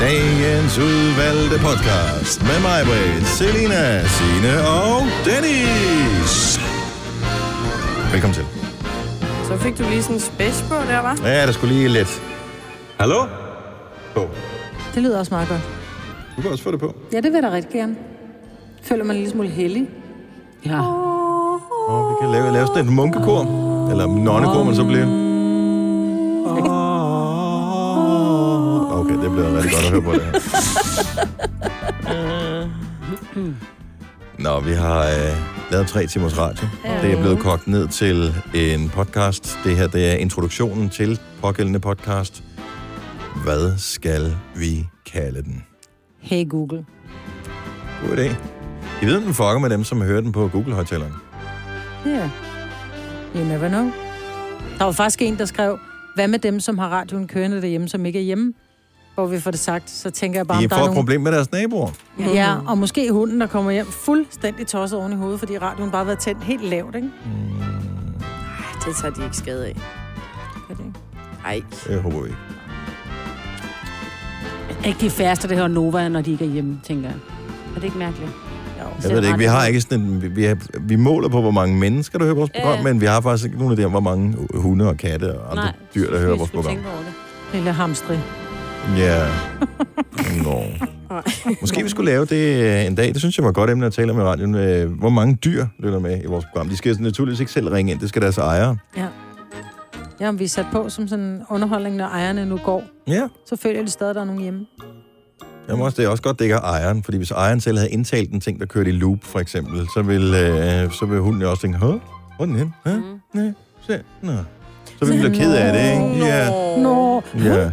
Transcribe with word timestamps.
Dagens 0.00 0.78
udvalgte 0.78 1.58
podcast 1.58 2.42
med 2.42 2.60
mig, 2.62 2.80
Britt, 2.84 3.26
Selina, 3.26 4.06
Signe 4.06 4.54
og 4.68 5.02
Dennis. 5.24 6.60
Velkommen 8.12 8.34
til. 8.34 8.44
Så 9.44 9.56
fik 9.56 9.78
du 9.78 9.82
lige 9.90 10.02
sådan 10.02 10.16
en 10.16 10.20
spids 10.20 10.64
på 10.68 10.74
der, 10.74 11.00
var? 11.02 11.18
Ja, 11.24 11.46
der 11.46 11.52
skulle 11.52 11.74
lige 11.74 11.88
lidt. 11.88 12.22
Hallo? 12.98 13.24
På. 14.14 14.20
Det 14.94 15.02
lyder 15.02 15.18
også 15.18 15.34
meget 15.34 15.48
godt. 15.48 15.60
Du 16.36 16.42
kan 16.42 16.50
også 16.50 16.64
få 16.64 16.70
det 16.70 16.80
på. 16.80 16.94
Ja, 17.12 17.16
det 17.16 17.24
vil 17.24 17.32
jeg 17.32 17.42
da 17.42 17.50
rigtig 17.50 17.72
gerne. 17.72 17.96
Føler 18.82 19.04
man 19.04 19.16
en 19.16 19.20
lille 19.22 19.32
smule 19.32 19.48
heldig. 19.48 19.88
Ja. 20.66 20.80
Og 21.88 22.10
vi 22.10 22.14
kan 22.20 22.30
lave, 22.32 22.52
lave 22.52 22.66
sådan 22.66 22.86
et 22.86 22.92
munkekor. 22.92 23.40
Eller 23.90 24.06
nonnekor, 24.06 24.64
man 24.64 24.74
så 24.74 24.84
bliver. 24.84 25.06
Okay, 26.50 26.75
det 29.22 29.30
bliver 29.30 29.56
rigtig 29.56 29.72
godt 29.72 29.84
at 29.84 29.90
høre 29.90 30.02
på 30.02 30.12
det 30.12 30.22
her. 30.22 30.32
Nå, 34.38 34.60
vi 34.60 34.72
har 34.72 35.00
øh, 35.00 35.36
lavet 35.70 35.86
tre 35.86 36.06
timers 36.06 36.38
radio. 36.38 36.66
Det 37.02 37.12
er 37.12 37.20
blevet 37.20 37.38
kogt 37.38 37.66
ned 37.66 37.88
til 37.88 38.34
en 38.54 38.88
podcast. 38.88 39.58
Det 39.64 39.76
her, 39.76 39.86
det 39.86 40.12
er 40.12 40.14
introduktionen 40.14 40.90
til 40.90 41.20
pågældende 41.40 41.80
podcast. 41.80 42.42
Hvad 43.44 43.78
skal 43.78 44.36
vi 44.54 44.86
kalde 45.12 45.42
den? 45.42 45.64
Hey 46.20 46.48
Google. 46.48 46.84
God 48.02 48.16
idé. 48.16 48.34
I 49.02 49.06
ved, 49.06 49.20
den 49.20 49.34
fucker 49.34 49.58
med 49.58 49.70
dem, 49.70 49.84
som 49.84 50.02
hører 50.02 50.20
den 50.20 50.32
på 50.32 50.48
Google-højtaleren. 50.48 51.12
Ja. 52.06 52.10
Yeah. 52.10 52.30
You 53.36 53.44
never 53.44 53.68
know. 53.68 53.90
Der 54.78 54.84
var 54.84 54.92
faktisk 54.92 55.22
en, 55.22 55.38
der 55.38 55.44
skrev, 55.44 55.78
hvad 56.14 56.28
med 56.28 56.38
dem, 56.38 56.60
som 56.60 56.78
har 56.78 56.88
radioen 56.88 57.28
kørende 57.28 57.60
derhjemme, 57.62 57.88
som 57.88 58.06
ikke 58.06 58.18
er 58.18 58.22
hjemme? 58.22 58.52
Hvor 59.16 59.26
vi 59.26 59.40
får 59.40 59.50
det 59.50 59.60
sagt, 59.60 59.90
så 59.90 60.10
tænker 60.10 60.38
jeg 60.38 60.46
bare, 60.46 60.58
De 60.60 60.64
om 60.64 60.68
der 60.68 60.76
får 60.76 60.80
er 60.82 60.84
et 60.84 60.86
nogen... 60.90 61.04
problem 61.04 61.20
med 61.20 61.32
deres 61.32 61.52
naboer. 61.52 61.90
Ja, 62.18 62.54
og 62.66 62.78
måske 62.78 63.12
hunden, 63.12 63.40
der 63.40 63.46
kommer 63.46 63.70
hjem 63.70 63.86
fuldstændig 63.86 64.66
tosset 64.66 64.98
oven 64.98 65.12
i 65.12 65.16
hovedet, 65.16 65.38
fordi 65.38 65.58
radioen 65.58 65.90
bare 65.90 65.98
har 65.98 66.04
været 66.04 66.18
tændt 66.18 66.44
helt 66.44 66.64
lavt, 66.64 66.94
ikke? 66.94 67.08
Det 68.86 68.96
tager 69.00 69.14
de 69.14 69.24
ikke 69.24 69.36
skade 69.36 69.66
af. 69.66 69.76
Gør 70.68 70.74
det 70.74 70.84
ikke? 70.86 70.98
Ej. 71.44 71.62
Det 71.86 72.02
håber 72.02 72.20
vi 72.22 72.28
ikke. 72.28 72.38
Ikke 74.88 75.00
de 75.00 75.10
færreste, 75.10 75.48
der 75.48 75.54
hører 75.54 75.68
Nova, 75.68 76.08
når 76.08 76.20
de 76.20 76.30
ikke 76.32 76.44
er 76.44 76.48
hjemme, 76.48 76.80
tænker 76.84 77.08
jeg. 77.08 77.16
Er 77.70 77.74
det 77.74 77.84
ikke 77.84 77.98
mærkeligt? 77.98 78.30
Jo. 78.80 78.84
Jeg 79.02 79.10
ved 79.10 79.16
det 79.22 79.26
ikke. 79.26 79.38
Vi 79.38 79.44
har 79.44 79.66
ikke 79.66 79.80
sådan 79.80 80.00
en, 80.00 80.22
vi, 80.22 80.28
vi, 80.28 80.44
har, 80.44 80.56
vi 80.80 80.96
måler 80.96 81.28
på, 81.28 81.40
hvor 81.40 81.50
mange 81.50 81.76
mennesker, 81.78 82.18
der 82.18 82.24
hører 82.24 82.36
vores 82.36 82.50
program, 82.60 82.76
Ja. 82.78 82.82
men 82.82 83.00
vi 83.00 83.06
har 83.06 83.20
faktisk 83.20 83.44
ikke 83.44 83.58
nogen 83.58 83.70
af 83.72 83.76
dem, 83.76 83.90
hvor 83.90 84.00
mange 84.00 84.36
hunde 84.54 84.88
og 84.88 84.96
katte 84.96 85.38
og 85.38 85.50
andre 85.50 85.62
Nej, 85.64 85.72
dyr, 85.94 86.10
der 86.10 86.18
hører 86.18 86.32
vi 86.32 86.38
vores 86.38 86.48
skulle 86.48 86.62
program. 86.62 86.76
tænke 86.76 86.90
over 86.90 86.98
det. 86.98 87.12
Lille 87.54 87.72
hamstrig. 87.72 88.20
Ja. 88.96 89.26
Nå. 90.44 90.62
Måske 91.60 91.82
vi 91.82 91.88
skulle 91.88 92.10
lave 92.10 92.24
det 92.24 92.62
øh, 92.64 92.86
en 92.86 92.94
dag. 92.94 93.08
Det 93.08 93.16
synes 93.18 93.38
jeg 93.38 93.44
var 93.46 93.52
godt 93.52 93.70
emne 93.70 93.86
at 93.86 93.92
tale 93.92 94.12
om 94.12 94.18
i 94.18 94.22
radioen. 94.22 94.54
Øh, 94.54 94.98
Hvor 94.98 95.08
mange 95.08 95.34
dyr 95.34 95.66
lytter 95.78 95.98
med 95.98 96.22
i 96.22 96.26
vores 96.26 96.44
program? 96.44 96.68
De 96.68 96.76
skal 96.76 96.96
naturligvis 97.00 97.40
ikke 97.40 97.52
selv 97.52 97.68
ringe 97.68 97.92
ind. 97.92 98.00
Det 98.00 98.08
skal 98.08 98.22
deres 98.22 98.38
ejere. 98.38 98.76
Ja. 98.96 99.06
Ja, 100.20 100.28
om 100.28 100.38
vi 100.38 100.44
er 100.44 100.48
sat 100.48 100.66
på 100.72 100.88
som 100.88 101.08
sådan 101.08 101.24
en 101.24 101.42
underholdning, 101.50 101.96
når 101.96 102.04
ejerne 102.04 102.46
nu 102.46 102.56
går, 102.64 102.82
Ja. 103.08 103.22
så 103.46 103.56
føler 103.56 103.82
de 103.82 103.90
stadig, 103.90 104.10
at 104.10 104.14
der 104.16 104.20
er 104.22 104.26
nogen 104.26 104.42
hjemme. 104.42 104.66
Jamen 105.68 105.82
også, 105.84 105.96
det 105.96 106.04
er 106.04 106.08
også 106.08 106.22
godt, 106.22 106.38
det 106.38 106.44
ikke 106.44 106.54
er 106.54 106.60
ejeren. 106.60 107.02
Fordi 107.02 107.16
hvis 107.16 107.30
ejeren 107.30 107.60
selv 107.60 107.78
havde 107.78 107.90
indtalt 107.90 108.30
en 108.32 108.40
ting, 108.40 108.60
der 108.60 108.66
kørte 108.66 108.90
i 108.90 108.92
loop, 108.92 109.18
for 109.22 109.38
eksempel, 109.38 109.86
så 109.94 110.02
vil, 110.02 110.34
øh, 110.34 110.92
så 110.92 111.06
vil 111.06 111.20
hunden 111.20 111.42
jo 111.42 111.50
også 111.50 111.62
tænke? 111.62 111.78
Hvor 111.78 112.00
er 112.40 112.44
den 112.46 112.56
hen? 112.56 112.74
Hæ? 112.86 112.92
Mm. 112.96 113.02
Nej, 113.34 113.52
se. 113.86 113.98
Nå. 114.22 114.32
Så 114.98 115.04
vil 115.04 115.14
vi 115.14 115.18
blive 115.18 115.34
ked 115.34 115.54
af 115.54 115.72
det, 115.72 115.80
ikke? 115.92 116.26
Ja. 116.26 116.48
Nå, 116.78 117.22
Ja. 117.38 117.70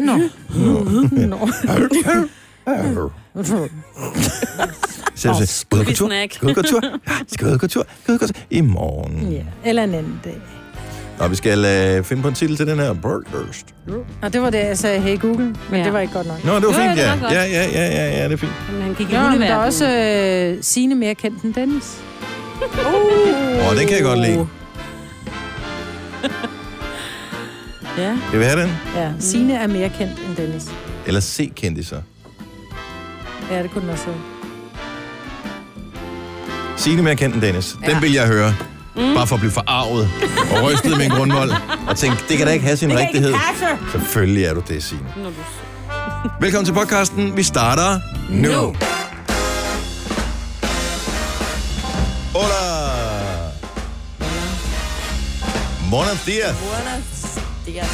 Nå, 0.00 0.18
nå. 1.26 1.48
Så 5.14 5.28
jeg 5.28 5.36
siger, 5.36 5.64
ud 5.74 5.78
og 5.80 5.86
gå 5.86 5.92
tur, 5.92 6.06
ud 6.42 6.48
og 6.48 6.54
gå 6.54 6.62
tur, 6.62 6.80
ja, 6.84 7.12
skal 7.28 7.46
ud 7.46 7.52
og 7.52 7.60
gå 7.60 7.66
tur, 7.66 7.84
ud 8.08 8.14
og 8.14 8.20
gå 8.20 8.26
tur, 8.26 8.34
i 8.50 8.60
morgen. 8.60 9.32
Ja, 9.32 9.42
eller 9.64 9.84
en 9.84 9.94
anden 9.94 10.20
dag. 10.24 10.40
Og 11.18 11.30
vi 11.30 11.36
skal 11.36 11.64
øh, 11.64 12.04
finde 12.04 12.22
på 12.22 12.28
en 12.28 12.34
titel 12.34 12.56
til 12.56 12.66
den 12.66 12.78
her 12.78 12.92
Burgerst. 12.92 13.66
Og 14.22 14.32
det 14.32 14.42
var 14.42 14.50
det, 14.50 14.58
jeg 14.58 14.78
sagde, 14.78 15.00
hey 15.00 15.20
Google, 15.20 15.44
men 15.70 15.78
Ja. 15.80 15.84
det 15.84 15.92
var 15.92 16.00
ikke 16.00 16.14
godt 16.14 16.26
nok. 16.26 16.44
Nå, 16.44 16.54
det 16.56 16.62
var 16.66 16.72
fint, 16.72 16.98
ja. 16.98 17.14
Ja, 17.22 17.42
ja, 17.44 17.44
ja, 17.44 17.86
ja, 17.86 18.18
ja, 18.18 18.24
det 18.24 18.32
er 18.32 18.36
fint. 18.36 18.52
Men 18.72 18.82
han 18.82 18.94
gik 18.94 19.08
i 19.10 19.12
Ja, 19.12 19.30
men 19.30 19.40
der 19.40 19.46
er 19.54 19.56
også 19.56 19.88
øh, 19.90 20.58
Signe 20.62 20.94
mere 20.94 21.14
kendt 21.14 21.42
end 21.42 21.54
Dennis. 21.54 21.98
Åh, 22.62 23.68
oh, 23.70 23.76
den 23.78 23.86
kan 23.88 23.96
jeg 23.96 24.02
godt 24.04 24.18
lide. 24.20 24.46
Ja. 27.98 28.16
Skal 28.28 28.38
vi 28.40 28.44
have 28.44 28.62
den? 28.62 28.70
Ja, 28.96 29.12
Signe 29.20 29.54
er 29.54 29.66
mere 29.66 29.88
kendt 29.88 30.12
end 30.28 30.36
Dennis. 30.36 30.64
Eller 31.06 31.20
se 31.20 31.52
kendiser. 31.56 32.02
Ja, 33.50 33.62
det 33.62 33.70
kunne 33.70 33.82
den 33.82 33.90
også 33.90 34.04
hedde. 34.04 34.18
Signe 36.76 37.02
mere 37.02 37.16
kendt 37.16 37.34
end 37.34 37.42
Dennis. 37.42 37.76
Den 37.80 37.90
Ja. 37.90 38.00
vil 38.00 38.12
jeg 38.12 38.26
høre. 38.26 38.54
Mm. 38.96 39.14
Bare 39.14 39.26
for 39.26 39.34
at 39.36 39.40
blive 39.40 39.52
forarvet 39.52 40.10
og 40.56 40.62
rystet 40.70 40.96
med 40.96 41.04
en 41.04 41.10
grundvold. 41.10 41.50
Og 41.88 41.96
tænke, 41.96 42.16
det 42.28 42.36
kan 42.38 42.46
da 42.46 42.52
ikke 42.52 42.64
have 42.64 42.76
sin 42.76 42.98
rigtighed. 42.98 43.34
Selvfølgelig 43.92 44.44
er 44.44 44.54
du 44.54 44.62
det, 44.68 44.82
Signe. 44.82 45.04
Når 45.16 45.24
du... 45.24 45.34
Velkommen 46.40 46.64
til 46.66 46.72
podcasten. 46.72 47.36
Vi 47.36 47.42
starter 47.42 48.00
nu. 48.30 48.48
Nu. 48.50 48.74
Hola. 52.34 52.62
Buenos 55.90 56.24
dias. 56.26 56.56
Buenos 56.56 57.21
dias. 57.72 57.88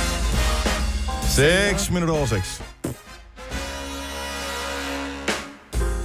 6 1.76 1.90
minutter 1.90 2.14
over 2.14 2.26
6. 2.26 2.62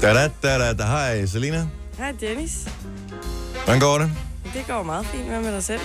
Da 0.02 0.14
da 0.14 0.30
da 0.44 0.58
da 0.60 0.74
da. 0.74 0.84
Hej, 0.84 1.26
Selina. 1.26 1.68
Hej 1.98 2.12
Dennis. 2.22 2.52
Hvordan 3.66 3.80
går 3.80 3.98
det? 3.98 4.12
Det 4.54 4.68
går 4.68 4.84
meget 4.84 5.06
fint. 5.06 5.24
Hvad 5.28 5.42
med 5.42 5.54
dig 5.54 5.64
selv? 5.64 5.82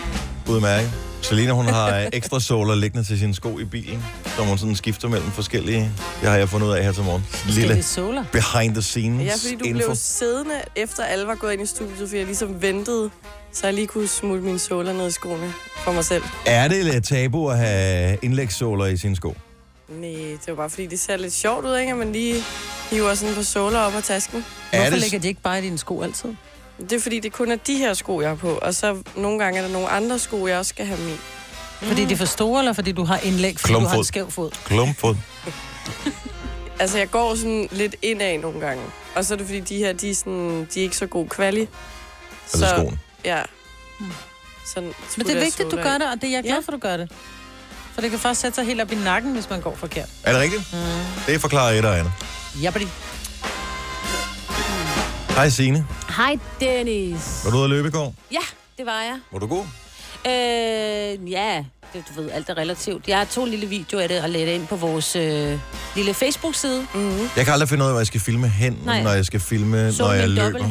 Udmærket. 0.49 0.91
Selina, 1.22 1.53
hun 1.53 1.66
har 1.66 2.09
ekstra 2.12 2.41
såler 2.41 2.75
liggende 2.75 3.04
til 3.06 3.19
sine 3.19 3.34
sko 3.34 3.59
i 3.59 3.65
bilen, 3.65 4.05
som 4.37 4.47
hun 4.47 4.59
sådan 4.59 4.76
skifter 4.76 5.09
mellem 5.09 5.31
forskellige. 5.31 5.93
Det 6.20 6.28
har 6.28 6.37
jeg 6.37 6.49
fundet 6.49 6.66
ud 6.66 6.72
af 6.72 6.84
her 6.84 6.93
til 6.93 7.03
morgen. 7.03 7.26
Lille 7.49 7.82
soler. 7.82 8.25
behind 8.32 8.75
the 8.75 8.82
scenes 8.82 9.26
Ja, 9.26 9.32
fordi 9.32 9.56
du 9.56 9.65
info. 9.65 9.78
blev 9.87 9.97
siddende, 9.97 10.55
efter 10.76 11.05
alle 11.05 11.26
var 11.26 11.34
gået 11.34 11.53
ind 11.53 11.62
i 11.62 11.66
studiet, 11.66 11.97
fordi 11.99 12.16
jeg 12.16 12.26
ligesom 12.26 12.62
ventede, 12.62 13.10
så 13.53 13.67
jeg 13.67 13.75
lige 13.75 13.87
kunne 13.87 14.09
smutte 14.09 14.45
mine 14.45 14.59
såler 14.59 14.93
ned 14.93 15.09
i 15.09 15.11
skoene 15.11 15.53
for 15.77 15.93
mig 15.93 16.05
selv. 16.05 16.23
Er 16.47 16.69
det 16.69 16.85
lidt 16.85 17.05
tabu 17.05 17.49
at 17.51 17.59
have 17.59 18.19
indlægssåler 18.23 18.87
i 18.87 18.97
sine 18.97 19.17
sko? 19.17 19.35
Nej, 19.89 20.11
det 20.11 20.41
var 20.49 20.55
bare 20.55 20.71
fordi, 20.71 20.87
det 20.87 21.01
ser 21.01 21.17
lidt 21.17 21.33
sjovt 21.33 21.65
ud, 21.67 21.77
ikke? 21.79 21.93
At 21.93 21.99
man 21.99 22.13
lige 22.13 22.35
hiver 22.91 23.15
sådan 23.15 23.35
på 23.35 23.43
såler 23.43 23.79
op 23.79 23.95
af 23.95 24.03
tasken. 24.03 24.45
Er 24.73 24.77
Hvorfor 24.77 24.91
det, 24.91 25.01
lægger 25.01 25.19
de 25.19 25.29
ikke 25.29 25.41
bare 25.43 25.59
i 25.59 25.63
dine 25.63 25.79
sko 25.79 26.03
altid? 26.03 26.35
Det 26.81 26.93
er 26.93 27.01
fordi, 27.01 27.21
det 27.21 27.33
kun 27.33 27.51
er 27.51 27.57
de 27.57 27.75
her 27.77 27.95
sko, 27.95 28.21
jeg 28.21 28.29
har 28.29 28.37
på. 28.37 28.49
Og 28.63 28.75
så 28.75 28.97
nogle 29.17 29.39
gange 29.45 29.59
er 29.61 29.67
der 29.67 29.73
nogle 29.73 29.89
andre 29.89 30.19
sko, 30.19 30.47
jeg 30.47 30.59
også 30.59 30.69
skal 30.69 30.87
have 30.87 31.01
med. 31.01 31.17
Fordi 31.83 32.05
de 32.05 32.13
er 32.13 32.17
for 32.17 32.25
store, 32.25 32.59
eller 32.61 32.73
fordi 32.73 32.93
du 32.93 33.05
har 33.05 33.19
indlæg, 33.19 33.61
fordi 33.61 33.73
du 33.73 33.79
har 33.79 33.87
Klumpfod. 33.87 33.99
en 33.99 34.05
skæv 34.05 34.31
fod? 34.31 34.51
klumpfod? 34.65 35.15
Altså, 36.81 36.99
jeg 36.99 37.11
går 37.11 37.35
sådan 37.35 37.69
lidt 37.71 37.97
indad 38.03 38.39
nogle 38.39 38.61
gange. 38.61 38.83
Og 39.15 39.25
så 39.25 39.35
er 39.35 39.39
det 39.39 39.47
fordi, 39.47 39.61
de 39.61 39.77
her, 39.77 39.93
de 39.93 40.11
er, 40.11 40.15
sådan, 40.15 40.69
de 40.75 40.81
er 40.81 40.83
ikke 40.85 40.97
så 40.97 41.07
god 41.07 41.27
kvali. 41.29 41.69
Altså 42.53 42.67
skoen. 42.77 42.99
Ja. 43.25 43.43
Hmm. 43.99 44.12
Sådan, 44.67 44.93
Men 45.17 45.27
det 45.27 45.37
er 45.37 45.41
vigtigt, 45.45 45.71
du 45.71 45.77
gør 45.77 45.99
det, 45.99 46.11
og 46.12 46.21
det 46.21 46.25
er 46.25 46.31
jeg 46.33 46.43
glad 46.43 46.55
Ja. 46.55 46.61
for, 46.61 46.73
du 46.73 46.79
gør 46.79 46.97
det. 46.97 47.12
For 47.95 48.01
det 48.01 48.11
kan 48.11 48.19
først 48.21 48.41
sætte 48.41 48.55
sig 48.55 48.65
helt 48.65 48.81
op 48.81 48.93
i 48.93 48.95
nakken, 48.95 49.33
hvis 49.33 49.51
man 49.51 49.61
går 49.61 49.75
forkert. 49.75 50.09
Er 50.25 50.33
det 50.33 50.41
rigtigt? 50.41 50.62
Mm. 50.73 50.79
Det 51.27 51.41
forklarer 51.41 51.71
et 51.79 51.84
og 51.84 51.99
andet. 51.99 52.12
Jabbedi. 52.62 52.87
Hej 55.34 55.49
Signe. 55.49 55.87
Hej, 56.17 56.39
Dennis. 56.61 57.41
Var 57.45 57.51
du 57.51 57.56
ude 57.56 57.65
at 57.65 57.71
løbe 57.71 57.89
i 57.89 57.91
går? 57.91 58.15
Ja, 58.33 58.39
det 58.79 58.87
var 58.87 59.01
jeg. 59.03 59.19
Var 59.33 59.39
du 59.39 59.47
god? 59.47 59.65
Øh, 60.27 61.33
ja, 61.33 61.65
det, 61.93 62.05
du 62.17 62.21
ved, 62.23 62.31
alt 62.31 62.49
er 62.49 62.57
relativt. 62.59 63.09
Jeg 63.09 63.27
tog 63.31 63.45
en 63.45 63.51
lille 63.51 63.67
video 63.67 63.99
af 63.99 64.09
det 64.09 64.23
og 64.23 64.31
lagde 64.31 64.47
det 64.47 64.53
ind 64.53 64.67
på 64.67 64.77
vores 64.77 65.17
øh, 65.17 65.59
lille 65.97 66.15
Facebook-side. 66.15 66.87
Mm-hmm. 66.94 67.29
Jeg 67.37 67.44
kan 67.44 67.53
aldrig 67.53 67.69
finde 67.69 67.82
ud 67.85 67.88
af, 67.88 67.93
hvor 67.93 68.00
jeg 68.00 68.06
skal 68.06 68.21
filme 68.21 68.49
hen, 68.49 68.79
Nej. 68.85 69.03
når 69.03 69.11
jeg 69.11 69.25
skal 69.27 69.41
filme, 69.41 69.93
Så 69.93 70.03
når 70.03 70.12
jeg 70.12 70.29
løber. 70.29 70.59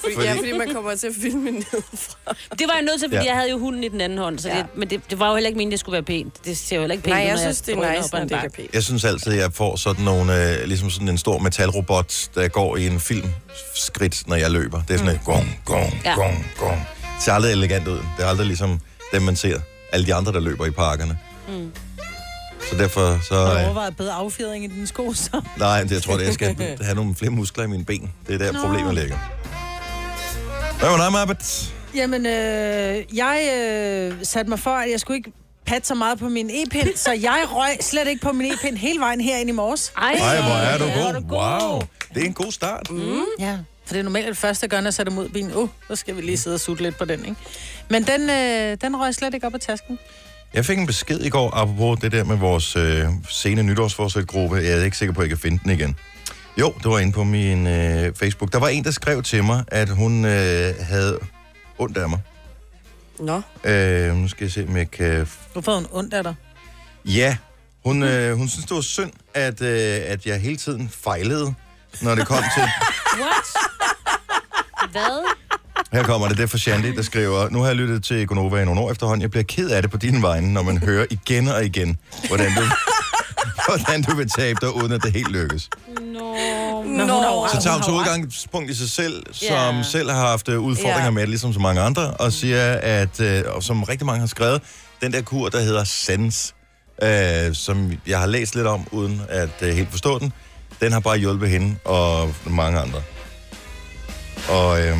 Fordi, 0.00 0.14
Fordi- 0.14 0.26
Ja, 0.26 0.34
fordi 0.36 0.52
man 0.52 0.74
kommer 0.74 0.94
til 0.94 1.06
at 1.06 1.12
filme 1.22 1.50
nedefra. 1.50 2.34
Det 2.58 2.66
var 2.68 2.74
jeg 2.74 2.82
nødt 2.82 3.00
til, 3.00 3.08
fordi 3.08 3.14
Ja. 3.16 3.22
ja. 3.22 3.28
jeg 3.28 3.36
havde 3.36 3.50
jo 3.50 3.58
hunden 3.58 3.84
i 3.84 3.88
den 3.88 4.00
anden 4.00 4.18
hånd. 4.18 4.38
Så 4.38 4.48
Ja. 4.48 4.56
det, 4.56 4.66
men 4.76 4.90
det, 4.90 5.00
det 5.10 5.18
var 5.18 5.28
jo 5.28 5.34
heller 5.34 5.48
ikke 5.48 5.56
meningen, 5.56 5.70
det 5.72 5.80
skulle 5.80 5.92
være 5.92 6.02
pænt. 6.02 6.44
Det 6.44 6.56
ser 6.58 6.76
jo 6.76 6.82
heller 6.82 6.92
ikke 6.92 7.04
pænt 7.04 7.14
Nej, 7.16 7.24
ud, 7.24 7.28
jeg 7.28 7.38
synes, 7.38 7.60
det 7.60 7.74
er 7.78 7.96
nice, 8.00 8.08
når 8.12 8.20
en 8.20 8.28
det 8.28 8.34
ikke 8.34 8.46
er 8.46 8.50
pænt. 8.50 8.74
Jeg 8.74 8.82
synes 8.84 9.04
altid, 9.04 9.32
at 9.32 9.38
jeg 9.38 9.52
får 9.52 9.76
sådan 9.76 10.04
nogle, 10.04 10.52
øh, 10.60 10.64
ligesom 10.66 10.90
sådan 10.90 11.08
en 11.08 11.18
stor 11.18 11.38
metalrobot, 11.38 12.28
der 12.34 12.48
går 12.48 12.76
i 12.76 12.86
en 12.86 13.00
filmskridt, 13.00 14.28
når 14.28 14.36
jeg 14.36 14.50
løber. 14.50 14.82
Det 14.88 14.94
er 14.94 14.98
sådan 14.98 15.14
et 15.14 15.20
gong, 15.24 15.60
gong, 15.64 16.00
Ja. 16.04 16.14
gong, 16.14 16.46
gong. 16.58 16.86
Det 17.18 17.24
ser 17.24 17.32
aldrig 17.32 17.52
elegant 17.52 17.88
ud. 17.88 17.96
Det 18.16 18.24
er 18.24 18.26
aldrig 18.28 18.46
ligesom 18.46 18.80
dem, 19.12 19.22
man 19.22 19.36
ser. 19.36 19.60
Alle 19.92 20.06
de 20.06 20.14
andre, 20.14 20.32
der 20.32 20.40
løber 20.40 20.66
i 20.66 20.70
parkerne. 20.70 21.18
Mm. 21.48 21.72
Så 22.70 22.76
derfor 22.76 23.18
så... 23.28 23.34
Har 23.34 23.52
du 23.54 23.58
Øh, 23.58 23.64
overvejet 23.64 23.96
bedre 23.96 24.12
affjedring 24.12 24.64
i 24.64 24.66
dine 24.66 24.86
sko, 24.86 25.12
så? 25.12 25.40
nej, 25.56 25.82
det, 25.82 25.90
jeg 25.92 26.02
tror, 26.02 26.16
det, 26.16 26.24
jeg 26.26 26.34
skal 26.34 26.56
have 26.80 26.94
nogle 26.94 27.14
flere 27.14 27.30
muskler 27.30 27.64
i 27.64 27.66
mine 27.66 27.84
ben. 27.84 28.12
Det 28.26 28.34
er 28.34 28.38
der, 28.38 28.52
Nå. 28.52 28.60
problemet 28.60 28.94
ligger. 28.94 29.16
Hvad 30.78 30.88
var 30.90 30.96
dig, 30.96 31.12
Marbet? 31.12 31.72
Jamen, 31.94 32.26
øh, 32.26 33.16
jeg 33.16 33.50
øh, 33.58 34.14
satte 34.22 34.48
mig 34.50 34.58
for, 34.58 34.70
at 34.70 34.90
jeg 34.90 35.00
skulle 35.00 35.16
ikke 35.16 35.32
pat 35.66 35.86
så 35.86 35.94
meget 35.94 36.18
på 36.18 36.28
min 36.28 36.50
e-pind, 36.50 36.96
så 36.96 37.12
jeg 37.12 37.44
røg 37.50 37.76
slet 37.80 38.08
ikke 38.08 38.22
på 38.22 38.32
min 38.32 38.52
e-pind 38.52 38.76
hele 38.76 39.00
vejen 39.00 39.20
herind 39.20 39.48
i 39.48 39.52
morges. 39.52 39.92
Ej, 39.96 40.10
Ej, 40.12 40.40
hvor 40.40 40.54
er 40.54 40.78
du 40.78 40.84
hvor 40.84 40.94
god. 40.94 41.08
er 41.14 41.20
du 41.20 41.26
god. 41.28 41.70
Wow. 41.72 41.80
Det 42.14 42.22
er 42.22 42.26
en 42.26 42.32
god 42.34 42.52
start. 42.52 42.90
Mm. 42.90 43.22
Ja, 43.40 43.56
for 43.88 43.94
det 43.94 44.00
er 44.00 44.04
normalt 44.04 44.28
det 44.28 44.36
første, 44.36 44.64
jeg 44.64 44.70
gør, 44.70 44.80
når 44.80 44.86
jeg 44.86 44.94
sætter 44.94 45.12
mod 45.12 45.28
bilen. 45.28 45.54
Uh, 45.54 45.68
så 45.88 45.96
skal 45.96 46.16
vi 46.16 46.20
lige 46.20 46.36
sidde 46.36 46.54
og 46.54 46.60
sutte 46.60 46.82
lidt 46.82 46.98
på 46.98 47.04
den, 47.04 47.24
ikke? 47.24 47.36
Men 47.90 48.06
den, 48.06 48.30
øh, 48.30 48.76
den 48.80 49.00
røg 49.00 49.14
slet 49.14 49.34
ikke 49.34 49.46
op 49.46 49.54
af 49.54 49.60
tasken. 49.60 49.98
Jeg 50.54 50.64
fik 50.64 50.78
en 50.78 50.86
besked 50.86 51.20
i 51.20 51.28
går, 51.28 51.50
apropos 51.54 52.00
det 52.00 52.12
der 52.12 52.24
med 52.24 52.36
vores 52.36 52.76
øh, 52.76 53.04
sene 53.28 53.62
nytårsforsætgruppe. 53.62 54.56
Jeg 54.56 54.80
er 54.80 54.84
ikke 54.84 54.96
sikker 54.96 55.12
på, 55.14 55.20
at 55.20 55.24
jeg 55.24 55.28
kan 55.28 55.38
finde 55.38 55.60
den 55.64 55.70
igen. 55.70 55.96
Jo, 56.60 56.74
det 56.78 56.90
var 56.90 56.98
inde 56.98 57.12
på 57.12 57.24
min 57.24 57.66
øh, 57.66 58.14
Facebook. 58.14 58.52
Der 58.52 58.58
var 58.58 58.68
en, 58.68 58.84
der 58.84 58.90
skrev 58.90 59.22
til 59.22 59.44
mig, 59.44 59.64
at 59.68 59.88
hun 59.88 60.24
øh, 60.24 60.74
havde 60.80 61.18
ondt 61.78 61.96
af 61.96 62.08
mig. 62.08 62.20
Nå. 63.20 63.42
Øh, 63.64 64.16
nu 64.16 64.28
skal 64.28 64.44
jeg 64.44 64.52
se, 64.52 64.64
om 64.68 64.76
jeg 64.76 64.90
kan... 64.90 65.28
Hvorfor 65.52 65.72
har 65.72 65.78
hun 65.78 65.86
ondt 65.92 66.14
af 66.14 66.22
dig? 66.22 66.34
Ja, 67.04 67.36
hun, 67.84 68.02
øh, 68.02 68.36
hun 68.36 68.48
synes, 68.48 68.66
det 68.66 68.74
var 68.74 68.80
synd, 68.80 69.12
at, 69.34 69.62
øh, 69.62 70.00
at 70.06 70.26
jeg 70.26 70.40
hele 70.40 70.56
tiden 70.56 70.88
fejlede, 70.88 71.54
når 72.02 72.14
det 72.14 72.26
kom 72.26 72.42
til... 72.54 72.62
What? 73.20 73.46
Hvad? 74.90 75.24
Her 75.92 76.02
kommer 76.02 76.28
det, 76.28 76.36
det 76.36 76.42
er 76.42 76.46
for 76.46 76.58
Shandy, 76.58 76.96
der 76.96 77.02
skriver, 77.02 77.48
nu 77.50 77.60
har 77.60 77.66
jeg 77.66 77.76
lyttet 77.76 78.04
til 78.04 78.26
Gonova 78.26 78.62
i 78.62 78.64
nogle 78.64 78.80
år 78.80 78.90
efterhånden. 78.90 79.22
Jeg 79.22 79.30
bliver 79.30 79.44
ked 79.44 79.70
af 79.70 79.82
det 79.82 79.90
på 79.90 79.96
dine 79.96 80.22
vegne, 80.22 80.52
når 80.52 80.62
man 80.62 80.78
hører 80.78 81.06
igen 81.10 81.48
og 81.48 81.64
igen, 81.64 81.96
hvordan 82.28 82.50
du, 82.54 82.62
hvordan 83.68 84.02
du 84.02 84.16
vil 84.16 84.30
tabe 84.30 84.58
dig, 84.60 84.74
uden 84.74 84.92
at 84.92 85.02
det 85.02 85.12
helt 85.12 85.28
lykkes. 85.32 85.68
Har 85.88 87.30
jo- 87.30 87.48
Så 87.54 87.62
tager 87.62 87.74
hun 87.74 87.94
ret. 87.94 88.00
udgangspunkt 88.00 88.70
i 88.70 88.74
sig 88.74 88.90
selv, 88.90 89.22
som 89.32 89.46
Ja. 89.76 89.82
selv 89.82 90.10
har 90.10 90.26
haft 90.26 90.48
øh, 90.48 90.60
udfordringer 90.60 91.10
med 91.10 91.22
det, 91.22 91.28
ligesom 91.28 91.52
så 91.52 91.60
mange 91.60 91.80
andre, 91.80 92.10
og 92.10 92.32
siger, 92.32 92.72
at, 92.72 93.20
øh, 93.20 93.42
og 93.46 93.62
som 93.62 93.82
rigtig 93.82 94.06
mange 94.06 94.20
har 94.20 94.26
skrevet, 94.26 94.62
den 95.02 95.12
der 95.12 95.22
kur, 95.22 95.48
der 95.48 95.60
hedder 95.60 95.84
Sense, 95.84 96.54
øh, 97.02 97.54
som 97.54 97.92
jeg 98.06 98.18
har 98.18 98.26
læst 98.26 98.54
lidt 98.54 98.66
om, 98.66 98.86
uden 98.90 99.22
at 99.28 99.48
øh, 99.62 99.74
helt 99.74 99.90
forstå 99.90 100.18
den, 100.18 100.32
den 100.80 100.92
har 100.92 101.00
bare 101.00 101.18
hjulpet 101.18 101.48
hende 101.48 101.76
og 101.84 102.34
mange 102.46 102.78
andre. 102.78 103.02
Og 104.48 104.80
øh, 104.80 104.98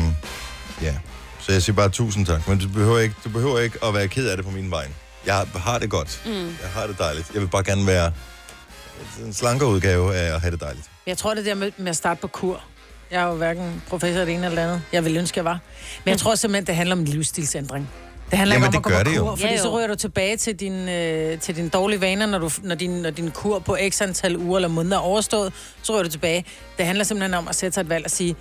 ja, 0.81 0.95
så 1.39 1.51
jeg 1.51 1.63
siger 1.63 1.75
bare 1.75 1.89
tusind 1.89 2.25
tak, 2.25 2.47
men 2.47 2.59
du 2.59 2.67
behøver 2.67 2.99
ikke, 2.99 3.15
du 3.23 3.29
behøver 3.29 3.59
ikke 3.59 3.77
at 3.85 3.93
være 3.93 4.07
ked 4.07 4.27
af 4.27 4.37
det 4.37 4.45
på 4.45 4.51
min 4.51 4.71
vej. 4.71 4.87
Jeg 5.25 5.45
har 5.55 5.79
det 5.79 5.89
godt. 5.89 6.21
Mm. 6.25 6.31
Jeg 6.31 6.69
har 6.73 6.87
det 6.87 6.99
dejligt. 6.99 7.31
Jeg 7.33 7.41
vil 7.41 7.47
bare 7.47 7.63
gerne 7.63 7.87
være 7.87 8.11
en 9.25 9.33
slankere 9.33 9.69
udgave 9.69 10.15
af 10.15 10.35
at 10.35 10.41
have 10.41 10.51
det 10.51 10.61
dejligt. 10.61 10.89
Jeg 11.07 11.17
tror, 11.17 11.33
det 11.33 11.45
der 11.45 11.53
med, 11.55 11.71
med 11.77 11.89
at 11.89 11.95
starte 11.95 12.21
på 12.21 12.27
kur. 12.27 12.61
Jeg 13.11 13.21
er 13.21 13.27
jo 13.27 13.33
hverken 13.33 13.83
professor 13.89 14.21
i 14.21 14.25
det 14.25 14.33
ene 14.33 14.45
eller 14.45 14.63
andet. 14.63 14.81
Jeg 14.93 15.03
ville 15.03 15.19
ønske, 15.19 15.37
jeg 15.37 15.45
var. 15.45 15.59
Men 16.05 16.09
jeg 16.09 16.19
tror 16.19 16.35
simpelthen, 16.35 16.67
det 16.67 16.75
handler 16.75 16.95
om 16.95 16.99
en 16.99 17.05
livsstilsændring. 17.07 17.89
Det 18.29 18.37
handler 18.37 18.55
Jamen, 18.55 18.67
ikke 18.67 18.77
om 18.77 18.83
det 18.83 18.89
at 18.91 19.05
gå 19.15 19.19
på 19.19 19.25
kur, 19.25 19.35
fordi 19.35 19.47
Ja, 19.47 19.57
jo. 19.57 19.61
så 19.63 19.77
ryger 19.77 19.87
du 19.87 19.95
tilbage 19.95 20.37
til 20.37 20.55
din, 20.55 20.89
øh, 20.89 21.39
til 21.39 21.55
dine 21.55 21.69
dårlige 21.69 22.01
vaner, 22.01 22.25
når, 22.25 22.37
du, 22.39 22.49
når, 22.63 22.75
din, 22.75 22.89
når 22.89 23.09
din 23.09 23.31
kur 23.31 23.59
på 23.59 23.77
x 23.89 24.01
antal 24.01 24.37
uger 24.37 24.57
eller 24.57 24.67
måneder 24.69 24.97
er 24.97 25.01
overstået, 25.01 25.53
så 25.81 25.93
ryger 25.93 26.03
du 26.03 26.09
tilbage. 26.09 26.45
Det 26.77 26.85
handler 26.85 27.03
simpelthen 27.03 27.33
om 27.33 27.47
at 27.47 27.55
sætte 27.55 27.73
sig 27.73 27.81
et 27.81 27.89
valg 27.89 28.05
og 28.05 28.11
sige, 28.11 28.35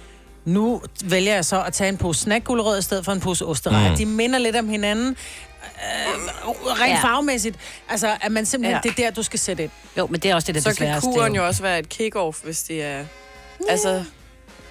nu 0.44 0.82
vælger 1.05 1.35
jeg 1.35 1.44
så 1.44 1.62
at 1.62 1.73
tage 1.73 1.88
en 1.88 1.96
pose 1.96 2.20
snackgulerød 2.20 2.79
i 2.79 2.82
stedet 2.82 3.05
for 3.05 3.12
en 3.12 3.20
pose 3.20 3.44
osterej. 3.46 3.90
Mm. 3.90 3.96
De 3.96 4.06
minder 4.06 4.38
lidt 4.38 4.56
om 4.56 4.69
hinanden, 4.69 5.08
øh, 5.08 6.49
rent 6.81 6.90
Ja. 6.93 6.99
farvemæssigt. 7.02 7.56
Altså, 7.88 8.17
at 8.20 8.32
man 8.32 8.46
simpelthen, 8.46 8.81
Ja. 8.85 8.90
det 8.90 8.99
er 8.99 9.05
der, 9.08 9.14
du 9.17 9.23
skal 9.23 9.38
sætte 9.38 9.62
ind. 9.62 9.70
Jo, 9.99 10.06
men 10.06 10.20
det 10.20 10.31
er 10.31 10.35
også 10.35 10.46
det, 10.46 10.55
der 10.55 10.61
Så 10.61 10.85
er 10.85 10.90
kan 10.93 11.00
kuren 11.00 11.35
jo 11.35 11.46
også 11.46 11.62
være 11.62 11.79
et 11.79 11.87
kick-off, 11.94 12.44
hvis 12.44 12.62
det 12.62 12.82
er... 12.85 13.05
Altså, 13.69 14.05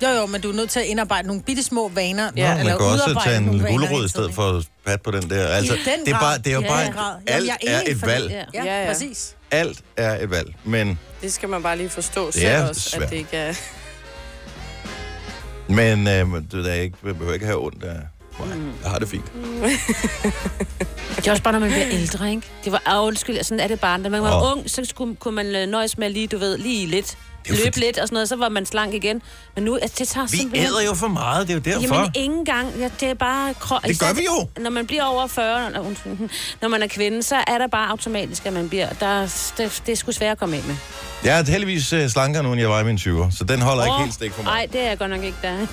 Jo, 0.03 0.07
jo, 0.09 0.25
men 0.25 0.41
du 0.41 0.49
er 0.49 0.53
nødt 0.53 0.69
til 0.69 0.79
at 0.79 0.85
indarbejde 0.85 1.27
nogle 1.27 1.44
bitte 1.44 1.63
små 1.63 1.88
vaner. 1.89 2.31
Ja, 2.35 2.55
man 2.55 2.65
kan 2.65 2.75
også 2.75 3.21
tage 3.23 3.38
en 3.38 3.59
gulerod 3.59 4.05
i 4.05 4.09
stedet 4.09 4.33
for 4.33 4.57
at 4.57 4.65
pat 4.85 5.01
på 5.01 5.11
den 5.11 5.29
der. 5.29 5.47
Altså, 5.47 5.73
I 5.73 5.77
den 5.77 6.05
det 6.05 6.13
er, 6.13 6.19
bare, 6.19 6.38
det 6.38 6.47
er 6.47 6.51
jo 6.53 6.61
Ja, 6.61 6.67
bare, 6.67 6.91
grad. 6.91 7.15
alt 7.27 7.45
Jamen, 7.45 7.57
er 7.67 7.77
er 7.77 7.81
et 7.88 8.05
valg. 8.05 8.31
Ja, 8.31 8.44
Ja, 8.53 8.63
ja, 8.65 8.81
ja. 8.81 8.88
præcis. 8.91 9.35
Alt 9.51 9.81
er 9.97 10.23
et 10.23 10.29
valg, 10.31 10.55
men, 10.63 10.99
det 11.21 11.33
skal 11.33 11.49
man 11.49 11.63
bare 11.63 11.77
lige 11.77 11.89
forstå 11.89 12.25
Det 12.25 12.33
selv 12.33 12.47
er 12.47 12.67
også, 12.69 12.81
svært. 12.89 13.03
at 13.03 13.09
det 13.09 13.15
ikke 13.17 13.38
er... 13.38 13.53
men 15.67 16.07
øh, 16.07 16.27
du 16.51 16.63
der 16.63 16.73
ikke, 16.73 16.97
jeg 17.05 17.13
behøver 17.17 17.33
ikke 17.33 17.45
have 17.45 17.65
ondt 17.65 17.83
af 17.83 17.95
mig. 18.39 18.47
Jeg 18.83 18.91
har 18.91 19.00
det 19.00 19.09
fint. 19.09 19.25
Det 21.17 21.27
er 21.27 21.31
også 21.31 21.43
bare, 21.43 21.53
når 21.53 21.59
man 21.59 21.69
bliver 21.71 21.88
ældre, 21.91 22.29
ikke? 22.29 22.47
Det 22.63 22.71
var, 22.71 22.81
ah, 22.85 23.03
undskyld, 23.07 23.43
sådan 23.43 23.59
er 23.59 23.67
det 23.67 23.79
bare. 23.79 24.03
Da 24.03 24.09
man 24.09 24.21
var 24.21 24.41
Åh. 24.45 24.51
ung, 24.57 24.69
så 24.69 24.85
skulle, 24.85 25.15
kunne 25.15 25.35
man 25.35 25.69
nøjes 25.69 25.97
med 25.97 26.09
lige, 26.09 26.27
du 26.27 26.38
ved, 26.38 26.57
lige 26.57 26.85
lidt. 26.88 27.17
Løbe 27.55 27.61
fordi- 27.63 27.79
lidt 27.79 27.97
og 27.97 28.07
sådan 28.07 28.15
noget, 28.15 28.29
så 28.29 28.35
var 28.35 28.49
man 28.49 28.65
slank 28.65 28.94
igen. 28.94 29.21
Men 29.55 29.63
nu, 29.63 29.75
altså, 29.75 29.95
det 29.99 30.07
tager 30.07 30.27
Vi 30.27 30.38
simpelthen... 30.38 30.69
æder 30.69 30.81
jo 30.81 30.94
for 30.94 31.07
meget, 31.07 31.47
det 31.47 31.53
er 31.67 31.71
jo 31.73 31.79
derfor. 31.81 31.95
Jamen, 31.95 32.11
ingen 32.15 32.45
gang. 32.45 32.67
Ja, 32.79 32.89
det 32.99 33.09
er 33.09 33.13
bare... 33.13 33.51
Kro- 33.59 33.88
Det 33.88 33.99
gør 33.99 34.13
vi 34.13 34.21
jo. 34.25 34.47
Når 34.63 34.69
man 34.69 34.88
bliver 34.88 35.03
over 35.03 35.27
40, 35.27 35.71
når, 35.71 35.94
når 36.61 36.67
man 36.67 36.83
er 36.83 36.88
kvinde, 36.88 37.23
så 37.23 37.35
er 37.47 37.57
der 37.57 37.67
bare 37.67 37.89
automatisk, 37.89 38.45
at 38.45 38.53
man 38.53 38.69
bliver... 38.69 38.89
Der, 38.89 39.21
det, 39.57 39.81
det 39.85 39.91
er 39.91 39.95
sgu 39.95 40.11
svært 40.11 40.31
at 40.31 40.38
komme 40.38 40.55
af 40.57 40.63
med. 40.63 40.75
Jeg 41.23 41.39
er 41.39 41.44
heldigvis 41.51 41.94
øh, 41.94 42.09
slankere 42.09 42.44
nu, 42.44 42.51
end 42.51 42.61
jeg 42.61 42.69
var 42.69 42.79
i 42.79 42.83
mine 42.83 42.97
20'er, 43.01 43.38
så 43.38 43.44
den 43.44 43.61
holder 43.61 43.85
ikke 43.85 43.97
helt 44.00 44.13
stik 44.13 44.31
for 44.33 44.43
mig. 44.43 44.51
Nej, 44.53 44.67
det 44.73 44.81
er 44.81 44.88
jeg 44.88 44.97
godt 44.97 45.09
nok 45.11 45.23
ikke 45.23 45.38
der. 45.41 45.65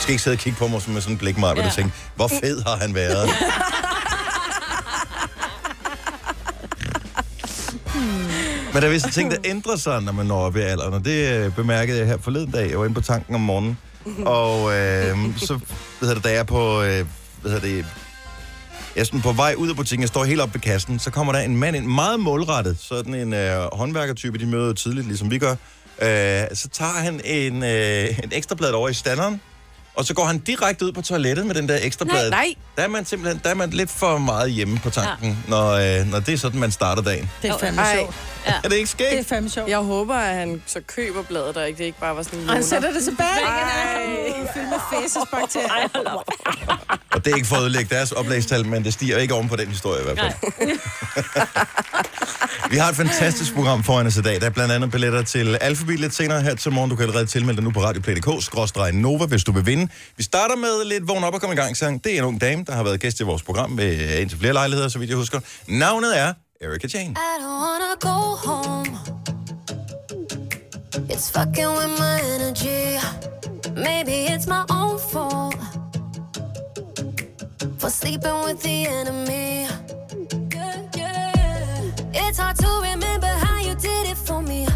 Skal 0.00 0.12
ikke 0.12 0.22
sidde 0.22 0.34
og 0.34 0.38
kigge 0.38 0.58
på 0.58 0.66
mig 0.66 0.82
med 0.86 1.00
sådan 1.00 1.14
en 1.14 1.18
blik, 1.18 1.38
Maja, 1.38 1.54
Ja. 1.60 1.68
du 1.68 1.74
tænker, 1.74 1.90
hvor 2.16 2.28
fed 2.28 2.62
har 2.66 2.76
han 2.76 2.94
været? 2.94 3.28
Men 8.72 8.82
der 8.82 8.88
er 8.88 8.92
visse 8.92 9.10
ting, 9.10 9.30
der 9.30 9.36
ændrer 9.52 9.76
sig, 9.76 10.02
når 10.02 10.12
man 10.12 10.26
når 10.26 10.38
op 10.40 10.56
i 10.56 10.60
alderen, 10.60 10.94
og 10.94 11.04
det 11.04 11.32
øh, 11.32 11.54
bemærkede 11.54 11.98
jeg 11.98 12.06
her 12.06 12.18
forleden 12.18 12.50
dag. 12.50 12.70
Jeg 12.70 12.78
var 12.78 12.84
inde 12.84 12.94
på 12.94 13.00
tanken 13.00 13.34
om 13.34 13.40
morgenen, 13.40 13.78
og 14.26 14.74
øh, 14.74 15.16
så, 15.36 15.54
hvad 15.98 16.08
hedder 16.08 16.14
det, 16.14 16.24
da 16.24 16.28
jeg 16.28 16.38
er 16.38 16.44
på, 16.44 16.82
øh, 16.82 17.06
hvad 17.42 17.60
det, 17.60 17.76
jeg 18.96 19.00
er 19.00 19.04
sådan 19.04 19.20
på 19.20 19.32
vej 19.32 19.54
ud 19.56 19.70
af 19.70 19.76
butikken, 19.76 20.02
jeg 20.02 20.08
står 20.08 20.24
helt 20.24 20.40
op 20.40 20.54
ved 20.54 20.60
kassen, 20.60 20.98
så 20.98 21.10
kommer 21.10 21.32
der 21.32 21.40
en 21.40 21.56
mand 21.56 21.76
ind, 21.76 21.86
meget 21.86 22.20
målrettet, 22.20 22.78
sådan 22.80 23.14
en 23.14 23.32
øh, 23.32 23.68
håndværkertype, 23.72 24.38
de 24.38 24.46
møder 24.46 24.72
tidligt, 24.72 25.06
ligesom 25.06 25.30
vi 25.30 25.38
gør. 25.38 25.50
Øh, 26.02 26.46
så 26.54 26.68
tager 26.72 26.90
han 26.92 27.20
en, 27.24 27.62
øh, 27.62 28.18
en 28.24 28.30
ekstrablad 28.32 28.70
over 28.70 28.88
i 28.88 28.94
standeren, 28.94 29.40
og 29.94 30.04
så 30.04 30.14
går 30.14 30.24
han 30.24 30.38
direkte 30.38 30.84
ud 30.84 30.92
på 30.92 31.02
toilettet 31.02 31.46
med 31.46 31.54
den 31.54 31.68
der 31.68 31.78
ekstrablad. 31.82 32.30
Nej, 32.30 32.38
nej. 32.46 32.54
Der 32.76 32.82
er 32.82 32.88
man 32.88 33.04
simpelthen 33.04 33.40
der 33.44 33.50
er 33.50 33.54
man 33.54 33.70
lidt 33.70 33.90
for 33.90 34.18
meget 34.18 34.52
hjemme 34.52 34.78
på 34.78 34.90
tanken, 34.90 35.28
ja. 35.28 35.50
når, 35.50 35.70
øh, 35.70 36.06
når 36.10 36.20
det 36.20 36.34
er 36.34 36.38
sådan, 36.38 36.60
man 36.60 36.72
starter 36.72 37.02
dagen. 37.02 37.30
Det 37.42 37.50
er 37.50 37.58
fandme 37.58 37.82
Ej. 37.82 37.96
sjovt. 37.96 38.14
Er 38.46 38.68
det 38.68 38.76
ikke 38.76 38.94
Det 38.98 39.18
er 39.18 39.24
fandme 39.24 39.50
sjovt. 39.50 39.68
Jeg 39.68 39.78
håber, 39.78 40.14
at 40.14 40.34
han 40.34 40.62
så 40.66 40.80
køber 40.86 41.22
bladet, 41.22 41.56
og 41.56 41.68
ikke 41.68 41.78
det 41.78 41.84
ikke 41.84 42.00
bare 42.00 42.16
var 42.16 42.22
sådan 42.22 42.38
en 42.38 42.48
Og 42.48 42.54
han 42.54 42.64
sætter 42.64 42.92
det 42.92 43.04
tilbage. 43.04 43.28
Ej. 43.46 44.46
Fyldt 44.54 44.68
med 44.68 44.78
fæsesbakterier. 44.92 46.22
Og 47.12 47.24
det 47.24 47.32
er 47.32 47.36
ikke 47.36 47.48
for 47.48 47.56
at 47.56 47.62
ødelægge 47.62 47.94
deres 47.94 48.12
oplægstal, 48.12 48.66
men 48.66 48.84
det 48.84 48.92
stiger 48.92 49.18
ikke 49.18 49.34
oven 49.34 49.48
på 49.48 49.56
den 49.56 49.68
historie 49.68 50.00
i 50.00 50.04
hvert 50.04 50.18
fald. 50.18 50.78
Vi 52.70 52.76
har 52.76 52.88
et 52.88 52.96
fantastisk 52.96 53.54
program 53.54 53.84
foran 53.84 54.06
os 54.06 54.16
i 54.16 54.22
dag. 54.22 54.40
Der 54.40 54.46
er 54.46 54.50
blandt 54.50 54.72
andet 54.72 54.90
billetter 54.90 55.22
til 55.22 55.58
Alphabet 55.60 56.00
lidt 56.00 56.14
senere 56.14 56.40
her 56.40 56.54
til 56.54 56.72
morgen. 56.72 56.90
Du 56.90 56.96
kan 56.96 57.02
allerede 57.02 57.26
tilmelde 57.26 57.56
dig 57.56 57.64
nu 57.64 57.70
på 57.70 57.80
radioplay.dk, 57.80 58.94
Nova, 58.94 59.26
hvis 59.26 59.44
du 59.44 59.52
vil 59.52 59.66
vinde 59.66 59.81
hende. 59.82 59.92
Vi 60.16 60.22
starter 60.22 60.56
med 60.56 60.84
lidt 60.84 61.08
vågn 61.08 61.24
op 61.24 61.34
og 61.34 61.40
komme 61.40 61.54
i 61.54 61.56
gang 61.56 61.76
sang. 61.76 62.04
Det 62.04 62.14
er 62.14 62.18
en 62.18 62.24
ung 62.24 62.40
dame, 62.40 62.64
der 62.66 62.72
har 62.72 62.82
været 62.82 63.00
gæst 63.00 63.20
i 63.20 63.22
vores 63.22 63.42
program 63.42 63.70
med 63.70 63.90
øh, 64.00 64.20
indtil 64.20 64.38
flere 64.38 64.52
lejligheder, 64.52 64.88
så 64.88 64.98
vidt 64.98 65.10
jeg 65.10 65.18
husker. 65.18 65.40
Navnet 65.66 66.18
er 66.18 66.32
Erika 66.60 66.88
Jane. 66.94 67.10
I 67.10 67.32
don't 67.42 67.60
wanna 67.66 67.94
go 68.00 68.18
home. 68.48 68.98
It's 71.10 71.30
fucking 71.30 71.72
with 71.78 71.92
my 72.04 72.16
energy. 72.34 72.82
Maybe 73.76 74.14
it's 74.32 74.46
my 74.46 74.64
own 74.70 74.98
fault 75.12 75.56
for 77.78 77.88
sleeping 77.88 78.38
with 78.46 78.60
the 78.62 78.86
enemy. 79.00 79.66
Yeah, 80.56 80.76
yeah. 80.96 82.28
It's 82.28 82.38
hard 82.38 82.56
to 82.56 82.70
remember 82.90 83.32
how 83.44 83.58
you 83.66 83.74
did 83.74 84.04
it 84.12 84.18
for 84.26 84.40
me. 84.42 84.71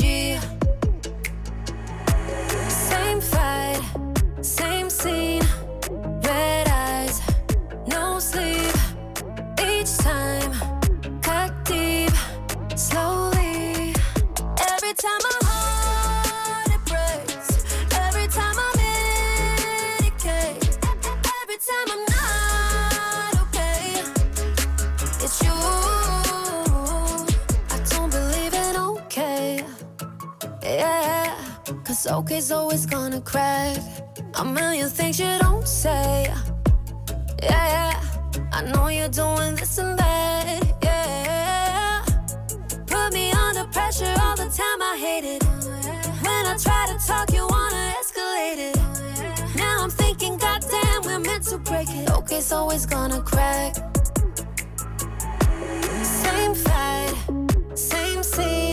Energy. 0.00 0.38
Same 2.68 3.20
fight, 3.20 3.80
same 4.40 4.88
scene, 4.90 5.42
red 6.24 6.68
eyes, 6.68 7.20
no 7.86 8.18
sleep. 8.18 8.74
Each 9.60 9.96
time, 9.98 10.52
cut 11.22 11.52
deep, 11.64 12.12
slowly. 12.76 13.94
Every 14.70 14.94
time 14.94 15.20
my 15.22 15.41
cause 32.02 32.12
okay's 32.12 32.50
always 32.50 32.86
gonna 32.86 33.20
crack. 33.20 33.78
A 34.34 34.44
million 34.44 34.88
things 34.88 35.20
you 35.20 35.38
don't 35.40 35.66
say. 35.66 36.26
Yeah, 37.42 38.00
I 38.52 38.62
know 38.62 38.88
you're 38.88 39.08
doing 39.08 39.54
this 39.56 39.78
and 39.78 39.98
that. 39.98 40.62
Yeah, 40.82 42.04
put 42.86 43.12
me 43.12 43.30
under 43.32 43.64
pressure 43.70 44.14
all 44.20 44.36
the 44.36 44.48
time. 44.48 44.82
I 44.82 44.96
hate 44.98 45.24
it 45.24 45.44
when 46.24 46.46
I 46.46 46.56
try 46.58 46.86
to 46.92 47.06
talk, 47.06 47.32
you 47.32 47.46
wanna 47.48 47.94
escalate 48.00 48.58
it. 48.70 49.56
Now 49.56 49.82
I'm 49.82 49.90
thinking, 49.90 50.36
goddamn, 50.38 51.02
we're 51.04 51.20
meant 51.20 51.44
to 51.44 51.58
break 51.58 51.88
it. 51.90 52.10
Okay, 52.10 52.40
so 52.40 52.70
it's 52.70 52.86
gonna 52.86 53.20
crack. 53.22 53.76
Same 56.02 56.54
fight, 56.54 57.14
same 57.74 58.22
scene. 58.22 58.71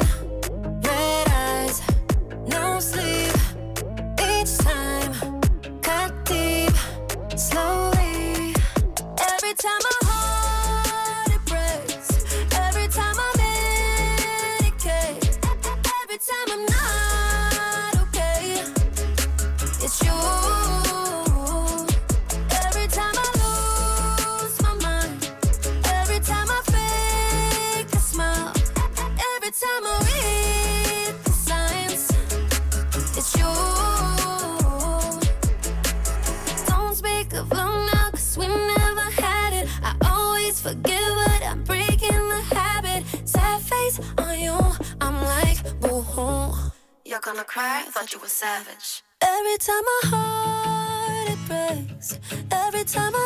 Gonna 47.33 47.43
cry, 47.43 47.83
I 47.86 47.91
thought 47.91 48.12
you 48.12 48.19
were 48.19 48.27
savage. 48.27 49.03
Every 49.21 49.57
time 49.59 49.83
my 49.86 50.01
heart 50.09 51.29
it 51.29 51.38
breaks, 51.48 52.19
every 52.51 52.83
time 52.83 53.13
I 53.13 53.25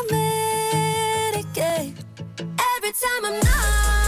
medicate, 1.32 1.96
every 2.76 2.92
time 2.92 3.24
I'm 3.24 3.40
not 3.40 4.03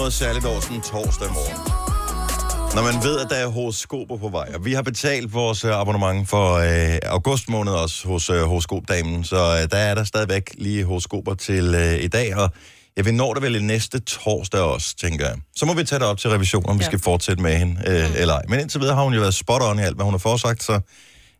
noget 0.00 0.12
særligt 0.12 0.44
over 0.44 0.60
sådan 0.60 0.76
en 0.76 0.82
torsdag 0.82 1.28
morgen. 1.28 1.60
Når 2.74 2.82
man 2.82 2.94
ved, 3.04 3.20
at 3.20 3.30
der 3.30 3.36
er 3.36 3.46
horoskoper 3.46 4.16
på 4.16 4.28
vej. 4.28 4.48
Og 4.54 4.64
vi 4.64 4.72
har 4.72 4.82
betalt 4.82 5.32
vores 5.34 5.64
øh, 5.64 5.80
abonnement 5.80 6.28
for 6.28 6.54
øh, 6.54 6.98
august 7.06 7.48
måned 7.48 7.72
også 7.72 8.08
hos 8.08 8.30
øh, 8.30 8.42
horoskopdamen. 8.42 9.24
Så 9.24 9.36
øh, 9.36 9.70
der 9.70 9.76
er 9.76 9.94
der 9.94 10.04
stadigvæk 10.04 10.50
lige 10.58 10.84
horoskoper 10.84 11.34
til 11.34 11.74
øh, 11.74 12.04
i 12.04 12.08
dag. 12.08 12.36
Og 12.36 12.50
jeg 12.96 13.04
vil 13.04 13.14
nå 13.14 13.34
det 13.34 13.42
vel 13.42 13.64
næste 13.64 14.00
torsdag 14.00 14.60
også, 14.60 14.96
tænker 14.96 15.26
jeg. 15.26 15.36
Så 15.56 15.66
må 15.66 15.74
vi 15.74 15.84
tage 15.84 15.98
det 15.98 16.06
op 16.08 16.18
til 16.18 16.30
revision, 16.30 16.68
om 16.68 16.78
vi 16.78 16.82
Ja. 16.82 16.86
skal 16.86 16.98
fortsætte 16.98 17.42
med 17.42 17.56
hende 17.56 17.82
øh, 17.86 18.20
eller 18.20 18.34
ej. 18.34 18.42
Men 18.48 18.60
indtil 18.60 18.80
videre 18.80 18.94
har 18.96 19.02
hun 19.04 19.14
jo 19.14 19.20
været 19.20 19.34
spot 19.34 19.62
on 19.62 19.78
i 19.78 19.82
alt, 19.82 19.96
hvad 19.96 20.04
hun 20.04 20.14
har 20.14 20.18
forsagt. 20.18 20.62
Så 20.62 20.80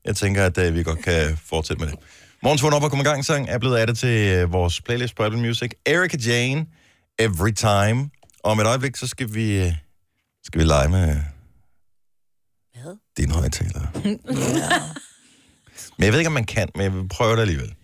jeg 0.05 0.17
tænker, 0.17 0.45
at 0.45 0.59
øh, 0.59 0.75
vi 0.75 0.83
godt 0.83 1.03
kan 1.05 1.39
fortsætte 1.51 1.81
med 1.85 1.91
det. 1.93 1.99
Morgens 2.43 2.63
vågn 2.63 2.73
op 2.75 2.83
og 2.83 2.91
kom 2.91 3.01
i 3.01 3.03
gang 3.03 3.25
sang 3.25 3.49
er 3.49 3.59
blevet 3.59 3.79
addet 3.79 3.99
til 3.99 4.29
øh, 4.29 4.53
vores 4.53 4.81
playlist 4.81 5.17
på 5.17 5.23
Apple 5.23 5.41
Music. 5.41 5.71
Erika 5.87 6.17
Jane, 6.27 6.67
Every 7.19 7.53
Time. 7.53 8.11
Og 8.45 8.51
om 8.51 8.61
et 8.61 8.67
øjeblik, 8.67 8.97
så 8.97 9.07
skal 9.07 9.35
vi, 9.35 9.67
øh, 9.67 9.73
skal 10.45 10.61
vi 10.61 10.65
lege 10.65 10.89
med 10.89 11.17
Hvad? 12.83 12.97
din 13.17 13.31
højtaler. 13.31 13.81
men 15.99 16.05
jeg 16.05 16.13
ved 16.13 16.19
ikke, 16.19 16.29
om 16.29 16.33
man 16.33 16.45
kan, 16.45 16.69
men 16.75 16.83
jeg 16.83 16.95
vil 16.95 17.09
prøve 17.09 17.37
det 17.37 17.41
alligevel. 17.41 17.75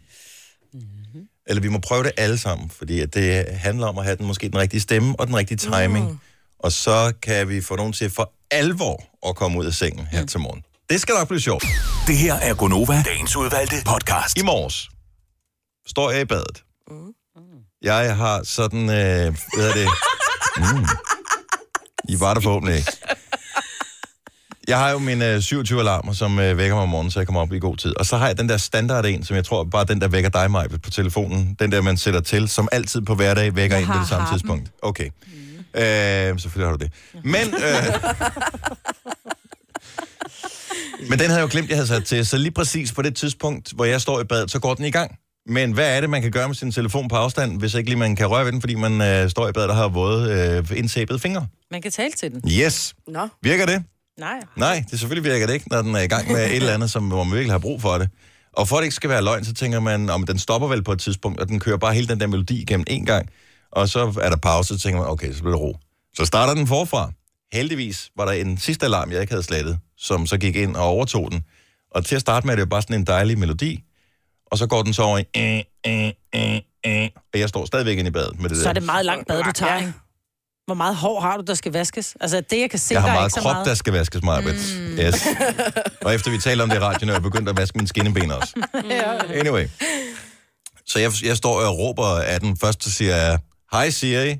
Mhm. 0.72 1.28
Eller 1.46 1.62
vi 1.62 1.68
må 1.68 1.78
prøve 1.78 2.04
det 2.04 2.12
alle 2.16 2.38
sammen, 2.38 2.70
fordi 2.70 3.00
at 3.00 3.14
det 3.14 3.46
handler 3.46 3.86
om 3.86 3.98
at 3.98 4.04
have 4.04 4.16
den, 4.16 4.26
måske 4.26 4.48
den 4.48 4.58
rigtige 4.58 4.80
stemme 4.80 5.20
og 5.20 5.26
den 5.26 5.36
rigtige 5.36 5.58
timing. 5.58 6.10
Mm. 6.10 6.18
Og 6.58 6.72
så 6.72 7.12
kan 7.22 7.48
vi 7.48 7.60
få 7.60 7.76
nogen 7.76 7.92
til 7.92 8.10
for 8.10 8.32
alvor 8.50 9.04
at 9.28 9.36
komme 9.36 9.58
ud 9.58 9.66
af 9.66 9.74
sengen 9.74 10.06
her 10.06 10.20
mm. 10.20 10.26
til 10.28 10.40
morgen. 10.40 10.62
Det 10.90 11.00
skal 11.00 11.14
nok 11.14 11.28
blive 11.28 11.40
sjovt. 11.40 11.64
Det 12.06 12.16
her 12.16 12.34
er 12.34 12.54
Gonova, 12.54 13.02
dagens 13.02 13.36
udvalgte 13.36 13.76
podcast. 13.86 14.38
I 14.38 14.42
morges 14.42 14.88
står 15.86 16.10
jeg 16.10 16.20
i 16.20 16.24
badet. 16.24 16.64
Jeg 17.82 18.16
har 18.16 18.42
sådan, 18.44 18.80
øh, 18.80 18.86
hvad 18.88 19.34
hedder 19.56 19.74
det? 19.74 19.88
Mm. 20.58 20.86
I 22.08 22.20
var 22.20 22.34
der 22.34 22.40
forhåbentlig 22.40 22.76
ikke. 22.76 22.92
Jeg 24.68 24.78
har 24.78 24.90
jo 24.90 24.98
mine 24.98 25.34
øh, 25.34 25.40
27 25.40 25.80
alarmer, 25.80 26.12
som 26.12 26.38
øh, 26.38 26.58
vækker 26.58 26.74
mig 26.74 26.82
om 26.82 26.88
morgenen, 26.88 27.10
så 27.10 27.20
jeg 27.20 27.26
kommer 27.26 27.40
op 27.40 27.52
i 27.52 27.58
god 27.58 27.76
tid. 27.76 27.98
Og 27.98 28.06
så 28.06 28.16
har 28.16 28.26
jeg 28.26 28.38
den 28.38 28.48
der 28.48 28.56
standard 28.56 29.06
en, 29.06 29.24
som 29.24 29.36
jeg 29.36 29.44
tror 29.44 29.64
bare 29.64 29.84
den, 29.84 30.00
der 30.00 30.08
vækker 30.08 30.30
dig, 30.30 30.50
mig 30.50 30.70
på 30.82 30.90
telefonen. 30.90 31.56
Den 31.58 31.72
der, 31.72 31.82
man 31.82 31.96
sætter 31.96 32.20
til, 32.20 32.48
som 32.48 32.68
altid 32.72 33.00
på 33.00 33.14
hverdag 33.14 33.56
vækker 33.56 33.76
ind 33.76 33.86
på 33.86 33.98
det 33.98 34.08
samme 34.08 34.28
tidspunkt. 34.32 34.70
Okay. 34.82 35.10
Øh, 35.74 36.40
selvfølgelig 36.40 36.66
har 36.68 36.76
du 36.76 36.84
det. 36.84 36.92
Men, 37.24 37.54
øh, 37.54 38.02
men 41.10 41.18
den 41.18 41.26
havde 41.26 41.34
jeg 41.34 41.42
jo 41.42 41.48
glemt, 41.50 41.68
jeg 41.68 41.76
havde 41.76 41.88
sat 41.88 42.04
til. 42.04 42.26
Så 42.26 42.38
lige 42.38 42.50
præcis 42.50 42.92
på 42.92 43.02
det 43.02 43.16
tidspunkt, 43.16 43.72
hvor 43.72 43.84
jeg 43.84 44.00
står 44.00 44.20
i 44.20 44.24
badet, 44.24 44.50
så 44.50 44.58
går 44.58 44.74
den 44.74 44.84
i 44.84 44.90
gang. 44.90 45.18
Men 45.48 45.72
hvad 45.72 45.96
er 45.96 46.00
det, 46.00 46.10
man 46.10 46.22
kan 46.22 46.30
gøre 46.30 46.48
med 46.48 46.54
sin 46.54 46.72
telefon 46.72 47.08
på 47.08 47.16
afstand, 47.16 47.58
hvis 47.58 47.74
ikke 47.74 47.90
lige 47.90 47.98
man 47.98 48.16
kan 48.16 48.26
røre 48.26 48.44
ved 48.44 48.52
den, 48.52 48.60
fordi 48.60 48.74
man 48.74 49.00
øh, 49.00 49.30
står 49.30 49.48
i 49.48 49.52
badet 49.52 49.70
og 49.70 49.76
har 49.76 49.88
våde 49.88 50.32
øh, 50.70 50.78
indsæbede 50.78 51.18
fingre? 51.18 51.46
Man 51.70 51.82
kan 51.82 51.92
tale 51.92 52.12
til 52.12 52.32
den. 52.32 52.50
Yes. 52.50 52.94
Nå. 53.08 53.28
Virker 53.42 53.66
det? 53.66 53.84
Nej. 54.18 54.40
Nej, 54.56 54.84
det 54.90 55.00
selvfølgelig 55.00 55.32
virker 55.32 55.46
det 55.46 55.54
ikke, 55.54 55.68
når 55.68 55.82
den 55.82 55.94
er 55.94 56.00
i 56.00 56.06
gang 56.06 56.32
med 56.32 56.46
et 56.46 56.56
eller 56.56 56.74
andet, 56.74 56.90
som 56.90 57.08
hvor 57.08 57.24
man 57.24 57.32
virkelig 57.34 57.52
har 57.52 57.58
brug 57.58 57.82
for 57.82 57.98
det. 57.98 58.08
Og 58.52 58.68
for 58.68 58.76
at 58.76 58.80
det 58.80 58.84
ikke 58.84 58.94
skal 58.94 59.10
være 59.10 59.24
løgn, 59.24 59.44
så 59.44 59.54
tænker 59.54 59.80
man, 59.80 60.10
om 60.10 60.26
den 60.26 60.38
stopper 60.38 60.68
vel 60.68 60.82
på 60.82 60.92
et 60.92 61.00
tidspunkt, 61.00 61.40
og 61.40 61.48
den 61.48 61.60
kører 61.60 61.76
bare 61.76 61.94
hele 61.94 62.08
den 62.08 62.20
der 62.20 62.26
melodi 62.26 62.62
igennem 62.62 62.84
en 62.88 63.06
gang. 63.06 63.28
Og 63.72 63.88
så 63.88 64.18
er 64.22 64.30
der 64.30 64.36
pause, 64.36 64.68
så 64.68 64.82
tænker 64.82 65.00
man, 65.00 65.10
okay, 65.10 65.32
så 65.32 65.40
bliver 65.40 65.54
det 65.54 65.60
ro. 65.60 65.76
Så 66.16 66.24
starter 66.24 66.54
den 66.54 66.66
forfra. 66.66 67.10
Heldigvis 67.52 68.10
var 68.16 68.24
der 68.24 68.32
en 68.32 68.58
sidste 68.58 68.86
alarm, 68.86 69.12
jeg 69.12 69.20
ikke 69.20 69.32
havde 69.32 69.42
slettet, 69.42 69.78
som 69.98 70.26
så 70.26 70.38
gik 70.38 70.56
ind 70.56 70.76
og 70.76 70.84
overtog 70.84 71.32
den. 71.32 71.42
Og 71.90 72.04
til 72.04 72.14
at 72.14 72.20
starte 72.20 72.46
med, 72.46 72.54
er 72.54 72.56
det 72.56 72.60
jo 72.60 72.66
bare 72.66 72.82
sådan 72.82 72.96
en 72.96 73.06
dejlig 73.06 73.38
melodi. 73.38 73.82
Og 74.50 74.58
så 74.58 74.66
går 74.66 74.82
den 74.82 74.94
så 74.94 75.02
over 75.02 75.18
i... 75.18 75.24
Øh, 75.36 75.62
øh, 75.86 76.12
øh, 76.34 76.60
øh, 76.86 77.08
og 77.34 77.40
jeg 77.40 77.48
står 77.48 77.64
stadigvæk 77.66 77.98
inde 77.98 78.08
i 78.08 78.12
badet 78.12 78.40
med 78.40 78.48
det 78.48 78.56
Så 78.56 78.62
der. 78.62 78.68
er 78.68 78.72
det 78.72 78.82
meget 78.82 79.04
langt 79.04 79.28
bad, 79.28 79.42
du 79.42 79.52
tager, 79.52 79.72
Ja. 79.72 79.78
ikke? 79.80 79.92
Hvor 80.66 80.74
meget 80.74 80.96
hår 80.96 81.20
har 81.20 81.36
du, 81.36 81.42
der 81.46 81.54
skal 81.54 81.72
vaskes? 81.72 82.16
Altså, 82.20 82.40
det 82.50 82.60
jeg 82.60 82.70
kan 82.70 82.78
se, 82.78 82.94
Jeg 82.94 83.02
der 83.02 83.08
har 83.08 83.16
er 83.16 83.20
meget 83.20 83.26
ikke 83.28 83.34
så 83.34 83.40
krop, 83.40 83.52
meget. 83.54 83.66
der 83.66 83.74
skal 83.74 83.92
vaskes 83.92 84.22
meget, 84.22 84.44
mm. 84.44 84.50
yes. 84.98 85.26
Og 86.00 86.14
efter 86.14 86.30
vi 86.30 86.38
taler 86.38 86.62
om 86.64 86.70
det 86.70 86.76
i 86.76 86.80
radioen, 86.80 87.08
er 87.08 87.12
jeg 87.12 87.22
begyndt 87.22 87.48
at 87.48 87.56
vaske 87.56 87.78
mine 87.78 87.88
skinneben 87.88 88.30
også. 88.30 88.62
Anyway. 89.34 89.66
Så 90.86 90.98
jeg, 90.98 91.12
jeg 91.24 91.36
står 91.36 91.60
og 91.60 91.78
råber 91.78 92.06
af 92.06 92.40
den. 92.40 92.56
Først 92.56 92.84
så 92.84 92.90
siger 92.92 93.16
jeg, 93.16 93.38
hej 93.72 93.90
Siri, 93.90 94.36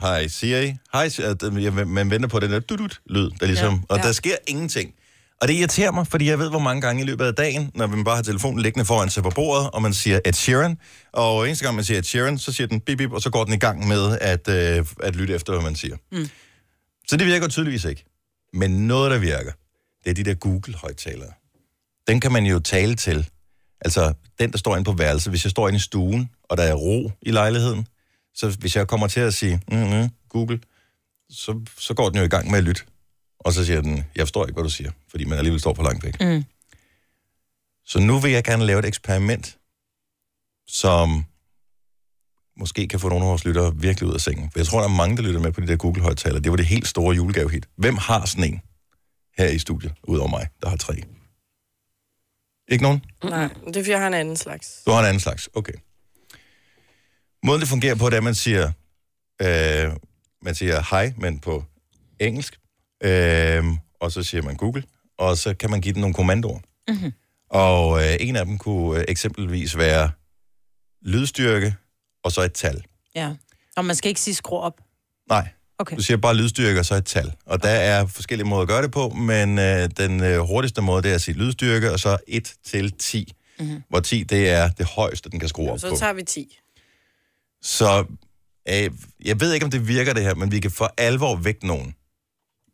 hej 0.00 0.28
Siri, 0.28 0.74
hej 0.92 1.08
Siri. 1.08 1.70
Man 1.84 2.10
venter 2.10 2.28
på 2.28 2.40
den 2.40 2.52
der 2.52 2.60
dudut 2.60 3.00
lyd 3.06 3.30
der 3.40 3.46
ligesom, 3.46 3.74
ja. 3.74 3.80
og 3.88 3.96
Ja. 3.96 4.02
der 4.02 4.12
sker 4.12 4.36
ingenting. 4.46 4.94
Og 5.40 5.48
det 5.48 5.54
irriterer 5.54 5.92
mig, 5.92 6.06
fordi 6.06 6.28
jeg 6.28 6.38
ved, 6.38 6.50
hvor 6.50 6.58
mange 6.58 6.80
gange 6.80 7.02
i 7.02 7.06
løbet 7.06 7.24
af 7.24 7.34
dagen, 7.34 7.70
når 7.74 7.86
man 7.86 8.04
bare 8.04 8.16
har 8.16 8.22
telefonen 8.22 8.60
liggende 8.60 8.84
foran 8.84 9.10
sig 9.10 9.22
på 9.22 9.30
bordet, 9.30 9.70
og 9.70 9.82
man 9.82 9.94
siger 9.94 10.20
Ed 10.24 10.32
Sheeran, 10.32 10.78
og 11.12 11.46
eneste 11.46 11.64
gang 11.64 11.76
man 11.76 11.84
siger 11.84 11.98
Ed 11.98 12.04
Sheeran, 12.04 12.38
så 12.38 12.52
siger 12.52 12.66
den 12.66 12.80
bip 12.80 12.98
bip, 12.98 13.12
og 13.12 13.22
så 13.22 13.30
går 13.30 13.44
den 13.44 13.54
i 13.54 13.58
gang 13.58 13.88
med 13.88 14.18
at, 14.20 14.48
øh, 14.48 14.86
at 15.02 15.16
lytte 15.16 15.34
efter, 15.34 15.52
hvad 15.52 15.62
man 15.62 15.74
siger. 15.74 15.96
Mm. 16.12 16.28
Så 17.08 17.16
det 17.16 17.26
virker 17.26 17.48
tydeligvis 17.48 17.84
ikke. 17.84 18.04
Men 18.52 18.86
noget, 18.86 19.10
der 19.10 19.18
virker, 19.18 19.52
det 20.04 20.10
er 20.10 20.14
de 20.14 20.24
der 20.24 20.34
Google-højtalere. 20.34 21.32
Den 22.08 22.20
kan 22.20 22.32
man 22.32 22.46
jo 22.46 22.58
tale 22.58 22.94
til. 22.94 23.28
Altså, 23.80 24.12
den, 24.38 24.52
der 24.52 24.58
står 24.58 24.76
inde 24.76 24.84
på 24.84 24.92
værelset. 24.92 25.32
Hvis 25.32 25.44
jeg 25.44 25.50
står 25.50 25.68
inde 25.68 25.76
i 25.76 25.80
stuen, 25.80 26.30
og 26.44 26.56
der 26.56 26.62
er 26.62 26.74
ro 26.74 27.12
i 27.22 27.30
lejligheden, 27.30 27.86
så 28.34 28.56
hvis 28.60 28.76
jeg 28.76 28.86
kommer 28.86 29.06
til 29.06 29.20
at 29.20 29.34
sige, 29.34 29.60
mm-hmm, 29.72 30.08
Google, 30.28 30.60
så, 31.30 31.60
så 31.78 31.94
går 31.94 32.08
den 32.08 32.18
jo 32.18 32.24
i 32.24 32.28
gang 32.28 32.50
med 32.50 32.58
at 32.58 32.64
lytte. 32.64 32.82
Og 33.40 33.52
så 33.52 33.64
siger 33.66 33.80
den, 33.80 34.04
jeg 34.16 34.22
forstår 34.22 34.46
ikke, 34.46 34.54
hvad 34.54 34.64
du 34.64 34.70
siger, 34.70 34.90
fordi 35.10 35.24
man 35.24 35.38
alligevel 35.38 35.60
står 35.60 35.74
for 35.74 35.82
langt 35.82 36.04
væk. 36.04 36.20
Mm. 36.20 36.44
Så 37.84 38.00
nu 38.00 38.18
vil 38.18 38.30
jeg 38.30 38.44
gerne 38.44 38.66
lave 38.66 38.78
et 38.78 38.84
eksperiment, 38.84 39.58
som 40.66 41.24
måske 42.56 42.88
kan 42.88 43.00
få 43.00 43.08
nogle 43.08 43.24
af 43.24 43.28
vores 43.28 43.44
lyttere 43.44 43.76
virkelig 43.76 44.08
ud 44.08 44.14
af 44.14 44.20
sengen. 44.20 44.50
For 44.50 44.58
jeg 44.58 44.66
tror, 44.66 44.78
der 44.78 44.88
er 44.88 44.92
mange, 44.92 45.16
der 45.16 45.22
lytter 45.22 45.40
med 45.40 45.52
på 45.52 45.60
de 45.60 45.66
der 45.66 45.76
Google-højtaler. 45.76 46.40
Det 46.40 46.50
var 46.50 46.56
det 46.56 46.66
helt 46.66 46.88
store 46.88 47.16
julegavehit. 47.16 47.68
Hvem 47.76 47.96
har 47.96 48.26
sådan 48.26 48.44
en 48.44 48.60
her 49.38 49.48
i 49.48 49.58
studiet, 49.58 49.94
udover 50.08 50.30
mig, 50.30 50.48
der 50.62 50.68
har 50.68 50.76
tre? 50.76 50.94
Ikke 52.68 52.82
nogen? 52.82 53.04
Nej, 53.24 53.48
det 53.48 53.76
er 53.76 53.80
fordi, 53.80 53.90
jeg 53.90 54.00
har 54.00 54.06
en 54.06 54.14
anden 54.14 54.36
slags. 54.36 54.82
Du 54.86 54.90
har 54.90 55.00
en 55.00 55.06
anden 55.06 55.20
slags. 55.20 55.48
Okay. 55.54 55.72
Måden 57.42 57.60
det 57.60 57.68
fungerer 57.68 57.94
på, 57.94 58.06
det 58.06 58.12
er, 58.12 58.18
at 58.18 58.24
man 58.24 58.34
siger, 58.34 58.72
øh, 59.42 59.96
man 60.42 60.54
siger 60.54 60.82
hej, 60.90 61.12
men 61.16 61.38
på 61.40 61.64
engelsk. 62.20 62.58
Øh, 63.04 63.64
og 64.00 64.12
så 64.12 64.22
siger 64.22 64.42
man 64.42 64.56
Google. 64.56 64.82
Og 65.18 65.38
så 65.38 65.54
kan 65.54 65.70
man 65.70 65.80
give 65.80 65.92
den 65.94 66.00
nogle 66.00 66.14
kommandoer. 66.14 66.60
Mhm. 66.88 67.12
Og 67.50 68.04
øh, 68.04 68.16
en 68.20 68.36
af 68.36 68.46
dem 68.46 68.58
kunne 68.58 68.98
øh, 69.00 69.04
eksempelvis 69.08 69.78
være 69.78 70.10
lydstyrke, 71.02 71.74
og 72.24 72.32
så 72.32 72.42
et 72.42 72.52
tal. 72.52 72.82
Ja. 73.14 73.32
Og 73.76 73.84
man 73.84 73.96
skal 73.96 74.08
ikke 74.08 74.20
sige 74.20 74.34
skru 74.34 74.56
op. 74.58 74.80
Nej, 75.28 75.48
Okay. 75.80 75.96
du 75.96 76.02
siger 76.02 76.16
bare 76.16 76.34
lydstyrke, 76.36 76.78
og 76.80 76.84
så 76.84 76.94
et 76.94 77.04
tal. 77.04 77.32
Og 77.46 77.62
der 77.62 77.68
er 77.68 78.06
forskellige 78.06 78.48
måder 78.48 78.62
at 78.62 78.68
gøre 78.68 78.82
det 78.82 78.90
på, 78.90 79.08
men 79.08 79.58
øh, 79.58 79.88
den 79.96 80.22
øh, 80.22 80.38
hurtigste 80.40 80.82
måde, 80.82 81.02
det 81.02 81.10
er 81.10 81.14
at 81.14 81.20
sige 81.22 81.34
lydstyrke, 81.34 81.92
og 81.92 82.00
så 82.00 82.16
1 82.28 82.54
til 82.64 82.92
10. 82.92 83.32
Mm-hmm. 83.60 83.82
Hvor 83.88 84.00
10, 84.00 84.22
det 84.22 84.48
er 84.48 84.68
det 84.70 84.86
højeste, 84.86 85.30
den 85.30 85.40
kan 85.40 85.48
skrue 85.48 85.70
op 85.72 85.78
Så 85.78 85.90
på. 85.90 85.96
tager 85.96 86.12
vi 86.12 86.22
10. 86.22 86.58
Så 87.62 88.04
øh, 88.68 88.90
jeg 89.24 89.40
ved 89.40 89.52
ikke, 89.52 89.64
om 89.64 89.70
det 89.70 89.88
virker 89.88 90.12
det 90.12 90.22
her, 90.22 90.34
men 90.34 90.52
vi 90.52 90.60
kan 90.60 90.70
for 90.70 90.94
alvor 90.96 91.36
vække 91.36 91.66
nogen, 91.66 91.94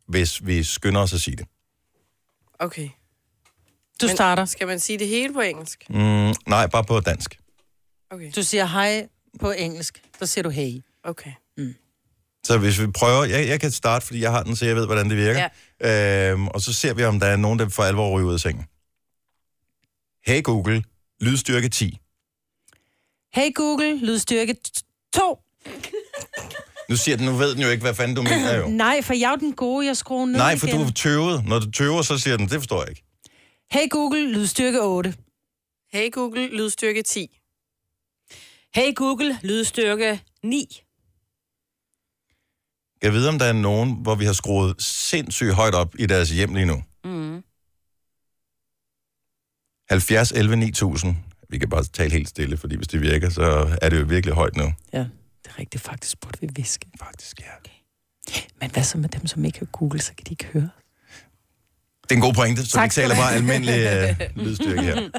hvis 0.07 0.45
vi 0.45 0.63
skynder 0.63 1.01
os 1.01 1.13
at 1.13 1.21
sige 1.21 1.37
det. 1.37 1.47
Okay. 2.59 2.89
Du 4.01 4.05
Men 4.05 4.15
starter. 4.15 4.45
Skal 4.45 4.67
man 4.67 4.79
sige 4.79 4.99
det 4.99 5.07
hele 5.07 5.33
på 5.33 5.41
engelsk? 5.41 5.85
Mm, 5.89 6.33
nej, 6.47 6.67
bare 6.67 6.83
på 6.83 6.99
dansk. 6.99 7.39
Okay. 8.09 8.31
Du 8.35 8.43
siger 8.43 8.65
hej 8.65 9.07
på 9.39 9.51
engelsk. 9.51 10.03
Så 10.19 10.25
siger 10.25 10.43
du 10.43 10.49
hey. 10.49 10.81
Okay. 11.03 11.31
Så 12.43 12.57
hvis 12.57 12.81
vi 12.81 12.87
prøver, 12.87 13.25
jeg, 13.25 13.47
jeg 13.47 13.59
kan 13.59 13.71
starte, 13.71 14.05
fordi 14.05 14.21
jeg 14.21 14.31
har 14.31 14.43
den, 14.43 14.55
så 14.55 14.65
jeg 14.65 14.75
ved, 14.75 14.85
hvordan 14.85 15.09
det 15.09 15.17
virker. 15.17 15.49
Ja. 15.81 16.31
Øhm, 16.31 16.47
og 16.47 16.61
så 16.61 16.73
ser 16.73 16.93
vi, 16.93 17.03
om 17.03 17.19
der 17.19 17.27
er 17.27 17.35
nogen, 17.35 17.59
der 17.59 17.69
for 17.69 17.83
alvor 17.83 18.17
ryger 18.17 18.27
ud 18.27 18.33
af 18.33 18.39
sengen. 18.39 18.65
Hey 20.25 20.43
Google, 20.43 20.83
lydstyrke 21.21 21.69
10. 21.69 21.99
Hey 23.33 23.53
Google, 23.55 23.99
lydstyrke 24.05 24.55
2. 25.13 25.39
Nu 26.89 26.95
siger 26.95 27.17
den, 27.17 27.25
nu 27.25 27.31
ved 27.35 27.53
den 27.55 27.61
jo 27.61 27.69
ikke, 27.69 27.81
hvad 27.81 27.93
fanden 27.95 28.15
du 28.15 28.21
mener 28.31 28.55
jo. 28.57 28.67
Nej, 28.67 29.01
for 29.01 29.13
jeg 29.13 29.27
er 29.27 29.31
jo 29.31 29.35
den 29.47 29.53
gode, 29.53 29.85
jeg 29.87 29.97
skruer 29.97 30.25
ned 30.25 30.37
Nej, 30.37 30.57
for 30.57 30.67
igen. 30.67 30.79
du 30.79 30.85
er 30.85 30.91
tøvet. 30.91 31.45
Når 31.45 31.59
du 31.59 31.71
tøver, 31.71 32.01
så 32.01 32.17
siger 32.17 32.37
den, 32.37 32.49
det 32.49 32.59
forstår 32.59 32.81
jeg 32.81 32.89
ikke. 32.89 33.03
Hey 33.71 33.87
Google, 33.91 34.31
lydstyrke 34.33 34.81
8. 34.81 35.13
Hey 35.93 36.11
Google, 36.11 36.47
lydstyrke 36.57 37.01
10. 37.03 37.39
Hey 38.75 38.93
Google, 38.95 39.39
lydstyrke 39.43 40.21
9. 40.43 40.81
Jeg 43.01 43.13
ved, 43.13 43.27
om 43.27 43.39
der 43.39 43.45
er 43.45 43.53
nogen, 43.53 43.97
hvor 44.01 44.15
vi 44.15 44.25
har 44.25 44.33
skruet 44.33 44.75
sindssygt 44.81 45.53
højt 45.53 45.75
op 45.75 45.95
i 45.99 46.05
deres 46.05 46.29
hjem 46.29 46.53
lige 46.53 46.65
nu. 46.65 46.83
Mm. 47.03 47.43
70, 49.89 50.31
11, 50.31 50.55
9000. 50.55 51.15
Vi 51.49 51.57
kan 51.57 51.69
bare 51.69 51.83
tale 51.83 52.11
helt 52.11 52.29
stille, 52.29 52.57
fordi 52.57 52.75
hvis 52.75 52.87
det 52.87 53.01
virker, 53.01 53.29
så 53.29 53.77
er 53.81 53.89
det 53.89 53.99
jo 53.99 54.05
virkelig 54.05 54.35
højt 54.35 54.55
nu. 54.55 54.73
Ja, 54.93 55.05
rigtigt. 55.59 55.83
Faktisk 55.83 56.19
burde 56.19 56.37
vi 56.41 56.47
viske. 56.55 56.85
Faktisk, 56.99 57.41
ja. 57.41 57.45
Men 58.61 58.71
hvad 58.71 58.83
så 58.83 58.97
med 58.97 59.09
dem, 59.09 59.27
som 59.27 59.45
ikke 59.45 59.59
har 59.59 59.65
Google, 59.65 60.01
så 60.01 60.13
kan 60.17 60.25
de 60.25 60.31
ikke 60.31 60.45
høre? 60.45 60.69
Det 62.03 62.11
er 62.11 62.15
en 62.15 62.21
god 62.21 62.33
pointe, 62.33 62.65
så 62.65 62.71
Tak 62.71 62.89
vi 62.89 62.93
taler 62.93 63.15
bare 63.15 63.33
almindelig 63.33 63.79
øh, 63.79 64.27
lydstyrke 64.45 64.81
her. 64.81 65.09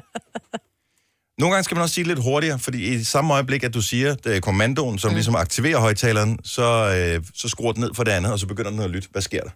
Nogle 1.38 1.54
gange 1.54 1.64
skal 1.64 1.74
man 1.74 1.82
også 1.82 1.94
sige 1.94 2.04
det 2.04 2.16
lidt 2.16 2.24
hurtigere, 2.24 2.58
fordi 2.58 2.94
i 2.94 3.04
samme 3.04 3.34
øjeblik, 3.34 3.64
at 3.64 3.74
du 3.74 3.82
siger, 3.82 4.14
det 4.14 4.36
er 4.36 4.40
kommandoen, 4.40 4.98
som 4.98 5.10
mm. 5.10 5.14
ligesom 5.14 5.34
aktiverer 5.34 5.78
højtaleren, 5.78 6.38
så, 6.44 6.62
øh, 6.96 7.24
så 7.34 7.48
skruer 7.48 7.72
den 7.72 7.80
ned 7.80 7.94
for 7.94 8.04
det 8.04 8.10
andet, 8.10 8.32
og 8.32 8.38
så 8.38 8.46
begynder 8.46 8.70
den 8.70 8.80
at 8.80 8.90
lytte. 8.90 9.08
Hvad 9.12 9.22
sker 9.22 9.42
der? 9.42 9.50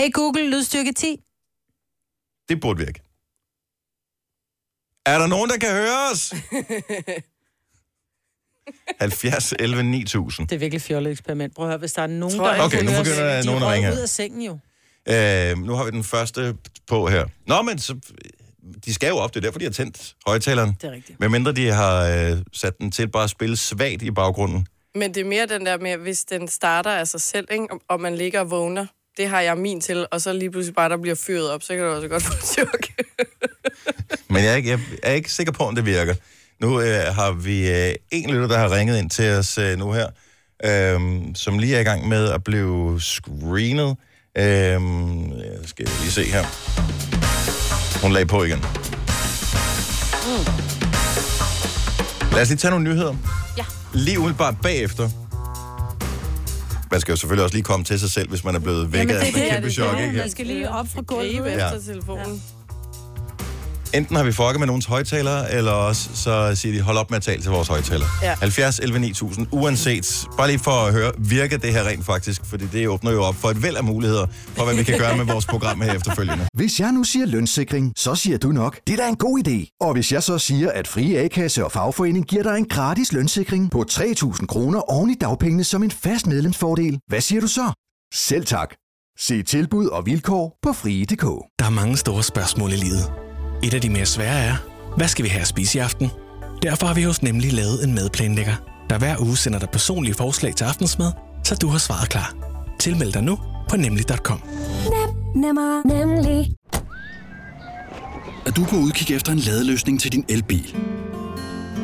Hey 0.00 0.12
Google, 0.12 0.50
lydstyrke 0.50 0.92
10. 0.92 1.16
Det 2.48 2.60
burde 2.60 2.78
virke. 2.78 3.00
Er 5.06 5.18
der 5.18 5.26
nogen, 5.26 5.50
der 5.50 5.56
kan 5.58 5.70
høre 5.70 6.10
os? 6.12 6.34
70, 9.00 9.54
11, 9.58 9.82
9000. 9.82 10.48
Det 10.48 10.54
er 10.54 10.58
virkelig 10.58 10.82
fjollet 10.82 11.10
eksperiment. 11.10 11.54
Prøv 11.54 11.64
at 11.66 11.70
høre, 11.70 11.78
hvis 11.78 11.92
der 11.92 12.02
er 12.02 12.06
nogen, 12.06 12.36
Tror 12.38 12.46
der 12.54 12.62
Okay, 12.64 12.82
nu 12.82 12.90
begynder 12.90 13.24
der 13.24 13.40
de 13.40 13.46
nogen 13.46 13.62
at 13.62 13.68
ringe 13.68 13.92
ud 13.92 13.98
af 13.98 14.08
sengen 14.08 14.42
jo. 14.42 14.58
Øh, 15.08 15.58
nu 15.66 15.72
har 15.74 15.84
vi 15.84 15.90
den 15.90 16.04
første 16.04 16.56
på 16.86 17.06
her. 17.08 17.24
Nå, 17.46 17.62
men 17.62 17.78
så, 17.78 17.96
de 18.84 18.94
skal 18.94 19.08
jo 19.08 19.16
op, 19.16 19.34
det 19.34 19.40
er 19.40 19.44
derfor, 19.46 19.58
de 19.58 19.64
har 19.64 19.72
tændt 19.72 20.14
højtaleren. 20.26 20.76
Det 20.80 20.84
er 20.88 20.92
rigtigt. 20.92 21.20
Med 21.20 21.28
mindre 21.28 21.52
de 21.52 21.66
har 21.72 22.04
øh, 22.30 22.38
sat 22.52 22.78
den 22.78 22.90
til 22.92 23.08
bare 23.08 23.24
at 23.24 23.30
spille 23.30 23.56
svagt 23.56 24.02
i 24.02 24.10
baggrunden. 24.10 24.66
Men 24.94 25.14
det 25.14 25.20
er 25.20 25.24
mere 25.24 25.46
den 25.46 25.66
der 25.66 25.78
med, 25.78 25.96
hvis 25.96 26.24
den 26.24 26.48
starter 26.48 26.90
af 26.90 27.08
sig 27.08 27.20
selv, 27.20 27.46
ikke? 27.50 27.66
Og- 27.70 27.80
og 27.88 28.00
man 28.00 28.14
ligger 28.16 28.40
og 28.40 28.50
vågner. 28.50 28.86
Det 29.16 29.28
har 29.28 29.40
jeg 29.40 29.58
min 29.58 29.80
til, 29.80 30.06
og 30.10 30.20
så 30.20 30.32
lige 30.32 30.50
pludselig 30.50 30.74
bare, 30.74 30.88
der 30.88 30.96
bliver 30.96 31.14
fyret 31.14 31.50
op, 31.50 31.62
så 31.62 31.74
kan 31.74 31.82
du 31.84 31.90
også 31.90 32.08
godt 32.08 32.22
få 32.22 32.32
et 32.32 32.44
chok. 32.46 32.86
Men 34.30 34.44
jeg 34.44 34.52
er 34.52 34.56
ikke, 34.56 34.70
jeg 34.70 34.80
er 35.02 35.12
ikke 35.12 35.32
sikker 35.32 35.52
på, 35.52 35.64
om 35.64 35.74
det 35.74 35.86
virker. 35.86 36.14
Nu 36.60 36.80
øh, 36.80 37.14
har 37.14 37.32
vi 37.32 37.70
øh, 37.70 37.94
en 38.10 38.30
lytter, 38.30 38.46
der 38.48 38.58
har 38.58 38.76
ringet 38.76 38.98
ind 38.98 39.10
til 39.10 39.30
os 39.30 39.58
øh, 39.58 39.78
nu 39.78 39.92
her, 39.92 40.06
øh, 40.64 41.20
som 41.34 41.58
lige 41.58 41.76
er 41.76 41.80
i 41.80 41.84
gang 41.84 42.08
med 42.08 42.28
at 42.28 42.44
blive 42.44 43.00
screenet. 43.00 43.96
Øh, 44.38 44.44
jeg 44.44 44.80
skal 45.64 45.88
lige 46.00 46.10
se 46.10 46.24
her. 46.24 46.44
Hun 48.02 48.12
lagde 48.12 48.26
på 48.26 48.44
igen. 48.44 48.64
Lad 52.32 52.42
os 52.42 52.48
lige 52.48 52.58
tage 52.58 52.70
nogle 52.70 52.84
nyheder. 52.84 53.14
Ja. 53.56 53.64
Lige 53.94 54.18
umiddelbart 54.18 54.54
bagefter. 54.62 55.08
Man 56.90 57.00
skal 57.00 57.12
jo 57.12 57.16
selvfølgelig 57.16 57.44
også 57.44 57.54
lige 57.54 57.64
komme 57.64 57.84
til 57.84 58.00
sig 58.00 58.10
selv, 58.10 58.28
hvis 58.28 58.44
man 58.44 58.54
er 58.54 58.58
blevet 58.58 58.92
vækket 58.92 59.14
af 59.14 59.32
det, 59.32 59.50
kæmpe 59.50 59.70
chok. 59.70 59.94
er 59.94 60.00
Ikke? 60.00 60.18
Man 60.18 60.30
skal 60.30 60.46
lige 60.46 60.70
op 60.70 60.86
fra 60.88 61.02
gulvet. 61.02 61.44
Ja. 61.46 61.74
efter 61.74 61.80
telefonen. 61.92 62.42
Enten 63.94 64.16
har 64.16 64.24
vi 64.24 64.32
fucket 64.32 64.58
med 64.58 64.66
nogens 64.66 64.86
højtalere, 64.86 65.52
eller 65.52 65.72
også 65.72 66.08
så 66.14 66.54
siger 66.54 66.74
de, 66.74 66.80
hold 66.80 66.96
op 66.96 67.10
med 67.10 67.16
at 67.16 67.22
tale 67.22 67.42
til 67.42 67.50
vores 67.50 67.68
højtalere. 67.68 68.08
Ja. 68.22 68.34
70 68.40 68.78
11 68.78 68.98
9000, 68.98 69.46
uanset. 69.52 70.26
Bare 70.36 70.48
lige 70.48 70.58
for 70.58 70.70
at 70.70 70.92
høre, 70.92 71.12
virker 71.18 71.58
det 71.58 71.72
her 71.72 71.84
rent 71.88 72.04
faktisk? 72.06 72.44
Fordi 72.44 72.66
det 72.66 72.88
åbner 72.88 73.10
jo 73.10 73.22
op 73.22 73.34
for 73.34 73.48
et 73.48 73.62
væld 73.62 73.76
af 73.76 73.84
muligheder 73.84 74.26
for, 74.56 74.64
hvad 74.64 74.74
vi 74.74 74.82
kan 74.82 74.98
gøre 74.98 75.16
med 75.16 75.24
vores 75.24 75.46
program 75.46 75.80
her 75.80 75.92
efterfølgende. 75.92 76.48
Hvis 76.54 76.80
jeg 76.80 76.92
nu 76.92 77.04
siger 77.04 77.26
lønssikring, 77.26 77.92
så 77.96 78.14
siger 78.14 78.38
du 78.38 78.48
nok, 78.52 78.80
det 78.86 78.92
er 78.92 78.96
da 78.96 79.08
en 79.08 79.16
god 79.16 79.42
idé. 79.46 79.76
Og 79.80 79.92
hvis 79.92 80.12
jeg 80.12 80.22
så 80.22 80.38
siger, 80.38 80.70
at 80.70 80.88
Frie 80.88 81.18
A-kasse 81.18 81.64
og 81.64 81.72
fagforening 81.72 82.26
giver 82.26 82.42
dig 82.42 82.56
en 82.58 82.68
gratis 82.68 83.12
lønssikring 83.12 83.70
på 83.70 83.84
3.000 83.90 84.46
kroner 84.46 84.80
oven 84.80 85.10
i 85.10 85.14
dagpengene 85.14 85.64
som 85.64 85.82
en 85.82 85.90
fast 85.90 86.26
medlemsfordel, 86.26 86.98
hvad 87.06 87.20
siger 87.20 87.40
du 87.40 87.46
så? 87.46 87.72
Selv 88.14 88.46
tak. 88.46 88.74
Se 89.18 89.42
tilbud 89.42 89.86
og 89.86 90.06
vilkår 90.06 90.58
på 90.62 90.72
frie.dk. 90.72 91.22
Der 91.58 91.66
er 91.66 91.70
mange 91.70 91.96
store 91.96 92.22
spørgsmål 92.22 92.72
i 92.72 92.76
livet. 92.76 93.27
Et 93.62 93.74
af 93.74 93.80
de 93.80 93.90
mere 93.90 94.06
svære 94.06 94.38
er, 94.38 94.56
hvad 94.96 95.08
skal 95.08 95.24
vi 95.24 95.28
have 95.28 95.40
at 95.40 95.48
spise 95.48 95.78
i 95.78 95.80
aften? 95.80 96.10
Derfor 96.62 96.86
har 96.86 96.94
vi 96.94 97.02
hos 97.02 97.22
Nemlig 97.22 97.52
lavet 97.52 97.84
en 97.84 97.94
madplanlægger, 97.94 98.54
der 98.90 98.98
hver 98.98 99.16
uge 99.20 99.36
sender 99.36 99.58
dig 99.58 99.68
personlige 99.70 100.14
forslag 100.14 100.54
til 100.54 100.64
aftensmad, 100.64 101.12
så 101.44 101.54
du 101.54 101.68
har 101.68 101.78
svaret 101.78 102.08
klar. 102.08 102.34
Tilmeld 102.80 103.12
dig 103.12 103.22
nu 103.22 103.38
på 103.68 103.76
nemlig.com. 103.76 104.42
Nemmer, 105.36 105.82
nemlig. 105.86 106.52
at 108.46 108.56
du 108.56 108.62
er 108.62 108.66
på 108.66 108.76
udkig 108.76 109.16
efter 109.16 109.32
en 109.32 109.38
ladeløsning 109.38 110.00
til 110.00 110.12
din 110.12 110.24
elbil. 110.28 110.76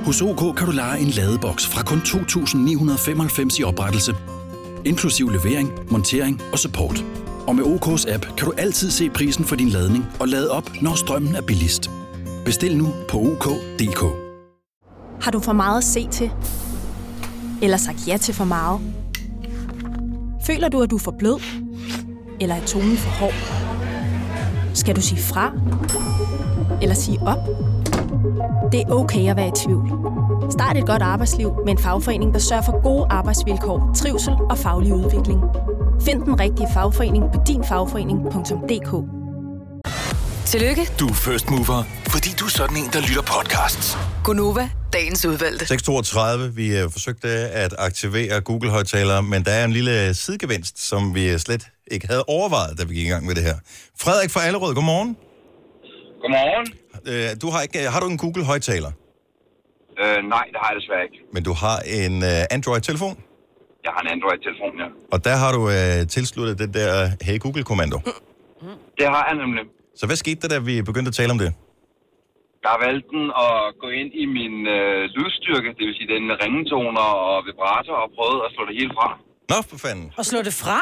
Hos 0.04 0.22
OK 0.22 0.56
kan 0.56 0.66
du 0.66 0.72
lege 0.72 1.00
en 1.00 1.08
ladeboks 1.08 1.66
fra 1.66 1.82
kun 1.82 1.98
2.995 1.98 3.60
i 3.60 3.64
oprettelse, 3.64 4.14
inklusiv 4.84 5.30
levering, 5.30 5.70
montering 5.90 6.42
og 6.52 6.58
support. 6.58 7.04
Og 7.46 7.56
med 7.56 7.64
OK's 7.64 8.14
app 8.14 8.26
kan 8.36 8.46
du 8.46 8.52
altid 8.58 8.90
se 8.90 9.10
prisen 9.10 9.44
for 9.44 9.56
din 9.56 9.68
ladning 9.68 10.04
og 10.20 10.28
lade 10.28 10.50
op, 10.50 10.70
når 10.82 10.94
strømmen 10.94 11.34
er 11.34 11.42
billigst. 11.42 11.90
Bestil 12.44 12.76
nu 12.76 12.88
på 13.08 13.18
OK.dk. 13.18 14.04
Har 15.20 15.30
du 15.30 15.40
for 15.40 15.52
meget 15.52 15.78
at 15.78 15.84
se 15.84 16.08
til? 16.08 16.30
Eller 17.62 17.76
sagt 17.76 18.08
ja 18.08 18.16
til 18.16 18.34
for 18.34 18.44
meget? 18.44 18.80
Føler 20.46 20.68
du, 20.68 20.82
at 20.82 20.90
du 20.90 20.96
er 20.96 21.00
for 21.00 21.14
blød? 21.18 21.40
Eller 22.40 22.54
er 22.54 22.64
tonen 22.66 22.96
for 22.96 23.10
hård? 23.10 23.34
Skal 24.74 24.96
du 24.96 25.00
sige 25.00 25.22
fra? 25.22 25.52
Eller 26.82 26.94
sige 26.94 27.18
op? 27.26 27.38
Det 28.72 28.80
er 28.80 28.90
okay 28.90 29.30
at 29.30 29.36
være 29.36 29.48
i 29.48 29.52
tvivl. 29.64 29.90
Start 30.50 30.76
et 30.76 30.86
godt 30.86 31.02
arbejdsliv 31.02 31.52
med 31.64 31.72
en 31.72 31.78
fagforening, 31.78 32.32
der 32.32 32.38
sørger 32.40 32.62
for 32.62 32.82
gode 32.82 33.06
arbejdsvilkår, 33.10 33.90
trivsel 33.96 34.32
og 34.50 34.58
faglig 34.58 34.94
udvikling. 34.94 35.40
Find 36.02 36.22
den 36.22 36.40
rigtige 36.40 36.68
fagforening 36.74 37.24
på 37.34 37.40
dinfagforening.dk. 37.48 38.92
Tillykke. 40.46 40.82
Du 41.00 41.06
er 41.08 41.14
first 41.14 41.50
mover, 41.50 41.82
fordi 42.08 42.28
du 42.40 42.44
er 42.44 42.48
sådan 42.48 42.76
en, 42.76 42.84
der 42.92 43.00
lytter 43.08 43.22
podcasts. 43.22 43.98
Gunova, 44.24 44.70
dagens 44.92 45.24
udvalgte. 45.26 45.66
632, 45.66 46.54
vi 46.54 46.68
har 46.70 46.88
forsøgt 46.88 47.24
at 47.24 47.74
aktivere 47.78 48.40
Google-højtalere, 48.40 49.22
men 49.22 49.44
der 49.44 49.50
er 49.50 49.64
en 49.64 49.72
lille 49.72 50.14
sidegevinst, 50.14 50.78
som 50.88 51.14
vi 51.14 51.38
slet 51.38 51.66
ikke 51.90 52.06
havde 52.06 52.24
overvejet, 52.28 52.78
da 52.78 52.84
vi 52.84 52.94
gik 52.94 53.06
i 53.06 53.10
gang 53.10 53.26
med 53.26 53.34
det 53.34 53.42
her. 53.42 53.54
Frederik 54.00 54.30
fra 54.30 54.40
Allerød, 54.46 54.74
godmorgen. 54.74 55.16
Godmorgen. 56.22 56.66
Øh, 57.06 57.40
Du 57.42 57.50
har, 57.50 57.62
ikke, 57.62 57.78
har 57.90 58.00
du 58.00 58.06
en 58.06 58.18
Google-højtaler? 58.18 58.90
Øh, 60.02 60.16
nej, 60.34 60.44
det 60.52 60.58
har 60.62 60.68
jeg 60.72 60.76
desværre 60.80 61.02
ikke. 61.02 61.18
Men 61.32 61.42
du 61.42 61.52
har 61.52 61.78
en 61.86 62.22
uh, 62.22 62.28
Android-telefon, 62.56 63.16
Jeg 63.84 63.92
har 63.94 64.00
en 64.06 64.10
Android-telefon, 64.16 64.72
ja. 64.82 64.88
og 65.14 65.18
der 65.26 65.36
har 65.42 65.50
du 65.56 65.62
uh, 65.76 66.00
tilsluttet 66.14 66.54
den 66.62 66.70
der 66.78 66.90
Hey 67.26 67.36
Google-kommando. 67.44 67.98
Det 68.98 69.06
har 69.14 69.24
jeg 69.28 69.36
nemlig. 69.44 69.64
Så 70.00 70.04
hvad 70.08 70.16
skete 70.22 70.38
der, 70.42 70.48
da 70.54 70.58
vi 70.70 70.74
begyndte 70.90 71.08
at 71.12 71.16
tale 71.20 71.30
om 71.36 71.40
det? 71.44 71.50
Jeg 72.62 72.70
har 72.74 72.80
valgt 72.86 73.06
den 73.14 73.24
at 73.46 73.56
gå 73.82 73.88
ind 74.00 74.10
i 74.22 74.24
min 74.38 74.56
øh, 74.76 75.00
lydstyrke, 75.16 75.68
det 75.78 75.84
vil 75.88 75.94
sige 75.98 76.08
den 76.14 76.22
med 76.30 76.36
ringetoner 76.44 77.08
og 77.28 77.36
vibrator, 77.48 77.96
og 78.04 78.08
prøvet 78.16 78.40
at 78.46 78.50
slå 78.54 78.62
det 78.68 78.74
hele 78.80 78.92
fra. 78.98 79.08
Nå, 79.52 79.58
for 79.70 79.78
fanden. 79.84 80.06
Og 80.18 80.24
slå 80.30 80.38
det 80.48 80.54
fra? 80.62 80.80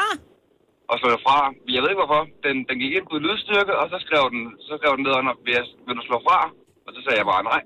og 0.91 0.95
slå 0.99 1.07
det 1.15 1.21
fra. 1.25 1.37
Jeg 1.75 1.81
ved 1.81 1.89
ikke 1.91 2.03
hvorfor. 2.03 2.23
Den, 2.45 2.55
den 2.69 2.75
gik 2.83 2.93
ind 2.97 3.07
på 3.11 3.17
lydstyrke, 3.25 3.73
og 3.81 3.85
så 3.91 3.97
skrev 4.05 4.23
den, 4.33 4.41
så 4.65 4.71
skrev 4.79 4.91
den 4.97 5.03
ned 5.05 5.13
under, 5.19 5.33
vil, 5.45 5.53
jeg, 5.59 5.65
vil 5.85 5.95
du 5.99 6.03
slå 6.09 6.17
fra? 6.27 6.39
Og 6.85 6.91
så 6.95 6.99
sagde 7.03 7.19
jeg 7.21 7.27
bare 7.33 7.43
nej. 7.51 7.61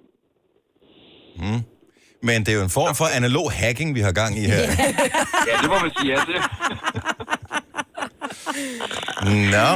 Mm. 1.41 1.61
Men 2.23 2.45
det 2.45 2.49
er 2.49 2.55
jo 2.55 2.63
en 2.63 2.69
form 2.69 2.95
for 2.95 3.05
analog 3.15 3.51
hacking, 3.51 3.95
vi 3.95 3.99
har 4.01 4.11
gang 4.11 4.37
i 4.37 4.41
her. 4.45 4.57
Ja, 5.49 5.61
det 5.61 5.69
må 5.69 5.79
man 5.79 5.91
sige 5.99 6.11
ja 6.13 6.19
til. 6.25 6.35
Nå. 9.51 9.69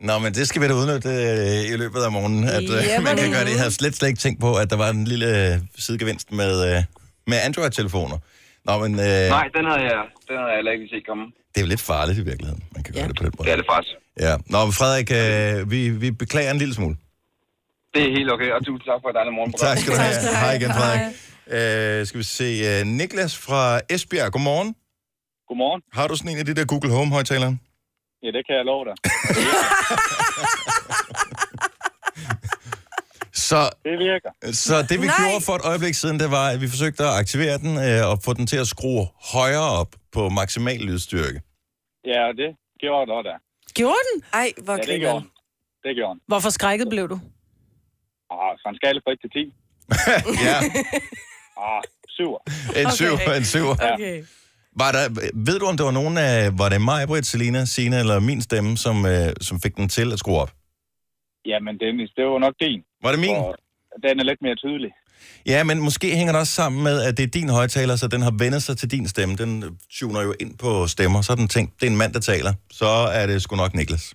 Nå, 0.00 0.18
men 0.18 0.34
det 0.34 0.48
skal 0.48 0.62
vi 0.62 0.66
da 0.68 0.74
udnytte 0.74 1.08
øh, 1.08 1.72
i 1.72 1.76
løbet 1.76 2.00
af 2.02 2.12
morgenen, 2.12 2.44
at 2.48 2.62
øh, 2.62 2.84
Ja, 2.90 3.00
man 3.00 3.16
kan 3.16 3.30
gøre 3.30 3.44
det. 3.44 3.50
Jeg 3.50 3.58
havde 3.58 3.70
slet, 3.70 3.96
slet 3.96 4.08
ikke 4.08 4.20
tænkt 4.20 4.40
på, 4.40 4.54
at 4.54 4.70
der 4.70 4.76
var 4.76 4.90
en 4.90 5.04
lille 5.04 5.52
øh, 5.52 5.58
sidegevinst 5.78 6.32
med, 6.32 6.52
øh, 6.76 6.82
med 7.26 7.38
Android-telefoner. 7.44 8.18
Nå, 8.64 8.72
men 8.78 8.92
øh, 9.00 9.06
Nej, 9.38 9.46
den 9.56 9.64
havde 9.70 9.82
jeg, 9.90 10.02
den 10.28 10.36
havde 10.38 10.48
jeg 10.52 10.56
heller 10.60 10.72
ikke 10.72 10.86
set 10.94 11.04
komme. 11.08 11.24
det 11.52 11.56
er 11.60 11.60
jo 11.60 11.66
lidt 11.66 11.80
farligt 11.80 12.18
i 12.18 12.24
virkeligheden. 12.30 12.62
Man 12.74 12.82
kan 12.84 12.94
gøre 12.94 13.08
det 13.08 13.16
på 13.16 13.22
den 13.24 13.32
måde. 13.38 13.46
Det 13.46 13.52
er 13.52 13.56
det 13.62 13.66
faktisk. 13.74 13.94
Ja. 14.26 14.34
Nå, 14.52 14.58
men 14.66 14.72
Frederik, 14.80 15.08
øh, 15.20 15.70
vi, 15.70 15.80
vi 16.04 16.10
beklager 16.10 16.50
en 16.50 16.58
lille 16.58 16.74
smule. 16.74 16.96
Det 17.94 18.02
er 18.08 18.10
helt 18.18 18.30
okay, 18.32 18.50
og 18.56 18.60
tusind 18.66 18.86
tak 18.90 18.98
for 19.02 19.08
et 19.12 19.14
dejligt 19.18 19.34
morgen. 19.38 19.52
Tak 19.52 19.78
skal 19.78 19.92
du 19.92 19.98
have. 19.98 20.14
Hej 20.44 20.52
igen, 20.60 20.70
Frederik. 20.78 21.00
Øh, 21.46 22.06
skal 22.06 22.18
vi 22.18 22.24
se. 22.24 22.44
Øh, 22.44 22.86
Niklas 22.86 23.38
fra 23.38 23.80
Esbjerg, 23.90 24.32
godmorgen. 24.32 24.74
Godmorgen. 25.48 25.82
Har 25.92 26.06
du 26.08 26.16
sådan 26.16 26.32
en 26.32 26.38
af 26.38 26.44
de 26.46 26.54
der 26.54 26.64
Google 26.64 26.90
Home-højtalere? 26.92 27.58
Ja, 28.22 28.28
det 28.36 28.46
kan 28.46 28.56
jeg 28.56 28.64
love 28.64 28.84
dig. 28.84 28.94
Så, 33.48 33.70
det 33.84 33.98
virker. 33.98 34.30
Så 34.52 34.74
det 34.90 35.00
vi 35.02 35.06
Nej. 35.06 35.14
gjorde 35.20 35.44
for 35.48 35.54
et 35.60 35.64
øjeblik 35.64 35.94
siden, 35.94 36.20
det 36.20 36.30
var, 36.30 36.46
at 36.54 36.60
vi 36.60 36.68
forsøgte 36.68 37.02
at 37.02 37.14
aktivere 37.22 37.58
den 37.58 37.72
øh, 37.86 38.10
og 38.10 38.18
få 38.24 38.30
den 38.34 38.46
til 38.46 38.56
at 38.56 38.66
skrue 38.66 39.06
højere 39.34 39.70
op 39.80 39.90
på 40.12 40.28
maksimal 40.28 40.80
lydstyrke. 40.88 41.38
Ja, 42.12 42.22
det 42.40 42.50
gjorde 42.82 43.06
det 43.06 43.14
også 43.18 43.28
der. 43.30 43.38
Gjorde 43.74 44.02
den? 44.10 44.22
Ej, 44.32 44.52
hvor 44.64 44.76
ja, 44.76 44.82
det 44.92 45.00
gjorde 45.00 45.20
den. 45.20 45.30
Det 45.84 45.92
gjorde 45.96 46.14
den. 46.14 46.20
Hvorfor 46.26 46.50
skrækket 46.50 46.88
blev 46.94 47.08
du? 47.08 47.18
Ah, 48.30 48.52
fra 48.62 48.70
en 48.70 48.76
skala 48.76 48.98
fra 49.04 49.12
1 49.12 49.18
til 49.24 49.30
10. 49.30 49.54
ja. 50.46 50.56
Ah, 51.60 51.82
7. 52.08 52.24
En 52.76 52.86
okay. 52.86 53.36
en 53.36 53.44
syv. 53.44 53.66
Okay. 53.70 54.24
Var 54.76 54.92
der, 54.92 55.04
ved 55.34 55.58
du, 55.58 55.66
om 55.66 55.76
det 55.76 55.86
var 55.86 55.90
nogen 55.90 56.18
af, 56.18 56.58
var 56.58 56.68
det 56.68 56.80
mig, 56.80 57.08
Britt, 57.08 57.26
Selina, 57.26 57.64
Sina 57.64 57.98
eller 57.98 58.20
min 58.20 58.40
stemme, 58.42 58.76
som, 58.76 59.06
øh, 59.06 59.32
som 59.40 59.60
fik 59.60 59.76
den 59.76 59.88
til 59.88 60.12
at 60.12 60.18
skrue 60.18 60.38
op? 60.38 60.52
Jamen, 61.46 61.78
Dennis, 61.78 62.10
det 62.16 62.24
var 62.24 62.38
nok 62.38 62.54
din. 62.60 62.80
Var 63.02 63.10
det 63.10 63.20
min? 63.20 63.36
Og 63.36 63.56
den 64.02 64.20
er 64.20 64.24
lidt 64.24 64.42
mere 64.42 64.54
tydelig. 64.54 64.90
Ja, 65.46 65.64
men 65.64 65.80
måske 65.80 66.16
hænger 66.16 66.32
det 66.32 66.40
også 66.40 66.52
sammen 66.52 66.82
med, 66.82 67.02
at 67.02 67.16
det 67.16 67.22
er 67.22 67.26
din 67.26 67.48
højtaler, 67.48 67.96
så 67.96 68.08
den 68.08 68.22
har 68.22 68.34
vendt 68.38 68.62
sig 68.62 68.76
til 68.76 68.90
din 68.90 69.08
stemme. 69.08 69.36
Den 69.36 69.78
tuner 69.90 70.22
jo 70.22 70.34
ind 70.40 70.58
på 70.58 70.86
stemmer, 70.86 71.22
så 71.22 71.34
den 71.34 71.48
tænkt, 71.48 71.80
det 71.80 71.86
er 71.86 71.90
en 71.90 71.96
mand, 71.96 72.12
der 72.12 72.20
taler. 72.20 72.52
Så 72.70 72.86
er 73.12 73.26
det 73.26 73.42
sgu 73.42 73.56
nok 73.56 73.74
Niklas. 73.74 74.14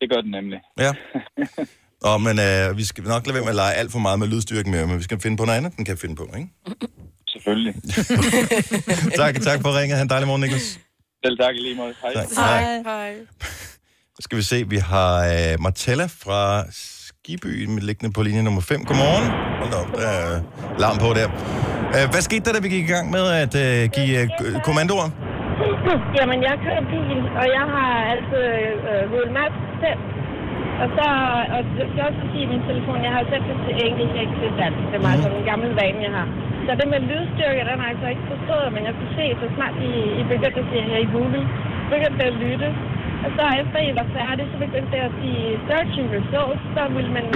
Det 0.00 0.10
gør 0.10 0.20
den 0.20 0.30
nemlig. 0.30 0.60
Ja. 0.78 0.92
Og, 2.02 2.20
men 2.20 2.38
øh, 2.48 2.76
vi 2.76 2.84
skal 2.84 3.04
nok 3.04 3.26
lade 3.26 3.34
være 3.34 3.42
med 3.42 3.50
at 3.50 3.60
lege 3.64 3.74
alt 3.74 3.92
for 3.92 3.98
meget 3.98 4.18
med 4.18 4.28
lydstyrken 4.28 4.70
mere, 4.72 4.86
men 4.86 4.98
vi 4.98 5.02
skal 5.02 5.20
finde 5.20 5.36
på 5.36 5.44
noget 5.44 5.58
andet, 5.58 5.76
den 5.76 5.84
kan 5.84 5.96
finde 5.96 6.16
på, 6.16 6.24
ikke? 6.36 6.48
Selvfølgelig. 7.34 7.74
tak, 9.22 9.34
tak 9.48 9.58
for 9.62 9.80
ringet. 9.80 9.96
Ha' 9.96 10.02
en 10.02 10.10
dejlig 10.10 10.26
morgen, 10.26 10.40
Niklas. 10.42 10.80
Selv 11.24 11.38
tak 11.38 11.54
lige 11.54 11.76
måde. 11.76 11.94
Hej. 12.02 12.12
Tak. 12.14 12.26
Hej. 12.36 12.82
Hej. 12.84 13.14
Så 14.16 14.20
skal 14.20 14.38
vi 14.38 14.42
se, 14.42 14.68
vi 14.68 14.76
har 14.76 15.12
øh, 15.32 15.60
Martella 15.60 16.06
fra 16.22 16.64
Skiby 16.70 17.66
med 17.74 17.82
liggende 17.82 18.12
på 18.12 18.22
linje 18.22 18.42
nummer 18.42 18.60
5. 18.60 18.84
Godmorgen. 18.84 19.26
Hold 19.60 19.70
da 19.72 19.76
op, 19.84 19.90
der 20.00 20.08
er 20.08 20.40
larm 20.82 20.98
på 21.04 21.08
der. 21.18 21.28
Øh, 21.96 22.04
hvad 22.12 22.22
skete 22.28 22.44
der, 22.44 22.52
da 22.52 22.60
vi 22.66 22.68
gik 22.68 22.84
i 22.88 22.92
gang 22.96 23.06
med 23.16 23.24
at 23.44 23.54
øh, 23.64 23.90
give 23.96 24.12
øh, 24.22 24.28
kommandoer? 24.68 25.08
Jamen, 26.18 26.38
jeg 26.48 26.54
kører 26.64 26.82
bil, 26.94 27.18
og 27.40 27.46
jeg 27.56 27.64
har 27.74 27.92
altså 28.14 28.38
øh, 28.90 29.02
Google 29.10 29.32
Maps 29.38 29.58
selv. 29.82 30.00
Og 30.82 30.88
så, 30.96 31.06
og 31.54 31.60
det 31.76 31.84
skal 31.90 32.02
også 32.08 32.22
sige 32.32 32.44
i 32.46 32.50
min 32.52 32.62
telefon, 32.70 32.98
jeg 33.06 33.12
har 33.16 33.22
det 33.32 33.42
til 33.66 33.74
engelsk, 33.86 34.14
ikke 34.22 34.36
til 34.40 34.50
dansk. 34.62 34.82
Det 34.90 34.96
er 34.98 35.04
meget 35.08 35.20
sådan 35.24 35.38
en 35.40 35.48
gammel 35.52 35.70
vane, 35.80 36.00
jeg 36.06 36.12
har. 36.18 36.28
Så 36.64 36.70
det 36.78 36.86
med 36.92 37.00
lydstyrke, 37.10 37.60
den 37.68 37.76
har 37.80 37.86
jeg 37.86 37.94
altså 37.94 38.08
ikke 38.12 38.26
forstået, 38.32 38.68
men 38.74 38.82
jeg 38.88 38.94
kunne 38.98 39.14
se, 39.20 39.26
så 39.40 39.46
snart 39.56 39.74
I, 39.88 39.92
I 40.20 40.22
begyndte 40.32 40.60
at 40.62 40.68
sige 40.70 40.84
her 40.90 40.98
i 41.06 41.08
Google, 41.14 41.42
begyndte 41.94 42.22
at 42.30 42.36
lytte. 42.44 42.68
Og 43.24 43.30
så 43.36 43.42
efter 43.62 43.78
I 43.88 43.90
var 44.00 44.06
færdige, 44.18 44.48
så 44.52 44.56
begyndte 44.66 44.92
jeg 44.98 45.04
at 45.10 45.16
sige 45.20 45.44
searching 45.68 46.08
results, 46.18 46.62
så 46.74 46.82
ville 46.96 47.12
man 47.18 47.26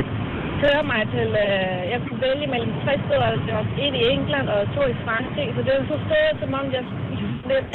køre 0.62 0.82
mig 0.92 1.02
til, 1.14 1.28
øh, 1.44 1.80
jeg 1.92 1.98
kunne 2.04 2.22
vælge 2.28 2.46
mellem 2.54 2.72
tre 2.84 2.94
steder, 3.04 3.28
det 3.46 3.54
var 3.58 3.66
et 3.86 3.94
i 4.00 4.02
England 4.14 4.46
og 4.54 4.60
to 4.76 4.82
i 4.94 4.96
Frankrig, 5.04 5.46
så 5.56 5.60
det 5.66 5.72
var 5.78 5.84
forstået, 5.94 6.34
som 6.42 6.50
om 6.60 6.66
jeg. 6.76 6.84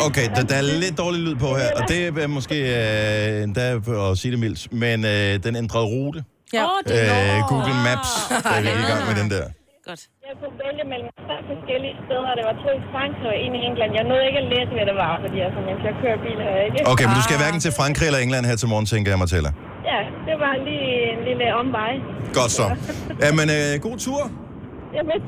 Okay, 0.08 0.26
der, 0.36 0.42
der 0.52 0.56
er 0.62 0.66
lidt 0.84 0.96
dårlig 1.04 1.20
lyd 1.28 1.36
på 1.46 1.50
her, 1.62 1.70
og 1.80 1.84
det 1.92 2.00
er 2.26 2.28
måske 2.38 2.58
øh, 2.80 3.44
endda 3.46 3.66
at 4.12 4.18
sige 4.22 4.32
det 4.34 4.40
mildt, 4.46 4.62
men 4.84 4.98
øh, 5.14 5.32
den 5.46 5.54
ændrede 5.64 5.86
rute. 5.96 6.20
Ja. 6.58 6.64
Åh, 6.72 6.80
det 6.90 6.98
er 7.12 7.38
Øh. 7.38 7.50
Google 7.52 7.76
Maps, 7.88 8.10
da 8.52 8.56
vi 8.64 8.68
gik 8.76 8.84
i 8.86 8.88
gang 8.92 9.04
med 9.10 9.16
den 9.22 9.30
der. 9.36 9.46
Godt. 9.90 10.02
Jeg 10.28 10.34
kunne 10.42 10.56
vælge 10.66 10.84
mellem 10.94 11.10
tre 11.28 11.36
forskellige 11.52 11.96
steder, 12.06 12.32
det 12.40 12.44
var 12.50 12.56
to 12.66 12.70
i 12.82 12.84
Frankrig 12.94 13.28
og 13.34 13.38
en 13.46 13.52
i 13.60 13.62
England. 13.70 13.92
Jeg 14.00 14.04
nåede 14.12 14.24
ikke 14.30 14.40
at 14.44 14.48
læse, 14.56 14.72
hvad 14.78 14.86
det 14.92 14.98
var, 15.06 15.14
fordi 15.24 15.38
altså, 15.48 15.60
mens 15.68 15.80
jeg 15.90 15.94
kører 16.02 16.18
bil 16.26 16.40
her, 16.48 16.56
ikke? 16.68 16.78
Okay, 16.94 17.06
men 17.10 17.16
du 17.20 17.24
skal 17.28 17.38
hverken 17.44 17.60
til 17.66 17.72
Frankrig 17.80 18.06
eller 18.10 18.22
England 18.26 18.44
her 18.50 18.58
til 18.62 18.68
morgen, 18.74 18.86
tænker 18.94 19.10
jeg, 19.14 19.20
Martella. 19.26 19.50
Ja, 19.92 20.00
det 20.28 20.36
var 20.44 20.54
lige 20.70 20.90
en 21.14 21.20
lille 21.30 21.46
omvej. 21.62 21.94
Godt 22.40 22.52
så. 22.60 22.66
Jamen, 23.26 23.48
øh, 23.58 23.72
god 23.88 23.98
tur. 24.06 24.22
Jamen, 24.98 25.22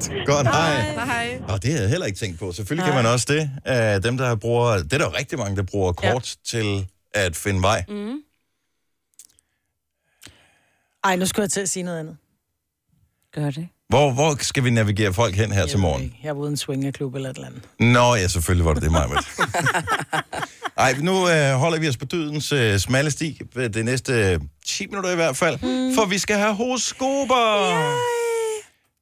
så... 0.00 0.12
Godt, 0.32 0.46
hej. 0.46 1.04
Hej. 1.04 1.40
Og 1.48 1.62
det 1.62 1.70
havde 1.70 1.82
jeg 1.82 1.90
heller 1.90 2.06
ikke 2.06 2.18
tænkt 2.18 2.38
på. 2.38 2.52
Selvfølgelig 2.52 2.92
kan 2.92 3.02
man 3.02 3.12
også 3.12 3.26
det. 3.28 3.50
Uh, 3.96 4.02
dem, 4.02 4.16
der 4.16 4.34
bruger... 4.34 4.72
Det 4.72 4.92
er 4.92 4.98
der 4.98 5.04
jo 5.04 5.12
rigtig 5.18 5.38
mange, 5.38 5.56
der 5.56 5.62
bruger 5.62 5.92
kort 5.92 6.36
ja. 6.54 6.58
til 6.58 6.86
at 7.14 7.36
finde 7.36 7.62
vej. 7.62 7.84
Mm. 7.88 8.18
Ej, 11.04 11.16
nu 11.16 11.26
skulle 11.26 11.42
jeg 11.44 11.50
til 11.50 11.60
at 11.60 11.68
sige 11.68 11.82
noget 11.82 11.98
andet. 11.98 12.16
Gør 13.34 13.50
det. 13.50 13.68
Hvor, 13.88 14.12
hvor 14.12 14.36
skal 14.40 14.64
vi 14.64 14.70
navigere 14.70 15.12
folk 15.14 15.34
hen 15.34 15.52
her 15.52 15.66
til 15.66 15.78
morgen? 15.78 16.14
Jeg 16.22 16.28
er 16.28 16.32
ude 16.32 16.48
i 16.48 16.50
en 16.50 16.56
swingerklub 16.56 17.14
eller 17.14 17.30
et 17.30 17.36
eller 17.36 17.48
andet. 17.48 17.62
Nå, 17.80 18.14
ja, 18.14 18.28
selvfølgelig 18.28 18.64
var 18.64 18.74
det 18.74 18.82
det, 18.82 18.92
Majbert. 18.92 19.26
Ej, 20.76 20.94
nu 21.00 21.28
øh, 21.28 21.52
holder 21.52 21.80
vi 21.80 21.88
os 21.88 21.96
på 21.96 22.04
dydens 22.04 22.52
øh, 22.52 22.78
smalle 22.78 23.10
sti. 23.10 23.40
Det 23.54 23.84
næste 23.84 24.12
øh, 24.12 24.40
10 24.66 24.86
minutter 24.86 25.10
i 25.10 25.14
hvert 25.14 25.36
fald. 25.36 25.58
Mm. 25.62 25.94
For 25.94 26.06
vi 26.06 26.18
skal 26.18 26.36
have 26.36 26.54
horoskoper. 26.54 27.70
Yay. 27.70 28.23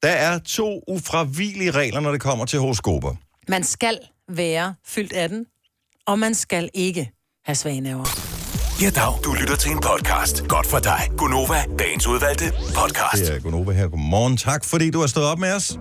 Der 0.03 0.09
er 0.09 0.39
to 0.39 0.81
ufravigelige 0.87 1.71
regler, 1.71 1.99
når 1.99 2.11
det 2.11 2.21
kommer 2.21 2.45
til 2.45 2.59
horoskoper. 2.59 3.15
Man 3.47 3.63
skal 3.63 3.99
være 4.31 4.75
fyldt 4.85 5.13
18, 5.13 5.45
og 6.07 6.19
man 6.19 6.33
skal 6.35 6.69
ikke 6.73 7.11
have 7.45 7.55
svagenæver. 7.55 8.05
Ja, 8.81 8.89
dag. 8.89 9.13
Du 9.23 9.33
lytter 9.33 9.55
til 9.55 9.71
en 9.71 9.79
podcast. 9.79 10.47
Godt 10.47 10.67
for 10.67 10.79
dig. 10.79 11.09
Gunova, 11.17 11.63
dagens 11.79 12.07
udvalgte 12.07 12.51
podcast. 12.51 13.25
Det 13.25 13.35
er 13.35 13.39
Gunova 13.39 13.71
her. 13.71 13.87
Godmorgen. 13.87 14.37
Tak, 14.37 14.65
fordi 14.65 14.89
du 14.89 14.99
har 14.99 15.07
stået 15.07 15.25
op 15.25 15.39
med 15.39 15.53
os. 15.53 15.77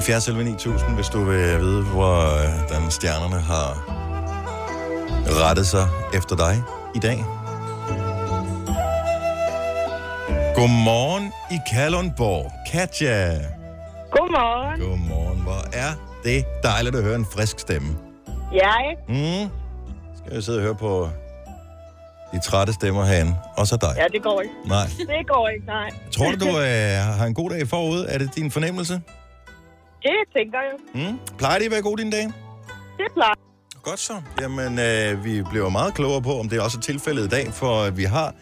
70 0.00 0.28
11 0.28 0.44
9000, 0.44 0.94
hvis 0.94 1.06
du 1.08 1.24
vil 1.24 1.60
vide, 1.60 1.82
hvordan 1.82 2.90
stjernerne 2.90 3.40
har 3.40 3.84
rettet 5.44 5.66
sig 5.66 5.88
efter 6.14 6.36
dig 6.36 6.62
i 6.94 6.98
dag. 6.98 7.24
Godmorgen 10.54 11.32
i 11.50 11.58
Kalundborg. 11.72 12.52
Katja. 12.72 13.32
Godmorgen. 14.10 14.80
Godmorgen. 14.80 15.40
Hvor 15.40 15.64
er 15.72 15.92
det 16.24 16.44
dejligt 16.62 16.96
at 16.96 17.02
høre 17.02 17.14
en 17.16 17.26
frisk 17.32 17.58
stemme. 17.58 17.88
Ja, 18.54 18.72
Mm. 19.08 19.48
Skal 20.16 20.34
jeg 20.34 20.42
sidde 20.44 20.58
og 20.58 20.62
høre 20.62 20.74
på 20.74 21.08
de 22.32 22.40
trætte 22.40 22.72
stemmer 22.72 23.04
herinde. 23.04 23.36
Og 23.56 23.66
så 23.66 23.76
dig. 23.76 23.94
ja, 23.96 24.04
det 24.12 24.22
går 24.22 24.40
ikke. 24.40 24.54
Nej. 24.66 24.86
Det 24.98 25.26
går 25.28 25.48
ikke, 25.48 25.66
nej. 25.66 25.90
Tror 26.16 26.30
du, 26.30 26.36
du 26.44 26.48
øh, 26.58 27.16
har 27.18 27.24
en 27.26 27.34
god 27.34 27.50
dag 27.50 27.68
forud? 27.68 28.06
Er 28.08 28.18
det 28.18 28.30
din 28.36 28.50
fornemmelse? 28.50 29.00
Det 30.02 30.16
tænker 30.36 30.58
jeg. 30.60 30.74
Mm. 31.10 31.18
Plejer 31.38 31.58
det 31.58 31.64
at 31.66 31.72
være 31.72 31.82
god 31.82 31.96
din 31.96 32.10
dag? 32.10 32.24
Det 32.98 33.06
plejer. 33.14 33.34
Godt 33.82 33.98
så. 34.00 34.22
Jamen, 34.40 34.78
øh, 34.78 35.24
vi 35.24 35.42
bliver 35.50 35.68
meget 35.68 35.94
klogere 35.94 36.22
på, 36.22 36.38
om 36.38 36.48
det 36.48 36.58
er 36.58 36.62
også 36.62 36.80
tilfældet 36.80 37.24
i 37.24 37.28
dag, 37.28 37.52
for 37.52 37.90
vi 37.90 38.04
har 38.04 38.34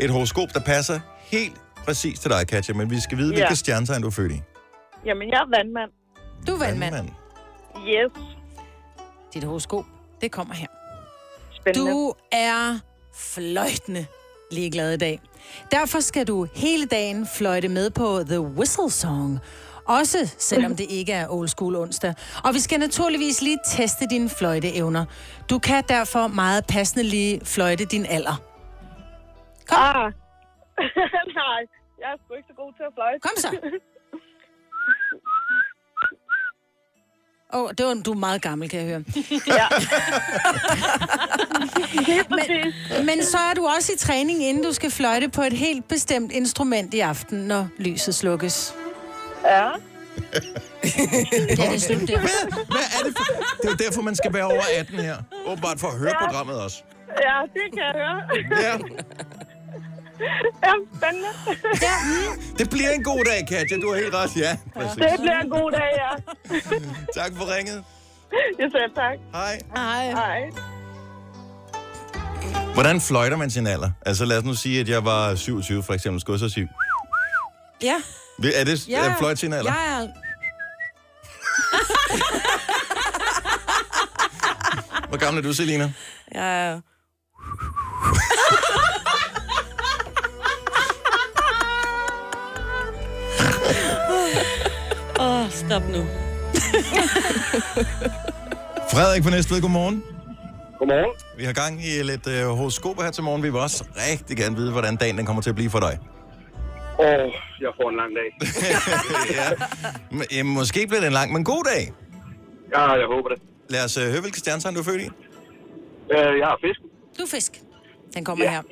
et 0.00 0.10
horoskop, 0.10 0.48
der 0.54 0.60
passer 0.60 1.00
helt 1.24 1.60
præcis 1.84 2.20
til 2.20 2.30
dig, 2.30 2.46
Katja, 2.48 2.74
men 2.74 2.90
vi 2.90 3.00
skal 3.00 3.18
vide, 3.18 3.30
Ja. 3.34 3.34
hvilke 3.40 3.56
stjernetegn 3.56 4.02
du 4.02 4.06
er 4.08 4.12
født 4.12 4.32
i. 4.32 4.42
Jamen, 5.06 5.28
jeg 5.30 5.36
er 5.40 5.56
vandmand. 5.56 5.90
Du 6.46 6.52
er 6.52 6.58
vandmand. 6.58 6.94
Vandmand. 6.94 7.14
Yes. 7.88 8.12
Dit 9.34 9.44
horoskop, 9.44 9.84
det 10.20 10.32
kommer 10.32 10.54
her. 10.54 10.66
Spændende. 11.52 11.90
Du 11.90 12.14
er 12.32 12.78
fløjtende 13.14 14.06
ligeglad 14.50 14.92
i 14.92 14.96
dag. 14.96 15.20
Derfor 15.70 16.00
skal 16.00 16.26
du 16.26 16.46
hele 16.54 16.86
dagen 16.86 17.26
fløjte 17.36 17.68
med 17.68 17.90
på 17.90 18.22
The 18.26 18.40
Whistle 18.40 18.90
Song 18.90 19.38
Også 19.98 20.34
selvom 20.38 20.76
det 20.76 20.86
ikke 20.90 21.12
er 21.12 21.26
old 21.28 21.48
school 21.48 21.76
onsdag. 21.76 22.14
Og 22.44 22.54
vi 22.54 22.60
skal 22.60 22.80
naturligvis 22.80 23.42
lige 23.42 23.58
teste 23.66 24.06
dine 24.10 24.28
fløjteevner. 24.28 25.04
Du 25.50 25.58
kan 25.58 25.84
derfor 25.88 26.26
meget 26.26 26.66
passende 26.66 27.04
lige 27.04 27.40
fløjte 27.44 27.84
din 27.84 28.06
alder. 28.06 28.42
Kom. 29.68 29.78
Ah. 29.78 30.12
Nej, 31.40 31.60
jeg 32.00 32.08
er 32.12 32.16
sgu 32.24 32.34
ikke 32.34 32.48
så 32.48 32.54
god 32.56 32.72
til 32.76 32.82
at 32.82 32.92
fløjte. 32.94 33.20
Kom 33.20 33.36
så. 33.36 33.48
Åh, 37.52 37.62
oh, 37.62 37.70
det 37.78 37.86
var, 37.86 37.94
du 37.94 38.12
er 38.12 38.16
meget 38.16 38.42
gammel, 38.42 38.68
kan 38.68 38.80
jeg 38.80 38.88
høre. 38.88 39.04
Ja. 39.58 39.66
men, 42.38 43.06
men 43.06 43.24
så 43.24 43.38
er 43.38 43.54
du 43.54 43.66
også 43.76 43.92
i 43.92 43.96
træning, 43.98 44.42
inden 44.42 44.64
du 44.64 44.72
skal 44.72 44.90
fløjte 44.90 45.28
på 45.28 45.42
et 45.42 45.52
helt 45.52 45.88
bestemt 45.88 46.32
instrument 46.32 46.94
i 46.94 47.00
aften, 47.00 47.38
når 47.38 47.68
lyset 47.78 48.14
slukkes. 48.14 48.74
Ja. 49.44 49.64
Ja, 49.64 49.70
det 51.70 51.74
er 51.74 51.78
slut 51.78 52.08
der. 52.08 52.18
Hvad 52.74 52.86
er 52.98 53.04
det 53.06 53.12
for... 53.16 53.24
Det 53.62 53.64
er 53.64 53.70
jo 53.70 53.74
derfor, 53.84 54.02
man 54.02 54.16
skal 54.16 54.32
være 54.34 54.44
over 54.44 54.62
18 54.78 54.98
her. 54.98 55.16
Åbenbart 55.46 55.80
for 55.80 55.88
at 55.88 55.98
høre 55.98 56.12
Ja. 56.20 56.24
programmet 56.26 56.60
også. 56.62 56.82
Ja, 57.26 57.36
det 57.54 57.62
kan 57.74 57.82
jeg 57.88 57.92
høre. 57.94 58.18
Ja. 58.66 58.72
ja, 60.66 60.72
spændende. 60.96 61.28
Ja. 61.82 61.94
Det 62.58 62.70
bliver 62.70 62.90
en 62.90 63.04
god 63.04 63.24
dag, 63.24 63.46
Katja. 63.48 63.76
Du 63.82 63.92
har 63.92 64.00
helt 64.00 64.14
ret. 64.14 64.36
Ja, 64.36 64.56
præcis. 64.76 64.94
Det 64.96 65.20
bliver 65.20 65.38
en 65.40 65.50
god 65.50 65.70
dag, 65.70 65.90
ja. 66.02 66.10
Tak 67.20 67.32
for 67.36 67.56
ringet. 67.56 67.84
Jeg 68.58 68.70
selv 68.72 68.94
tak. 68.94 69.18
Hej. 69.32 69.58
Hej. 69.76 70.10
Hej. 70.10 70.50
Hvordan 72.74 73.00
fløjter 73.00 73.36
man 73.36 73.50
sin 73.50 73.66
alder? 73.66 73.90
Altså 74.06 74.24
lad 74.24 74.38
os 74.38 74.44
nu 74.44 74.54
sige, 74.54 74.80
at 74.80 74.88
jeg 74.88 75.04
var 75.04 75.34
27 75.34 75.82
for 75.82 75.92
eksempel. 75.92 76.20
Skulle 76.20 76.34
jeg 76.42 76.48
så 76.50 76.54
sige... 76.54 76.68
Ja. 77.82 77.96
Er 78.48 78.64
det 78.64 78.88
ja. 78.88 79.10
at 79.10 79.14
fløjte 79.18 79.40
sin 79.40 79.52
alder? 79.52 79.72
Jeg 79.72 80.02
er... 80.02 80.08
Hvor 85.08 85.16
gammel 85.16 85.44
er 85.44 85.48
du, 85.48 85.54
Selina? 85.54 85.92
Jeg 86.34 86.66
er... 86.66 86.80
Åh, 95.20 95.40
oh, 95.40 95.50
stop 95.50 95.82
nu. 95.82 96.06
Frederik 98.92 99.22
fra 99.22 99.30
Næstved, 99.30 99.60
godmorgen. 99.60 100.02
Godmorgen. 100.78 101.10
Vi 101.36 101.44
har 101.44 101.52
gang 101.52 101.84
i 101.86 102.02
lidt 102.02 102.26
øh, 102.26 102.46
horoskoper 102.46 103.02
her 103.02 103.10
til 103.10 103.22
morgen. 103.22 103.42
Vi 103.42 103.50
vil 103.50 103.60
også 103.60 103.84
rigtig 103.96 104.36
gerne 104.36 104.56
vide, 104.56 104.72
hvordan 104.72 104.96
dagen 104.96 105.18
den 105.18 105.26
kommer 105.26 105.42
til 105.42 105.50
at 105.50 105.56
blive 105.56 105.70
for 105.70 105.80
dig. 105.80 105.98
Åh, 107.00 107.06
oh, 107.06 107.32
jeg 107.60 107.70
får 107.78 107.88
en 107.90 107.96
lang 107.96 108.12
dag. 108.20 108.28
ja. 109.38 109.48
Men, 110.10 110.26
jamen, 110.36 110.54
måske 110.54 110.86
bliver 110.86 111.00
det 111.00 111.06
en 111.06 111.12
lang, 111.12 111.32
men 111.32 111.44
god 111.44 111.64
dag. 111.74 111.92
Ja, 112.74 112.92
jeg 112.92 113.06
håber 113.06 113.28
det. 113.28 113.38
Lad 113.68 113.84
os 113.84 113.96
øh, 113.96 114.04
høre, 114.10 114.20
hvilke 114.20 114.38
stjernetegn 114.38 114.74
du 114.74 114.80
er 114.80 114.84
født 114.84 115.00
i. 115.00 115.08
Øh, 116.14 116.38
jeg 116.38 116.46
har 116.46 116.58
fisk. 116.64 116.80
Du 117.18 117.22
er 117.22 117.28
fisk. 117.28 117.52
Den 118.14 118.24
kommer 118.24 118.44
ja. 118.44 118.50
her. 118.50 118.62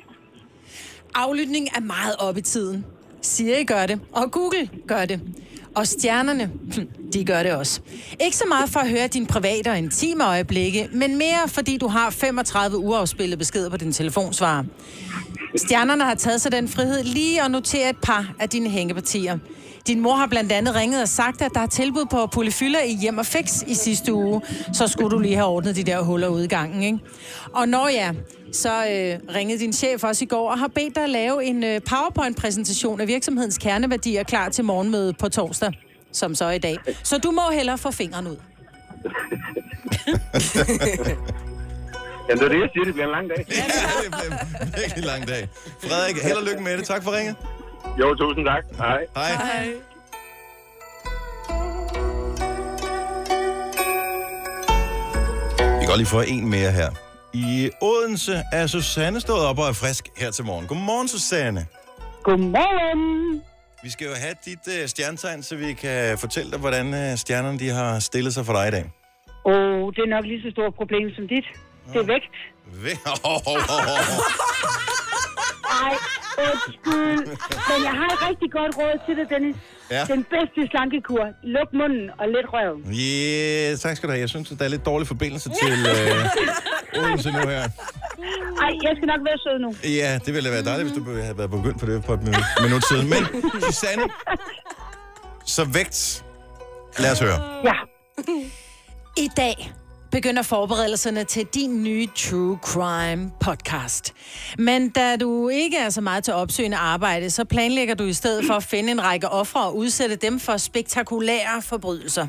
Aflytning 1.15 1.67
er 1.75 1.79
meget 1.79 2.15
op 2.19 2.37
i 2.37 2.41
tiden. 2.41 2.85
Siri 3.21 3.63
gør 3.63 3.85
det, 3.85 3.99
og 4.11 4.31
Google 4.31 4.69
gør 4.87 5.05
det. 5.05 5.21
Og 5.75 5.87
stjernerne, 5.87 6.51
de 7.13 7.25
gør 7.25 7.43
det 7.43 7.53
også. 7.53 7.81
Ikke 8.21 8.37
så 8.37 8.45
meget 8.47 8.69
for 8.69 8.79
at 8.79 8.89
høre 8.89 9.07
dine 9.07 9.27
private 9.27 9.67
og 9.71 9.77
intime 9.77 10.25
øjeblikke, 10.27 10.89
men 10.91 11.17
mere 11.17 11.47
fordi 11.47 11.77
du 11.77 11.87
har 11.87 12.09
35 12.09 12.77
uafspillede 12.77 13.37
beskeder 13.37 13.69
på 13.69 13.77
din 13.77 13.91
telefonsvarer. 13.91 14.63
Stjernerne 15.55 16.03
har 16.03 16.15
taget 16.15 16.41
sig 16.41 16.51
den 16.51 16.67
frihed 16.67 17.03
lige 17.03 17.43
at 17.43 17.51
notere 17.51 17.89
et 17.89 17.97
par 18.03 18.33
af 18.39 18.49
dine 18.49 18.69
hængepartier. 18.69 19.37
Din 19.87 19.99
mor 19.99 20.15
har 20.15 20.27
blandt 20.27 20.51
andet 20.51 20.75
ringet 20.75 21.01
og 21.01 21.07
sagt, 21.07 21.41
at 21.41 21.51
der 21.53 21.59
er 21.59 21.67
tilbud 21.67 22.05
på 22.11 22.27
polyfylder 22.27 22.81
i 22.81 22.97
hjem 23.01 23.17
og 23.17 23.25
fix 23.25 23.61
i 23.67 23.73
sidste 23.73 24.13
uge. 24.13 24.41
Så 24.73 24.87
skulle 24.87 25.09
du 25.09 25.19
lige 25.19 25.35
have 25.35 25.47
ordnet 25.47 25.75
de 25.75 25.83
der 25.83 26.01
huller 26.01 26.27
ude 26.27 26.45
i 26.45 26.47
gangen, 26.47 26.83
ikke? 26.83 26.99
Og 27.53 27.69
når 27.69 27.87
ja, 27.87 28.11
så 28.53 28.69
øh, 28.69 29.35
ringede 29.35 29.59
din 29.59 29.73
chef 29.73 30.03
også 30.03 30.23
i 30.23 30.27
går 30.27 30.51
og 30.51 30.59
har 30.59 30.67
bedt 30.67 30.95
dig 30.95 31.03
at 31.03 31.09
lave 31.09 31.43
en 31.43 31.63
øh, 31.63 31.81
PowerPoint-præsentation 31.81 33.01
af 33.01 33.07
virksomhedens 33.07 33.57
kerneværdier 33.57 34.23
klar 34.23 34.49
til 34.49 34.65
morgenmødet 34.65 35.17
på 35.17 35.29
torsdag, 35.29 35.71
som 36.11 36.35
så 36.35 36.45
er 36.45 36.51
i 36.51 36.59
dag. 36.59 36.77
Så 37.03 37.17
du 37.17 37.31
må 37.31 37.41
hellere 37.51 37.77
få 37.77 37.91
fingeren 37.91 38.27
ud. 38.27 38.37
Jamen, 42.29 42.39
det 42.39 42.47
er 42.47 42.53
det, 42.55 42.61
jeg 42.61 42.69
siger, 42.73 42.85
det 42.85 42.93
bliver 42.93 43.05
en 43.05 43.11
lang 43.11 43.29
dag. 43.29 43.45
Ja, 43.57 43.63
det 44.03 44.11
bliver 44.17 44.31
en 44.61 44.73
virkelig 44.81 45.03
lang 45.05 45.27
dag. 45.27 45.49
Frederik, 45.83 46.15
held 46.23 46.37
og 46.37 46.43
lykke 46.49 46.63
med 46.63 46.77
det. 46.77 46.85
Tak 46.85 47.03
for 47.03 47.11
ringet. 47.17 47.35
Jo, 47.99 48.15
tusind 48.15 48.45
tak. 48.45 48.63
Hej. 48.77 49.05
Hej. 49.15 49.31
Hej. 49.31 49.65
Vi 55.57 55.81
kan 55.81 55.87
godt 55.87 55.97
lige 55.97 56.07
få 56.17 56.21
en 56.27 56.49
mere 56.49 56.71
her. 56.71 56.89
I 57.33 57.69
Odense 57.81 58.35
er 58.53 58.67
Susanne 58.67 59.19
stået 59.19 59.45
op 59.45 59.59
og 59.59 59.67
er 59.67 59.73
frisk 59.73 60.03
her 60.17 60.31
til 60.31 60.45
morgen. 60.45 60.67
Godmorgen, 60.67 61.07
Susanne. 61.07 61.65
Godmorgen. 62.23 63.41
Vi 63.83 63.89
skal 63.89 64.07
jo 64.07 64.13
have 64.13 64.35
dit 64.45 64.63
uh, 64.67 64.87
stjernetegn, 64.87 65.43
så 65.43 65.55
vi 65.55 65.73
kan 65.73 66.17
fortælle 66.17 66.51
dig, 66.51 66.59
hvordan 66.59 66.85
uh, 66.87 67.17
stjernerne 67.17 67.59
de 67.59 67.69
har 67.69 67.99
stillet 67.99 68.33
sig 68.33 68.45
for 68.45 68.53
dig 68.53 68.67
i 68.67 68.71
dag. 68.71 68.85
Åh, 69.45 69.53
oh, 69.53 69.93
det 69.93 70.01
er 70.01 70.09
nok 70.15 70.25
lige 70.25 70.41
så 70.41 70.49
stort 70.51 70.73
problem 70.75 71.09
som 71.15 71.27
dit. 71.27 71.45
Det 71.93 71.99
er 72.01 72.05
vægt. 72.13 72.25
Væ- 72.83 73.11
oh, 73.23 73.35
oh, 73.35 73.73
oh, 73.75 73.93
oh. 73.93 74.03
Ej, 75.83 75.93
undskyld. 76.47 77.25
Men 77.69 77.79
jeg 77.87 77.93
har 78.01 78.09
et 78.15 78.21
rigtig 78.29 78.51
godt 78.51 78.77
råd 78.77 78.95
til 79.05 79.15
dig, 79.17 79.25
Dennis. 79.29 79.55
Ja. 79.91 80.05
Den 80.13 80.23
bedste 80.23 80.59
slankekur. 80.71 81.23
Luk 81.43 81.69
munden 81.73 82.09
og 82.19 82.25
lidt 82.35 82.47
røven. 82.53 82.79
Yeah, 83.01 83.77
tak 83.77 83.97
skal 83.97 84.07
du 84.09 84.11
have. 84.13 84.19
Jeg 84.21 84.29
synes, 84.29 84.51
at 84.51 84.59
der 84.59 84.65
er 84.65 84.69
lidt 84.69 84.85
dårlig 84.85 85.07
forbindelse 85.07 85.49
til 85.63 85.73
uh, 85.91 86.97
Odense 87.03 87.31
nu 87.31 87.39
her. 87.39 87.63
Ej, 88.63 88.71
jeg 88.85 88.91
skal 88.97 89.07
nok 89.13 89.21
være 89.29 89.37
sød 89.45 89.59
nu. 89.59 89.69
Ja, 89.99 90.19
det 90.25 90.33
ville 90.33 90.49
være 90.51 90.63
dejligt, 90.63 90.87
hvis 90.89 90.97
du 91.05 91.21
havde 91.21 91.37
været 91.37 91.49
begyndt 91.51 91.79
på 91.79 91.85
det 91.85 92.03
på 92.05 92.13
et 92.13 92.23
minut, 92.23 92.43
minut 92.63 92.83
siden. 92.89 93.09
Men, 93.09 93.21
Susanne, 93.61 94.03
så 95.55 95.63
vægt. 95.73 96.23
Lad 96.99 97.11
os 97.11 97.19
høre. 97.19 97.39
Ja. 97.63 97.73
I 99.17 99.29
dag 99.37 99.71
begynder 100.11 100.41
forberedelserne 100.41 101.23
til 101.23 101.45
din 101.45 101.83
nye 101.83 102.07
True 102.15 102.57
Crime 102.63 103.31
podcast. 103.39 104.13
Men 104.57 104.89
da 104.89 105.15
du 105.15 105.49
ikke 105.49 105.77
er 105.77 105.89
så 105.89 106.01
meget 106.01 106.23
til 106.23 106.33
opsøgende 106.33 106.77
arbejde, 106.77 107.29
så 107.29 107.45
planlægger 107.45 107.95
du 107.95 108.03
i 108.03 108.13
stedet 108.13 108.45
for 108.45 108.53
at 108.53 108.63
finde 108.63 108.91
en 108.91 109.03
række 109.03 109.29
ofre 109.29 109.63
og 109.63 109.77
udsætte 109.77 110.15
dem 110.15 110.39
for 110.39 110.57
spektakulære 110.57 111.61
forbrydelser. 111.61 112.27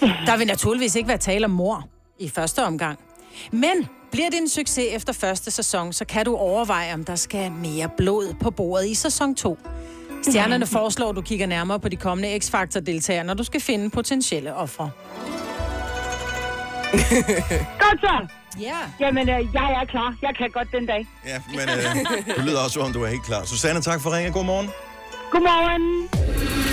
Der 0.00 0.36
vil 0.36 0.46
naturligvis 0.46 0.94
ikke 0.94 1.08
være 1.08 1.18
tale 1.18 1.44
om 1.44 1.50
mor 1.50 1.88
i 2.18 2.28
første 2.28 2.64
omgang. 2.64 2.98
Men 3.52 3.88
bliver 4.12 4.30
det 4.30 4.38
en 4.38 4.48
succes 4.48 4.86
efter 4.90 5.12
første 5.12 5.50
sæson, 5.50 5.92
så 5.92 6.04
kan 6.04 6.24
du 6.24 6.36
overveje, 6.36 6.94
om 6.94 7.04
der 7.04 7.16
skal 7.16 7.52
mere 7.52 7.90
blod 7.96 8.34
på 8.40 8.50
bordet 8.50 8.86
i 8.86 8.94
sæson 8.94 9.34
2. 9.34 9.58
Stjernerne 10.22 10.66
foreslår, 10.66 11.10
at 11.10 11.16
du 11.16 11.20
kigger 11.20 11.46
nærmere 11.46 11.80
på 11.80 11.88
de 11.88 11.96
kommende 11.96 12.38
X-Factor-deltagere, 12.38 13.24
når 13.24 13.34
du 13.34 13.44
skal 13.44 13.60
finde 13.60 13.90
potentielle 13.90 14.54
ofre. 14.54 14.90
Godt 17.84 18.00
så. 18.00 18.26
Ja. 18.60 18.76
Jamen, 19.00 19.28
øh, 19.28 19.40
jeg 19.54 19.72
er 19.82 19.84
klar. 19.88 20.14
Jeg 20.22 20.30
kan 20.38 20.50
godt 20.50 20.68
den 20.72 20.86
dag. 20.86 21.06
Ja, 21.26 21.40
men 21.50 21.68
øh, 21.68 22.36
du 22.36 22.42
lyder 22.42 22.60
også, 22.60 22.74
som 22.74 22.82
om 22.82 22.92
du 22.92 23.02
er 23.02 23.08
helt 23.08 23.24
klar. 23.24 23.44
Susanne, 23.44 23.80
tak 23.80 24.00
for 24.00 24.10
ringen. 24.16 24.32
Godmorgen. 24.32 24.70
Godmorgen. 25.30 26.08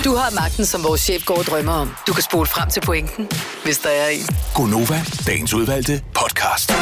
Du 0.04 0.14
har 0.14 0.34
magten, 0.34 0.66
som 0.66 0.84
vores 0.84 1.00
chef 1.00 1.24
går 1.24 1.38
og 1.38 1.44
drømmer 1.44 1.72
om. 1.72 1.94
Du 2.06 2.12
kan 2.12 2.22
spole 2.22 2.46
frem 2.46 2.70
til 2.70 2.80
pointen, 2.80 3.28
hvis 3.64 3.78
der 3.78 3.88
er 3.88 4.08
en. 4.08 4.26
Gonova, 4.54 5.00
dagens 5.26 5.54
udvalgte 5.54 6.02
podcast. 6.14 6.72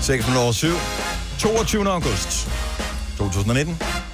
Seks 0.00 0.26
minutter 0.26 0.42
over 0.42 0.52
syv. 0.52 0.74
22. 1.38 1.88
august 1.90 2.48
2019. 3.18 4.07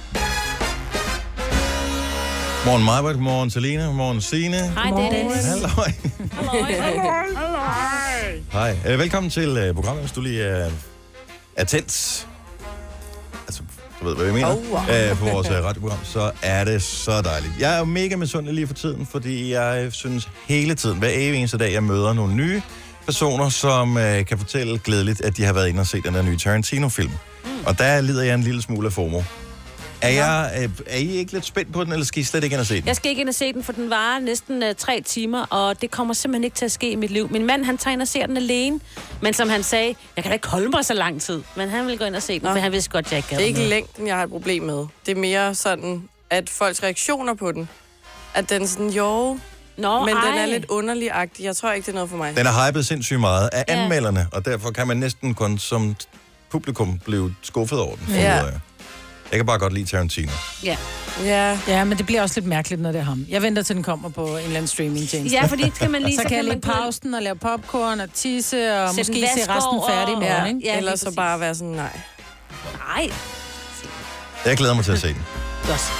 Morgen 2.65 2.83
Majbert, 2.83 3.19
morgen 3.19 3.49
Selina, 3.49 3.91
morgen 3.91 4.21
Signe. 4.21 4.57
Hej, 4.57 5.11
Dennis. 5.11 5.45
Halløj. 5.45 5.91
Hej. 8.51 8.77
Øh, 8.87 8.99
velkommen 8.99 9.29
til 9.29 9.57
øh, 9.57 9.73
programmet, 9.73 10.03
hvis 10.03 10.11
du 10.11 10.21
lige 10.21 10.43
er, 10.43 10.71
er 11.55 11.63
tændt. 11.63 12.27
Altså, 13.47 13.61
du 14.01 14.05
ved, 14.07 14.15
hvad 14.15 14.25
jeg 14.25 14.33
mener. 14.33 14.47
Oh, 14.47 14.71
wow. 14.71 15.09
øh, 15.11 15.17
på 15.17 15.25
vores 15.25 15.49
øh, 15.49 15.63
radioprogram, 15.63 15.97
så 16.03 16.31
er 16.41 16.63
det 16.63 16.83
så 16.83 17.21
dejligt. 17.21 17.53
Jeg 17.59 17.75
er 17.75 17.79
jo 17.79 17.85
mega 17.85 18.15
misundelig 18.15 18.55
lige 18.55 18.67
for 18.67 18.73
tiden, 18.73 19.05
fordi 19.05 19.53
jeg 19.53 19.87
synes 19.91 20.29
hele 20.47 20.75
tiden, 20.75 20.99
hver 20.99 21.11
evig 21.13 21.37
eneste 21.37 21.57
dag, 21.57 21.73
jeg 21.73 21.83
møder 21.83 22.13
nogle 22.13 22.35
nye 22.35 22.61
personer, 23.05 23.49
som 23.49 23.97
øh, 23.97 24.25
kan 24.25 24.37
fortælle 24.37 24.77
glædeligt, 24.77 25.21
at 25.21 25.37
de 25.37 25.43
har 25.43 25.53
været 25.53 25.67
inde 25.67 25.79
og 25.79 25.87
set 25.87 26.03
den 26.03 26.13
der 26.13 26.21
nye 26.21 26.37
Tarantino-film. 26.37 27.11
Mm. 27.45 27.49
Og 27.65 27.79
der 27.79 28.01
lider 28.01 28.23
jeg 28.23 28.35
en 28.35 28.43
lille 28.43 28.61
smule 28.61 28.87
af 28.87 28.93
FOMO. 28.93 29.21
Er, 30.05 30.09
jeg, 30.09 30.51
øh, 30.63 30.69
er 30.87 30.97
I 30.97 31.07
ikke 31.11 31.31
lidt 31.33 31.45
spændt 31.45 31.73
på 31.73 31.83
den, 31.83 31.91
eller 31.93 32.05
skal 32.05 32.21
I 32.21 32.23
slet 32.23 32.43
ikke 32.43 32.53
ind 32.53 32.59
og 32.61 32.65
se 32.65 32.75
den? 32.75 32.87
Jeg 32.87 32.95
skal 32.95 33.09
ikke 33.09 33.21
ind 33.21 33.29
og 33.29 33.35
se 33.35 33.53
den, 33.53 33.63
for 33.63 33.71
den 33.71 33.89
varer 33.89 34.19
næsten 34.19 34.63
uh, 34.63 34.69
tre 34.77 35.01
timer, 35.01 35.45
og 35.45 35.81
det 35.81 35.91
kommer 35.91 36.13
simpelthen 36.13 36.43
ikke 36.43 36.55
til 36.55 36.65
at 36.65 36.71
ske 36.71 36.91
i 36.91 36.95
mit 36.95 37.11
liv. 37.11 37.31
Min 37.31 37.45
mand, 37.45 37.65
han 37.65 37.77
tager 37.77 37.93
ind 37.93 38.01
og 38.01 38.07
ser 38.07 38.25
den 38.25 38.37
alene, 38.37 38.79
men 39.21 39.33
som 39.33 39.49
han 39.49 39.63
sagde, 39.63 39.95
jeg 40.15 40.23
kan 40.23 40.29
da 40.31 40.33
ikke 40.33 40.47
holde 40.47 40.69
mig 40.69 40.85
så 40.85 40.93
lang 40.93 41.21
tid. 41.21 41.41
Men 41.55 41.69
han 41.69 41.87
vil 41.87 41.97
gå 41.97 42.05
ind 42.05 42.15
og 42.15 42.23
se 42.23 42.33
den, 42.33 42.41
Nå. 42.43 42.51
for 42.53 42.59
han 42.59 42.71
vidste 42.71 42.89
godt, 42.89 43.11
jeg 43.11 43.17
ikke 43.17 43.29
gad 43.29 43.37
Det 43.37 43.43
er 43.43 43.47
ikke 43.47 43.59
noget. 43.59 43.69
længden, 43.69 44.07
jeg 44.07 44.15
har 44.15 44.23
et 44.23 44.29
problem 44.29 44.63
med. 44.63 44.85
Det 45.05 45.11
er 45.11 45.15
mere 45.15 45.55
sådan, 45.55 46.09
at 46.29 46.49
folks 46.49 46.83
reaktioner 46.83 47.33
på 47.33 47.51
den, 47.51 47.69
at 48.33 48.49
den 48.49 48.67
sådan, 48.67 48.89
jo, 48.89 49.39
Nå, 49.77 49.99
men 50.05 50.15
den 50.15 50.23
er 50.33 50.39
ej. 50.39 50.45
lidt 50.45 50.65
underlig-agtig. 50.69 51.43
Jeg 51.43 51.55
tror 51.55 51.71
ikke, 51.71 51.85
det 51.85 51.91
er 51.91 51.95
noget 51.95 52.09
for 52.09 52.17
mig. 52.17 52.37
Den 52.37 52.45
er 52.45 52.67
hypet 52.67 52.85
sindssygt 52.87 53.19
meget 53.19 53.49
af 53.53 53.63
Ja. 53.67 53.73
anmelderne, 53.83 54.27
og 54.31 54.45
derfor 54.45 54.71
kan 54.71 54.87
man 54.87 54.97
næsten 54.97 55.33
kun 55.33 55.57
som 55.57 55.95
publikum 56.49 56.99
blive 57.05 57.35
skuffet 57.41 57.79
over 57.79 57.95
den. 57.95 58.05
Ja. 58.09 58.21
Ja. 58.21 58.35
Jeg 58.35 58.53
kan 59.31 59.45
bare 59.45 59.59
godt 59.59 59.73
lide 59.73 59.85
Tarantino. 59.85 60.31
Ja. 60.63 60.77
Ja. 61.23 61.59
ja, 61.67 61.83
men 61.83 61.97
det 61.97 62.05
bliver 62.05 62.21
også 62.21 62.39
lidt 62.39 62.47
mærkeligt, 62.49 62.81
når 62.81 62.91
det 62.91 62.99
er 62.99 63.05
ham. 63.05 63.25
Jeg 63.29 63.41
venter 63.41 63.61
til 63.61 63.75
den 63.75 63.83
kommer 63.83 64.09
på 64.09 64.25
en 64.27 64.37
eller 64.43 64.55
anden 64.55 64.67
streaming-tjeneste. 64.67 65.37
Ja, 65.37 65.45
fordi 65.45 65.71
skal 65.75 65.89
man 65.91 66.01
lige- 66.01 66.15
så, 66.17 66.21
så 66.21 66.27
kan 66.27 66.37
jeg 66.37 66.43
kan 66.43 66.45
man 66.45 66.55
lige 66.55 66.61
gå 66.61 66.71
ind- 66.71 66.81
pause 66.83 66.99
den 67.03 67.13
og 67.13 67.21
lave 67.21 67.35
popcorn 67.35 67.99
og 67.99 68.13
tisse, 68.13 68.73
og 68.73 68.89
en 68.89 68.95
måske 68.97 69.13
se 69.13 69.51
resten 69.51 69.81
færdig 69.89 70.11
i 70.11 70.15
morgen, 70.15 70.25
Ja, 70.25 70.45
ikke? 70.45 70.59
ja, 70.63 70.77
ellers 70.77 70.99
så 70.99 71.11
bare 71.15 71.39
være 71.39 71.55
sådan, 71.55 71.73
nej. 71.73 71.99
Nej. 72.95 73.09
Jeg 74.45 74.57
glæder 74.57 74.73
mig 74.73 74.85
til 74.85 74.91
at 74.91 74.99
se 74.99 75.07
den. 75.07 75.23
Godt. 75.67 75.91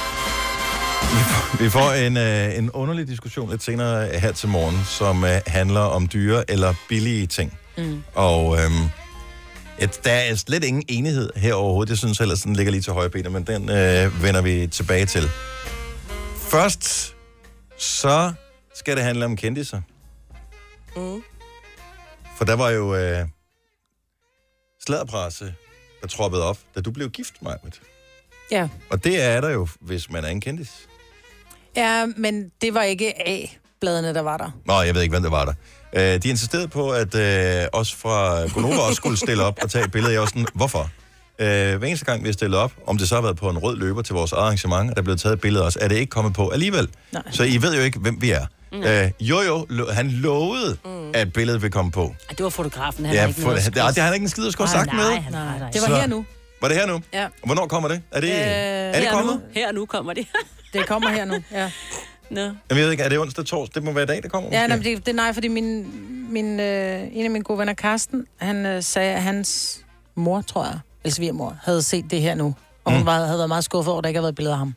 Vi 1.60 1.70
får 1.70 1.92
en, 1.92 2.16
øh, 2.16 2.58
en 2.58 2.70
underlig 2.70 3.08
diskussion 3.08 3.50
lidt 3.50 3.62
senere 3.62 4.18
her 4.18 4.32
til 4.32 4.48
morgen, 4.48 4.78
som 4.88 5.24
øh, 5.24 5.30
handler 5.46 5.80
om 5.80 6.08
dyre 6.08 6.50
eller 6.50 6.74
billige 6.88 7.26
ting. 7.26 7.58
Mm. 7.78 8.02
Og 8.14 8.56
øhm, 8.64 8.72
et, 9.78 10.00
der 10.04 10.12
er 10.12 10.34
slet 10.34 10.64
ingen 10.64 10.84
enighed 10.88 11.30
her 11.36 11.54
overhovedet. 11.54 11.90
Jeg 11.90 11.98
synes 11.98 12.20
ellers, 12.20 12.40
den 12.42 12.56
ligger 12.56 12.70
lige 12.70 12.82
til 12.82 12.92
højre 12.92 13.10
benet, 13.10 13.32
men 13.32 13.46
den 13.46 13.70
øh, 13.70 14.22
vender 14.22 14.42
vi 14.42 14.66
tilbage 14.66 15.06
til. 15.06 15.28
Først, 16.50 17.14
så 17.78 18.32
skal 18.74 18.96
det 18.96 19.04
handle 19.04 19.24
om 19.24 19.36
kendiser. 19.36 19.80
Mm. 20.96 21.22
For 22.36 22.44
der 22.44 22.54
var 22.56 22.70
jo 22.70 22.94
øh, 22.94 23.26
sladderpresse, 24.86 25.54
der 26.02 26.08
troppede 26.08 26.42
op, 26.44 26.58
da 26.74 26.80
du 26.80 26.90
blev 26.90 27.10
gift, 27.10 27.42
Majbet. 27.42 27.80
Ja. 28.50 28.68
Og 28.90 29.04
det 29.04 29.22
er 29.22 29.40
der 29.40 29.50
jo, 29.50 29.68
hvis 29.80 30.10
man 30.10 30.24
er 30.24 30.28
en 30.28 30.40
kendis. 30.40 30.88
ja, 31.76 32.06
men 32.16 32.52
det 32.60 32.74
var 32.74 32.82
ikke 32.82 33.28
A-bladene, 33.28 34.14
der 34.14 34.20
var 34.20 34.36
der. 34.36 34.50
Nå, 34.64 34.80
jeg 34.82 34.94
ved 34.94 35.02
ikke, 35.02 35.12
hvem 35.12 35.22
det 35.22 35.32
var 35.32 35.44
der. 35.44 35.52
Øh, 35.92 36.22
de 36.22 36.28
insisterede 36.28 36.68
på, 36.68 36.90
at 36.90 37.14
øh, 37.14 37.64
os 37.72 37.94
fra 37.94 38.46
Gonova 38.48 38.76
også 38.78 38.94
skulle 38.94 39.18
stille 39.18 39.44
op 39.44 39.58
og 39.62 39.70
tage 39.70 39.84
et 39.84 39.92
billede. 39.92 40.12
Jeg 40.12 40.20
var 40.20 40.26
sådan, 40.26 40.46
hvorfor? 40.54 40.90
Øh, 41.38 41.46
hver 41.76 41.86
eneste 41.88 42.04
gang, 42.04 42.22
vi 42.22 42.28
har 42.28 42.32
stillet 42.32 42.58
op, 42.58 42.72
om 42.86 42.98
det 42.98 43.08
så 43.08 43.14
har 43.14 43.22
været 43.22 43.36
på 43.36 43.50
en 43.50 43.58
rød 43.58 43.76
løber 43.76 44.02
til 44.02 44.14
vores 44.14 44.32
arrangement, 44.32 44.90
og 44.90 44.96
der 44.96 45.02
er 45.02 45.04
blevet 45.04 45.20
taget 45.20 45.32
et 45.34 45.40
billede 45.40 45.62
af 45.62 45.66
os, 45.66 45.78
er 45.80 45.88
det 45.88 45.96
ikke 45.96 46.10
kommet 46.10 46.34
på 46.34 46.48
alligevel. 46.48 46.88
Nej. 47.12 47.22
Så 47.30 47.42
I 47.44 47.62
ved 47.62 47.76
jo 47.76 47.82
ikke, 47.82 47.98
hvem 47.98 48.22
vi 48.22 48.30
er. 48.30 48.46
Mm. 48.72 48.82
Øh, 48.82 49.10
jo, 49.20 49.40
jo, 49.40 49.66
lo- 49.68 49.90
han 49.92 50.10
lovede, 50.10 50.76
mm. 50.84 51.10
at 51.14 51.32
billedet 51.32 51.62
vil 51.62 51.70
komme 51.70 51.90
på. 51.92 52.14
Ej, 52.28 52.34
det 52.34 52.44
var 52.44 52.50
fotografen, 52.50 53.04
han 53.04 53.14
Ja, 53.14 53.20
har 53.20 53.28
ikke 53.28 53.40
for, 53.40 53.48
noget 53.48 53.64
det, 53.64 53.74
det, 53.74 53.82
har 53.82 54.02
han 54.02 54.14
ikke 54.14 54.24
en 54.24 54.28
skid 54.30 54.46
at 54.46 54.52
skulle 54.52 54.70
sagt 54.70 54.86
nej, 54.92 54.96
med. 54.96 55.20
han 55.22 55.34
har 55.34 55.70
Det 55.72 55.80
var 55.82 55.88
Så- 55.88 55.94
her 55.96 56.06
nu. 56.06 56.24
Var 56.60 56.68
det 56.68 56.76
her 56.76 56.86
nu? 56.86 57.00
Ja. 57.12 57.26
Hvornår 57.44 57.66
kommer 57.66 57.88
det? 57.88 58.02
Er 58.10 58.20
det, 58.20 58.28
Øh, 58.30 58.34
er 58.36 58.92
det 58.92 59.02
her 59.02 59.12
kommet? 59.12 59.34
nu. 59.34 59.40
Her 59.54 59.72
nu 59.72 59.86
kommer 59.86 60.12
det. 60.12 60.26
Det 60.72 60.86
kommer 60.86 61.10
her 61.10 61.24
nu, 61.24 61.34
ja. 61.52 61.70
Nå. 62.30 62.40
Jamen, 62.40 62.56
jeg 62.70 62.76
ved 62.76 62.90
ikke, 62.90 63.02
er 63.02 63.08
det 63.08 63.18
onsdag, 63.18 63.44
torsdag? 63.44 63.74
Det 63.74 63.82
må 63.84 63.92
være 63.92 64.04
i 64.04 64.06
dag, 64.06 64.22
det 64.22 64.30
kommer. 64.32 64.50
Ja, 64.52 64.66
nej, 64.66 64.76
men 64.76 64.84
det, 64.84 65.06
det 65.06 65.12
er 65.12 65.16
nej, 65.16 65.32
fordi 65.32 65.48
min, 65.48 65.86
min, 66.32 66.60
øh, 66.60 67.02
en 67.12 67.24
af 67.24 67.30
mine 67.30 67.44
gode 67.44 67.58
venner, 67.58 67.74
Karsten, 67.74 68.26
han 68.36 68.66
øh, 68.66 68.82
sagde, 68.82 69.14
at 69.14 69.22
hans 69.22 69.78
mor, 70.14 70.40
tror 70.40 70.64
jeg, 70.64 70.78
eller 71.04 71.14
svigermor, 71.14 71.56
havde 71.62 71.82
set 71.82 72.10
det 72.10 72.20
her 72.20 72.34
nu. 72.34 72.54
Og 72.84 72.92
hun 72.92 73.00
Mm. 73.00 73.06
var, 73.06 73.24
havde 73.24 73.38
været 73.38 73.48
meget 73.48 73.64
skuffet 73.64 73.90
over, 73.92 73.98
at 73.98 74.04
der 74.04 74.08
ikke 74.08 74.18
havde 74.18 74.24
været 74.24 74.34
billeder 74.34 74.54
af 74.54 74.58
ham. 74.58 74.74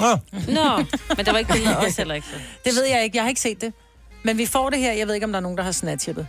Nå. 0.00 0.06
Nå, 0.32 0.76
men 1.16 1.26
der 1.26 1.32
var 1.32 1.38
ikke 1.38 1.52
billeder 1.52 1.76
af 1.76 1.86
os 1.86 1.96
heller 1.96 2.14
ikke. 2.14 2.26
Så. 2.26 2.34
Det 2.64 2.72
ved 2.74 2.84
jeg 2.86 3.04
ikke. 3.04 3.16
Jeg 3.16 3.24
har 3.24 3.28
ikke 3.28 3.40
set 3.40 3.60
det. 3.60 3.72
Men 4.22 4.38
vi 4.38 4.46
får 4.46 4.70
det 4.70 4.78
her. 4.78 4.92
Jeg 4.92 5.06
ved 5.06 5.14
ikke, 5.14 5.24
om 5.26 5.32
der 5.32 5.36
er 5.38 5.42
nogen, 5.42 5.58
der 5.58 5.64
har 5.64 5.72
snatchet 5.72 6.16
det. 6.16 6.26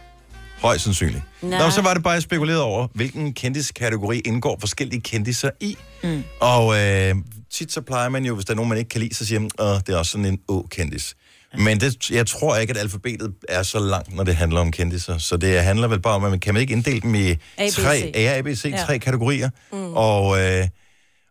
Højst 0.61 0.83
sandsynligt. 0.83 1.23
Nej. 1.41 1.59
Nå, 1.59 1.69
så 1.69 1.81
var 1.81 1.93
det 1.93 2.03
bare 2.03 2.13
jeg 2.13 2.21
spekuleret 2.21 2.61
over, 2.61 2.87
hvilken 2.93 3.33
kendiskategori 3.33 4.19
indgår 4.19 4.57
forskellige 4.59 5.01
kendiser 5.01 5.49
i. 5.59 5.77
Mm. 6.03 6.23
Og 6.39 6.79
øh, 6.79 7.15
tit 7.51 7.71
så 7.71 7.81
plejer 7.81 8.09
man 8.09 8.25
jo, 8.25 8.35
hvis 8.35 8.45
der 8.45 8.53
er 8.53 8.55
nogen, 8.55 8.69
man 8.69 8.77
ikke 8.77 8.89
kan 8.89 9.01
lide, 9.01 9.15
så 9.15 9.25
siger 9.25 9.39
man, 9.39 9.49
det 9.59 9.89
er 9.89 9.97
også 9.97 10.11
sådan 10.11 10.25
en 10.25 10.39
å-kendis. 10.47 11.13
Men 11.57 11.79
det, 11.79 12.09
jeg 12.11 12.27
tror 12.27 12.57
ikke, 12.57 12.71
at 12.71 12.77
alfabetet 12.77 13.33
er 13.49 13.63
så 13.63 13.79
langt, 13.79 14.15
når 14.15 14.23
det 14.23 14.35
handler 14.35 14.61
om 14.61 14.71
kendiser. 14.71 15.17
Så 15.17 15.37
det 15.37 15.63
handler 15.63 15.87
vel 15.87 15.99
bare 16.01 16.15
om, 16.15 16.23
at 16.23 16.29
man 16.29 16.39
kan 16.39 16.53
man 16.53 16.61
ikke 16.61 16.73
inddele 16.73 17.01
dem 17.01 17.15
i 17.15 17.29
A, 17.31 17.35
B, 17.57 17.71
tre. 17.71 18.11
A, 18.15 18.37
A, 18.37 18.41
B, 18.41 18.47
C, 18.55 18.65
Ja. 18.65 18.83
tre 18.85 18.99
kategorier. 18.99 19.49
Mm. 19.71 19.93
Og, 19.93 20.41
øh, 20.41 20.67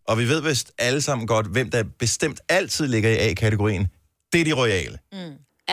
og 0.08 0.18
vi 0.18 0.28
ved 0.28 0.42
vist 0.42 0.72
alle 0.78 1.00
sammen 1.00 1.26
godt, 1.26 1.46
hvem 1.46 1.70
der 1.70 1.82
bestemt 1.98 2.40
altid 2.48 2.86
ligger 2.86 3.10
i 3.10 3.16
A-kategorien. 3.16 3.86
Det 4.32 4.40
er 4.40 4.44
de 4.44 4.52
royale. 4.52 4.98
Mm. 5.12 5.18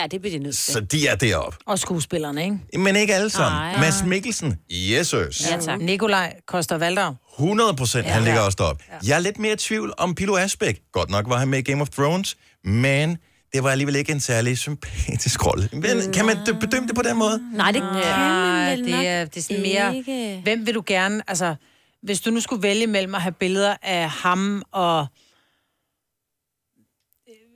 Ja, 0.00 0.06
det 0.06 0.20
bliver 0.20 0.32
det 0.34 0.42
nødt 0.42 0.56
til. 0.56 0.72
Så 0.72 0.80
de 0.80 1.06
er 1.06 1.14
deroppe. 1.16 1.58
Og 1.66 1.78
skuespillerne, 1.78 2.44
ikke? 2.44 2.78
Men 2.78 2.96
ikke 2.96 3.14
alle 3.14 3.30
sammen. 3.30 3.60
Nej. 3.60 3.80
Mads 3.80 4.04
Mikkelsen, 4.04 4.56
yes, 4.72 5.06
sirs. 5.06 5.50
Ja, 5.50 5.56
tak. 5.60 5.80
Nikolaj 5.80 6.34
Koster 6.46 6.78
Valdau. 6.78 7.14
100 7.38 7.74
procent, 7.76 8.06
Ja. 8.06 8.12
han 8.12 8.22
ligger 8.24 8.40
Ja. 8.40 8.46
også 8.46 8.56
deroppe. 8.58 8.84
Jeg 9.06 9.14
er 9.16 9.20
lidt 9.20 9.38
mere 9.38 9.52
i 9.52 9.56
tvivl 9.56 9.92
om 9.98 10.14
Pilo 10.14 10.36
Asbæk. 10.36 10.80
Godt 10.92 11.10
nok 11.10 11.28
var 11.28 11.36
han 11.38 11.48
med 11.48 11.58
i 11.58 11.62
Game 11.62 11.82
of 11.82 11.88
Thrones, 11.88 12.36
men 12.64 13.18
det 13.52 13.64
var 13.64 13.70
alligevel 13.70 13.96
ikke 13.96 14.12
en 14.12 14.20
særlig 14.20 14.58
sympatisk 14.58 15.46
rolle. 15.46 15.68
Men 15.72 16.12
kan 16.12 16.26
man 16.26 16.36
bedømme 16.60 16.88
det 16.88 16.96
på 16.96 17.02
den 17.02 17.16
måde? 17.16 17.42
Nej, 17.56 17.72
det 17.72 17.82
kan 17.82 17.92
man 17.92 18.70
vel 18.70 18.84
det 18.84 18.90
nok 18.90 19.04
er, 19.04 19.24
det 19.24 19.36
er 19.36 19.40
sådan 19.42 19.62
mere... 19.62 19.96
ikke. 19.96 20.40
Hvem 20.42 20.66
vil 20.66 20.74
du 20.74 20.82
gerne... 20.86 21.22
Altså, 21.28 21.54
hvis 22.02 22.20
du 22.20 22.30
nu 22.30 22.40
skulle 22.40 22.62
vælge 22.62 22.86
mellem 22.86 23.14
at 23.14 23.22
have 23.22 23.32
billeder 23.32 23.76
af 23.82 24.10
ham 24.10 24.62
og... 24.72 25.06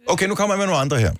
Okay, 0.08 0.26
nu 0.26 0.34
kommer 0.34 0.54
jeg 0.54 0.58
med 0.58 0.66
nogle 0.66 0.80
andre 0.80 0.98
her. 0.98 1.12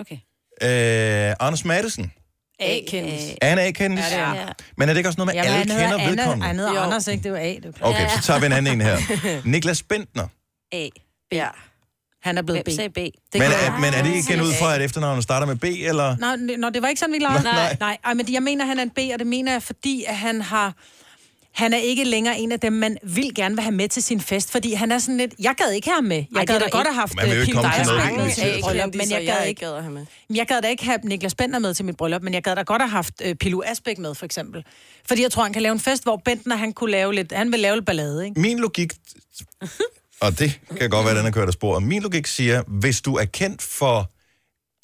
Okay. 0.00 0.18
Øh, 0.62 1.34
Anders 1.40 1.64
Madsen. 1.64 2.12
A-kendis. 2.60 3.36
Er 3.42 3.48
han 3.48 3.58
A-kendis? 3.58 4.04
Ja, 4.12 4.30
det 4.30 4.40
er. 4.40 4.52
Men 4.76 4.88
er 4.88 4.92
det 4.92 4.98
ikke 4.98 5.08
også 5.08 5.20
noget 5.20 5.34
med, 5.34 5.42
at 5.44 5.50
alle 5.50 5.64
kender 5.64 5.94
Anna, 5.94 6.10
vedkommende? 6.10 6.46
han 6.46 6.58
hedder. 6.58 6.80
Anders, 6.80 7.08
ikke? 7.08 7.22
Det 7.22 7.30
jo 7.30 7.36
A. 7.36 7.54
Det 7.62 7.74
klart. 7.74 7.94
Okay, 7.94 8.08
så 8.08 8.22
tager 8.22 8.40
vi 8.40 8.46
en 8.46 8.52
anden 8.52 8.74
en 8.74 8.80
her. 8.80 8.98
Niklas 9.50 9.82
Bentner. 9.82 10.28
A. 10.72 10.88
Ja. 11.32 11.48
Han 12.22 12.38
er 12.38 12.42
blevet 12.42 12.64
B. 12.64 12.68
sagde 12.70 12.90
B? 12.90 12.96
Det 12.96 13.12
Men 13.32 13.40
kan 13.40 13.50
er, 13.50 13.78
men 13.80 13.94
er 13.94 14.02
det 14.02 14.14
igen 14.28 14.40
ud 14.40 14.52
fra, 14.60 14.74
at 14.74 14.82
efternavnet 14.82 15.22
starter 15.22 15.46
med 15.46 15.56
B, 15.56 15.64
eller? 15.64 16.16
Nej, 16.16 16.36
nå, 16.56 16.70
det 16.70 16.82
var 16.82 16.88
ikke 16.88 16.98
sådan, 16.98 17.12
vi 17.12 17.18
lavede. 17.18 17.42
Nej. 17.42 17.52
Nej, 17.52 17.76
nej. 17.80 17.98
Ej, 18.04 18.14
men 18.14 18.32
jeg 18.32 18.42
mener, 18.42 18.64
han 18.64 18.78
er 18.78 18.82
en 18.82 18.90
B, 18.90 18.98
og 19.12 19.18
det 19.18 19.26
mener 19.26 19.52
jeg, 19.52 19.62
fordi 19.62 20.04
at 20.08 20.16
han 20.16 20.42
har... 20.42 20.74
Han 21.54 21.72
er 21.72 21.78
ikke 21.78 22.04
længere 22.04 22.38
en 22.38 22.52
af 22.52 22.60
dem, 22.60 22.72
man 22.72 22.98
vil 23.02 23.34
gerne 23.34 23.54
vil 23.54 23.62
have 23.62 23.74
med 23.74 23.88
til 23.88 24.02
sin 24.02 24.20
fest, 24.20 24.50
fordi 24.52 24.72
han 24.72 24.92
er 24.92 24.98
sådan 24.98 25.16
lidt... 25.16 25.34
Jeg 25.38 25.54
gad 25.58 25.72
ikke 25.72 25.88
have 25.88 25.94
ham 25.94 26.04
med. 26.04 26.16
Jeg 26.16 26.26
Ej, 26.36 26.44
gad 26.44 26.58
da 26.58 26.64
der 26.64 26.70
godt 26.70 26.86
have 26.86 26.94
haft 26.94 27.14
øh, 27.24 27.30
at- 27.30 27.48
bryllup, 28.62 28.94
men 28.94 29.10
jeg 29.10 29.26
gad 29.26 29.46
ikke... 29.46 29.60
gad 29.60 29.80
have 29.80 29.92
med. 29.92 30.06
Jeg 30.34 30.46
gad 30.46 30.62
da 30.62 30.68
ikke 30.68 30.84
have 30.84 30.98
Niklas 31.04 31.34
Bentner 31.34 31.58
med 31.58 31.74
til 31.74 31.84
mit 31.84 31.96
bryllup, 31.96 32.22
men 32.22 32.34
jeg 32.34 32.42
gad 32.42 32.56
da 32.56 32.62
godt 32.62 32.82
have 32.82 32.90
haft 32.90 33.14
øh, 33.24 33.34
Pilu 33.34 33.62
Asbæk 33.66 33.98
med, 33.98 34.14
for 34.14 34.24
eksempel. 34.24 34.64
Fordi 35.08 35.22
jeg 35.22 35.30
tror, 35.32 35.42
han 35.42 35.52
kan 35.52 35.62
lave 35.62 35.72
en 35.72 35.80
fest, 35.80 36.02
hvor 36.02 36.22
Bentner, 36.24 36.56
han 36.56 36.72
kunne 36.72 36.90
lave 36.90 37.14
lidt... 37.14 37.32
Han 37.32 37.52
vil 37.52 37.60
lave 37.60 37.76
lidt 37.76 37.86
ballade, 37.86 38.24
ikke? 38.24 38.40
Min 38.40 38.58
logik, 38.58 38.92
og 40.20 40.38
det 40.38 40.60
kan 40.78 40.90
godt 40.90 41.04
være, 41.04 41.10
at 41.14 41.18
den 41.18 41.26
er 41.26 41.30
kørt 41.30 41.48
af 41.48 41.52
sporet. 41.52 41.82
Min 41.82 42.02
logik 42.02 42.26
siger, 42.26 42.62
hvis 42.66 43.00
du 43.00 43.14
er 43.16 43.24
kendt 43.24 43.62
for 43.62 44.10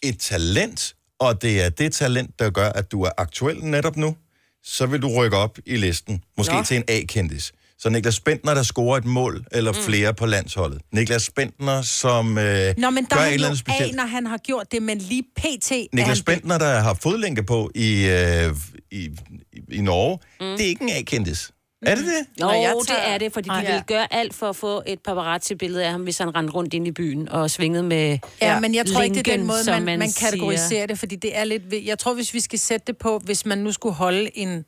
et 0.02 0.18
talent, 0.18 0.94
og 1.18 1.42
det 1.42 1.62
er 1.62 1.68
det 1.68 1.92
talent, 1.92 2.38
der 2.38 2.50
gør, 2.50 2.68
at 2.68 2.92
du 2.92 3.02
er 3.02 3.10
aktuel 3.18 3.64
netop 3.64 3.96
nu, 3.96 4.16
så 4.64 4.86
vil 4.86 5.02
du 5.02 5.08
rykke 5.08 5.36
op 5.36 5.58
i 5.66 5.76
listen. 5.76 6.24
Måske 6.36 6.54
Nå. 6.54 6.62
til 6.62 6.76
en 6.76 6.84
A-kendis. 6.88 7.52
Så 7.78 7.90
Niklas 7.90 8.20
Bentner, 8.20 8.54
der 8.54 8.62
scorer 8.62 8.96
et 8.96 9.04
mål 9.04 9.44
eller 9.52 9.72
flere 9.72 10.14
på 10.14 10.26
landsholdet. 10.26 10.80
Niklas 10.92 11.30
Bentner, 11.30 11.82
som 11.82 12.38
øh, 12.38 12.74
Nå, 12.78 12.90
men 12.90 13.04
der 13.04 13.16
gør 13.16 13.22
et 13.22 13.34
eller 13.34 13.46
andet 13.46 13.58
specielt. 13.58 13.92
A, 13.92 13.96
når 13.96 14.06
han 14.06 14.26
har 14.26 14.38
gjort 14.38 14.72
det, 14.72 14.82
men 14.82 14.98
lige 14.98 15.22
pt. 15.36 15.72
Niklas. 15.92 16.22
Bentner, 16.22 16.58
der 16.58 16.80
har 16.80 16.94
fodlænke 16.94 17.42
på 17.42 17.70
i, 17.74 18.06
øh, 18.08 18.56
i, 18.90 19.10
i, 19.52 19.60
i 19.72 19.80
Norge, 19.80 20.18
mm. 20.40 20.56
det 20.56 20.64
er 20.64 20.68
ikke 20.68 20.82
en 20.82 20.90
A-kendis. 20.90 21.50
Er 21.86 21.94
det 21.94 22.04
det? 22.04 22.26
Jo, 22.40 22.46
Nå, 22.46 22.52
jeg 22.52 22.62
jeg 22.62 22.74
tager- 22.88 23.00
det 23.04 23.12
er 23.14 23.18
det, 23.18 23.32
fordi 23.32 23.48
de 23.48 23.54
Ej. 23.54 23.60
ville 23.66 23.82
gøre 23.86 24.14
alt 24.14 24.34
for 24.34 24.48
at 24.48 24.56
få 24.56 24.82
et 24.86 24.98
paparazzi-billede 25.00 25.84
af 25.84 25.90
ham, 25.90 26.00
hvis 26.02 26.18
han 26.18 26.34
rendte 26.34 26.52
rundt 26.54 26.74
ind 26.74 26.86
i 26.86 26.90
byen 26.92 27.28
og 27.28 27.50
svingede 27.50 27.82
med 27.82 28.18
Ja, 28.42 28.60
men 28.60 28.74
jeg 28.74 28.86
tror 28.86 29.02
ikke, 29.02 29.14
det 29.14 29.20
er 29.20 29.22
den 29.22 29.32
linken, 29.32 29.46
måde, 29.46 29.58
man, 29.66 29.82
man, 29.82 29.98
man 29.98 30.10
siger. 30.10 30.30
kategoriserer 30.30 30.86
det, 30.86 30.98
fordi 30.98 31.16
det 31.16 31.36
er 31.38 31.44
lidt... 31.44 31.62
Jeg 31.84 31.98
tror, 31.98 32.14
hvis 32.14 32.34
vi 32.34 32.40
skal 32.40 32.58
sætte 32.58 32.86
det 32.86 32.96
på, 32.96 33.18
hvis 33.24 33.46
man 33.46 33.58
nu 33.58 33.72
skulle 33.72 33.94
holde 33.94 34.38
en, 34.38 34.64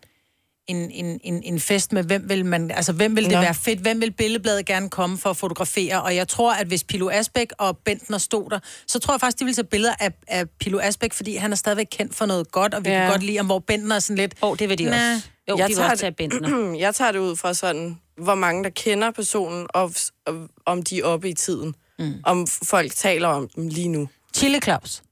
en, 0.68 0.90
en, 0.90 1.20
en, 1.24 1.42
en 1.42 1.60
fest 1.60 1.92
med, 1.92 2.04
hvem 2.04 2.28
vil, 2.28 2.44
man, 2.46 2.70
altså, 2.70 2.92
hvem 2.92 3.16
vil 3.16 3.24
det 3.24 3.32
Nå. 3.32 3.40
være 3.40 3.54
fedt? 3.54 3.78
Hvem 3.80 4.00
vil 4.00 4.10
billedbladet 4.12 4.66
gerne 4.66 4.90
komme 4.90 5.18
for 5.18 5.30
at 5.30 5.36
fotografere? 5.36 6.02
Og 6.02 6.16
jeg 6.16 6.28
tror, 6.28 6.52
at 6.54 6.66
hvis 6.66 6.84
Pilo 6.84 7.10
Asbæk 7.10 7.48
og 7.58 7.78
Bentner 7.78 8.18
stod 8.18 8.50
der, 8.50 8.58
så 8.86 8.98
tror 8.98 9.14
jeg 9.14 9.20
faktisk, 9.20 9.38
de 9.38 9.44
ville 9.44 9.54
tage 9.56 9.64
billeder 9.66 9.94
af, 10.00 10.12
af 10.28 10.48
Pilo 10.60 10.78
Asbæk, 10.82 11.12
fordi 11.12 11.36
han 11.36 11.52
er 11.52 11.56
stadigvæk 11.56 11.86
kendt 11.90 12.14
for 12.14 12.26
noget 12.26 12.52
godt, 12.52 12.74
og 12.74 12.84
vi 12.84 12.90
ja. 12.90 12.96
Ja. 12.96 13.02
kan 13.02 13.10
godt 13.10 13.22
lide 13.22 13.36
ham, 13.36 13.46
hvor 13.46 13.58
Bentner 13.58 13.94
er 13.96 14.00
sådan 14.00 14.16
lidt... 14.16 14.34
Åh, 14.42 14.50
oh, 14.50 14.58
det 14.58 14.68
vil 14.68 14.78
de 14.78 14.84
Næh. 14.84 14.92
også. 15.14 15.28
Jo, 15.48 15.56
Jeg 15.56 15.64
de 15.68 15.68
vil 15.70 15.76
tager 15.76 15.90
også 15.90 16.00
tage 16.00 16.12
Bentner. 16.12 16.72
jeg 16.84 16.94
tager 16.94 17.12
det 17.12 17.18
ud 17.18 17.36
fra 17.36 17.54
sådan, 17.54 18.00
hvor 18.16 18.34
mange 18.34 18.64
der 18.64 18.70
kender 18.70 19.10
personen, 19.10 19.66
og, 19.74 19.94
og 20.26 20.48
om 20.66 20.82
de 20.82 20.98
er 21.00 21.04
oppe 21.04 21.28
i 21.28 21.34
tiden. 21.34 21.74
Mm. 21.98 22.14
Om 22.24 22.46
folk 22.46 22.92
taler 22.94 23.28
om 23.28 23.48
dem 23.48 23.68
lige 23.68 23.88
nu. 23.88 24.08
Chile 24.36 24.60
Claus. 24.60 25.02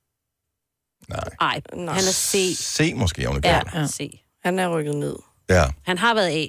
Ej, 1.10 1.60
Nej. 1.74 1.94
han 1.94 2.02
er 2.04 2.12
C. 2.12 2.56
C 2.58 2.92
måske, 2.96 3.28
om 3.28 3.34
det 3.34 3.44
Ja, 3.44 3.60
ja. 3.74 3.86
C. 3.86 4.20
Han 4.42 4.58
er 4.58 4.68
rykket 4.78 4.96
ned. 4.96 5.16
ja. 5.48 5.64
Han 5.86 5.98
har 5.98 6.14
været 6.14 6.30
A. 6.30 6.46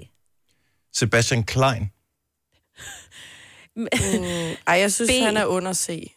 Sebastian 0.94 1.44
Klein. 1.44 1.92
Mm, 3.76 3.86
ej, 4.68 4.74
jeg 4.80 4.92
synes, 4.94 5.12
B. 5.12 5.14
han 5.24 5.38
er 5.38 5.46
under 5.46 5.74
C. 5.74 6.12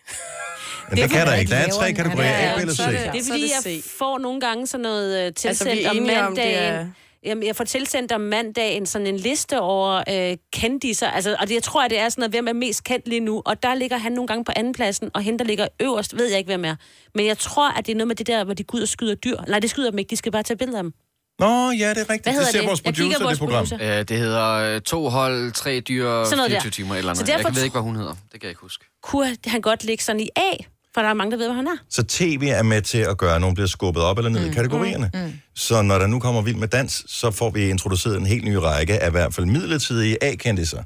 Men 0.89 0.99
det, 0.99 1.11
kan 1.11 1.27
der 1.27 1.35
ikke. 1.35 1.51
Der 1.51 1.57
er 1.57 1.71
tre 1.71 1.93
kategorier, 1.93 2.53
A, 2.53 2.57
B 2.57 2.61
eller 2.61 2.75
C. 2.75 2.79
det- 2.79 2.87
Det 3.13 3.21
er 3.21 3.25
fordi, 3.29 3.43
det 3.43 3.67
jeg 3.75 3.83
får 3.99 4.19
nogle 4.19 4.41
gange 4.41 4.67
sådan 4.67 4.83
noget 4.83 5.27
øh, 5.27 5.35
tilsendt 5.35 5.47
Altså, 5.47 5.65
vi 5.65 5.83
er 5.85 5.91
om 5.91 5.97
enige 5.97 6.23
om, 6.27 6.35
det 6.35 6.45
mandagen. 6.45 6.75
er- 6.75 6.91
Jamen, 7.25 7.47
jeg 7.47 7.57
får 7.57 7.65
tilsendt 7.65 8.13
om 8.13 8.21
mandagen 8.21 8.87
sådan 8.87 9.07
en 9.07 9.17
liste 9.17 9.61
over 9.61 10.03
øh, 10.11 10.37
kendiser, 10.53 11.09
altså, 11.11 11.37
og 11.41 11.49
det, 11.49 11.55
jeg 11.55 11.63
tror, 11.63 11.85
at 11.85 11.91
det 11.91 11.99
er 11.99 12.09
sådan 12.09 12.21
noget, 12.23 12.33
hvem 12.33 12.49
er 12.49 12.53
mest 12.53 12.85
kendt 12.85 13.09
lige 13.09 13.21
nu, 13.21 13.43
og 13.45 13.63
der 13.63 13.75
ligger 13.75 13.97
han 13.99 14.13
nogle 14.13 14.27
gange 14.29 14.45
på 14.45 14.53
andenpladsen, 14.57 15.11
og 15.15 15.23
hende, 15.23 15.39
der 15.39 15.45
ligger 15.45 15.69
øverst, 15.81 16.17
ved 16.17 16.27
jeg 16.29 16.39
ikke, 16.39 16.49
hvem 16.49 16.65
er. 16.65 16.77
Men 17.15 17.27
jeg 17.27 17.39
tror, 17.39 17.71
at 17.71 17.87
det 17.87 17.93
er 17.93 17.97
noget 17.97 18.09
med 18.09 18.17
det 18.17 18.27
der, 18.27 18.45
hvor 18.45 18.55
de 18.55 18.65
går 18.65 18.79
ud 18.79 18.83
og 18.83 18.89
skyder 18.89 19.15
dyr. 19.15 19.37
Nej, 19.49 19.59
det 19.59 19.71
skyder 19.71 19.91
dem 19.91 19.99
ikke, 19.99 20.11
de 20.11 20.17
skal 20.17 20.33
bare 20.33 20.43
tage 20.43 20.57
billeder 20.57 20.79
af 20.79 20.83
dem. 20.83 20.93
Nå, 21.39 21.47
ja, 21.47 21.51
det 21.71 21.81
er 21.81 21.89
rigtigt. 21.91 22.07
Hvad 22.09 22.19
det 22.25 22.33
hedder 22.33 22.45
ser 22.53 22.59
det? 22.59 22.69
vores 22.69 22.83
Jeg 22.85 22.95
producer, 22.95 23.23
vores 23.25 23.39
det 23.39 23.49
program. 23.49 23.67
producer. 23.67 23.99
Øh, 23.99 24.05
det 24.09 24.17
hedder 24.19 24.49
øh, 24.75 24.81
to 24.81 25.09
hold, 25.09 25.53
tre 25.53 25.81
dyr, 25.81 26.25
Sådan 26.25 26.37
noget 26.37 26.51
24 26.51 26.71
der. 26.71 26.71
timer 26.71 26.95
eller 26.95 27.15
Så 27.15 27.19
noget. 27.21 27.29
Jeg 27.29 27.39
derfor 27.39 27.49
kan- 27.49 27.57
ved 27.57 27.63
ikke, 27.65 27.75
hvad 27.75 27.83
hun 27.83 27.97
hedder. 27.97 28.11
Det 28.13 28.31
kan 28.33 28.43
jeg 28.43 28.49
ikke 28.51 28.61
huske. 28.61 28.85
Kunne 29.03 29.37
han 29.47 29.61
godt 29.61 29.85
ligge 29.85 30.05
sådan 30.05 30.21
i 30.21 30.29
A? 30.37 30.51
For 30.95 31.01
der 31.01 31.09
er 31.09 31.15
mange, 31.15 31.31
der 31.31 31.37
ved, 31.37 31.47
hvor 31.47 31.55
han 31.55 31.67
er. 31.67 31.77
Så 31.91 32.03
tv 32.03 32.49
er 32.53 32.63
med 32.63 32.83
til 32.83 32.99
at 32.99 33.19
gøre, 33.19 33.35
at 33.35 33.41
nogen 33.41 33.55
bliver 33.55 33.67
skubbet 33.69 34.03
op 34.03 34.19
eller 34.19 34.31
ned 34.31 34.41
mm. 34.45 34.51
i 34.51 34.55
kategorierne. 34.55 35.11
Mm. 35.15 35.21
Mm. 35.21 35.33
Så 35.55 35.83
når 35.83 35.99
der 35.99 36.07
nu 36.07 36.19
kommer 36.21 36.43
Vild 36.43 36.57
med 36.57 36.69
Dans, 36.69 37.05
så 37.09 37.31
får 37.31 37.51
vi 37.51 37.69
introduceret 37.69 38.17
en 38.17 38.27
helt 38.27 38.45
ny 38.45 38.55
række 38.55 39.03
af 39.03 39.09
i 39.09 39.11
hvert 39.11 39.35
fald 39.35 39.47
midlertidige 39.47 40.25
A-kendiser. 40.25 40.83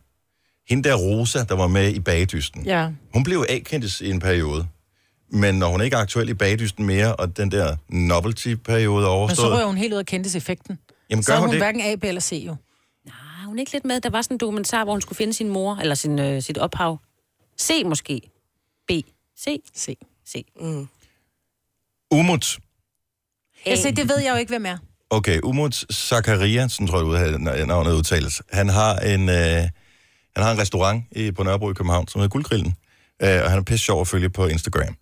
Hende 0.68 0.88
der 0.88 0.94
Rosa, 0.94 1.44
der 1.44 1.54
var 1.54 1.66
med 1.66 1.94
i 1.94 2.00
Bagedysten. 2.00 2.64
Ja. 2.64 2.88
Hun 3.14 3.24
blev 3.24 3.44
A-kendis 3.48 4.00
i 4.00 4.11
en 4.11 4.20
periode. 4.20 4.66
Men 5.32 5.54
når 5.54 5.68
hun 5.68 5.80
ikke 5.80 5.96
er 5.96 6.00
aktuel 6.00 6.28
i 6.28 6.34
Bagedysten 6.34 6.86
mere, 6.86 7.16
og 7.16 7.36
den 7.36 7.50
der 7.50 7.76
novelty-periode 7.88 8.88
er 8.88 9.00
Men 9.00 9.04
så 9.04 9.09
overstået... 9.09 9.52
rører 9.52 9.66
hun 9.66 9.76
helt 9.76 9.92
ud 9.92 9.98
af 9.98 10.06
kendtiseffekten. 10.06 10.78
Jamen, 11.11 11.22
Så 11.22 11.30
gør 11.30 11.36
er 11.36 11.40
hun 11.40 11.48
hun 11.48 11.54
det? 11.54 11.62
hverken 11.62 11.80
A, 11.80 11.94
B 11.94 12.04
eller 12.04 12.20
C 12.20 12.42
jo. 12.46 12.56
Er 13.06 13.46
hun 13.46 13.59
ikke 13.59 13.72
lidt 13.72 13.84
med? 13.84 14.00
Der 14.00 14.11
var 14.11 14.22
sådan 14.22 14.34
en 14.34 14.38
dokumentar, 14.38 14.84
hvor 14.84 14.92
hun 14.92 15.00
skulle 15.00 15.16
finde 15.16 15.32
sin 15.32 15.48
mor, 15.48 15.76
eller 15.80 15.94
sin, 15.94 16.18
øh, 16.18 16.42
sit 16.42 16.59
ophav. 16.59 16.98
C 17.61 17.82
måske. 17.86 18.30
C. 19.41 19.47
C. 19.76 19.97
C. 20.28 20.45
Mm. 20.61 20.89
Umut. 22.11 22.59
Altså, 23.66 23.91
det 23.91 24.09
ved 24.09 24.18
jeg 24.18 24.30
jo 24.32 24.36
ikke, 24.36 24.51
hvem 24.51 24.66
er. 24.66 24.78
Okay, 25.11 25.41
Umut 25.43 25.84
Zakaria, 25.93 26.68
sådan 26.68 26.86
tror 26.86 26.99
jeg, 26.99 27.07
ud- 27.34 27.66
navnet 27.66 27.93
udtales. 27.93 28.43
Han 28.53 28.68
har 28.68 28.97
en, 28.99 29.28
øh, 29.28 29.34
han 30.36 30.45
har 30.45 30.53
en 30.53 30.59
restaurant 30.59 31.05
i, 31.12 31.30
på 31.30 31.43
Nørrebro 31.43 31.70
i 31.70 31.74
København, 31.74 32.09
som 32.09 32.18
hedder 32.20 32.30
Guldgrillen. 32.32 32.74
Øh, 33.22 33.43
og 33.43 33.51
han 33.51 33.59
er 33.59 33.62
pisse 33.62 33.84
sjov 33.84 34.01
at 34.01 34.09
følge 34.09 34.30
på 34.30 34.47
Instagram. 34.47 34.97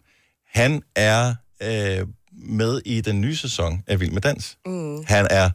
Han 0.46 0.82
er 0.96 1.34
øh, 1.62 2.06
med 2.32 2.80
i 2.84 3.00
den 3.00 3.20
nye 3.20 3.36
sæson 3.36 3.82
af 3.86 4.00
Vild 4.00 4.10
med 4.10 4.20
Dans. 4.22 4.58
Mm. 4.66 5.04
Han 5.04 5.26
er 5.30 5.50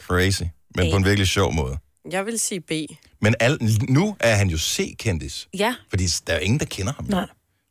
crazy, 0.00 0.42
men 0.74 0.84
Hey. 0.84 0.92
på 0.92 0.96
en 0.96 1.04
virkelig 1.04 1.28
sjov 1.28 1.52
måde. 1.54 1.78
Jeg 2.10 2.26
vil 2.26 2.38
sige 2.38 2.60
B. 2.60 2.70
Men 3.20 3.34
al, 3.40 3.58
nu 3.88 4.16
er 4.20 4.34
han 4.34 4.48
jo 4.50 4.58
C-kendis, 4.58 5.48
Ja. 5.54 5.74
fordi 5.90 6.06
der 6.26 6.32
er 6.32 6.36
jo 6.38 6.42
ingen, 6.44 6.60
der 6.60 6.66
kender 6.66 6.92
ham. 6.92 7.04
Nej. 7.04 7.26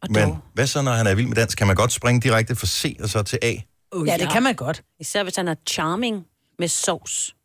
Men 0.09 0.35
hvad 0.53 0.67
så, 0.67 0.81
når 0.81 0.91
han 0.91 1.07
er 1.07 1.15
vild 1.15 1.27
med 1.27 1.35
dans? 1.35 1.55
Kan 1.55 1.67
man 1.67 1.75
godt 1.75 1.91
springe 1.91 2.21
direkte 2.21 2.55
fra 2.55 2.67
C 2.67 2.97
og 3.03 3.09
så 3.09 3.23
til 3.23 3.39
A? 3.41 3.53
Uh, 3.95 4.07
Ja, 4.07 4.17
det 4.17 4.29
kan 4.31 4.43
man 4.43 4.55
godt. 4.55 4.81
Især 4.99 5.23
hvis 5.23 5.35
han 5.35 5.47
er 5.47 5.55
charming 5.69 6.25
med 6.59 6.67
sovs. 6.67 7.35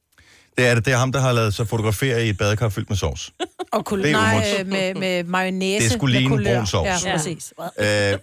Det 0.58 0.66
er 0.66 0.74
det. 0.74 0.84
Det 0.84 0.92
er 0.92 0.96
ham, 0.96 1.12
der 1.12 1.20
har 1.20 1.32
lavet 1.32 1.54
sig 1.54 1.68
fotografere 1.68 2.26
i 2.26 2.28
et 2.28 2.38
badekar 2.38 2.68
fyldt 2.68 2.88
med 2.90 2.96
sovs. 2.96 3.32
Og 3.72 3.92
kul- 3.92 4.02
Det 4.02 4.08
er 4.10 4.12
nej, 4.12 4.62
med, 4.64 4.94
med 4.94 5.24
mayonnaise. 5.24 5.84
Det 5.84 5.92
skulle 5.92 6.12
med 6.12 6.20
ligne 6.20 6.36
kulør. 6.36 6.54
brun 6.56 6.66
sovs. 6.66 6.86
Ja, 7.04 7.10
Ja. 7.10 7.16
præcis. 7.16 7.52
Øh, 7.80 8.18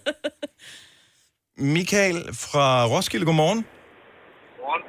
Michael 1.58 2.24
fra 2.34 2.86
Roskilde, 2.86 3.26
godmorgen. 3.26 3.64
Godmorgen. 4.56 4.82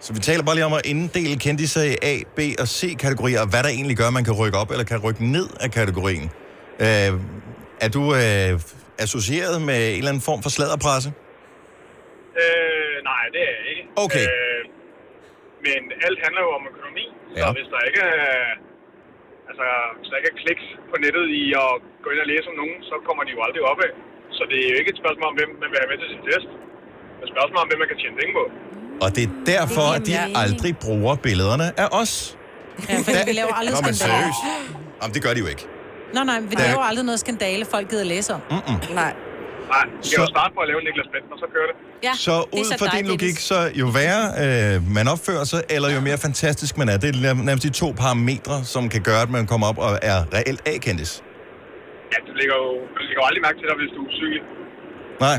Så 0.00 0.12
vi 0.12 0.18
taler 0.18 0.42
bare 0.44 0.54
lige 0.54 0.64
om 0.64 0.72
at 0.72 0.80
inddele 0.86 1.38
kendtiser 1.38 1.82
i 1.82 1.96
A, 2.02 2.18
B 2.36 2.40
og 2.60 2.68
C-kategorier, 2.68 3.40
og 3.40 3.46
hvad 3.48 3.62
der 3.62 3.68
egentlig 3.68 3.96
gør, 3.96 4.06
at 4.06 4.12
man 4.12 4.24
kan 4.24 4.32
rykke 4.34 4.58
op 4.58 4.70
eller 4.70 4.84
kan 4.84 4.98
rykke 4.98 5.24
ned 5.32 5.48
af 5.60 5.70
kategorien. 5.70 6.30
Øh, 6.80 7.12
er 7.84 7.90
du 7.96 8.02
øh, 8.22 8.50
associeret 9.04 9.56
med 9.70 9.80
en 9.92 9.98
eller 10.00 10.10
anden 10.12 10.24
form 10.30 10.40
for 10.44 10.50
sladderpresse? 10.56 11.08
Øh, 12.42 12.94
nej, 13.10 13.24
det 13.34 13.40
er 13.48 13.54
jeg 13.60 13.66
ikke. 13.72 13.84
Okay. 14.04 14.26
Øh, 14.32 14.62
men 15.66 15.80
alt 16.06 16.18
handler 16.24 16.42
jo 16.46 16.50
om 16.58 16.64
økonomi. 16.72 17.06
Så 17.36 17.40
Ja. 17.40 17.48
hvis 17.58 17.68
der 17.74 17.80
ikke 17.88 18.02
er, 18.18 18.34
altså, 19.50 19.66
hvis 19.98 20.08
der 20.10 20.16
ikke 20.20 20.30
er 20.34 20.38
kliks 20.44 20.64
på 20.90 20.94
nettet 21.04 21.26
i 21.42 21.44
at 21.64 21.70
gå 22.04 22.08
ind 22.14 22.20
og 22.24 22.28
læse 22.32 22.46
om 22.52 22.56
nogen, 22.62 22.76
så 22.90 22.94
kommer 23.06 23.22
de 23.26 23.30
jo 23.36 23.40
aldrig 23.46 23.62
op 23.72 23.80
af. 23.86 23.92
Så 24.36 24.42
det 24.50 24.58
er 24.64 24.68
jo 24.72 24.76
ikke 24.80 24.90
et 24.94 25.00
spørgsmål 25.02 25.26
om, 25.32 25.36
hvem 25.40 25.50
man 25.62 25.68
vil 25.72 25.78
have 25.82 25.90
med 25.92 25.98
til 26.02 26.08
sin 26.14 26.22
fest. 26.30 26.48
Det 27.16 27.20
er 27.22 27.26
et 27.28 27.32
spørgsmål 27.34 27.58
om, 27.64 27.68
hvem 27.70 27.80
man 27.82 27.88
kan 27.92 27.98
tjene 28.02 28.16
penge 28.20 28.32
på. 28.38 28.44
Og 29.04 29.08
det 29.16 29.22
er 29.28 29.32
derfor, 29.54 29.86
at 29.96 30.02
de 30.08 30.14
aldrig 30.44 30.72
bruger 30.86 31.14
billederne 31.26 31.66
af 31.84 31.88
os. 32.02 32.12
Ja, 32.88 32.96
for 33.06 33.12
vi 33.30 33.34
laver 33.40 33.54
aldrig 33.60 33.74
Nå, 33.76 33.86
men 33.88 33.94
seriøst. 34.06 34.42
Jamen, 35.00 35.12
det 35.16 35.20
gør 35.26 35.32
de 35.36 35.40
jo 35.44 35.48
ikke. 35.54 35.64
Nej, 36.16 36.24
nej, 36.24 36.40
vi 36.40 36.54
laver 36.66 36.82
aldrig 36.90 37.04
noget 37.10 37.20
skandale, 37.20 37.64
folk 37.74 37.86
gider 37.90 38.04
læse 38.04 38.34
om. 38.34 38.40
Mm-mm. 38.50 38.78
Nej. 38.94 39.12
Nej, 39.74 39.84
vi 40.02 40.08
kan 40.14 40.18
jo 40.24 40.26
starte 40.36 40.54
på 40.56 40.60
at 40.64 40.68
lave 40.70 40.80
Niklas 40.86 41.08
Bentner, 41.14 41.36
så 41.42 41.46
kører 41.54 41.66
det. 41.70 41.76
Ja, 42.08 42.14
Så 42.26 42.34
ud 42.58 42.78
fra 42.80 42.86
din 42.96 43.06
logik, 43.12 43.36
så 43.50 43.58
jo 43.82 43.86
værre 43.98 44.24
øh, 44.42 44.94
man 44.98 45.08
opfører 45.14 45.44
sig, 45.52 45.60
eller 45.74 45.88
jo 45.96 46.00
mere 46.08 46.18
fantastisk 46.26 46.72
man 46.80 46.88
er, 46.92 46.96
det 47.02 47.08
er 47.16 47.18
nær- 47.24 47.42
nærmest 47.48 47.64
de 47.68 47.70
to 47.82 47.88
parametre, 48.02 48.56
som 48.74 48.82
kan 48.94 49.02
gøre, 49.02 49.22
at 49.26 49.30
man 49.30 49.46
kommer 49.46 49.66
op 49.70 49.78
og 49.86 49.92
er 50.02 50.18
reelt 50.36 50.60
A-kendis. 50.72 51.12
Ja, 52.12 52.16
du 52.28 52.32
lægger 52.40 52.56
jo, 52.62 52.68
du 52.94 52.98
lægger 53.06 53.20
jo 53.22 53.26
aldrig 53.28 53.42
mærke 53.46 53.58
til 53.60 53.66
dig, 53.70 53.76
hvis 53.82 53.90
du 53.96 54.00
er 54.08 54.12
syg. 54.20 54.34
Nej, 55.26 55.36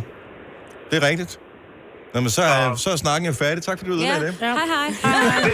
det 0.89 0.95
er 1.03 1.03
rigtigt. 1.09 1.31
Nå, 2.13 2.19
men 2.21 2.29
så 2.29 2.41
er, 2.41 2.75
så 2.75 2.89
er 2.89 2.95
snakken 2.95 3.27
jo 3.27 3.33
færdig. 3.33 3.63
Tak 3.63 3.77
fordi 3.79 3.91
du 3.91 3.97
Ja. 3.97 4.01
udlagde 4.15 4.25
det. 4.27 4.35
Hej, 4.39 4.49
hej. 4.49 4.93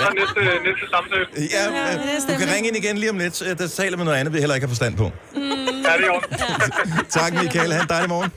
Så 0.00 0.12
næste, 0.14 0.40
næste 0.68 0.86
samtale. 0.90 1.26
Ja, 1.52 1.90
ja 1.90 2.32
du 2.34 2.38
kan 2.38 2.54
ringe 2.54 2.68
ind 2.68 2.76
igen 2.76 2.98
lige 2.98 3.10
om 3.10 3.18
lidt. 3.18 3.42
Øh, 3.42 3.58
Der 3.58 3.68
taler 3.68 3.96
vi 3.98 4.04
noget 4.04 4.18
andet, 4.18 4.34
vi 4.34 4.38
heller 4.38 4.54
ikke 4.54 4.66
har 4.66 4.70
forstand 4.70 4.96
på. 4.96 5.12
Ja, 5.34 5.40
det 5.40 5.48
er 5.84 6.06
jo. 6.06 6.20
Tak, 7.20 7.32
Michael. 7.32 7.72
Ha' 7.72 7.80
en 7.82 7.88
dejlig 7.88 8.08
morgen. 8.08 8.30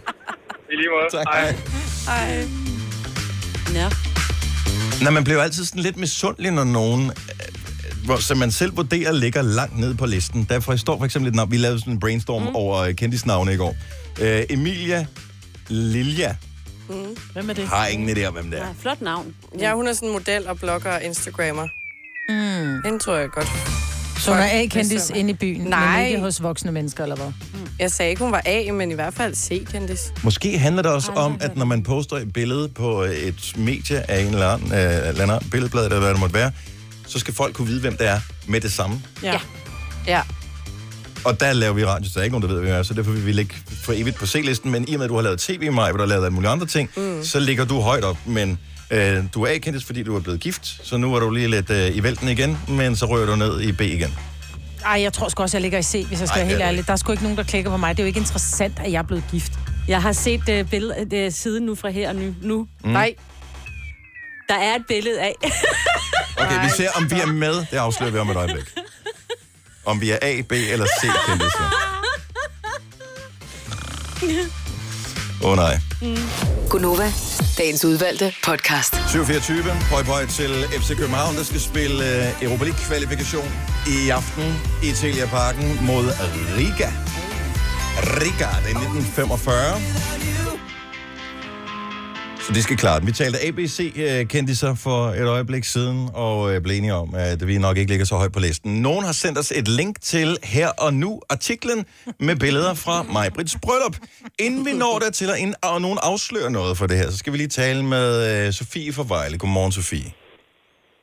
I 0.71 0.75
lige 0.75 0.89
måde. 0.89 1.23
Tak. 1.23 1.25
Hej. 1.33 1.55
Hej. 2.05 2.47
Ja. 3.73 3.89
Nå, 5.03 5.11
man 5.11 5.23
bliver 5.23 5.37
jo 5.37 5.43
altid 5.43 5.65
sådan 5.65 5.81
lidt 5.81 5.97
misundelig, 5.97 6.51
når 6.51 6.63
nogen, 6.63 7.05
øh, 7.09 8.05
hvor, 8.05 8.17
som 8.17 8.37
man 8.37 8.51
selv 8.51 8.77
vurderer, 8.77 9.11
ligger 9.11 9.41
langt 9.41 9.77
ned 9.79 9.95
på 9.95 10.05
listen. 10.05 10.47
Derfor 10.49 10.75
står 10.75 10.97
for 10.97 11.05
eksempel 11.05 11.29
et 11.29 11.35
navn. 11.35 11.51
Vi 11.51 11.57
lavede 11.57 11.79
sådan 11.79 11.93
en 11.93 11.99
brainstorm 11.99 12.41
mm. 12.41 12.55
over 12.55 12.77
øh, 12.77 12.93
kendisnavne 12.93 13.53
i 13.53 13.57
går. 13.57 13.75
Øh, 14.21 14.43
Emilia 14.49 15.05
Lilja 15.67 16.35
Mm. 16.89 17.17
Hvem 17.33 17.49
er 17.49 17.53
det? 17.53 17.67
har 17.67 17.87
ingen 17.87 18.17
idé 18.17 18.25
om, 18.25 18.33
hvem 18.33 18.51
det 18.51 18.59
er. 18.61 18.65
Flot 18.79 19.01
navn. 19.01 19.35
Ja, 19.59 19.73
hun 19.73 19.87
er 19.87 19.93
sådan 19.93 20.09
model 20.11 20.47
og 20.47 20.59
blogger 20.59 20.91
og 20.91 21.03
instagrammer. 21.03 21.67
Mm. 22.29 22.81
Den 22.91 22.99
tror 22.99 23.15
jeg 23.15 23.29
godt. 23.29 23.47
Så 24.19 24.31
hun 24.31 24.39
er 24.39 24.47
A-kendis 24.51 25.09
inde 25.09 25.29
i 25.29 25.33
byen, 25.33 25.61
Nej. 25.61 25.97
men 25.97 26.07
ikke 26.07 26.19
hos 26.19 26.43
voksne 26.43 26.71
mennesker, 26.71 27.03
eller 27.03 27.15
hvad? 27.15 27.31
Jeg 27.79 27.91
sagde 27.91 28.09
ikke, 28.09 28.23
hun 28.23 28.31
var 28.31 28.41
A, 28.45 28.71
men 28.71 28.91
i 28.91 28.93
hvert 28.93 29.13
fald 29.13 29.35
C-kendis. 29.35 29.99
Måske 30.23 30.57
handler 30.57 30.81
det 30.81 30.91
også 30.91 31.11
om, 31.11 31.37
at 31.41 31.57
når 31.57 31.65
man 31.65 31.83
poster 31.83 32.15
et 32.15 32.33
billede 32.33 32.69
på 32.69 33.01
et 33.01 33.53
medie 33.57 34.11
af 34.11 34.21
en 34.21 34.27
eller 34.27 34.47
anden, 34.47 34.73
øh, 34.73 35.07
eller 35.07 35.23
anden 35.33 35.49
billedblad, 35.51 35.85
eller 35.85 35.99
hvad 35.99 36.09
det 36.09 36.19
måtte 36.19 36.35
være, 36.35 36.51
så 37.07 37.19
skal 37.19 37.33
folk 37.33 37.55
kunne 37.55 37.67
vide, 37.67 37.81
hvem 37.81 37.97
det 37.97 38.07
er 38.07 38.19
med 38.47 38.61
det 38.61 38.71
samme. 38.73 39.01
Ja. 39.23 39.39
Ja. 40.07 40.21
Og 41.25 41.39
der 41.39 41.53
laver 41.53 41.73
vi 41.73 41.85
radio, 41.85 42.05
så 42.09 42.11
der 42.13 42.19
er 42.19 42.23
ikke 42.23 42.39
nogen, 42.39 42.49
der 42.49 42.53
ved, 42.53 42.59
hvem 42.61 42.69
jeg 42.69 42.79
er, 42.79 42.83
så 42.83 42.93
derfor 42.93 43.11
vil 43.11 43.25
vi 43.25 43.31
ligge 43.31 43.55
for 43.83 43.93
evigt 43.95 44.15
på 44.15 44.25
C-listen. 44.27 44.71
Men 44.71 44.87
i 44.87 44.93
og 44.93 44.97
med, 44.97 45.05
at 45.05 45.09
du 45.09 45.15
har 45.15 45.21
lavet 45.21 45.39
tv, 45.39 45.71
Maja, 45.71 45.89
hvor 45.89 45.97
du 45.97 46.03
har 46.03 46.07
lavet 46.07 46.25
alle 46.25 46.33
mulige 46.35 46.51
andre 46.51 46.67
ting, 46.67 46.89
mm. 46.97 47.23
så 47.23 47.39
ligger 47.39 47.65
du 47.65 47.79
højt 47.81 48.03
op. 48.03 48.17
Men 48.25 48.59
øh, 48.91 49.23
du 49.33 49.43
er 49.43 49.51
A-kendt, 49.51 49.85
fordi 49.85 50.03
du 50.03 50.15
er 50.15 50.19
blevet 50.19 50.39
gift, 50.39 50.79
så 50.83 50.97
nu 50.97 51.15
er 51.15 51.19
du 51.19 51.29
lige 51.29 51.47
lidt 51.47 51.69
øh, 51.69 51.95
i 51.95 52.03
vælten 52.03 52.27
igen, 52.29 52.57
men 52.67 52.95
så 52.95 53.05
rører 53.05 53.25
du 53.25 53.35
ned 53.35 53.61
i 53.61 53.71
B 53.71 53.81
igen. 53.81 54.17
Ej, 54.85 55.01
jeg 55.01 55.13
tror 55.13 55.29
sgu 55.29 55.43
også, 55.43 55.57
jeg 55.57 55.61
ligger 55.61 55.79
i 55.79 55.83
C, 55.83 56.05
hvis 56.07 56.19
jeg 56.19 56.27
skal 56.27 56.39
Ej, 56.39 56.45
være 56.45 56.49
helt 56.49 56.61
ærlig. 56.61 56.87
Der 56.87 56.93
er 56.93 56.97
sgu 56.97 57.11
ikke 57.11 57.23
nogen, 57.23 57.37
der 57.37 57.43
klikker 57.43 57.71
på 57.71 57.77
mig. 57.77 57.97
Det 57.97 58.03
er 58.03 58.05
jo 58.05 58.07
ikke 58.07 58.19
interessant, 58.19 58.73
at 58.79 58.91
jeg 58.91 58.99
er 58.99 59.03
blevet 59.03 59.23
gift. 59.31 59.51
Jeg 59.87 60.01
har 60.01 60.11
set 60.11 60.39
uh, 60.49 60.69
billede, 60.69 61.25
uh, 61.27 61.33
siden 61.33 61.63
nu 61.65 61.75
fra 61.75 61.89
her 61.89 62.09
og 62.09 62.15
nu. 62.15 62.35
nu. 62.41 62.67
Mm. 62.83 62.89
Nej. 62.89 63.13
Der 64.49 64.55
er 64.55 64.75
et 64.75 64.83
billede 64.87 65.21
af. 65.21 65.33
Okay, 66.37 66.63
vi 66.63 66.69
ser, 66.77 66.89
om 66.95 67.11
vi 67.11 67.15
er 67.15 67.25
med. 67.45 67.53
Det 67.71 67.77
afslører 67.77 68.11
vi 68.11 68.17
om 68.17 68.29
et 68.29 68.35
øjeblik. 68.35 68.63
Om 69.89 70.01
vi 70.01 70.11
er 70.11 70.17
A, 70.21 70.41
B 70.41 70.51
eller 70.51 70.85
C, 70.85 71.07
kendte 71.27 71.45
Åh 75.43 75.49
oh, 75.49 75.55
nej. 75.55 75.79
Gunova, 76.69 77.13
dagens 77.57 77.85
udvalgte 77.85 78.33
podcast. 78.43 78.93
7.24. 78.93 79.89
Pøj 79.89 80.03
pøj 80.03 80.25
til 80.25 80.65
FC 80.81 80.97
København, 80.97 81.35
der 81.35 81.43
skal 81.43 81.61
spille 81.61 81.95
uh, 81.95 82.43
Europa 82.43 82.63
League-kvalifikation 82.63 83.51
i 83.87 84.09
aften 84.09 84.61
i 84.83 84.91
Telia 84.91 85.25
Parken 85.25 85.79
mod 85.81 86.05
Riga. 86.57 86.89
Riga, 87.97 88.49
det 88.63 88.71
er 88.75 88.79
1945. 88.79 90.48
Så 92.49 92.55
de 92.55 92.63
skal 92.63 92.77
klare 92.77 92.99
den. 92.99 93.07
Vi 93.07 93.11
talte 93.11 93.39
ABC-kendtiser 93.47 94.75
for 94.75 95.07
et 95.07 95.27
øjeblik 95.27 95.63
siden, 95.63 96.09
og 96.13 96.53
øh, 96.55 96.61
blev 96.61 96.77
enige 96.77 96.93
om, 96.93 97.15
at 97.15 97.47
vi 97.47 97.57
nok 97.57 97.77
ikke 97.77 97.91
ligger 97.91 98.05
så 98.05 98.15
højt 98.15 98.31
på 98.31 98.39
listen. 98.39 98.81
Nogen 98.81 99.05
har 99.05 99.11
sendt 99.11 99.37
os 99.37 99.51
et 99.55 99.67
link 99.67 100.01
til 100.01 100.37
her 100.43 100.69
og 100.69 100.93
nu 100.93 101.21
artiklen 101.29 101.85
med 102.19 102.35
billeder 102.35 102.73
fra 102.73 103.03
Majbrits 103.03 103.57
bryllup. 103.61 103.97
Inden 104.39 104.65
vi 104.65 104.73
når 104.73 104.99
der 104.99 105.09
til, 105.09 105.29
at 105.29 105.37
ind- 105.37 105.53
og 105.61 105.81
nogen 105.81 105.99
afslører 106.01 106.49
noget 106.49 106.77
for 106.77 106.87
det 106.87 106.97
her, 106.97 107.09
så 107.11 107.17
skal 107.17 107.33
vi 107.33 107.37
lige 107.37 107.47
tale 107.47 107.83
med 107.83 108.45
øh, 108.47 108.53
Sofie 108.53 108.93
fra 108.93 109.03
Vejle. 109.07 109.37
Godmorgen, 109.37 109.71
Sofie. 109.71 110.11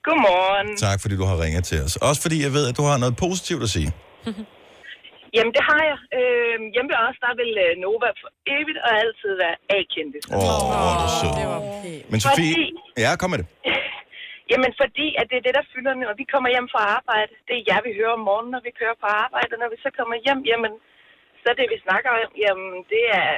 Godmorgen. 0.04 0.76
Tak, 0.76 1.00
fordi 1.00 1.16
du 1.16 1.24
har 1.24 1.40
ringet 1.40 1.64
til 1.64 1.82
os. 1.82 1.96
Også 1.96 2.22
fordi 2.22 2.42
jeg 2.42 2.52
ved, 2.52 2.68
at 2.68 2.76
du 2.76 2.82
har 2.82 2.96
noget 2.96 3.16
positivt 3.16 3.62
at 3.62 3.70
sige. 3.70 3.92
Jamen, 5.36 5.52
det 5.56 5.64
har 5.70 5.82
jeg. 5.90 5.98
Øh, 6.18 6.56
hjemme 6.74 6.88
ved 6.92 6.98
os, 7.08 7.18
der 7.24 7.32
vil 7.40 7.52
øh, 7.64 7.72
Nova 7.84 8.08
for 8.20 8.30
evigt 8.56 8.78
og 8.86 8.90
altid 9.02 9.32
være 9.42 9.56
A-kendte. 9.76 10.18
Åh, 10.22 10.38
oh, 10.38 10.60
hvor 10.68 10.90
er 10.92 10.96
du 11.02 11.08
sød. 11.20 11.32
Men 12.12 12.18
Sofie... 12.24 12.54
Ja, 13.04 13.10
kom 13.20 13.30
med 13.32 13.38
det. 13.42 13.48
Jamen, 14.50 14.72
fordi 14.82 15.06
at 15.20 15.26
det 15.30 15.36
er 15.38 15.44
det, 15.46 15.54
der 15.58 15.70
fylder, 15.72 15.94
når 16.02 16.14
vi 16.20 16.24
kommer 16.32 16.48
hjem 16.54 16.68
fra 16.72 16.82
arbejde. 16.98 17.32
Det 17.48 17.54
er 17.56 17.66
jer, 17.70 17.80
vi 17.88 17.92
hører 17.98 18.14
om 18.18 18.24
morgenen, 18.28 18.52
når 18.56 18.62
vi 18.68 18.72
kører 18.80 18.96
på 19.02 19.08
arbejde. 19.24 19.52
Og 19.54 19.60
når 19.62 19.70
vi 19.74 19.78
så 19.84 19.90
kommer 19.98 20.16
hjem, 20.26 20.40
jamen, 20.50 20.72
så 21.40 21.46
er 21.52 21.56
det, 21.58 21.66
vi 21.74 21.78
snakker 21.86 22.08
om, 22.14 22.18
jamen, 22.44 22.70
det 22.92 23.02
er, 23.20 23.30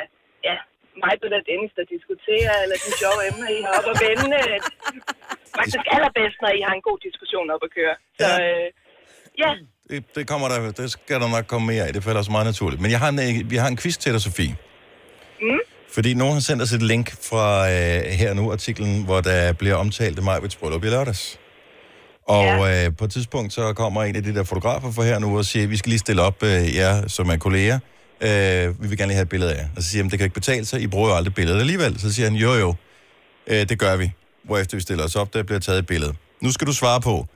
ja, 0.49 0.57
mig, 1.03 1.15
og 1.39 1.45
Dennis, 1.51 1.73
der 1.79 1.85
diskuterer, 1.95 2.55
eller 2.65 2.77
de 2.85 2.91
sjove 3.01 3.21
emner, 3.29 3.49
I 3.57 3.61
har 3.67 3.73
op 3.79 3.89
at 3.93 3.99
vende. 4.05 4.39
Faktisk 5.59 5.85
allerbedst, 5.97 6.39
når 6.45 6.51
I 6.59 6.61
har 6.67 6.75
en 6.79 6.87
god 6.89 6.99
diskussion 7.09 7.49
op 7.55 7.63
at 7.67 7.75
køre. 7.79 7.97
Så, 8.21 8.29
øh, 8.47 8.67
ja, 9.43 9.51
Det, 9.91 10.05
det 10.15 10.27
kommer 10.27 10.49
der, 10.49 10.71
det 10.71 10.91
skal 10.91 11.21
der 11.21 11.29
nok 11.29 11.47
komme 11.47 11.67
mere 11.67 11.87
af. 11.87 11.93
Det 11.93 12.05
falder 12.05 12.19
også 12.19 12.31
meget 12.31 12.47
naturligt. 12.47 12.83
Men 12.83 12.91
jeg 12.91 12.99
har 12.99 13.09
en, 13.09 13.19
øh, 13.19 13.51
vi 13.51 13.57
har 13.57 13.69
en 13.69 13.77
quiz 13.77 13.97
til 13.97 14.13
dig, 14.13 14.21
Sofie. 14.21 14.57
Mm. 15.43 15.59
Fordi 15.93 16.15
nogen 16.15 16.33
har 16.33 16.41
sendt 16.41 16.63
os 16.63 16.73
et 16.73 16.83
link 16.83 17.13
fra 17.23 17.71
øh, 17.71 18.03
her 18.03 18.35
nu 18.35 18.53
artiklen, 18.53 19.05
hvor 19.05 19.21
der 19.21 19.53
bliver 19.53 19.75
omtalt 19.75 20.25
Majvits 20.25 20.57
bryllup 20.57 20.85
i 20.85 20.89
lørdags. 20.89 21.39
Og 22.29 22.45
ja. 22.45 22.87
øh, 22.87 22.97
på 22.97 23.05
et 23.05 23.11
tidspunkt, 23.11 23.53
så 23.53 23.73
kommer 23.73 24.05
en 24.05 24.17
af 24.17 24.23
de 24.23 24.35
der 24.35 24.45
fotografer 24.45 24.93
fra 24.93 25.03
her 25.03 25.19
nu 25.19 25.39
og 25.39 25.45
siger, 25.45 25.67
vi 25.67 25.77
skal 25.77 25.91
lige 25.91 25.99
stille 25.99 26.23
op 26.23 26.43
øh, 26.43 26.77
jer, 26.77 27.09
som 27.09 27.29
er 27.29 27.37
kolleger. 27.37 27.79
Øh, 28.21 28.83
vi 28.83 28.89
vil 28.89 28.99
gerne 28.99 29.09
lige 29.09 29.15
have 29.15 29.23
et 29.23 29.29
billede 29.29 29.55
af 29.55 29.59
jer. 29.59 29.69
Og 29.77 29.83
så 29.83 29.91
siger 29.91 30.03
han, 30.03 30.11
det 30.11 30.19
kan 30.19 30.25
ikke 30.25 30.35
betale 30.35 30.65
sig, 30.65 30.81
I 30.81 30.87
bruger 30.87 31.09
jo 31.09 31.17
aldrig 31.17 31.35
billedet 31.35 31.61
alligevel. 31.61 32.01
Så 32.01 32.13
siger 32.15 32.27
han, 32.31 32.39
jo 32.39 32.55
jo, 32.55 32.75
øh, 33.47 33.69
det 33.69 33.79
gør 33.79 33.97
vi. 33.97 34.11
Hvorefter 34.45 34.77
vi 34.77 34.81
stiller 34.81 35.05
os 35.05 35.17
op, 35.17 35.35
der 35.35 35.43
bliver 35.43 35.59
taget 35.59 35.79
et 35.79 35.87
billede. 35.87 36.15
Nu 36.41 36.53
skal 36.53 36.67
du 36.67 36.73
svare 36.73 37.01
på, 37.01 37.27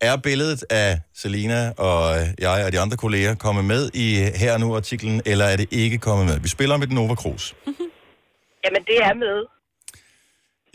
er 0.00 0.16
billedet 0.16 0.64
af 0.70 1.00
Selina 1.14 1.72
og 1.78 2.20
øh, 2.20 2.26
jeg 2.38 2.64
og 2.66 2.72
de 2.72 2.80
andre 2.80 2.96
kolleger 2.96 3.34
kommet 3.34 3.64
med 3.64 3.90
i 3.94 4.14
her 4.34 4.52
og 4.52 4.60
nu 4.60 4.76
artiklen, 4.76 5.22
eller 5.26 5.44
er 5.44 5.56
det 5.56 5.66
ikke 5.70 5.98
kommet 5.98 6.26
med? 6.26 6.40
Vi 6.40 6.48
spiller 6.48 6.76
med 6.76 6.86
den 6.86 6.94
Nova 6.94 7.14
Cruz. 7.14 7.52
jamen, 8.64 8.82
det 8.86 8.98
er 9.02 9.14
med. 9.14 9.46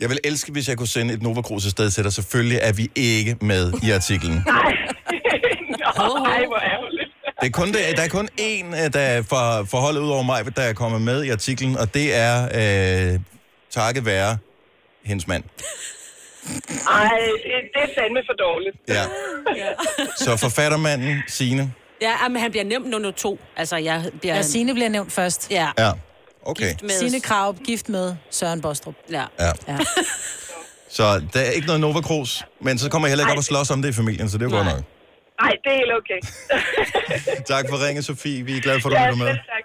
Jeg 0.00 0.10
vil 0.10 0.18
elske, 0.24 0.52
hvis 0.52 0.68
jeg 0.68 0.78
kunne 0.78 0.88
sende 0.88 1.14
et 1.14 1.22
Nova 1.22 1.42
Cruz 1.42 1.66
afsted 1.66 1.90
til 1.90 2.04
dig. 2.04 2.12
Selvfølgelig 2.12 2.58
er 2.62 2.72
vi 2.72 2.90
ikke 2.94 3.36
med 3.40 3.72
i 3.82 3.90
artiklen. 3.90 4.34
Nå, 5.98 6.24
ej, 6.26 6.46
hvor 6.46 6.58
ærgerligt. 6.58 7.10
Det 7.40 7.46
er 7.46 7.52
kun, 7.52 7.68
det, 7.68 7.76
der 7.96 8.02
er 8.02 8.08
kun 8.08 8.28
én, 8.40 8.84
øh, 8.84 8.92
der 8.92 9.00
er 9.00 9.22
for, 9.22 9.64
forholdet 9.64 10.00
ud 10.00 10.10
over 10.10 10.22
mig, 10.22 10.56
der 10.56 10.62
er 10.62 10.72
kommet 10.72 11.02
med 11.02 11.24
i 11.24 11.28
artiklen, 11.30 11.76
og 11.76 11.94
det 11.94 12.14
er 12.14 12.34
øh, 13.14 13.20
takket 13.70 14.04
være 14.06 14.38
hendes 15.04 15.26
mand. 15.26 15.44
Ej, 16.88 17.18
det, 17.44 17.52
det 17.74 17.82
er 17.82 18.00
fandme 18.00 18.20
for 18.28 18.32
dårligt. 18.32 18.76
Ja. 18.88 19.04
Så 20.16 20.36
forfattermanden, 20.36 21.22
Signe. 21.28 21.72
Ja, 22.00 22.28
men 22.28 22.42
han 22.42 22.50
bliver 22.50 22.64
nævnt 22.64 22.86
nummer 22.86 23.10
to. 23.10 23.38
Altså, 23.56 23.76
jeg 23.76 24.04
bliver... 24.20 24.34
Ja, 24.34 24.42
Signe 24.42 24.74
bliver 24.74 24.88
nævnt 24.88 25.12
først. 25.12 25.50
Ja. 25.50 25.68
Ja, 25.78 25.92
okay. 26.42 26.74
Med- 26.82 26.90
Signe 26.90 27.20
Krav, 27.20 27.56
gift 27.64 27.88
med 27.88 28.14
Søren 28.30 28.60
Bostrup. 28.60 28.94
Ja. 29.10 29.24
Ja. 29.38 29.50
ja. 29.68 29.78
Så 30.88 31.22
der 31.32 31.40
er 31.40 31.50
ikke 31.50 31.66
noget 31.66 31.80
Nova 31.80 32.00
Cruz, 32.00 32.42
men 32.60 32.78
så 32.78 32.90
kommer 32.90 33.08
jeg 33.08 33.10
heller 33.12 33.24
ikke 33.24 33.32
op 33.32 33.38
og 33.38 33.44
slås 33.44 33.70
om 33.70 33.82
det 33.82 33.88
i 33.88 33.92
familien, 33.92 34.30
så 34.30 34.38
det 34.38 34.44
er 34.46 34.50
jo 34.50 34.56
godt 34.56 34.66
nok. 34.66 34.84
Nej, 35.40 35.50
det 35.64 35.72
er 35.72 35.76
helt 35.76 35.92
okay. 36.00 36.20
Tak 37.54 37.64
for 37.68 37.86
ringe, 37.86 38.02
Sofie. 38.02 38.42
Vi 38.44 38.56
er 38.56 38.60
glade 38.60 38.80
for, 38.80 38.88
at 38.88 38.92
du 38.96 39.00
ja, 39.00 39.10
lytter 39.10 39.24
med. 39.24 39.26
selv 39.26 39.38
tak. 39.38 39.64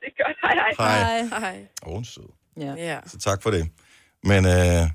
Det 0.00 0.08
er 0.18 0.24
godt. 0.24 0.36
Hej, 0.42 0.54
hej. 0.54 1.28
Hej. 1.40 1.40
Hej. 1.40 1.58
Åh, 1.86 1.92
hun 1.92 2.02
er 2.02 2.06
sød. 2.06 2.22
Ja. 2.60 2.92
ja. 2.92 2.98
Så 3.06 3.18
tak 3.18 3.42
for 3.42 3.50
det. 3.50 3.68
Men, 4.24 4.46
øh, 4.46 4.90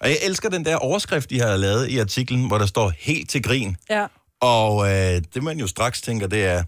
og 0.00 0.08
jeg 0.08 0.18
elsker 0.22 0.48
den 0.48 0.64
der 0.64 0.76
overskrift, 0.76 1.30
de 1.30 1.40
har 1.40 1.56
lavet 1.56 1.88
i 1.88 1.98
artiklen, 1.98 2.46
hvor 2.46 2.58
der 2.58 2.66
står 2.66 2.92
helt 2.98 3.30
til 3.30 3.42
grin. 3.42 3.76
Ja. 3.90 4.06
Og 4.40 4.86
øh, 4.90 5.22
det 5.34 5.42
man 5.42 5.58
jo 5.58 5.66
straks 5.66 6.02
tænker, 6.02 6.26
det 6.26 6.44
er, 6.44 6.62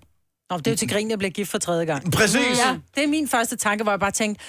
Nå, 0.51 0.59
det 0.59 0.67
er 0.67 0.71
jo 0.71 0.77
til 0.77 0.89
grin, 0.89 1.11
jeg 1.11 1.19
bliver 1.19 1.31
gift 1.31 1.51
for 1.51 1.59
tredje 1.59 1.85
gang. 1.85 2.13
Præcis. 2.13 2.59
Ja, 2.59 2.77
det 2.95 3.05
er 3.05 3.09
min 3.09 3.29
første 3.29 3.57
tanke, 3.57 3.83
hvor 3.83 3.93
jeg 3.93 4.01
bare 4.01 4.11
tænkte, 4.11 4.45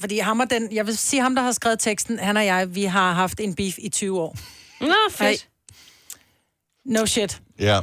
fordi 0.00 0.18
ham 0.18 0.40
og 0.40 0.50
den, 0.50 0.72
jeg 0.72 0.86
vil 0.86 0.96
sige 0.98 1.22
ham, 1.22 1.34
der 1.34 1.42
har 1.42 1.52
skrevet 1.52 1.78
teksten, 1.80 2.18
han 2.18 2.36
og 2.36 2.46
jeg, 2.46 2.74
vi 2.74 2.84
har 2.84 3.12
haft 3.12 3.40
en 3.40 3.54
beef 3.54 3.74
i 3.78 3.88
20 3.88 4.20
år. 4.20 4.36
Nå, 4.80 4.94
fedt. 5.10 5.48
No 6.84 7.06
shit. 7.06 7.40
ja. 7.58 7.80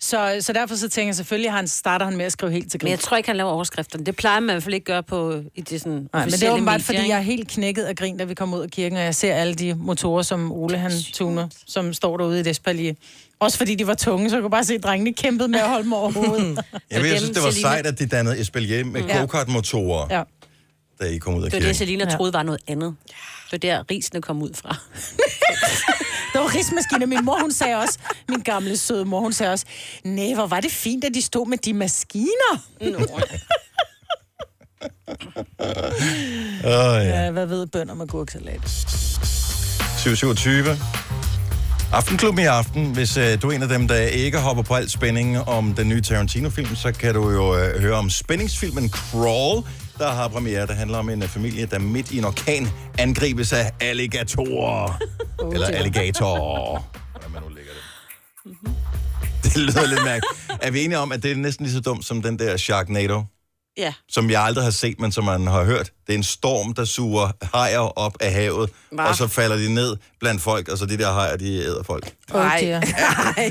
Så, 0.00 0.36
så 0.40 0.52
derfor 0.52 0.74
så 0.76 0.88
tænker 0.88 1.08
jeg, 1.08 1.14
selvfølgelig 1.16 1.52
han, 1.52 1.68
starter 1.68 2.06
han 2.06 2.16
med 2.16 2.24
at 2.24 2.32
skrive 2.32 2.52
helt 2.52 2.70
til 2.70 2.78
Men 2.78 2.80
grin. 2.80 2.90
jeg 2.90 2.98
tror 3.00 3.16
ikke, 3.16 3.28
han 3.28 3.36
laver 3.36 3.50
overskrifterne. 3.50 4.04
Det 4.06 4.16
plejer 4.16 4.40
man 4.40 4.50
i 4.50 4.52
hvert 4.52 4.62
fald 4.62 4.74
ikke 4.74 4.84
gøre 4.84 5.02
på 5.02 5.42
i 5.54 5.60
det 5.60 5.80
sådan 5.80 6.08
Nej, 6.12 6.24
men 6.24 6.32
det 6.32 6.42
er 6.42 6.50
åbenbart, 6.52 6.72
medier, 6.74 6.84
fordi 6.84 7.08
jeg 7.10 7.16
er 7.18 7.20
helt 7.22 7.48
knækket 7.48 7.82
af 7.82 7.96
grin, 7.96 8.16
da 8.18 8.24
vi 8.24 8.34
kom 8.34 8.54
ud 8.54 8.60
af 8.60 8.70
kirken, 8.70 8.98
og 8.98 9.04
jeg 9.04 9.14
ser 9.14 9.34
alle 9.34 9.54
de 9.54 9.74
motorer, 9.74 10.22
som 10.22 10.52
Ole 10.52 10.78
han 10.78 10.92
tuner, 11.12 11.48
som 11.66 11.92
står 11.94 12.16
derude 12.16 12.40
i 12.40 12.42
det 12.42 12.50
espalier. 12.50 12.94
Også 13.40 13.58
fordi 13.58 13.74
de 13.74 13.86
var 13.86 13.94
tunge, 13.94 14.30
så 14.30 14.36
jeg 14.36 14.42
kunne 14.42 14.50
bare 14.50 14.64
se, 14.64 14.74
at 14.74 14.82
drengene 14.82 15.12
kæmpede 15.12 15.48
med 15.48 15.58
at 15.60 15.68
holde 15.68 15.88
mig 15.88 15.98
over 15.98 16.12
hovedet. 16.12 16.58
Jeg, 16.90 17.02
ved, 17.02 17.08
jeg 17.10 17.18
synes, 17.20 17.34
det 17.36 17.42
var 17.44 17.50
sejt, 17.50 17.86
at 17.86 17.98
de 17.98 18.06
dannede 18.06 18.40
Espalier 18.40 18.84
med 18.84 19.02
Ja. 19.02 19.18
go-kart-motorer, 19.20 20.06
Ja. 20.10 20.22
da 21.00 21.04
I 21.10 21.18
kom 21.18 21.34
ud 21.34 21.44
af 21.44 21.50
Det 21.50 21.52
var 21.52 21.58
kirken. 21.58 21.68
det, 21.68 21.76
Selina 21.76 22.04
troede 22.16 22.32
var 22.32 22.42
noget 22.42 22.60
andet. 22.66 22.96
Det 23.50 23.52
var 23.52 23.58
der, 23.58 23.84
risene 23.90 24.22
kom 24.22 24.42
ud 24.42 24.54
fra. 24.54 24.76
Det 26.32 26.40
var 26.40 26.54
rismaskiner. 26.54 27.06
Min 27.06 27.24
mor, 27.24 27.38
hun 27.40 27.52
sagde 27.52 27.76
også, 27.76 27.98
min 28.28 28.40
gamle 28.40 28.76
søde 28.76 29.04
mor, 29.04 29.20
hun 29.20 29.32
sagde 29.32 29.52
også, 29.52 29.66
nej, 30.04 30.34
hvor 30.34 30.46
var 30.46 30.60
det 30.60 30.72
fint, 30.72 31.04
at 31.04 31.14
de 31.14 31.22
stod 31.22 31.46
med 31.46 31.58
de 31.58 31.74
maskiner. 31.74 32.62
Åh, 36.64 36.70
ja. 37.04 37.24
Ja, 37.24 37.30
hvad 37.30 37.46
ved 37.46 37.66
bønder 37.66 37.94
med 37.94 38.06
gurksalat? 38.06 38.60
727. 39.98 40.78
Aftenklubben 41.92 42.44
i 42.44 42.46
aften. 42.46 42.92
Hvis 42.92 43.16
øh, 43.16 43.42
du 43.42 43.48
er 43.48 43.52
en 43.52 43.62
af 43.62 43.68
dem, 43.68 43.88
der 43.88 43.96
ikke 43.96 44.38
hopper 44.38 44.62
på 44.62 44.74
alt 44.74 44.90
spænding 44.90 45.38
om 45.38 45.74
den 45.74 45.88
nye 45.88 46.00
Tarantino-film, 46.00 46.76
så 46.76 46.92
kan 46.92 47.14
du 47.14 47.30
jo 47.30 47.56
øh, 47.56 47.80
høre 47.80 47.94
om 47.94 48.10
spændingsfilmen 48.10 48.90
Crawl, 48.90 49.64
der 49.98 50.10
har 50.12 50.28
premiere. 50.28 50.66
Der 50.66 50.72
handler 50.74 50.98
om 50.98 51.08
en 51.08 51.22
øh, 51.22 51.28
familie, 51.28 51.66
der 51.66 51.78
midt 51.78 52.10
i 52.10 52.18
en 52.18 52.24
orkan 52.24 52.68
angribes 52.98 53.52
af 53.52 53.72
alligatorer. 53.80 54.98
Oh, 55.40 55.54
Eller 55.54 55.66
dear. 55.66 55.76
alligator. 55.78 56.84
Hvordan 57.12 57.30
man 57.32 57.42
nu 57.42 57.48
lægger 57.48 57.72
det. 58.44 59.42
Det 59.44 59.56
lyder 59.56 59.86
lidt 59.86 60.04
mærkeligt. 60.04 60.62
Er 60.62 60.70
vi 60.70 60.84
enige 60.84 60.98
om, 60.98 61.12
at 61.12 61.22
det 61.22 61.30
er 61.32 61.36
næsten 61.36 61.66
lige 61.66 61.74
så 61.74 61.80
dumt 61.80 62.04
som 62.04 62.22
den 62.22 62.38
der 62.38 62.56
Sharknado? 62.56 63.22
Ja. 63.76 63.92
som 64.08 64.30
jeg 64.30 64.42
aldrig 64.42 64.64
har 64.64 64.70
set, 64.70 65.00
men 65.00 65.12
som 65.12 65.24
man 65.24 65.46
har 65.46 65.64
hørt. 65.64 65.90
Det 66.06 66.12
er 66.12 66.16
en 66.18 66.22
storm, 66.22 66.74
der 66.74 66.84
suger 66.84 67.30
hajer 67.56 67.78
op 67.78 68.12
af 68.20 68.32
havet, 68.32 68.70
Hva? 68.92 69.02
og 69.08 69.14
så 69.16 69.26
falder 69.28 69.56
de 69.56 69.74
ned 69.74 69.96
blandt 70.20 70.42
folk, 70.42 70.68
og 70.68 70.78
så 70.78 70.86
de 70.86 70.98
der 70.98 71.12
hajer, 71.12 71.36
de 71.36 71.54
æder 71.58 71.82
folk. 71.82 72.12
Dear. 72.32 72.84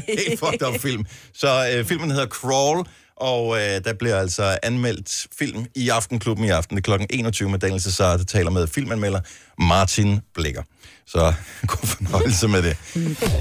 Helt 0.08 0.40
fucked 0.46 0.68
up 0.68 0.82
film. 0.82 1.06
Så 1.34 1.72
øh, 1.76 1.86
filmen 1.86 2.12
hedder 2.12 2.28
Crawl, 2.28 2.88
og 3.18 3.58
øh, 3.58 3.84
der 3.84 3.94
bliver 4.00 4.20
altså 4.20 4.58
anmeldt 4.64 5.28
film 5.40 5.66
i 5.76 5.90
Aftenklubben 5.90 6.46
i 6.46 6.50
aften. 6.50 6.78
Det 6.78 6.82
er 6.82 6.86
klokken 6.86 7.08
21 7.10 7.50
med 7.50 7.60
Daniel 7.60 7.82
Cesar, 7.82 8.18
der 8.18 8.24
taler 8.24 8.52
med 8.52 8.68
filmanmelder 8.68 9.20
Martin 9.62 10.20
Blikker. 10.34 10.64
Så 11.08 11.20
god 11.68 11.88
fornøjelse 11.88 12.48
med 12.48 12.64
det. 12.64 12.78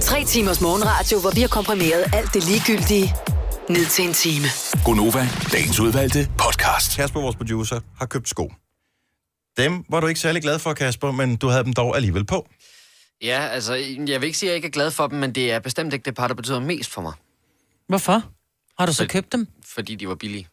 Tre 0.00 0.24
timers 0.24 0.60
morgenradio, 0.60 1.20
hvor 1.20 1.30
vi 1.30 1.40
har 1.40 1.48
komprimeret 1.48 2.04
alt 2.12 2.34
det 2.34 2.44
ligegyldige 2.44 3.14
ned 3.70 3.86
til 3.86 4.04
en 4.04 4.14
time. 4.14 4.46
Gonova, 4.84 5.28
dagens 5.52 5.80
udvalgte 5.80 6.28
podcast. 6.38 6.96
Kasper, 6.96 7.20
vores 7.20 7.36
producer, 7.36 7.80
har 7.98 8.06
købt 8.06 8.28
sko. 8.28 8.52
Dem 9.56 9.84
var 9.90 10.00
du 10.00 10.06
ikke 10.06 10.20
særlig 10.20 10.42
glad 10.42 10.58
for, 10.58 10.72
Kasper, 10.72 11.10
men 11.10 11.36
du 11.36 11.48
havde 11.48 11.64
dem 11.64 11.72
dog 11.72 11.96
alligevel 11.96 12.24
på. 12.24 12.48
Ja, 13.22 13.46
altså, 13.46 13.74
jeg 14.06 14.20
vil 14.20 14.26
ikke 14.26 14.38
sige, 14.38 14.48
at 14.48 14.50
jeg 14.50 14.56
ikke 14.56 14.66
er 14.66 14.70
glad 14.70 14.90
for 14.90 15.06
dem, 15.06 15.18
men 15.18 15.34
det 15.34 15.52
er 15.52 15.58
bestemt 15.58 15.92
ikke 15.92 16.04
det 16.04 16.14
par, 16.14 16.28
der 16.28 16.34
betyder 16.34 16.60
mest 16.60 16.90
for 16.92 17.02
mig. 17.02 17.12
Hvorfor? 17.88 18.22
Har 18.78 18.86
du 18.86 18.92
så 18.92 19.02
For- 19.02 19.08
købt 19.08 19.32
dem? 19.32 19.48
Fordi 19.74 19.94
de 19.94 20.08
var 20.08 20.14
billige. 20.14 20.48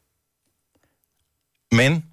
Men, 1.71 2.05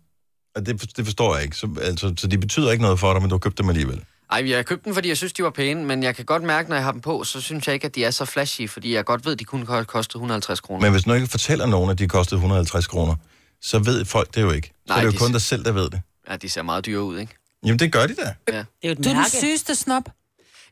og 0.55 0.67
det, 0.67 0.97
det 0.97 1.05
forstår 1.05 1.35
jeg 1.35 1.45
ikke, 1.45 1.57
så, 1.57 1.69
altså, 1.83 2.15
så 2.19 2.27
de 2.27 2.39
betyder 2.39 2.71
ikke 2.71 2.83
noget 2.83 3.01
for 3.01 3.13
dig, 3.13 3.23
men 3.23 3.29
du 3.31 3.35
har 3.35 3.39
købt 3.39 3.59
dem 3.59 3.69
alligevel. 3.69 4.05
Ej, 4.31 4.49
jeg 4.51 4.59
har 4.59 4.63
købt 4.63 4.85
dem, 4.85 4.95
fordi 4.95 5.09
jeg 5.09 5.17
synes, 5.17 5.33
de 5.33 5.43
var 5.45 5.51
pæne, 5.51 5.85
men 5.85 6.03
jeg 6.03 6.17
kan 6.17 6.25
godt 6.25 6.43
mærke, 6.43 6.69
når 6.69 6.77
jeg 6.77 6.85
har 6.85 6.93
dem 6.93 7.01
på, 7.01 7.25
så 7.25 7.41
synes 7.41 7.67
jeg 7.67 7.75
ikke, 7.75 7.87
at 7.87 7.95
de 7.95 8.05
er 8.05 8.11
så 8.11 8.25
flashy, 8.25 8.69
fordi 8.69 8.95
jeg 8.95 9.05
godt 9.05 9.25
ved, 9.25 9.33
at 9.33 9.39
de 9.39 9.45
kun 9.45 9.67
ko- 9.67 9.83
koste 9.85 10.17
150 10.17 10.61
kroner. 10.61 10.81
Men 10.83 10.93
hvis 10.93 11.05
du 11.05 11.13
ikke 11.13 11.27
fortæller 11.27 11.67
nogen, 11.67 11.91
at 11.91 11.99
de 11.99 12.09
kostede 12.09 12.37
150 12.37 12.87
kroner, 12.87 13.17
så 13.61 13.79
ved 13.79 14.05
folk 14.05 14.35
det 14.35 14.43
jo 14.43 14.51
ikke. 14.51 14.67
Så 14.69 14.73
Nej, 14.89 14.97
det 14.97 15.03
er 15.03 15.07
jo 15.07 15.13
de- 15.13 15.19
kun 15.19 15.33
dig 15.33 15.41
selv, 15.43 15.65
der 15.65 15.73
ved 15.73 15.91
det. 15.91 16.03
Ja, 16.29 16.37
de 16.37 16.49
ser 16.49 16.63
meget 16.63 16.87
dyre 16.87 17.03
ud, 17.03 17.19
ikke? 17.19 17.35
Jamen, 17.65 17.79
det 17.79 17.93
gør 17.93 18.07
de 18.07 18.15
da. 18.15 18.35
Ja. 18.49 18.59
Det 18.59 18.67
er 18.83 18.89
jo 18.89 18.95
Du 18.95 19.09
er 19.09 19.15
den 19.15 19.25
sygeste 19.31 19.75
snop. 19.75 20.03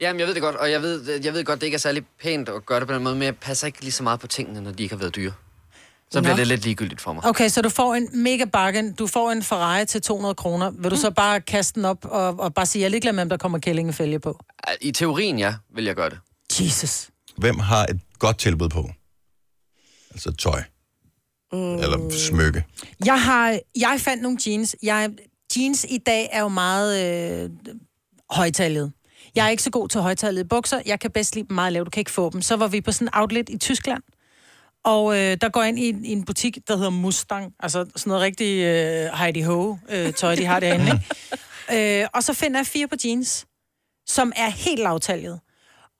Jamen, 0.01 0.21
jeg 0.21 0.27
ved 0.27 0.35
det 0.35 0.43
godt, 0.43 0.57
og 0.57 0.71
jeg 0.71 0.83
ved, 0.83 1.21
jeg 1.25 1.35
ved 1.35 1.45
godt, 1.45 1.61
det 1.61 1.67
ikke 1.67 1.75
er 1.75 1.79
særlig 1.79 2.05
pænt 2.23 2.49
at 2.49 2.67
gøre 2.67 2.81
det 2.81 2.89
på 2.89 2.95
den 2.95 3.03
måde, 3.03 3.15
men 3.15 3.23
jeg 3.23 3.37
passer 3.37 3.67
ikke 3.67 3.81
lige 3.81 3.93
så 3.93 4.03
meget 4.03 4.21
på 4.21 4.27
tingene, 4.27 4.61
når 4.61 4.73
de 4.73 4.83
ikke 4.83 4.95
har 4.95 4.99
været 4.99 5.15
dyre. 5.15 5.33
Så 6.11 6.21
bliver 6.21 6.35
Nå. 6.35 6.39
det 6.39 6.47
lidt 6.47 6.65
ligegyldigt 6.65 7.01
for 7.01 7.13
mig. 7.13 7.25
Okay, 7.25 7.49
så 7.49 7.63
du 7.63 7.69
får 7.69 7.95
en 7.95 8.09
mega 8.13 8.45
bargain. 8.45 8.93
Du 8.93 9.07
får 9.07 9.31
en 9.31 9.43
Ferrari 9.43 9.87
til 9.87 10.03
200 10.03 10.35
kroner. 10.35 10.71
Vil 10.71 10.91
du 10.91 10.97
så 10.97 11.11
bare 11.11 11.41
kaste 11.41 11.75
den 11.75 11.85
op 11.85 12.05
og, 12.05 12.41
og 12.41 12.55
bare 12.55 12.67
sige, 12.67 12.81
jeg 12.81 12.87
er 12.87 12.91
ligeglad 12.91 13.13
med, 13.13 13.23
om 13.23 13.29
der 13.29 13.37
kommer 13.37 13.59
kællingefælge 13.59 14.19
på? 14.19 14.41
I 14.81 14.93
teorien, 14.93 15.39
ja, 15.39 15.55
vil 15.75 15.85
jeg 15.85 15.95
gøre 15.97 16.11
det. 16.11 16.19
Jesus. 16.61 17.11
Hvem 17.37 17.59
har 17.59 17.85
et 17.85 18.01
godt 18.19 18.39
tilbud 18.39 18.69
på? 18.69 18.91
Altså 20.11 20.33
tøj. 20.33 20.63
Mm. 21.53 21.75
Eller 21.75 22.11
smykke. 22.11 22.65
Jeg 23.05 23.23
har, 23.23 23.59
jeg 23.77 23.97
fandt 23.99 24.23
nogle 24.23 24.39
jeans. 24.47 24.77
Jeg, 24.83 25.11
jeans 25.57 25.87
i 25.89 25.99
dag 25.99 26.29
er 26.33 26.41
jo 26.41 26.49
meget 26.49 27.43
øh, 27.45 27.51
højtallet. 28.31 28.93
Jeg 29.35 29.47
er 29.47 29.51
ikke 29.51 29.63
så 29.63 29.71
god 29.71 29.89
til 29.89 30.01
højtallede 30.01 30.45
bukser. 30.45 30.81
Jeg 30.87 31.01
kan 31.01 31.11
bedst 31.11 31.35
lide 31.35 31.49
dem 31.49 31.55
meget 31.55 31.73
lave. 31.73 31.85
Du 31.85 31.91
kan 31.91 32.01
ikke 32.01 32.11
få 32.11 32.31
dem. 32.31 32.43
Så 32.43 32.57
var 32.57 32.69
vi 32.69 32.81
på 32.81 32.93
sådan 32.93 33.09
en 33.09 33.11
outlet 33.15 33.49
i 33.49 33.59
Tyskland. 33.59 34.03
Og 34.85 35.17
øh, 35.19 35.37
der 35.41 35.49
går 35.49 35.61
jeg 35.61 35.69
ind 35.69 35.79
i, 35.79 35.89
en- 35.89 36.05
i 36.05 36.13
en 36.13 36.25
butik, 36.25 36.59
der 36.69 36.77
hedder 36.77 36.91
Mustang. 36.91 37.53
Altså 37.61 37.79
sådan 37.97 38.11
noget 38.11 38.23
rigtig 38.23 38.59
øh, 38.65 39.13
Heidi 39.19 39.41
Ho-tøj, 39.41 40.35
de 40.35 40.45
har 40.45 40.61
derinde. 40.61 40.87
Ikke? 41.73 42.03
øh, 42.03 42.09
og 42.15 42.23
så 42.25 42.33
finder 42.33 42.59
jeg 42.59 42.67
fire 42.67 42.89
på 42.89 42.95
jeans, 43.05 43.47
som 44.07 44.33
er 44.37 44.49
helt 44.49 44.81
lavtaljet. 44.81 45.41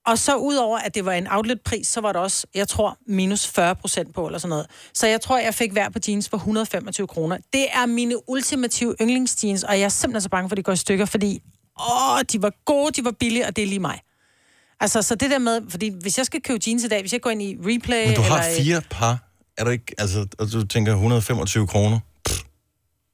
Og 0.07 0.19
så 0.19 0.37
udover, 0.37 0.79
at 0.79 0.95
det 0.95 1.05
var 1.05 1.13
en 1.13 1.27
outletpris, 1.31 1.87
så 1.87 2.01
var 2.01 2.13
der 2.13 2.21
også, 2.21 2.47
jeg 2.55 2.69
tror, 2.69 2.97
minus 3.07 3.47
40 3.47 3.75
procent 3.77 4.15
på, 4.15 4.27
eller 4.27 4.39
sådan 4.39 4.49
noget. 4.49 4.67
Så 4.95 5.07
jeg 5.07 5.21
tror, 5.21 5.39
jeg 5.39 5.55
fik 5.55 5.73
hver 5.73 5.89
på 5.89 5.99
jeans 6.09 6.29
for 6.29 6.37
125 6.37 7.07
kroner. 7.07 7.39
Det 7.53 7.67
er 7.73 7.87
mine 7.87 8.29
ultimative 8.31 8.95
yndlingsjeans, 9.01 9.65
og 9.65 9.79
jeg 9.79 9.85
er 9.85 9.89
simpelthen 9.89 10.21
så 10.23 10.29
bange 10.29 10.49
for, 10.49 10.53
at 10.55 10.57
de 10.57 10.63
går 10.63 10.73
i 10.73 10.77
stykker, 10.77 11.05
fordi 11.05 11.43
åh, 11.81 12.21
de 12.33 12.43
var 12.43 12.53
gode, 12.65 12.93
de 12.93 13.05
var 13.05 13.11
billige, 13.11 13.47
og 13.47 13.57
det 13.57 13.63
er 13.63 13.67
lige 13.67 13.81
mig. 13.81 14.01
Altså, 14.81 15.03
så 15.03 15.15
det 15.15 15.31
der 15.31 15.39
med, 15.39 15.61
fordi 15.69 15.93
hvis 16.01 16.19
jeg 16.19 16.27
skal 16.27 16.43
købe 16.43 16.61
jeans 16.67 16.85
i 16.85 16.89
dag, 16.89 17.01
hvis 17.01 17.13
jeg 17.13 17.21
går 17.21 17.31
ind 17.31 17.43
i 17.43 17.57
replay... 17.61 18.07
Men 18.07 18.15
du 18.17 18.23
har 18.23 18.43
eller, 18.43 18.63
fire 18.63 18.83
par. 18.91 19.19
Er 19.57 19.65
du 19.65 19.71
ikke, 19.71 19.95
altså, 19.99 20.27
og 20.39 20.53
du 20.53 20.67
tænker 20.67 20.93
125 20.93 21.67
kroner? 21.67 21.99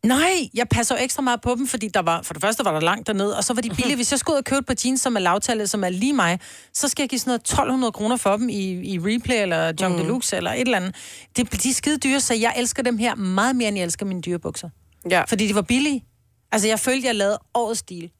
Nej, 0.04 0.48
jeg 0.54 0.68
passer 0.68 0.94
jo 0.94 1.04
ekstra 1.04 1.22
meget 1.22 1.40
på 1.40 1.54
dem, 1.54 1.66
fordi 1.66 1.88
der 1.88 2.02
var, 2.02 2.22
for 2.22 2.34
det 2.34 2.40
første 2.40 2.64
var 2.64 2.72
der 2.72 2.80
langt 2.80 3.06
derned, 3.06 3.30
og 3.30 3.44
så 3.44 3.54
var 3.54 3.62
de 3.62 3.68
billige. 3.68 3.96
Hvis 3.96 4.12
jeg 4.12 4.18
skulle 4.18 4.34
ud 4.34 4.38
og 4.38 4.44
købe 4.44 4.58
et 4.58 4.66
par 4.66 4.76
jeans, 4.84 5.00
som 5.00 5.16
er 5.16 5.20
lavtallet, 5.20 5.70
som 5.70 5.84
er 5.84 5.88
lige 5.88 6.12
mig, 6.12 6.40
så 6.72 6.88
skal 6.88 7.02
jeg 7.02 7.08
give 7.08 7.18
sådan 7.18 7.30
noget 7.30 7.40
1200 7.40 7.92
kroner 7.92 8.16
for 8.16 8.36
dem 8.36 8.48
i, 8.48 8.92
i 8.92 8.98
Replay 8.98 9.42
eller 9.42 9.72
John 9.80 9.92
mm. 9.92 9.98
Deluxe 9.98 10.36
eller 10.36 10.52
et 10.52 10.60
eller 10.60 10.76
andet. 10.76 10.94
Det, 11.36 11.62
de 11.62 11.68
er 11.68 11.72
skide 11.72 11.98
dyre, 11.98 12.20
så 12.20 12.34
jeg 12.34 12.54
elsker 12.56 12.82
dem 12.82 12.98
her 12.98 13.14
meget 13.14 13.56
mere, 13.56 13.68
end 13.68 13.76
jeg 13.76 13.84
elsker 13.84 14.06
mine 14.06 14.20
dyre 14.20 14.38
bukser. 14.38 14.68
Ja. 15.10 15.22
Fordi 15.28 15.48
de 15.48 15.54
var 15.54 15.62
billige. 15.62 16.04
Altså, 16.52 16.68
jeg 16.68 16.80
følte, 16.80 17.06
jeg 17.06 17.14
lavede 17.14 17.38
årets 17.54 17.80
stil. 17.80 18.10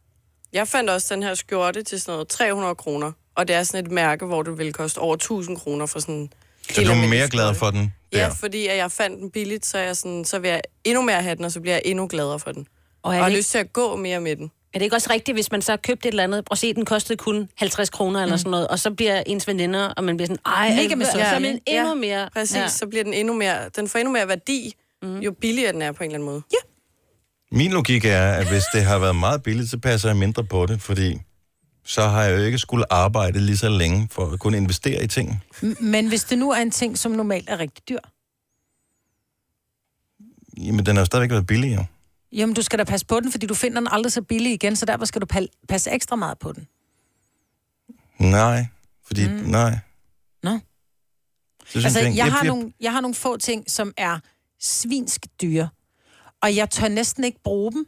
Jeg 0.55 0.69
fandt 0.69 0.91
også 0.91 1.15
den 1.15 1.23
her 1.23 1.35
skjorte 1.35 1.83
til 1.83 2.01
sådan 2.01 2.13
noget 2.13 2.29
300 2.29 2.75
kroner. 2.75 3.13
Og 3.35 3.49
det 3.49 3.57
er 3.57 3.63
sådan 3.63 3.87
et 3.87 3.93
mærke, 3.93 4.27
hvor 4.27 4.43
det 4.43 4.59
vil 4.59 4.73
koste 4.73 4.99
over 4.99 5.15
1000 5.15 5.57
kroner 5.57 5.87
for 5.87 5.99
sådan... 6.01 6.31
Så 6.71 6.83
du 6.83 6.91
er 6.91 7.09
mere 7.09 7.29
glad 7.29 7.55
for 7.55 7.71
den? 7.71 7.95
Ja, 8.13 8.19
Der. 8.19 8.35
fordi 8.35 8.67
at 8.67 8.77
jeg 8.77 8.93
fandt 8.93 9.21
den 9.21 9.31
billigt, 9.31 9.67
så, 9.67 9.79
er 9.79 9.83
jeg 9.83 9.97
sådan, 9.97 10.25
så 10.25 10.39
vil 10.39 10.49
jeg 10.51 10.61
endnu 10.85 11.03
mere 11.03 11.23
have 11.23 11.37
den, 11.37 11.45
og 11.45 11.53
så 11.53 11.61
bliver 11.61 11.75
jeg 11.75 11.83
endnu 11.85 12.07
gladere 12.07 12.39
for 12.41 12.53
den. 12.53 12.67
Og 13.03 13.09
Og 13.09 13.15
jeg 13.15 13.25
har 13.25 13.31
lyst 13.31 13.51
til 13.51 13.59
at 13.59 13.73
gå 13.73 13.97
mere 13.97 14.21
med 14.21 14.37
den. 14.37 14.51
Er 14.75 14.79
det 14.79 14.85
ikke 14.85 14.97
også 14.97 15.11
rigtigt, 15.13 15.37
hvis 15.37 15.51
man 15.53 15.63
så 15.63 15.73
har 15.73 15.77
købt 15.77 16.07
et 16.07 16.09
eller 16.09 16.25
andet, 16.25 16.45
og 16.51 16.59
se, 16.59 16.75
den 16.75 16.85
kostede 16.85 17.17
kun 17.17 17.49
50 17.57 17.91
kroner 17.91 18.23
eller 18.23 18.35
Mm. 18.35 18.39
sådan 18.39 18.51
noget, 18.51 18.69
og 18.69 18.79
så 18.79 18.91
bliver 18.91 19.23
ens 19.27 19.49
veninder, 19.49 19.89
og 19.89 20.05
man 20.05 20.17
bliver 20.17 20.27
sådan, 20.27 20.43
ej, 20.47 20.69
Mega 20.69 20.83
Mega 20.83 20.95
med 20.95 21.07
så 21.07 21.19
er 21.19 21.39
man 21.39 21.61
endnu 21.67 21.95
mere. 21.95 22.29
Præcis, 22.35 22.57
Ja. 22.57 22.61
ja. 22.61 22.69
så 22.69 22.87
bliver 22.87 23.05
den 23.05 23.15
endnu 23.15 23.35
mere... 23.35 23.69
Den 23.77 23.89
får 23.89 23.99
endnu 23.99 24.13
mere 24.13 24.29
værdi, 24.29 24.75
mm. 25.03 25.19
jo 25.19 25.33
billigere 25.33 25.73
den 25.73 25.83
er 25.83 25.93
på 25.93 26.05
en 26.05 26.11
eller 26.11 26.15
anden 26.17 26.29
måde. 26.31 26.43
Ja. 26.53 26.57
Min 27.55 27.71
logik 27.73 28.05
er, 28.05 28.33
at 28.33 28.49
hvis 28.49 28.63
det 28.73 28.85
har 28.85 28.99
været 28.99 29.17
meget 29.17 29.43
billigt, 29.43 29.71
så 29.71 29.79
passer 29.79 30.09
jeg 30.09 30.17
mindre 30.17 30.45
på 30.45 30.67
det, 30.67 30.83
fordi 30.83 31.21
så 31.85 32.09
har 32.09 32.23
jeg 32.23 32.39
jo 32.39 32.43
ikke 32.45 32.59
skulle 32.59 32.93
arbejde 32.93 33.41
lige 33.41 33.57
så 33.57 33.69
længe 33.69 34.09
for 34.13 34.31
at 34.31 34.41
kunne 34.41 34.57
investere 34.57 35.05
i 35.05 35.07
ting. 35.07 35.43
Men 35.81 36.09
hvis 36.09 36.25
det 36.25 36.39
nu 36.39 36.51
er 36.51 36.57
en 36.57 36.71
ting, 36.71 36.99
som 36.99 37.13
normalt 37.13 37.49
er 37.51 37.59
rigtig 37.59 37.89
dyr, 37.89 37.99
Jamen, 40.57 40.87
den 40.87 40.97
har 40.97 41.01
jo 41.01 41.07
stadigvæk 41.07 41.31
været 41.31 41.47
billig, 41.47 41.77
jo. 41.77 41.85
jamen 42.33 42.55
du 42.55 42.63
skal 42.63 42.79
da 42.79 42.85
passe 42.85 43.07
på 43.07 43.21
den, 43.21 43.33
fordi 43.33 43.47
du 43.47 43.55
finder 43.55 43.81
den 43.81 43.89
aldrig 43.91 44.13
så 44.13 44.23
billig 44.23 44.53
igen, 44.53 44.77
så 44.77 44.87
derfor 44.87 45.05
skal 45.05 45.21
du 45.21 45.27
pal- 45.35 45.67
passe 45.69 45.91
ekstra 45.91 46.17
meget 46.17 46.39
på 46.39 46.53
den. 46.53 46.69
Nej, 48.19 48.67
fordi... 49.07 49.29
Mm. 49.29 49.35
Nej. 49.35 49.79
Nå. 50.43 50.59
Så 51.67 51.79
Altså, 51.79 52.01
jeg, 52.01 52.17
jeg, 52.17 52.33
har 52.33 52.45
nogle, 52.45 52.73
jeg 52.81 52.93
har 52.93 53.01
nogle 53.01 53.15
få 53.15 53.37
ting, 53.37 53.71
som 53.71 53.93
er 53.97 54.19
svinsk 54.61 55.27
dyre, 55.43 55.69
og 56.45 56.57
jeg 56.57 56.71
tør 56.71 56.89
næsten 56.89 57.25
ikke 57.25 57.43
bruge 57.45 57.73
dem, 57.73 57.87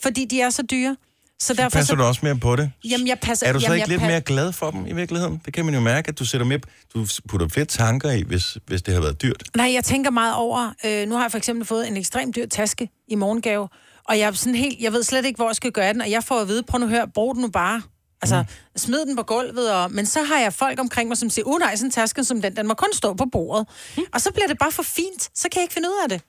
fordi 0.00 0.24
de 0.24 0.40
er 0.40 0.50
så 0.50 0.62
dyre. 0.62 0.96
Så 1.40 1.54
derfor 1.54 1.70
passer 1.78 1.92
så, 1.92 1.96
du 1.96 2.02
også 2.02 2.20
mere 2.22 2.36
på 2.36 2.56
det? 2.56 2.70
Jamen, 2.84 3.08
jeg 3.08 3.18
passer... 3.22 3.46
Er 3.46 3.52
du 3.52 3.60
så 3.60 3.66
jamen, 3.66 3.76
ikke 3.76 3.88
lidt 3.88 4.02
pa- 4.02 4.06
mere 4.06 4.20
glad 4.20 4.52
for 4.52 4.70
dem 4.70 4.86
i 4.86 4.92
virkeligheden? 4.92 5.42
Det 5.44 5.54
kan 5.54 5.64
man 5.64 5.74
jo 5.74 5.80
mærke, 5.80 6.08
at 6.08 6.18
du 6.18 6.24
sætter 6.24 6.46
mere... 6.46 6.60
Du 6.94 7.06
putter 7.28 7.48
flere 7.48 7.66
tanker 7.66 8.10
i, 8.10 8.22
hvis, 8.22 8.58
hvis 8.66 8.82
det 8.82 8.94
har 8.94 9.00
været 9.00 9.22
dyrt. 9.22 9.42
Nej, 9.56 9.72
jeg 9.72 9.84
tænker 9.84 10.10
meget 10.10 10.34
over... 10.34 10.72
Øh, 10.84 11.08
nu 11.08 11.14
har 11.14 11.22
jeg 11.22 11.30
for 11.30 11.38
eksempel 11.38 11.66
fået 11.66 11.88
en 11.88 11.96
ekstremt 11.96 12.36
dyr 12.36 12.46
taske 12.46 12.88
i 13.08 13.14
morgengave, 13.14 13.68
og 14.04 14.18
jeg 14.18 14.26
er 14.26 14.32
sådan 14.32 14.54
helt... 14.54 14.80
Jeg 14.80 14.92
ved 14.92 15.02
slet 15.02 15.24
ikke, 15.24 15.36
hvor 15.36 15.48
jeg 15.48 15.56
skal 15.56 15.72
gøre 15.72 15.92
den, 15.92 16.00
og 16.00 16.10
jeg 16.10 16.24
får 16.24 16.40
at 16.40 16.48
vide, 16.48 16.62
prøv 16.62 16.78
nu 16.78 16.86
at 16.86 16.90
høre, 16.90 17.08
brug 17.08 17.34
den 17.34 17.42
nu 17.42 17.48
bare. 17.48 17.82
Altså, 18.22 18.42
mm. 18.42 18.78
smid 18.78 19.06
den 19.06 19.16
på 19.16 19.22
gulvet, 19.22 19.72
og, 19.72 19.92
men 19.92 20.06
så 20.06 20.22
har 20.22 20.38
jeg 20.38 20.52
folk 20.52 20.80
omkring 20.80 21.08
mig, 21.08 21.18
som 21.18 21.30
siger, 21.30 21.44
uh 21.44 21.58
nej, 21.58 21.76
sådan 21.76 21.86
en 21.86 21.90
taske 21.90 22.24
som 22.24 22.42
den, 22.42 22.56
den 22.56 22.66
må 22.68 22.74
kun 22.74 22.88
stå 22.92 23.14
på 23.14 23.24
bordet. 23.32 23.66
Mm. 23.96 24.02
Og 24.12 24.20
så 24.20 24.32
bliver 24.32 24.46
det 24.46 24.58
bare 24.58 24.72
for 24.72 24.82
fint, 24.82 25.22
så 25.34 25.48
kan 25.52 25.60
jeg 25.60 25.62
ikke 25.62 25.74
finde 25.74 25.88
ud 25.88 26.02
af 26.02 26.08
det. 26.08 26.22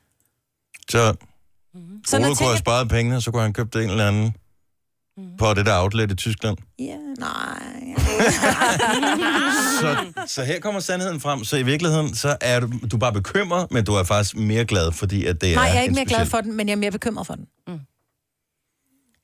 Så 0.90 1.16
Så 2.08 2.20
når 2.20 2.26
Ole 2.26 2.26
kunne 2.28 2.36
ting 2.36 2.50
have 2.50 2.58
sparet 2.58 2.90
pengene, 2.90 3.16
og 3.16 3.22
så 3.22 3.32
kunne 3.32 3.42
han 3.44 3.54
købt 3.54 3.76
en 3.76 3.90
eller 3.90 4.08
anden 4.08 4.34
på 5.40 5.54
det 5.54 5.66
der 5.66 5.82
outlet 5.82 6.12
i 6.12 6.16
Tyskland. 6.16 6.58
Ja, 6.80 6.96
nej. 7.20 7.96
Så, 9.80 9.98
så 10.28 10.44
her 10.44 10.60
kommer 10.60 10.80
sandheden 10.80 11.20
frem. 11.20 11.44
Så 11.44 11.58
i 11.58 11.64
virkeligheden, 11.64 12.16
så 12.16 12.38
er 12.42 12.60
du, 12.60 12.68
du 12.92 12.96
er 12.96 13.00
bare 13.00 13.14
bekymret, 13.14 13.72
men 13.72 13.86
du 13.86 13.94
er 13.94 14.04
faktisk 14.04 14.36
mere 14.36 14.66
glad, 14.66 14.92
fordi 14.92 15.26
at 15.26 15.42
det 15.42 15.56
Nej, 15.56 15.64
er 15.66 15.70
jeg 15.70 15.78
er 15.78 15.82
ikke 15.82 15.94
mere 15.96 16.06
glad 16.06 16.18
speciel- 16.20 16.30
for 16.30 16.42
den, 16.42 16.54
men 16.58 16.68
jeg 16.68 16.74
er 16.74 16.78
mere 16.78 16.92
bekymret 16.92 17.28
for 17.28 17.36
den. 17.36 17.46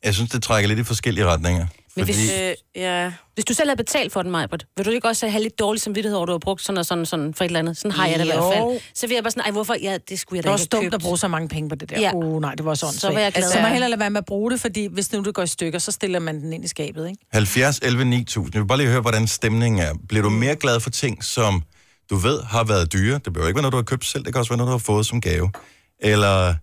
Jeg 0.04 0.14
synes, 0.16 0.30
det 0.32 0.43
trækker 0.43 0.68
lidt 0.68 0.80
i 0.80 0.84
forskellige 0.84 1.26
retninger. 1.26 1.68
Men 1.96 2.06
Fordi... 2.06 2.18
hvis, 2.20 2.32
Øh, 2.32 2.54
ja. 2.76 3.12
hvis 3.34 3.46
du 3.46 3.54
selv 3.54 3.70
har 3.70 3.76
betalt 3.76 4.14
for 4.14 4.22
den, 4.22 4.32
Majbert, 4.32 4.66
vil 4.78 4.86
du 4.86 4.91
ikke 4.91 5.08
også 5.08 5.28
have 5.28 5.43
lidt 5.43 5.60
dårlig 5.60 5.82
samvittighed 5.82 6.16
over, 6.16 6.24
at 6.24 6.28
du 6.28 6.34
har 6.34 6.39
brugt 6.39 6.62
sådan 6.62 6.78
og 6.78 6.86
sådan, 6.86 7.06
sådan 7.06 7.34
for 7.34 7.43
et 7.43 7.50
eller 7.50 7.60
andet? 7.60 7.78
Sådan 7.78 7.91
har 7.91 8.08
jeg 8.08 8.20
det 8.20 8.26
i 8.26 8.28
hvert 8.28 8.54
fald. 8.54 8.80
Så 8.96 9.08
vil 9.08 9.16
jeg 9.16 9.24
bare 9.24 9.32
sådan, 9.32 9.43
ej, 9.43 9.52
hvorfor? 9.52 9.76
Ja, 9.82 9.98
det 10.10 10.20
skulle 10.20 10.38
jeg 10.38 10.43
Det 10.43 10.48
da 10.48 10.50
var 10.50 10.58
ikke 10.58 10.64
også 10.64 10.68
have 10.78 10.84
dumt 10.84 10.93
at 10.93 11.02
bruge 11.02 11.18
så 11.18 11.28
mange 11.28 11.48
penge 11.48 11.70
på 11.70 11.76
det 11.76 11.89
der. 11.89 12.00
Ja. 12.00 12.12
Uh, 12.14 12.41
nej, 12.41 12.56
det 12.56 12.66
var 12.66 12.74
sådan. 12.74 12.93
Så 12.93 13.12
var 13.12 13.20
jeg 13.20 13.32
glad. 13.32 13.43
Altså, 13.43 13.52
så 13.52 13.60
må 13.60 13.66
jeg 13.66 13.72
hellere 13.72 13.89
lade 13.89 14.00
være 14.00 14.10
med 14.10 14.18
at 14.18 14.26
bruge 14.26 14.52
det, 14.52 14.62
fordi 14.62 14.86
hvis 14.86 15.08
det 15.08 15.20
nu 15.20 15.26
det 15.26 15.34
går 15.34 15.43
i 15.43 15.48
stykker, 15.48 15.80
så 15.80 15.91
stiller 15.91 16.20
man 16.20 16.41
den 16.41 16.54
ind 16.54 16.66
i 16.66 16.68
skabet, 16.68 17.08
ikke? 17.10 17.22
70, 17.34 17.80
11, 17.84 18.06
9000. 18.06 18.56
Jeg 18.56 18.62
vil 18.62 18.68
bare 18.68 18.78
lige 18.78 18.89
høre, 18.89 19.02
hvordan 19.02 19.28
stemningen 19.28 19.82
er. 19.82 19.93
Bliver 20.10 20.24
du 20.24 20.30
mere 20.30 20.56
glad 20.56 20.80
for 20.80 20.89
ting, 20.89 21.24
som 21.24 21.64
du 22.10 22.16
ved 22.16 22.41
har 22.43 22.64
været 22.64 22.93
dyre? 22.93 23.20
Det 23.26 23.34
behøver 23.34 23.48
ikke 23.48 23.58
være 23.58 23.62
noget, 23.62 23.72
du 23.72 23.78
har 23.78 23.84
købt 23.84 24.06
selv. 24.06 24.26
Det 24.26 24.34
kan 24.34 24.39
også 24.39 24.52
være 24.52 24.58
noget, 24.58 24.68
du 24.68 24.72
har 24.72 24.78
fået 24.78 25.06
som 25.06 25.22
gave. 25.22 25.52
Eller, 26.00 26.54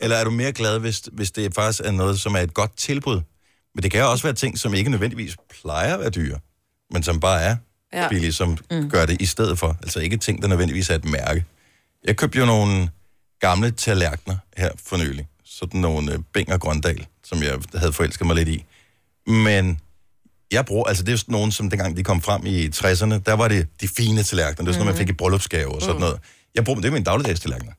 eller 0.00 0.16
er 0.16 0.24
du 0.24 0.30
mere 0.30 0.52
glad, 0.52 0.78
hvis, 0.78 1.02
hvis 1.12 1.30
det 1.30 1.54
faktisk 1.54 1.82
er 1.84 1.90
noget, 1.90 2.20
som 2.20 2.34
er 2.34 2.38
et 2.40 2.54
godt 2.54 2.76
tilbud? 2.76 3.20
Men 3.74 3.82
det 3.82 3.90
kan 3.90 4.04
også 4.04 4.24
være 4.24 4.34
ting, 4.34 4.58
som 4.58 4.74
ikke 4.74 4.90
nødvendigvis 4.90 5.36
plejer 5.62 5.94
at 5.94 6.00
være 6.00 6.10
dyre, 6.10 6.38
men 6.92 7.02
som 7.02 7.20
bare 7.20 7.42
er 7.42 7.56
Ja. 7.92 8.08
billige, 8.08 8.32
som 8.32 8.58
mm. 8.70 8.90
gør 8.90 9.06
det 9.06 9.20
i 9.22 9.26
stedet 9.26 9.58
for. 9.58 9.76
Altså 9.82 10.00
ikke 10.00 10.16
ting, 10.16 10.42
der 10.42 10.48
nødvendigvis 10.48 10.90
er 10.90 10.94
et 10.94 11.04
mærke. 11.04 11.44
Jeg 12.04 12.16
købte 12.16 12.38
jo 12.38 12.46
nogle 12.46 12.88
gamle 13.40 13.70
tallerkener 13.70 14.36
her 14.56 14.70
for 14.86 14.96
nylig. 14.96 15.26
Sådan 15.44 15.80
nogle 15.80 16.12
øh, 16.12 16.18
Bing 16.34 16.52
og 16.52 16.60
Grøndal, 16.60 17.06
som 17.24 17.42
jeg 17.42 17.58
havde 17.74 17.92
forelsket 17.92 18.26
mig 18.26 18.36
lidt 18.36 18.48
i. 18.48 18.64
Men 19.26 19.80
jeg 20.52 20.66
bruger, 20.66 20.84
altså 20.84 21.02
det 21.02 21.12
er 21.12 21.16
sådan 21.16 21.32
nogle, 21.32 21.52
som 21.52 21.70
dengang 21.70 21.96
de 21.96 22.04
kom 22.04 22.22
frem 22.22 22.46
i 22.46 22.66
60'erne, 22.66 23.18
der 23.26 23.32
var 23.32 23.48
det 23.48 23.68
de 23.80 23.88
fine 23.88 24.22
tallerkener. 24.22 24.56
Det 24.56 24.66
var 24.66 24.72
sådan 24.72 24.78
noget, 24.86 24.94
man 24.94 25.06
fik 25.06 25.08
i 25.08 25.12
bryllupsgave 25.12 25.74
og 25.74 25.80
sådan 25.82 25.94
Mm. 25.96 26.00
noget. 26.00 26.20
Jeg 26.54 26.64
bruger 26.64 26.74
dem, 26.76 26.82
det 26.82 26.88
er 26.88 26.92
mine 26.92 27.04
dagligdags 27.04 27.40
tallerkener. 27.40 27.72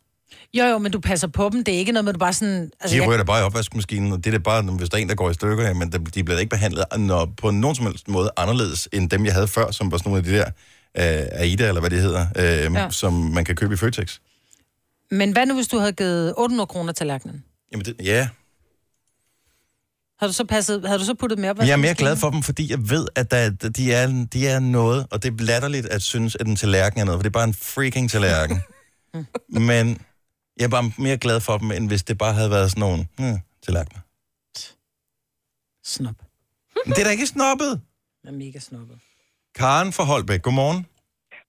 Jo, 0.53 0.63
jo, 0.65 0.77
men 0.77 0.91
du 0.91 0.99
passer 0.99 1.27
på 1.27 1.49
dem. 1.53 1.63
Det 1.63 1.73
er 1.73 1.77
ikke 1.77 1.91
noget 1.91 2.05
med, 2.05 2.13
du 2.13 2.19
bare 2.19 2.33
sådan... 2.33 2.71
Altså, 2.79 2.95
de 2.95 3.01
jeg- 3.01 3.09
rører 3.09 3.17
da 3.17 3.23
bare 3.23 3.39
i 3.39 3.43
opvaskemaskinen, 3.43 4.11
og 4.11 4.23
det 4.25 4.33
er 4.33 4.39
bare, 4.39 4.61
hvis 4.61 4.89
der 4.89 4.97
er 4.97 5.01
en, 5.01 5.09
der 5.09 5.15
går 5.15 5.29
i 5.29 5.33
stykker, 5.33 5.67
jamen, 5.67 5.91
der- 5.91 5.97
de 5.97 6.23
bliver 6.23 6.39
ikke 6.39 6.49
behandlet 6.49 6.85
når, 6.97 7.33
på 7.37 7.51
nogen 7.51 7.75
som 7.75 7.85
helst 7.85 8.07
måde 8.07 8.29
anderledes, 8.37 8.89
end 8.93 9.09
dem, 9.09 9.25
jeg 9.25 9.33
havde 9.33 9.47
før, 9.47 9.71
som 9.71 9.91
var 9.91 9.97
sådan 9.97 10.09
nogle 10.11 10.17
af 10.17 10.23
de 10.23 10.37
der 10.37 10.45
øh, 11.21 11.27
Aida, 11.41 11.67
eller 11.67 11.79
hvad 11.81 11.89
det 11.89 12.01
hedder, 12.01 12.25
øh, 12.35 12.73
Ja. 12.73 12.89
som 12.89 13.13
man 13.13 13.45
kan 13.45 13.55
købe 13.55 13.73
i 13.73 13.77
Føtex. 13.77 14.19
Men 15.11 15.31
hvad 15.31 15.45
nu, 15.45 15.53
hvis 15.55 15.67
du 15.67 15.77
havde 15.77 15.91
givet 15.93 16.33
800 16.37 16.67
kroner 16.67 16.93
til 16.93 17.07
lærkenen? 17.07 17.43
Jamen, 17.71 17.85
det, 17.85 17.95
ja, 18.03 18.27
Har 20.19 20.27
du 20.27 20.33
så, 20.33 20.45
passet, 20.45 20.85
havde 20.85 20.99
du 20.99 21.05
så 21.05 21.13
puttet 21.13 21.39
mere 21.39 21.51
op? 21.51 21.57
Men 21.57 21.67
jeg 21.67 21.73
er 21.73 21.77
mere 21.77 21.93
glad 21.93 22.15
for 22.17 22.29
dem, 22.29 22.43
fordi 22.43 22.71
jeg 22.71 22.89
ved, 22.89 23.07
at 23.15 23.31
der, 23.31 23.49
de, 23.49 23.93
er, 23.93 24.25
de 24.33 24.47
er 24.47 24.59
noget, 24.59 25.07
og 25.11 25.23
det 25.23 25.33
er 25.33 25.43
latterligt 25.43 25.85
at 25.85 26.01
synes, 26.01 26.37
at 26.39 26.47
en 26.47 26.55
tallerken 26.55 26.99
er 26.99 27.05
noget, 27.05 27.17
for 27.17 27.23
det 27.23 27.29
er 27.29 27.33
bare 27.39 27.43
en 27.47 27.53
freaking 27.53 28.09
tallerken. 28.11 28.61
Men 29.49 29.97
jeg 30.59 30.65
er 30.69 30.73
bare 30.77 30.85
mere 31.05 31.17
glad 31.25 31.39
for 31.47 31.55
dem, 31.61 31.69
end 31.77 31.85
hvis 31.91 32.03
det 32.09 32.15
bare 32.23 32.33
havde 32.39 32.51
været 32.55 32.67
sådan 32.71 32.83
nogle 32.87 33.01
hmm, 33.19 33.37
tallerkener. 33.63 34.01
Snop. 35.95 36.19
Men 36.85 36.91
det 36.93 37.01
er 37.03 37.07
da 37.09 37.13
ikke 37.17 37.29
snobbet. 37.35 37.71
Jeg 38.23 38.29
er 38.33 38.37
mega 38.45 38.59
snobbet. 38.69 38.97
Karen 39.59 39.89
fra 39.97 40.03
Holbæk, 40.11 40.41
godmorgen. 40.47 40.81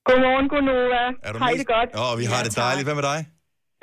Godmorgen, 0.09 0.47
godnova. 0.53 1.03
Er 1.27 1.33
du 1.33 1.39
Hej 1.45 1.53
det 1.63 1.67
godt. 1.77 1.91
Åh, 2.03 2.13
vi 2.21 2.25
har 2.33 2.41
det 2.47 2.53
dejligt. 2.67 2.87
Hvad 2.89 2.97
med 3.01 3.07
dig? 3.13 3.19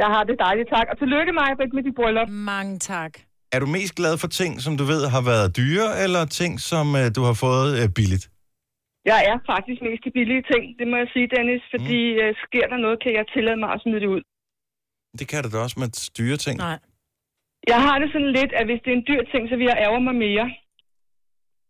Jeg 0.01 0.09
har 0.15 0.23
det 0.29 0.35
dejligt, 0.45 0.69
tak. 0.75 0.87
Og 0.91 0.97
tillykke 1.01 1.31
mig 1.39 1.49
med 1.59 1.83
dit 1.87 1.95
bryllup. 1.99 2.29
Mange 2.53 2.73
tak. 2.79 3.13
Er 3.53 3.59
du 3.63 3.67
mest 3.77 3.93
glad 3.99 4.15
for 4.21 4.29
ting, 4.39 4.51
som 4.65 4.73
du 4.79 4.83
ved 4.93 5.01
har 5.15 5.23
været 5.31 5.47
dyre, 5.59 5.89
eller 6.03 6.21
ting, 6.39 6.51
som 6.71 6.85
uh, 7.01 7.05
du 7.17 7.21
har 7.29 7.35
fået 7.45 7.69
uh, 7.79 7.85
billigt? 7.97 8.25
Jeg 9.11 9.19
er 9.31 9.37
faktisk 9.51 9.79
mest 9.87 10.01
til 10.05 10.11
billige 10.17 10.43
ting, 10.51 10.63
det 10.79 10.85
må 10.91 10.95
jeg 11.03 11.09
sige, 11.15 11.27
Dennis. 11.35 11.63
Fordi 11.73 12.01
mm. 12.13 12.23
uh, 12.23 12.29
sker 12.45 12.65
der 12.71 12.77
noget, 12.85 12.97
kan 13.03 13.11
jeg 13.19 13.25
tillade 13.35 13.59
mig 13.63 13.69
at 13.75 13.79
smide 13.83 14.01
det 14.03 14.09
ud. 14.15 14.23
Det 15.19 15.27
kan 15.31 15.43
det 15.43 15.51
da 15.53 15.57
også 15.67 15.79
med 15.81 15.89
dyre 16.19 16.37
ting. 16.45 16.55
Nej. 16.57 16.79
Jeg 17.73 17.79
har 17.85 17.95
det 18.01 18.07
sådan 18.13 18.33
lidt, 18.39 18.51
at 18.59 18.65
hvis 18.69 18.81
det 18.83 18.89
er 18.91 18.97
en 19.01 19.07
dyr 19.11 19.21
ting, 19.31 19.43
så 19.49 19.55
vil 19.59 19.69
jeg 19.71 19.77
ærge 19.85 20.01
mig 20.07 20.15
mere. 20.25 20.47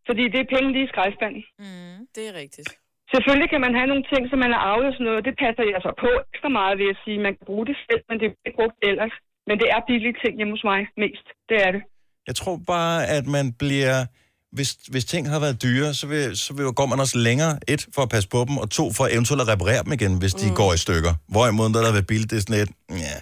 Fordi 0.07 0.23
det 0.33 0.39
er 0.41 0.49
penge 0.55 0.69
lige 0.75 0.85
i 0.87 0.91
skraldespanden. 0.93 1.43
Mm. 1.63 1.97
Det 2.15 2.23
er 2.29 2.33
rigtigt. 2.43 2.69
Selvfølgelig 3.13 3.49
kan 3.53 3.61
man 3.65 3.73
have 3.77 3.89
nogle 3.91 4.05
ting, 4.11 4.23
som 4.31 4.39
man 4.43 4.51
har 4.55 4.61
arvet 4.69 4.85
og 4.89 4.93
sådan 4.95 5.07
noget. 5.09 5.25
Det 5.27 5.35
passer 5.43 5.63
jeg 5.73 5.79
så 5.85 5.91
på 6.03 6.09
ekstra 6.29 6.49
meget, 6.59 6.73
vil 6.79 6.87
jeg 6.91 6.99
sige. 7.03 7.17
Man 7.27 7.33
kan 7.37 7.45
bruge 7.49 7.65
det 7.69 7.75
selv, 7.87 8.01
men 8.09 8.15
det 8.19 8.25
er 8.27 8.33
ikke 8.47 8.59
brugt 8.59 8.77
ellers. 8.91 9.15
Men 9.47 9.55
det 9.61 9.67
er 9.73 9.79
billige 9.89 10.15
ting 10.23 10.33
hjemme 10.39 10.53
hos 10.55 10.65
mig 10.71 10.81
mest. 11.03 11.27
Det 11.49 11.57
er 11.65 11.71
det. 11.75 11.81
Jeg 12.29 12.35
tror 12.39 12.55
bare, 12.73 12.97
at 13.17 13.25
man 13.37 13.45
bliver 13.63 13.97
hvis, 14.51 14.71
hvis 14.93 15.05
ting 15.05 15.29
har 15.29 15.39
været 15.39 15.61
dyre, 15.65 15.93
så, 15.93 16.07
vil, 16.07 16.37
så 16.37 16.53
vil, 16.53 16.65
går 16.79 16.85
man 16.85 16.99
også 16.99 17.17
længere, 17.17 17.59
et, 17.67 17.87
for 17.95 18.01
at 18.01 18.09
passe 18.09 18.29
på 18.29 18.39
dem, 18.47 18.57
og 18.57 18.69
to, 18.69 18.85
for 18.97 19.05
eventuelt 19.15 19.41
at 19.41 19.47
reparere 19.53 19.83
dem 19.83 19.91
igen, 19.97 20.13
hvis 20.21 20.33
de 20.41 20.47
går 20.55 20.73
i 20.73 20.77
stykker. 20.85 21.13
Hvorimod, 21.33 21.69
når 21.69 21.79
der 21.79 21.85
har 21.85 21.97
været 21.99 22.07
billigt, 22.07 22.29
det 22.31 22.37
er 22.37 22.41
sådan 22.41 22.59
lidt, 22.61 22.71
ja, 22.89 23.15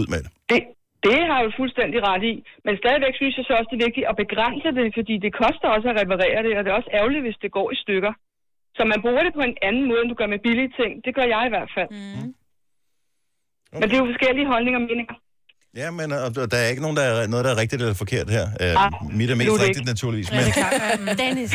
ud 0.00 0.06
med 0.12 0.20
det. 0.24 0.30
Det, 0.52 0.60
det 1.08 1.18
har 1.30 1.40
du 1.46 1.50
fuldstændig 1.60 1.98
ret 2.10 2.24
i. 2.32 2.34
Men 2.66 2.74
stadigvæk 2.82 3.14
synes 3.20 3.34
jeg 3.38 3.44
så 3.48 3.52
også, 3.58 3.70
det 3.72 3.76
er 3.78 3.86
vigtigt 3.88 4.06
at 4.10 4.16
begrænse 4.24 4.68
det, 4.78 4.86
fordi 4.98 5.14
det 5.24 5.32
koster 5.42 5.66
også 5.76 5.86
at 5.92 5.96
reparere 6.02 6.38
det, 6.46 6.52
og 6.58 6.62
det 6.64 6.70
er 6.72 6.76
også 6.80 6.90
ærgerligt, 6.98 7.22
hvis 7.26 7.38
det 7.44 7.50
går 7.58 7.68
i 7.74 7.76
stykker. 7.84 8.12
Så 8.76 8.82
man 8.92 8.98
bruger 9.04 9.22
det 9.26 9.32
på 9.38 9.44
en 9.50 9.56
anden 9.68 9.84
måde, 9.90 10.00
end 10.02 10.10
du 10.12 10.16
gør 10.20 10.28
med 10.34 10.40
billige 10.46 10.70
ting. 10.80 10.90
Det 11.06 11.12
gør 11.18 11.26
jeg 11.34 11.42
i 11.48 11.52
hvert 11.54 11.70
fald. 11.76 11.90
Mm. 11.90 12.28
Okay. 13.72 13.78
Men 13.80 13.84
det 13.88 13.94
er 13.96 14.02
jo 14.04 14.08
forskellige 14.14 14.46
holdninger 14.54 14.78
og 14.82 14.86
meninger. 14.90 15.16
Ja, 15.82 15.88
men 15.98 16.06
og 16.24 16.50
der 16.52 16.58
er 16.64 16.68
ikke 16.72 16.82
nogen, 16.86 16.96
der 17.00 17.02
er, 17.02 17.26
noget, 17.32 17.44
der 17.46 17.50
er 17.54 17.58
rigtigt 17.62 17.82
eller 17.82 17.94
forkert 18.04 18.28
her. 18.36 18.44
Uh, 18.64 18.84
Ah, 18.84 18.90
mit 19.18 19.30
er 19.30 19.34
mest 19.34 19.50
rigtigt, 19.50 19.68
ikke. 19.68 19.90
naturligvis. 19.92 20.28
Men. 20.32 20.40
Dennis. 21.22 21.50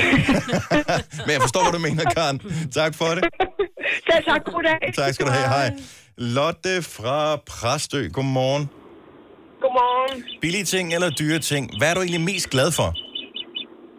men 1.25 1.31
jeg 1.35 1.41
forstår, 1.47 1.61
hvad 1.65 1.73
du 1.77 1.81
mener, 1.87 2.03
Karen. 2.17 2.37
Tak 2.79 2.91
for 2.99 3.09
det. 3.17 3.23
Selv 4.07 4.23
tak. 4.29 4.41
God 4.45 4.63
dag. 4.69 4.93
Tak 5.01 5.13
skal 5.13 5.25
du 5.27 5.31
have. 5.37 5.47
Hej. 5.57 5.67
Lotte 6.17 6.75
fra 6.95 7.17
Præstø. 7.51 8.01
Godmorgen. 8.17 8.63
Godmorgen. 9.63 10.17
Billige 10.43 10.65
ting 10.73 10.85
eller 10.95 11.09
dyre 11.21 11.39
ting. 11.51 11.63
Hvad 11.79 11.87
er 11.91 11.95
du 11.97 12.01
egentlig 12.05 12.23
mest 12.31 12.47
glad 12.55 12.69
for? 12.79 12.89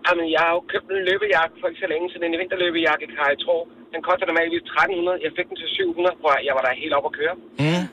Jamen, 0.07 0.27
jeg 0.35 0.41
har 0.47 0.53
jo 0.57 0.63
købt 0.73 0.89
en 0.99 1.03
løbejakke 1.11 1.55
for 1.61 1.67
ikke 1.71 1.81
så 1.85 1.89
længe 1.93 2.07
siden. 2.11 2.25
En 2.31 2.37
vinterløbejakke, 2.43 3.05
kan 3.15 3.25
jeg 3.33 3.39
tro. 3.47 3.57
Den 3.95 4.01
koster 4.09 4.25
normalvis 4.31 4.63
1300. 4.63 5.25
Jeg 5.27 5.33
fik 5.39 5.47
den 5.51 5.57
til 5.63 5.69
700, 5.77 6.15
hvor 6.23 6.33
jeg 6.49 6.55
var 6.59 6.63
der 6.67 6.73
helt 6.83 6.95
op 6.99 7.07
at 7.11 7.15
køre. 7.21 7.35
Mm. 7.65 7.85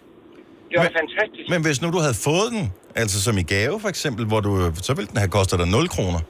Det 0.69 0.75
var 0.79 0.83
da 0.89 0.93
fantastisk. 1.03 1.45
Men 1.53 1.59
hvis 1.65 1.77
nu 1.83 1.87
du 1.95 1.99
havde 2.05 2.17
fået 2.29 2.47
den, 2.55 2.63
altså 3.01 3.17
som 3.25 3.35
i 3.43 3.45
gave 3.55 3.75
for 3.83 3.89
eksempel, 3.95 4.23
hvor 4.31 4.41
du, 4.47 4.51
så 4.87 4.91
ville 4.97 5.09
den 5.11 5.19
have 5.23 5.31
kostet 5.37 5.55
dig 5.61 5.67
0 5.67 5.87
kroner. 5.95 6.21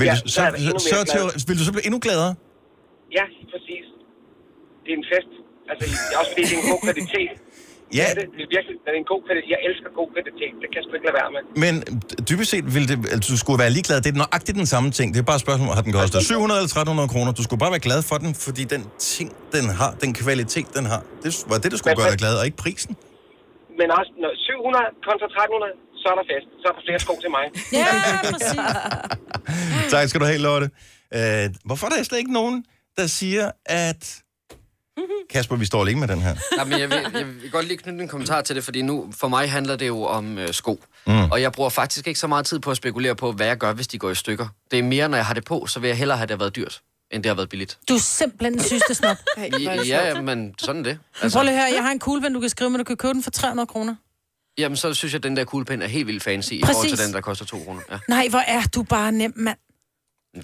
Vil, 0.00 0.06
Ja, 0.10 0.14
du, 0.14 0.28
så 0.36 0.42
så, 0.90 0.98
så, 1.12 1.18
så, 1.40 1.44
vil 1.48 1.54
du 1.60 1.64
så 1.68 1.72
blive 1.76 1.86
endnu 1.88 2.00
gladere? 2.06 2.32
Ja, 3.18 3.24
præcis. 3.52 3.84
Det 4.84 4.90
er 4.94 4.98
en 5.02 5.08
fest. 5.14 5.32
Altså, 5.70 5.84
også 6.20 6.30
fordi 6.32 6.42
det 6.48 6.54
er 6.58 6.62
en 6.64 6.70
god 6.74 6.80
kvalitet. 6.88 7.34
Ja. 7.98 8.06
Det, 8.06 8.10
er 8.12 8.16
det. 8.20 8.26
det 8.36 8.42
er 8.46 8.50
virkelig 8.56 8.74
det 8.84 8.90
er 8.94 8.98
en 9.04 9.08
god 9.14 9.20
kvalitet. 9.26 9.48
Jeg 9.54 9.60
elsker 9.68 9.88
god 10.00 10.08
kvalitet. 10.14 10.52
Det 10.62 10.66
kan 10.70 10.76
jeg 10.78 10.84
sgu 10.86 10.92
ikke 10.98 11.08
lade 11.10 11.18
være 11.22 11.30
med. 11.36 11.42
Men 11.64 11.74
dybest 12.28 12.48
set 12.54 12.66
ville 12.74 12.86
det, 12.92 12.96
altså, 13.14 13.28
du 13.34 13.38
skulle 13.42 13.58
være 13.64 13.72
ligeglad. 13.78 13.96
Det 14.06 14.10
er 14.14 14.18
nøjagtigt 14.24 14.56
den 14.62 14.68
samme 14.74 14.88
ting. 14.98 15.06
Det 15.14 15.18
er 15.24 15.28
bare 15.32 15.38
et 15.42 15.46
spørgsmål, 15.46 15.68
har 15.78 15.84
den 15.88 15.92
kostet 16.00 16.20
700 16.34 16.58
eller 16.60 16.70
1300 16.70 17.08
kroner? 17.14 17.30
Du 17.40 17.42
skulle 17.46 17.60
bare 17.64 17.72
være 17.76 17.84
glad 17.88 18.00
for 18.10 18.16
den, 18.24 18.30
fordi 18.46 18.62
den 18.74 18.82
ting, 19.14 19.28
den 19.56 19.64
har, 19.80 19.90
den 20.04 20.10
kvalitet, 20.22 20.68
den 20.78 20.84
har, 20.92 21.00
det 21.22 21.30
var 21.50 21.56
det, 21.62 21.68
der 21.72 21.78
skulle 21.80 21.92
Men- 21.94 22.02
gøre 22.02 22.10
dig 22.14 22.20
glad, 22.24 22.34
og 22.40 22.44
ikke 22.48 22.60
prisen. 22.66 22.92
Men 23.80 23.88
også 23.98 24.12
når 24.22 24.30
700 24.48 24.86
kontra 25.08 25.26
1300, 25.26 25.72
så 26.02 26.06
er 26.12 26.16
der 26.20 26.26
fest. 26.32 26.46
Så 26.62 26.64
er 26.70 26.74
der 26.76 26.82
flere 26.88 27.00
sko 27.04 27.12
til 27.24 27.30
mig. 27.36 27.44
Ja, 27.80 27.88
præcis. 28.32 28.60
Tak 29.94 30.04
skal 30.08 30.20
du 30.22 30.26
have, 30.30 30.38
Lotte. 30.48 30.66
Uh, 31.18 31.46
hvorfor 31.68 31.84
er 31.86 31.90
der 31.90 32.02
slet 32.02 32.18
ikke 32.18 32.32
nogen, 32.40 32.64
der 32.98 33.06
siger, 33.06 33.50
at... 33.66 34.02
Kasper, 35.30 35.56
vi 35.56 35.64
står 35.64 35.82
alene 35.82 36.00
med 36.00 36.08
den 36.08 36.20
her. 36.20 36.36
Ja, 36.58 36.64
men 36.64 36.80
jeg, 36.80 36.90
vil, 36.90 36.98
jeg 37.14 37.26
vil 37.26 37.50
godt 37.50 37.66
lige 37.66 37.76
knytte 37.76 38.02
en 38.02 38.08
kommentar 38.08 38.40
til 38.42 38.56
det, 38.56 38.64
fordi 38.64 38.82
nu 38.82 39.12
for 39.16 39.28
mig 39.28 39.50
handler 39.50 39.76
det 39.76 39.86
jo 39.86 40.02
om 40.02 40.38
øh, 40.38 40.52
sko. 40.52 40.84
Mm. 41.06 41.30
Og 41.30 41.42
jeg 41.42 41.52
bruger 41.52 41.70
faktisk 41.70 42.06
ikke 42.06 42.20
så 42.20 42.26
meget 42.26 42.46
tid 42.46 42.58
på 42.58 42.70
at 42.70 42.76
spekulere 42.76 43.16
på, 43.16 43.32
hvad 43.32 43.46
jeg 43.46 43.58
gør, 43.58 43.72
hvis 43.72 43.88
de 43.88 43.98
går 43.98 44.10
i 44.10 44.14
stykker. 44.14 44.48
Det 44.70 44.78
er 44.78 44.82
mere, 44.82 45.08
når 45.08 45.16
jeg 45.16 45.26
har 45.26 45.34
det 45.34 45.44
på, 45.44 45.66
så 45.66 45.80
vil 45.80 45.88
jeg 45.88 45.96
hellere 45.98 46.16
have, 46.18 46.22
at 46.22 46.28
det 46.28 46.34
har 46.34 46.38
været 46.38 46.56
dyrt, 46.56 46.80
end 47.10 47.22
det 47.22 47.30
har 47.30 47.34
været 47.34 47.48
billigt. 47.48 47.78
Du 47.88 47.94
er 47.94 47.98
simpelthen 47.98 48.52
en 48.54 48.60
sidste 48.60 48.94
snop. 48.94 49.16
Ja, 49.52 49.82
ja, 49.86 50.20
men 50.20 50.54
sådan 50.58 50.80
er 50.80 50.84
det. 50.84 50.98
Men 51.22 51.30
prøv 51.30 51.42
lige 51.42 51.54
høre, 51.54 51.68
jeg 51.74 51.82
har 51.82 51.90
en 51.92 51.98
kuglepen, 51.98 52.32
du 52.34 52.40
kan 52.40 52.48
skrive, 52.50 52.70
men 52.70 52.78
du 52.78 52.84
kan 52.84 52.96
købe 52.96 53.14
den 53.14 53.22
for 53.22 53.30
300 53.30 53.66
kroner. 53.66 53.94
Jamen, 54.58 54.76
så 54.76 54.94
synes 54.94 55.12
jeg, 55.12 55.18
at 55.18 55.22
den 55.22 55.36
der 55.36 55.44
kuglepen 55.44 55.82
er 55.82 55.86
helt 55.86 56.06
vildt 56.06 56.22
fancy 56.22 56.52
i 56.52 56.60
Præcis. 56.60 56.74
forhold 56.74 56.96
til 56.96 57.06
den, 57.06 57.14
der 57.14 57.20
koster 57.20 57.44
2 57.44 57.58
kroner. 57.64 57.80
Ja. 57.90 57.98
Nej, 58.08 58.26
hvor 58.30 58.38
er 58.38 58.62
du 58.74 58.82
bare 58.82 59.12
nem, 59.12 59.32
mand. 59.36 59.58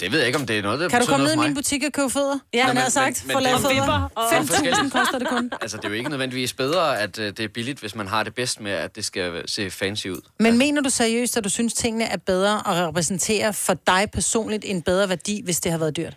Det 0.00 0.12
ved 0.12 0.18
jeg 0.18 0.26
ikke, 0.26 0.38
om 0.38 0.46
det 0.46 0.58
er 0.58 0.62
noget, 0.62 0.80
der 0.80 0.88
Kan 0.88 1.00
du 1.00 1.06
komme 1.06 1.24
ned 1.24 1.32
i 1.32 1.36
for 1.36 1.42
min 1.42 1.54
butik 1.54 1.82
og 1.86 1.92
købe 1.92 2.10
fødder? 2.10 2.34
Nå, 2.34 2.40
Ja, 2.54 2.66
men- 2.66 2.68
han 2.68 2.76
har 2.76 2.88
sagt, 2.90 3.24
men- 3.26 3.32
for 3.32 3.38
men 3.38 3.42
lave 3.44 3.58
det 3.58 3.64
er 3.64 3.68
fødder. 3.68 4.08
forskelligt. 4.46 4.76
5.000 4.76 4.90
koster 4.90 5.18
det 5.18 5.28
kun. 5.28 5.50
Altså, 5.60 5.76
det 5.76 5.84
er 5.84 5.88
jo 5.88 5.94
ikke 5.94 6.10
nødvendigvis 6.10 6.52
bedre, 6.52 6.98
at 7.00 7.18
øh, 7.18 7.26
det 7.26 7.40
er 7.40 7.48
billigt, 7.48 7.80
hvis 7.80 7.94
man 7.94 8.08
har 8.08 8.22
det 8.22 8.34
bedst 8.34 8.60
med, 8.60 8.72
at 8.72 8.96
det 8.96 9.04
skal 9.04 9.42
se 9.48 9.70
fancy 9.70 10.06
ud. 10.06 10.20
Men 10.40 10.58
mener 10.58 10.82
du 10.82 10.90
seriøst, 10.90 11.36
at 11.36 11.44
du 11.44 11.48
synes, 11.48 11.74
tingene 11.74 12.04
er 12.04 12.16
bedre 12.16 12.62
og 12.62 12.76
repræsenterer 12.88 13.52
for 13.52 13.74
dig 13.86 14.06
personligt 14.12 14.64
en 14.66 14.82
bedre 14.82 15.08
værdi, 15.08 15.40
hvis 15.44 15.60
det 15.60 15.72
har 15.72 15.78
været 15.78 15.96
dyrt? 15.96 16.14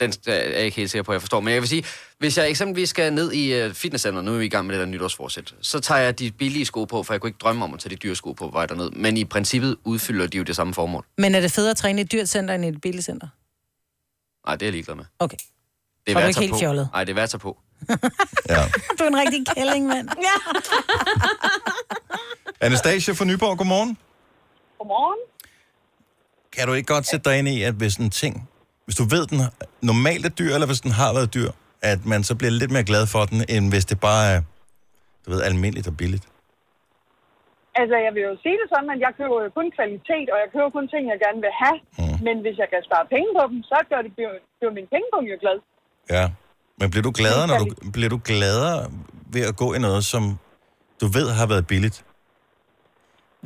Den 0.00 0.12
er 0.26 0.32
jeg 0.34 0.60
ikke 0.64 0.76
helt 0.76 0.90
sikker 0.90 1.02
på, 1.02 1.12
at 1.12 1.14
jeg 1.14 1.22
forstår. 1.22 1.40
Men 1.40 1.54
jeg 1.54 1.62
vil 1.62 1.68
sige, 1.68 1.84
hvis 2.18 2.38
jeg 2.38 2.50
eksempelvis 2.50 2.90
skal 2.90 3.12
ned 3.12 3.32
i 3.32 3.66
uh, 3.66 3.72
fitnesscenter, 3.72 4.22
nu 4.22 4.34
er 4.34 4.38
vi 4.38 4.44
i 4.44 4.48
gang 4.48 4.66
med 4.66 4.74
det 4.74 4.80
der 4.80 4.86
nytårsforsæt, 4.86 5.54
så 5.60 5.80
tager 5.80 6.00
jeg 6.00 6.18
de 6.18 6.30
billige 6.32 6.64
sko 6.66 6.84
på, 6.84 7.02
for 7.02 7.14
jeg 7.14 7.20
kunne 7.20 7.28
ikke 7.28 7.38
drømme 7.38 7.64
om 7.64 7.74
at 7.74 7.80
tage 7.80 7.90
de 7.90 7.96
dyre 7.96 8.14
sko 8.16 8.32
på 8.32 8.48
vej 8.52 8.66
derned. 8.66 8.90
Men 8.90 9.16
i 9.16 9.24
princippet 9.24 9.76
udfylder 9.84 10.26
de 10.26 10.36
jo 10.38 10.42
det 10.44 10.56
samme 10.56 10.74
formål. 10.74 11.04
Men 11.18 11.34
er 11.34 11.40
det 11.40 11.52
federe 11.52 11.70
at 11.70 11.76
træne 11.76 12.00
i 12.00 12.04
et 12.04 12.12
dyrt 12.12 12.28
center 12.28 12.54
end 12.54 12.64
i 12.64 12.68
et 12.68 12.80
billigcenter? 12.80 13.28
Nej, 14.46 14.56
det 14.56 14.62
er 14.62 14.66
jeg 14.66 14.72
ligeglad 14.72 14.96
med. 14.96 15.04
Okay. 15.18 15.36
Det 16.06 16.12
er 16.12 16.14
værd 16.14 16.22
at 16.22 16.28
ikke 16.28 16.38
tage 16.38 16.42
helt 16.42 16.52
på. 16.52 16.58
fjollet? 16.58 16.88
Nej, 16.92 17.04
det 17.04 17.10
er 17.10 17.14
værd 17.14 17.22
at 17.24 17.30
tage 17.30 17.38
på. 17.38 17.58
Du 18.98 19.04
er 19.04 19.08
en 19.08 19.16
rigtig 19.16 19.46
kælling, 19.56 19.86
mand. 19.86 20.08
Ja. 20.22 20.60
Anastasia 22.66 23.14
fra 23.14 23.24
Nyborg, 23.24 23.58
godmorgen. 23.58 23.98
Godmorgen. 24.78 25.18
Kan 26.52 26.66
du 26.68 26.72
ikke 26.72 26.86
godt 26.86 27.06
sætte 27.06 27.30
dig 27.30 27.38
ind 27.38 27.48
i, 27.48 27.62
at 27.62 27.74
hvis 27.74 27.96
en 27.96 28.10
ting, 28.10 28.48
hvis 28.86 28.96
du 29.00 29.04
ved, 29.14 29.24
den 29.32 29.40
normalt 29.90 30.24
er 30.30 30.34
dyr, 30.40 30.52
eller 30.56 30.68
hvis 30.70 30.82
den 30.86 30.92
har 31.00 31.10
været 31.16 31.34
dyr, 31.36 31.50
at 31.92 32.00
man 32.12 32.20
så 32.28 32.32
bliver 32.38 32.52
lidt 32.60 32.72
mere 32.76 32.86
glad 32.90 33.04
for 33.14 33.22
den, 33.30 33.38
end 33.54 33.64
hvis 33.72 33.84
det 33.90 33.98
bare 34.08 34.24
er, 34.34 34.40
du 35.24 35.28
ved, 35.32 35.40
almindeligt 35.48 35.88
og 35.90 35.96
billigt? 36.00 36.26
Altså, 37.80 37.96
jeg 38.06 38.12
vil 38.14 38.22
jo 38.28 38.34
sige 38.44 38.56
det 38.60 38.66
sådan, 38.74 38.90
at 38.94 39.00
jeg 39.06 39.12
køber 39.20 39.36
jo 39.44 39.50
kun 39.58 39.68
kvalitet, 39.78 40.26
og 40.32 40.36
jeg 40.42 40.48
køber 40.54 40.70
kun 40.78 40.86
ting, 40.92 41.02
jeg 41.12 41.18
gerne 41.26 41.40
vil 41.46 41.54
have. 41.64 41.78
Mm. 42.00 42.16
Men 42.26 42.34
hvis 42.44 42.56
jeg 42.62 42.68
kan 42.72 42.80
spare 42.88 43.06
penge 43.14 43.30
på 43.38 43.42
dem, 43.50 43.58
så 43.70 43.78
gør 43.90 44.00
det, 44.06 44.12
bliver 44.16 44.72
min 44.78 44.88
pengepunkt 44.94 45.28
jo 45.32 45.38
glad. 45.44 45.56
Ja. 46.16 46.24
Men 46.80 46.86
bliver 46.92 47.06
du 47.08 47.12
gladere, 47.20 47.46
når 47.50 47.58
du, 47.64 47.66
bliver 47.96 48.10
du 48.14 48.20
gladere 48.30 48.78
ved 49.34 49.44
at 49.50 49.54
gå 49.62 49.68
i 49.76 49.78
noget, 49.78 50.02
som 50.12 50.22
du 51.00 51.06
ved 51.16 51.26
har 51.38 51.46
været 51.52 51.66
billigt? 51.66 51.98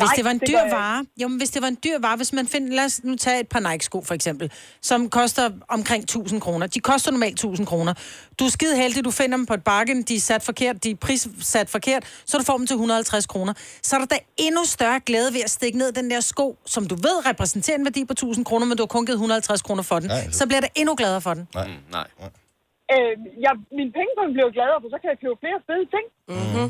Hvis 0.00 0.08
Nej, 0.08 0.16
det 0.16 0.24
var 0.24 0.30
en 0.30 0.38
det 0.38 0.48
dyr 0.48 0.76
vare, 0.76 1.06
jo, 1.22 1.28
men 1.28 1.38
hvis 1.38 1.50
det 1.50 1.62
var 1.62 1.68
en 1.68 1.78
dyr 1.84 1.98
vare, 2.00 2.16
hvis 2.16 2.32
man 2.32 2.46
finder, 2.48 2.76
lad 2.76 2.84
os 2.84 3.00
nu 3.04 3.16
tage 3.16 3.40
et 3.40 3.48
par 3.48 3.60
Nike-sko 3.60 4.02
for 4.04 4.14
eksempel, 4.14 4.52
som 4.82 5.10
koster 5.10 5.50
omkring 5.68 6.02
1000 6.02 6.40
kroner. 6.40 6.66
De 6.66 6.80
koster 6.80 7.10
normalt 7.10 7.32
1000 7.32 7.66
kroner. 7.66 7.94
Du 8.38 8.44
er 8.44 8.48
skide 8.50 8.76
heldig, 8.76 9.04
du 9.04 9.10
finder 9.10 9.36
dem 9.36 9.46
på 9.46 9.54
et 9.54 9.64
bargain, 9.64 10.02
de 10.02 10.16
er 10.16 10.20
sat 10.20 10.42
forkert, 10.42 10.84
de 10.84 10.90
er 10.90 10.96
prissat 10.96 11.70
forkert, 11.70 12.04
så 12.26 12.38
du 12.38 12.44
får 12.44 12.56
dem 12.56 12.66
til 12.66 12.74
150 12.74 13.26
kroner. 13.26 13.52
Så 13.82 13.96
er 13.96 14.00
der 14.00 14.06
da 14.06 14.18
endnu 14.36 14.64
større 14.64 15.00
glæde 15.00 15.34
ved 15.34 15.40
at 15.40 15.50
stikke 15.50 15.78
ned 15.78 15.92
den 15.92 16.10
der 16.10 16.20
sko, 16.20 16.58
som 16.66 16.86
du 16.86 16.94
ved 16.94 17.26
repræsenterer 17.30 17.78
en 17.78 17.84
værdi 17.84 18.04
på 18.04 18.12
1000 18.12 18.44
kroner, 18.44 18.66
men 18.66 18.76
du 18.76 18.82
har 18.82 18.86
kun 18.96 19.06
givet 19.06 19.16
150 19.16 19.62
kroner 19.62 19.82
for 19.82 19.98
den. 19.98 20.08
Nej, 20.08 20.30
så 20.30 20.46
bliver 20.46 20.60
der 20.60 20.68
endnu 20.74 20.94
gladere 20.94 21.20
for 21.20 21.34
den. 21.34 21.48
Nej. 21.54 21.66
Mm, 21.66 21.72
nej. 21.90 22.06
Øh, 22.94 23.12
jeg, 23.46 23.52
min 23.78 23.88
pengepunkt 23.98 24.32
bliver 24.36 24.50
gladere, 24.58 24.78
for 24.82 24.88
så 24.94 24.98
kan 25.02 25.08
jeg 25.12 25.18
købe 25.24 25.36
flere 25.44 25.58
fede 25.68 25.84
ting. 25.94 26.04
Mm-hmm. 26.34 26.68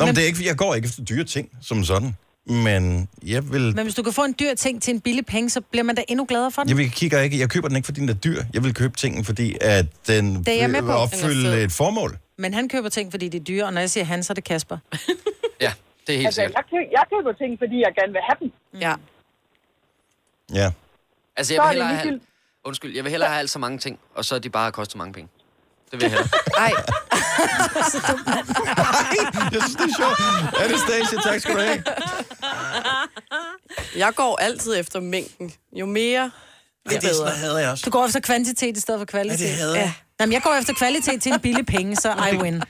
Nå, 0.00 0.06
men 0.06 0.14
det 0.14 0.22
er 0.22 0.26
ikke, 0.26 0.46
jeg 0.46 0.56
går 0.56 0.74
ikke 0.74 0.86
efter 0.86 1.04
dyre 1.04 1.24
ting 1.24 1.48
som 1.62 1.84
sådan. 1.84 2.16
Men 2.46 3.08
jeg 3.26 3.52
vil, 3.52 3.74
Men 3.76 3.82
hvis 3.82 3.94
du 3.94 4.02
kan 4.02 4.12
få 4.12 4.24
en 4.24 4.34
dyr 4.40 4.54
ting 4.54 4.82
til 4.82 4.94
en 4.94 5.00
billig 5.00 5.26
penge, 5.26 5.50
så 5.50 5.60
bliver 5.60 5.82
man 5.84 5.94
da 5.96 6.02
endnu 6.08 6.24
gladere 6.28 6.50
for 6.50 6.62
den. 6.62 6.68
jeg 6.68 6.76
vil 6.76 6.90
kigger 6.90 7.20
ikke, 7.20 7.38
jeg 7.38 7.50
køber 7.50 7.68
den 7.68 7.76
ikke, 7.76 7.86
fordi 7.86 8.00
den 8.00 8.08
er 8.08 8.14
dyr. 8.14 8.42
Jeg 8.54 8.64
vil 8.64 8.74
købe 8.74 8.96
tingen, 8.96 9.24
fordi 9.24 9.56
at 9.60 9.86
den 10.06 10.34
Det 10.44 10.48
er 10.48 10.56
jeg 10.58 10.70
med 10.70 10.80
vil 10.82 10.86
på. 10.88 10.92
opfylde 10.92 11.62
et 11.62 11.72
formål. 11.72 12.18
Men 12.38 12.54
han 12.54 12.68
køber 12.68 12.88
ting, 12.88 13.10
fordi 13.12 13.28
det 13.28 13.40
er 13.40 13.44
dyre, 13.44 13.64
og 13.64 13.72
når 13.72 13.80
jeg 13.80 13.90
siger 13.90 14.04
han, 14.04 14.22
så 14.22 14.32
er 14.32 14.34
det 14.34 14.44
Kasper. 14.44 14.78
Ja, 15.60 15.72
det 16.06 16.12
er 16.12 16.16
helt 16.16 16.26
Altså, 16.26 16.40
sikkert. 16.40 16.54
jeg, 16.56 16.64
kø- 16.70 16.90
jeg 16.92 17.02
køber 17.12 17.32
ting, 17.32 17.58
fordi 17.58 17.76
jeg 17.80 17.92
gerne 17.98 18.12
vil 18.12 18.20
have 18.28 18.36
dem. 18.40 18.80
Ja. 18.80 18.94
Ja. 20.54 20.70
Altså, 21.36 21.48
Så 21.48 21.54
jeg 21.54 21.64
er 21.64 21.68
vil 21.72 21.82
hellere 21.82 21.96
have... 21.96 22.20
Undskyld, 22.64 22.94
jeg 22.94 23.04
vil 23.04 23.10
hellere 23.10 23.30
have 23.30 23.38
alt 23.40 23.50
så 23.50 23.58
mange 23.58 23.78
ting, 23.78 23.98
og 24.14 24.24
så 24.24 24.38
de 24.38 24.50
bare 24.50 24.72
kostet 24.72 24.96
mange 24.98 25.12
penge. 25.12 25.28
Det 25.90 26.00
vil 26.00 26.02
jeg 26.02 26.10
hellere. 26.10 26.28
Ej. 26.58 26.72
Jeg 29.52 29.62
synes, 29.62 29.76
det 29.76 29.84
er 29.84 29.96
sjovt. 29.96 30.18
Anastasia, 30.64 31.18
tak 31.32 31.40
skal 31.40 31.54
du 31.54 31.60
have. 31.60 31.82
Jeg 33.96 34.12
går 34.14 34.36
altid 34.36 34.76
efter 34.80 35.00
mængden. 35.00 35.52
Jo 35.72 35.86
mere, 35.86 36.20
Ej, 36.20 36.30
jo 36.86 36.90
det 36.90 36.96
er 36.96 37.00
sådan 37.00 37.10
bedre. 37.14 37.24
noget, 37.24 37.38
hader 37.38 37.58
jeg 37.58 37.70
også. 37.70 37.82
Du 37.84 37.90
går 37.90 38.06
efter 38.06 38.20
kvantitet 38.20 38.76
i 38.76 38.80
stedet 38.80 39.00
for 39.00 39.04
kvalitet. 39.04 39.40
Ja, 39.40 39.46
det 39.46 39.54
hader 39.56 39.74
jeg. 39.76 39.92
Jamen, 40.20 40.32
jeg 40.32 40.42
går 40.42 40.54
efter 40.54 40.74
kvalitet 40.74 41.22
til 41.22 41.32
en 41.32 41.40
billig 41.40 41.66
penge, 41.66 41.96
så 41.96 42.28
I 42.32 42.36
win. 42.36 42.54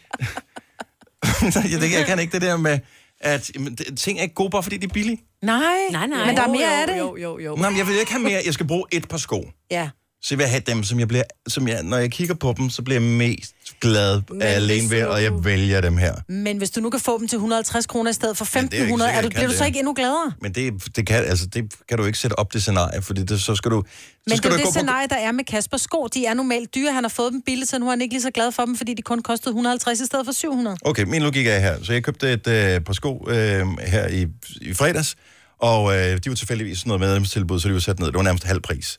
jeg, 1.73 1.81
det, 1.81 1.93
jeg 1.93 2.07
kan 2.07 2.19
ikke 2.19 2.33
det 2.33 2.43
der 2.43 2.57
med, 2.57 2.79
at 3.21 3.51
ting 3.99 4.19
er 4.19 4.23
ikke 4.23 4.35
gode, 4.35 4.51
bare 4.51 4.63
fordi 4.63 4.77
de 4.77 4.85
er 4.87 4.91
billige. 4.93 5.23
Nej, 5.43 5.61
Nej, 5.91 6.07
nej. 6.07 6.27
men 6.27 6.37
der 6.37 6.43
er 6.43 6.47
Jo, 6.47 6.53
mere 6.53 6.69
jo, 6.69 6.81
af 6.81 6.87
det. 6.87 6.99
Jo, 6.99 7.17
jo, 7.17 7.39
jo. 7.39 7.57
Nå, 7.57 7.69
men 7.71 7.79
jeg 7.79 7.87
vil 7.87 7.99
ikke 8.01 8.13
have 8.13 8.23
mere. 8.23 8.43
Jeg 8.45 8.55
skal 8.55 8.67
bruge 8.67 8.85
et 8.93 9.09
par 9.09 9.17
sko. 9.19 9.51
Ja. 9.71 9.91
Så 10.23 10.27
jeg 10.35 10.39
vil 10.39 10.47
have 10.47 10.63
dem, 10.67 10.83
som 10.85 10.99
jeg 10.99 11.09
bliver, 11.09 11.23
som 11.49 11.69
jeg, 11.69 11.83
når 11.83 11.97
jeg 11.97 12.11
kigger 12.11 12.35
på 12.35 12.55
dem, 12.59 12.71
så 12.71 12.83
bliver 12.83 13.01
jeg 13.01 13.09
mest 13.11 13.55
glad 13.81 14.23
Men 14.31 14.43
alene 14.43 14.91
ved, 14.91 15.05
og 15.05 15.23
jeg 15.23 15.45
vælger 15.45 15.81
dem 15.81 15.97
her. 15.97 16.15
Men 16.29 16.59
hvis 16.59 16.71
du 16.71 16.81
nu 16.81 16.91
kan 16.91 17.01
få 17.01 17.19
dem 17.19 17.29
til 17.29 17.37
150 17.37 17.87
kroner 17.87 18.11
i 18.11 18.15
stedet 18.15 18.37
for 18.37 18.49
Men 18.55 18.65
det 18.65 18.79
er 18.79 18.83
1500, 18.83 19.11
er, 19.13 19.23
du, 19.23 19.29
bliver 19.29 19.41
kan 19.41 19.49
du 19.51 19.55
så 19.57 19.61
det. 19.63 19.67
ikke 19.67 19.79
endnu 19.79 19.95
gladere? 19.95 20.33
Men 20.43 20.53
det, 20.53 20.97
det, 20.97 21.07
kan, 21.07 21.17
altså, 21.25 21.47
det 21.47 21.75
kan 21.89 21.99
du 21.99 22.05
ikke 22.05 22.19
sætte 22.19 22.39
op 22.39 22.53
det 22.53 22.63
scenarie, 22.63 23.03
fordi 23.03 23.23
det, 23.23 23.41
så 23.41 23.55
skal 23.55 23.71
du... 23.71 23.83
Så 23.87 23.91
Men 24.27 24.31
det 24.31 24.39
skal 24.39 24.49
er 24.49 24.53
du 24.53 24.55
jo 24.55 24.59
det 24.59 24.65
gå 24.65 24.69
på- 24.69 24.79
scenarie, 24.79 25.09
der 25.09 25.17
er 25.17 25.33
med 25.33 25.45
Kaspers 25.45 25.81
sko. 25.81 26.09
De 26.15 26.27
er 26.27 26.35
normalt 26.35 26.75
dyre. 26.75 26.93
Han 26.93 27.05
har 27.05 27.09
fået 27.09 27.33
dem 27.33 27.43
billigt, 27.47 27.71
så 27.71 27.79
nu 27.79 27.87
er 27.87 27.91
han 27.91 28.01
ikke 28.01 28.15
lige 28.15 28.23
så 28.23 28.31
glad 28.31 28.53
for 28.53 28.65
dem, 28.65 28.77
fordi 28.77 28.95
de 28.95 29.03
kun 29.03 29.23
kostede 29.23 29.51
150 29.51 30.01
i 30.01 30.07
stedet 30.07 30.27
for 30.27 30.33
700. 30.33 30.77
Okay, 30.85 31.03
min 31.05 31.23
logik 31.23 31.47
er 31.47 31.59
her. 31.59 31.77
Så 31.85 31.93
jeg 31.93 32.05
købte 32.05 32.33
et 32.33 32.47
øh, 32.47 32.81
par 32.81 32.93
sko 32.93 33.27
øh, 33.29 33.67
her 33.87 34.09
i, 34.09 34.27
i 34.61 34.75
fredags, 34.75 35.17
Og 35.59 35.97
øh, 35.99 36.19
de 36.25 36.29
var 36.31 36.37
tilfældigvis 36.37 36.79
sådan 36.79 36.89
noget 36.89 37.01
medlemstilbud, 37.01 37.61
så 37.61 37.69
de 37.69 37.75
var 37.75 37.81
sat 37.81 37.99
ned. 37.99 38.07
Det 38.07 38.15
var 38.17 38.23
nærmest 38.23 38.45
halv 38.45 38.61
pris. 38.61 38.99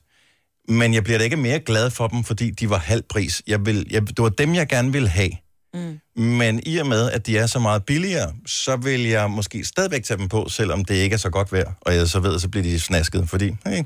Men 0.68 0.94
jeg 0.94 1.04
bliver 1.04 1.18
da 1.18 1.24
ikke 1.24 1.38
mere 1.38 1.60
glad 1.60 1.90
for 1.90 2.08
dem, 2.08 2.24
fordi 2.24 2.50
de 2.52 2.70
var 2.70 2.78
halv 2.78 3.02
pris. 3.10 3.42
Jeg 3.48 3.66
vil, 3.66 3.88
jeg, 3.90 4.08
det 4.08 4.20
var 4.20 4.30
dem, 4.30 4.56
jeg 4.56 4.68
gerne 4.68 4.92
ville 4.92 5.10
have. 5.10 5.32
Mm. 5.74 6.00
Men 6.24 6.62
i 6.66 6.78
og 6.78 6.88
med, 6.88 7.12
at 7.12 7.28
de 7.28 7.38
er 7.38 7.46
så 7.48 7.60
meget 7.60 7.86
billigere, 7.86 8.34
så 8.46 8.76
vil 8.76 9.02
jeg 9.04 9.30
måske 9.32 9.66
stadigvæk 9.66 10.04
tage 10.04 10.18
dem 10.18 10.30
på, 10.30 10.50
selvom 10.50 10.86
det 10.86 10.96
ikke 10.96 11.14
er 11.14 11.18
så 11.18 11.30
godt 11.30 11.54
værd. 11.54 11.74
Og 11.82 11.96
jeg 11.96 12.08
så 12.08 12.20
ved, 12.20 12.40
så 12.40 12.50
bliver 12.50 12.64
de 12.64 12.80
snasket, 12.80 13.30
fordi 13.30 13.56
hey, 13.66 13.84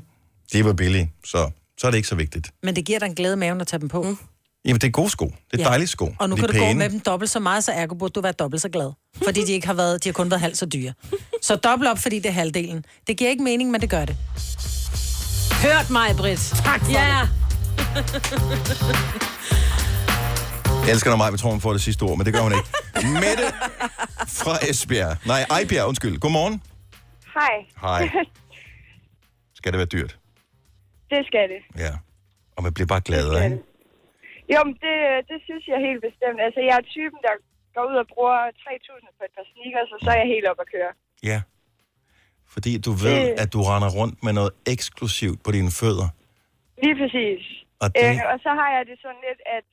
de 0.52 0.64
var 0.64 0.72
billige, 0.72 1.12
så, 1.24 1.50
så 1.78 1.86
er 1.86 1.90
det 1.90 1.96
ikke 1.98 2.08
så 2.08 2.14
vigtigt. 2.14 2.50
Men 2.62 2.76
det 2.76 2.84
giver 2.84 2.98
dig 2.98 3.06
en 3.06 3.14
glæde 3.14 3.34
i 3.34 3.36
maven 3.36 3.60
at 3.60 3.66
tage 3.66 3.80
dem 3.80 3.88
på. 3.88 4.02
Mm. 4.02 4.18
Jamen, 4.64 4.80
det 4.80 4.86
er 4.86 4.90
gode 4.90 5.10
sko. 5.10 5.24
Det 5.26 5.34
er 5.60 5.62
Ja. 5.62 5.68
dejlige 5.68 5.88
sko. 5.88 6.14
Og 6.18 6.28
nu 6.28 6.36
de 6.36 6.40
kan 6.40 6.48
du 6.50 6.58
gå 6.58 6.72
med 6.72 6.90
dem 6.90 7.00
dobbelt 7.00 7.30
så 7.30 7.40
meget, 7.40 7.64
så 7.64 7.72
ergo 7.72 7.94
burde 7.94 8.12
du 8.12 8.20
være 8.20 8.32
dobbelt 8.32 8.62
så 8.62 8.68
glad. 8.68 8.90
Fordi 9.24 9.44
de 9.44 9.52
ikke 9.52 9.66
har 9.66 9.74
været, 9.74 10.04
de 10.04 10.08
har 10.08 10.12
kun 10.12 10.30
været 10.30 10.40
halvt 10.40 10.56
så 10.58 10.66
dyre. 10.66 10.92
Så 11.42 11.56
dobbelt 11.56 11.90
op, 11.90 11.98
fordi 11.98 12.16
det 12.18 12.26
er 12.26 12.32
halvdelen. 12.32 12.84
Det 13.06 13.16
giver 13.16 13.30
ikke 13.30 13.42
mening, 13.42 13.70
men 13.70 13.80
det 13.80 13.90
gør 13.90 14.04
det. 14.04 14.16
Hørt 15.64 15.88
mig, 15.98 16.08
Britt. 16.20 16.42
Tak 16.68 16.80
for 16.84 16.90
ja. 17.00 17.20
Jeg 20.84 20.92
elsker, 20.94 21.10
når 21.10 21.20
mig, 21.22 21.32
vi 21.34 21.38
tror, 21.38 21.50
hun 21.56 21.60
får 21.66 21.72
det 21.78 21.82
sidste 21.88 22.02
ord, 22.08 22.16
men 22.18 22.24
det 22.26 22.32
gør 22.36 22.42
hun 22.48 22.52
ikke. 22.58 22.68
Mette 23.24 23.46
fra 24.40 24.54
Esbjerg. 24.70 25.12
Nej, 25.32 25.40
Ejbjerg, 25.56 25.86
undskyld. 25.90 26.14
Godmorgen. 26.24 26.56
Hej. 27.38 27.54
Hej. 27.86 28.02
Skal 29.58 29.68
det 29.72 29.78
være 29.82 29.92
dyrt? 29.96 30.12
det 31.12 31.20
skal 31.30 31.44
det. 31.54 31.60
Ja. 31.84 31.92
Og 32.56 32.60
man 32.66 32.72
bliver 32.76 32.90
bare 32.94 33.04
gladere, 33.08 33.40
ikke? 33.46 33.58
Jo, 34.52 34.58
men 34.68 34.74
det, 34.84 34.96
det 35.30 35.38
synes 35.46 35.64
jeg 35.72 35.78
helt 35.88 36.02
bestemt. 36.08 36.38
Altså, 36.46 36.60
jeg 36.68 36.74
er 36.80 36.84
typen, 36.96 37.18
der 37.26 37.34
går 37.74 37.84
ud 37.90 37.96
og 38.02 38.06
bruger 38.14 38.38
3.000 38.64 39.18
på 39.18 39.22
et 39.28 39.32
par 39.36 39.46
sneakers, 39.52 39.90
og 39.94 39.98
så 40.04 40.08
er 40.14 40.18
jeg 40.22 40.28
helt 40.34 40.46
op 40.52 40.60
at 40.64 40.68
køre. 40.74 40.92
Ja. 41.30 41.38
Fordi 42.56 42.72
du 42.86 42.92
ved, 43.04 43.18
Det- 43.26 43.36
at 43.42 43.48
du 43.54 43.60
render 43.70 43.90
rundt 43.98 44.16
med 44.26 44.32
noget 44.38 44.52
eksklusivt 44.74 45.38
på 45.44 45.50
dine 45.56 45.70
fødder. 45.80 46.08
Lige 46.84 46.96
præcis. 47.02 47.42
Og 47.82 47.88
det- 47.94 48.04
Øh, 48.20 48.32
og 48.32 48.36
så 48.44 48.50
har 48.60 48.68
jeg 48.76 48.82
det 48.90 48.96
sådan 49.04 49.22
lidt, 49.28 49.40
at 49.56 49.66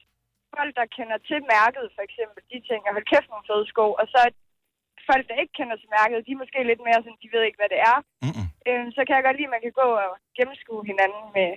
folk, 0.57 0.71
der 0.79 0.85
kender 0.97 1.17
til 1.29 1.39
mærket, 1.55 1.85
for 1.95 2.03
eksempel, 2.07 2.39
de 2.51 2.57
tænker, 2.69 2.87
hold 2.95 3.05
kæft, 3.13 3.27
nogle 3.33 3.45
fede 3.49 3.65
sko. 3.73 3.85
Og 4.01 4.05
så 4.13 4.19
folk, 5.09 5.23
der 5.29 5.35
ikke 5.41 5.55
kender 5.59 5.75
til 5.81 5.89
mærket, 5.99 6.15
de 6.27 6.31
er 6.35 6.41
måske 6.43 6.59
lidt 6.71 6.81
mere 6.87 6.99
sådan, 7.03 7.19
de 7.23 7.29
ved 7.35 7.41
ikke, 7.47 7.59
hvad 7.61 7.71
det 7.73 7.81
er. 7.91 7.97
Mm-mm. 8.25 8.47
Øh, 8.69 8.83
så 8.95 8.99
kan 9.05 9.13
jeg 9.17 9.23
godt 9.27 9.37
lide, 9.39 9.49
at 9.49 9.55
man 9.55 9.63
kan 9.65 9.73
gå 9.83 9.87
og 10.05 10.11
gennemskue 10.37 10.81
hinanden 10.91 11.23
med, 11.37 11.49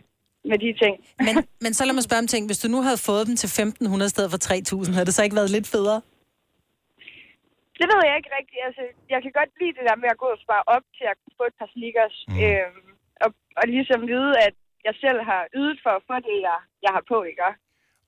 med 0.51 0.59
de 0.65 0.71
ting. 0.83 0.95
Men, 1.27 1.35
men 1.65 1.71
så 1.79 1.83
lad 1.87 1.95
mig 1.99 2.05
spørge 2.09 2.23
om 2.25 2.31
ting. 2.35 2.43
Hvis 2.49 2.61
du 2.63 2.69
nu 2.75 2.79
havde 2.87 3.01
fået 3.11 3.25
dem 3.29 3.35
til 3.43 3.49
1.500 3.59 4.09
i 4.11 4.15
stedet 4.15 4.31
for 4.35 4.41
3.000, 4.49 4.93
havde 4.97 5.09
det 5.09 5.15
så 5.19 5.23
ikke 5.27 5.39
været 5.41 5.51
lidt 5.57 5.69
federe? 5.77 6.01
Det 7.81 7.87
ved 7.93 8.01
jeg 8.09 8.15
ikke 8.21 8.33
rigtigt. 8.39 8.61
Altså, 8.69 8.83
jeg 9.13 9.21
kan 9.25 9.33
godt 9.39 9.51
lide 9.61 9.75
det 9.79 9.85
der 9.89 9.97
med 10.03 10.09
at 10.15 10.21
gå 10.25 10.29
og 10.37 10.41
spare 10.45 10.65
op 10.77 10.85
til 10.99 11.07
at 11.13 11.19
få 11.39 11.43
et 11.51 11.57
par 11.61 11.69
sneakers. 11.75 12.17
Mm. 12.29 12.39
Øhm, 12.45 12.91
og, 13.25 13.31
og 13.61 13.65
ligesom 13.75 14.01
vide, 14.13 14.33
at 14.47 14.55
jeg 14.87 14.95
selv 15.05 15.19
har 15.31 15.43
ydet 15.61 15.79
for 15.85 15.93
at 15.99 16.03
få 16.09 16.17
det, 16.29 16.37
jeg, 16.49 16.59
jeg 16.85 16.93
har 16.97 17.05
på, 17.13 17.19
ikke? 17.31 17.43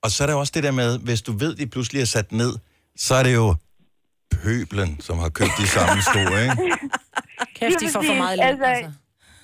Og 0.04 0.08
så 0.12 0.18
er 0.22 0.26
der 0.28 0.36
også 0.42 0.54
det 0.56 0.64
der 0.68 0.74
med, 0.82 0.90
hvis 1.08 1.22
du 1.28 1.32
ved, 1.42 1.52
de 1.60 1.66
pludselig 1.74 2.00
er 2.06 2.10
sat 2.16 2.28
ned, 2.42 2.52
så 3.06 3.12
er 3.20 3.24
det 3.28 3.34
jo 3.42 3.48
pøblen, 4.42 4.90
som 5.06 5.14
har 5.24 5.30
købt 5.38 5.54
de 5.62 5.66
samme 5.76 5.98
sko, 6.08 6.20
ikke? 6.44 6.56
Kæft, 7.58 7.80
de 7.82 7.88
får 7.94 8.02
for 8.10 8.18
meget 8.24 8.36
løn, 8.38 8.62
altså. 8.62 8.92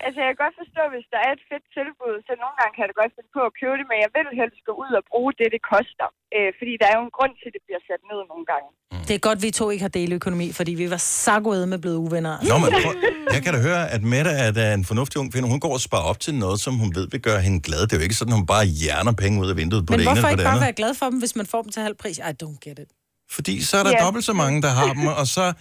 Altså. 0.07 0.19
Jeg 0.25 0.31
kan 0.33 0.41
godt 0.45 0.57
forstå, 0.63 0.83
hvis 0.95 1.07
der 1.15 1.21
er 1.27 1.31
et 1.37 1.43
fedt 1.51 1.67
tilbud, 1.79 2.15
så 2.27 2.33
nogle 2.43 2.57
gange 2.59 2.73
kan 2.75 2.81
jeg 2.85 2.91
da 2.93 2.97
godt 3.03 3.13
finde 3.17 3.31
på 3.37 3.43
at 3.49 3.53
købe 3.61 3.75
det, 3.81 3.87
men 3.91 3.99
jeg 4.05 4.11
vil 4.17 4.27
helst 4.41 4.61
gå 4.69 4.73
ud 4.85 4.93
og 4.99 5.03
bruge 5.13 5.31
det, 5.41 5.47
det 5.55 5.63
koster. 5.75 6.09
Øh, 6.37 6.51
fordi 6.59 6.73
der 6.81 6.87
er 6.93 6.97
jo 6.99 7.05
en 7.09 7.15
grund 7.19 7.33
til, 7.41 7.47
at 7.51 7.55
det 7.57 7.63
bliver 7.67 7.83
sat 7.89 8.03
ned 8.11 8.21
nogle 8.33 8.47
gange. 8.53 8.69
Det 9.09 9.15
er 9.19 9.23
godt, 9.29 9.39
vi 9.45 9.51
to 9.61 9.65
ikke 9.73 9.85
har 9.89 9.95
deleøkonomi, 10.01 10.47
fordi 10.59 10.73
vi 10.83 10.87
var 10.95 11.03
så 11.27 11.37
gode 11.47 11.67
med 11.73 11.79
blevet 11.85 11.99
uvenner. 12.05 12.35
Nå, 12.51 12.55
men 12.63 12.71
prøv, 12.85 12.93
jeg 13.37 13.41
kan 13.45 13.51
da 13.57 13.61
høre, 13.69 13.83
at 13.95 14.03
Mette 14.13 14.33
er 14.45 14.51
da 14.59 14.65
en 14.79 14.85
fornuftig 14.91 15.17
ung 15.21 15.29
kvinde. 15.33 15.47
Hun 15.55 15.61
går 15.67 15.73
og 15.79 15.83
sparer 15.89 16.07
op 16.13 16.21
til 16.27 16.35
noget, 16.45 16.59
som 16.65 16.73
hun 16.83 16.91
ved 16.99 17.07
vil 17.15 17.23
gøre 17.29 17.41
hende 17.47 17.59
glad. 17.69 17.81
Det 17.87 17.93
er 17.93 18.01
jo 18.01 18.07
ikke 18.09 18.19
sådan, 18.21 18.33
at 18.35 18.39
hun 18.41 18.47
bare 18.55 18.65
hjerner 18.81 19.15
penge 19.23 19.35
ud 19.43 19.49
af 19.53 19.57
vinduet 19.61 19.83
på 19.87 19.91
Men 19.91 19.99
det 19.99 20.05
ene 20.05 20.11
hvorfor 20.11 20.19
eller 20.19 20.29
på 20.29 20.33
ikke 20.33 20.41
det 20.43 20.47
bare 20.51 20.59
andet. 20.61 20.67
være 20.69 20.79
glad 20.81 20.93
for 21.01 21.07
dem, 21.11 21.19
hvis 21.25 21.35
man 21.41 21.47
får 21.53 21.61
dem 21.65 21.71
til 21.75 21.81
halv 21.89 21.97
pris? 22.03 22.17
I 22.31 22.33
don't 22.43 22.59
get 22.67 22.77
it. 22.85 22.91
Fordi 23.35 23.62
så 23.62 23.76
er 23.76 23.82
der 23.82 23.93
yeah. 23.93 24.05
dobbelt 24.05 24.24
så 24.24 24.32
mange, 24.32 24.62
der 24.62 24.68
har 24.68 24.93
dem, 24.93 25.07
og 25.07 25.26
så 25.26 25.53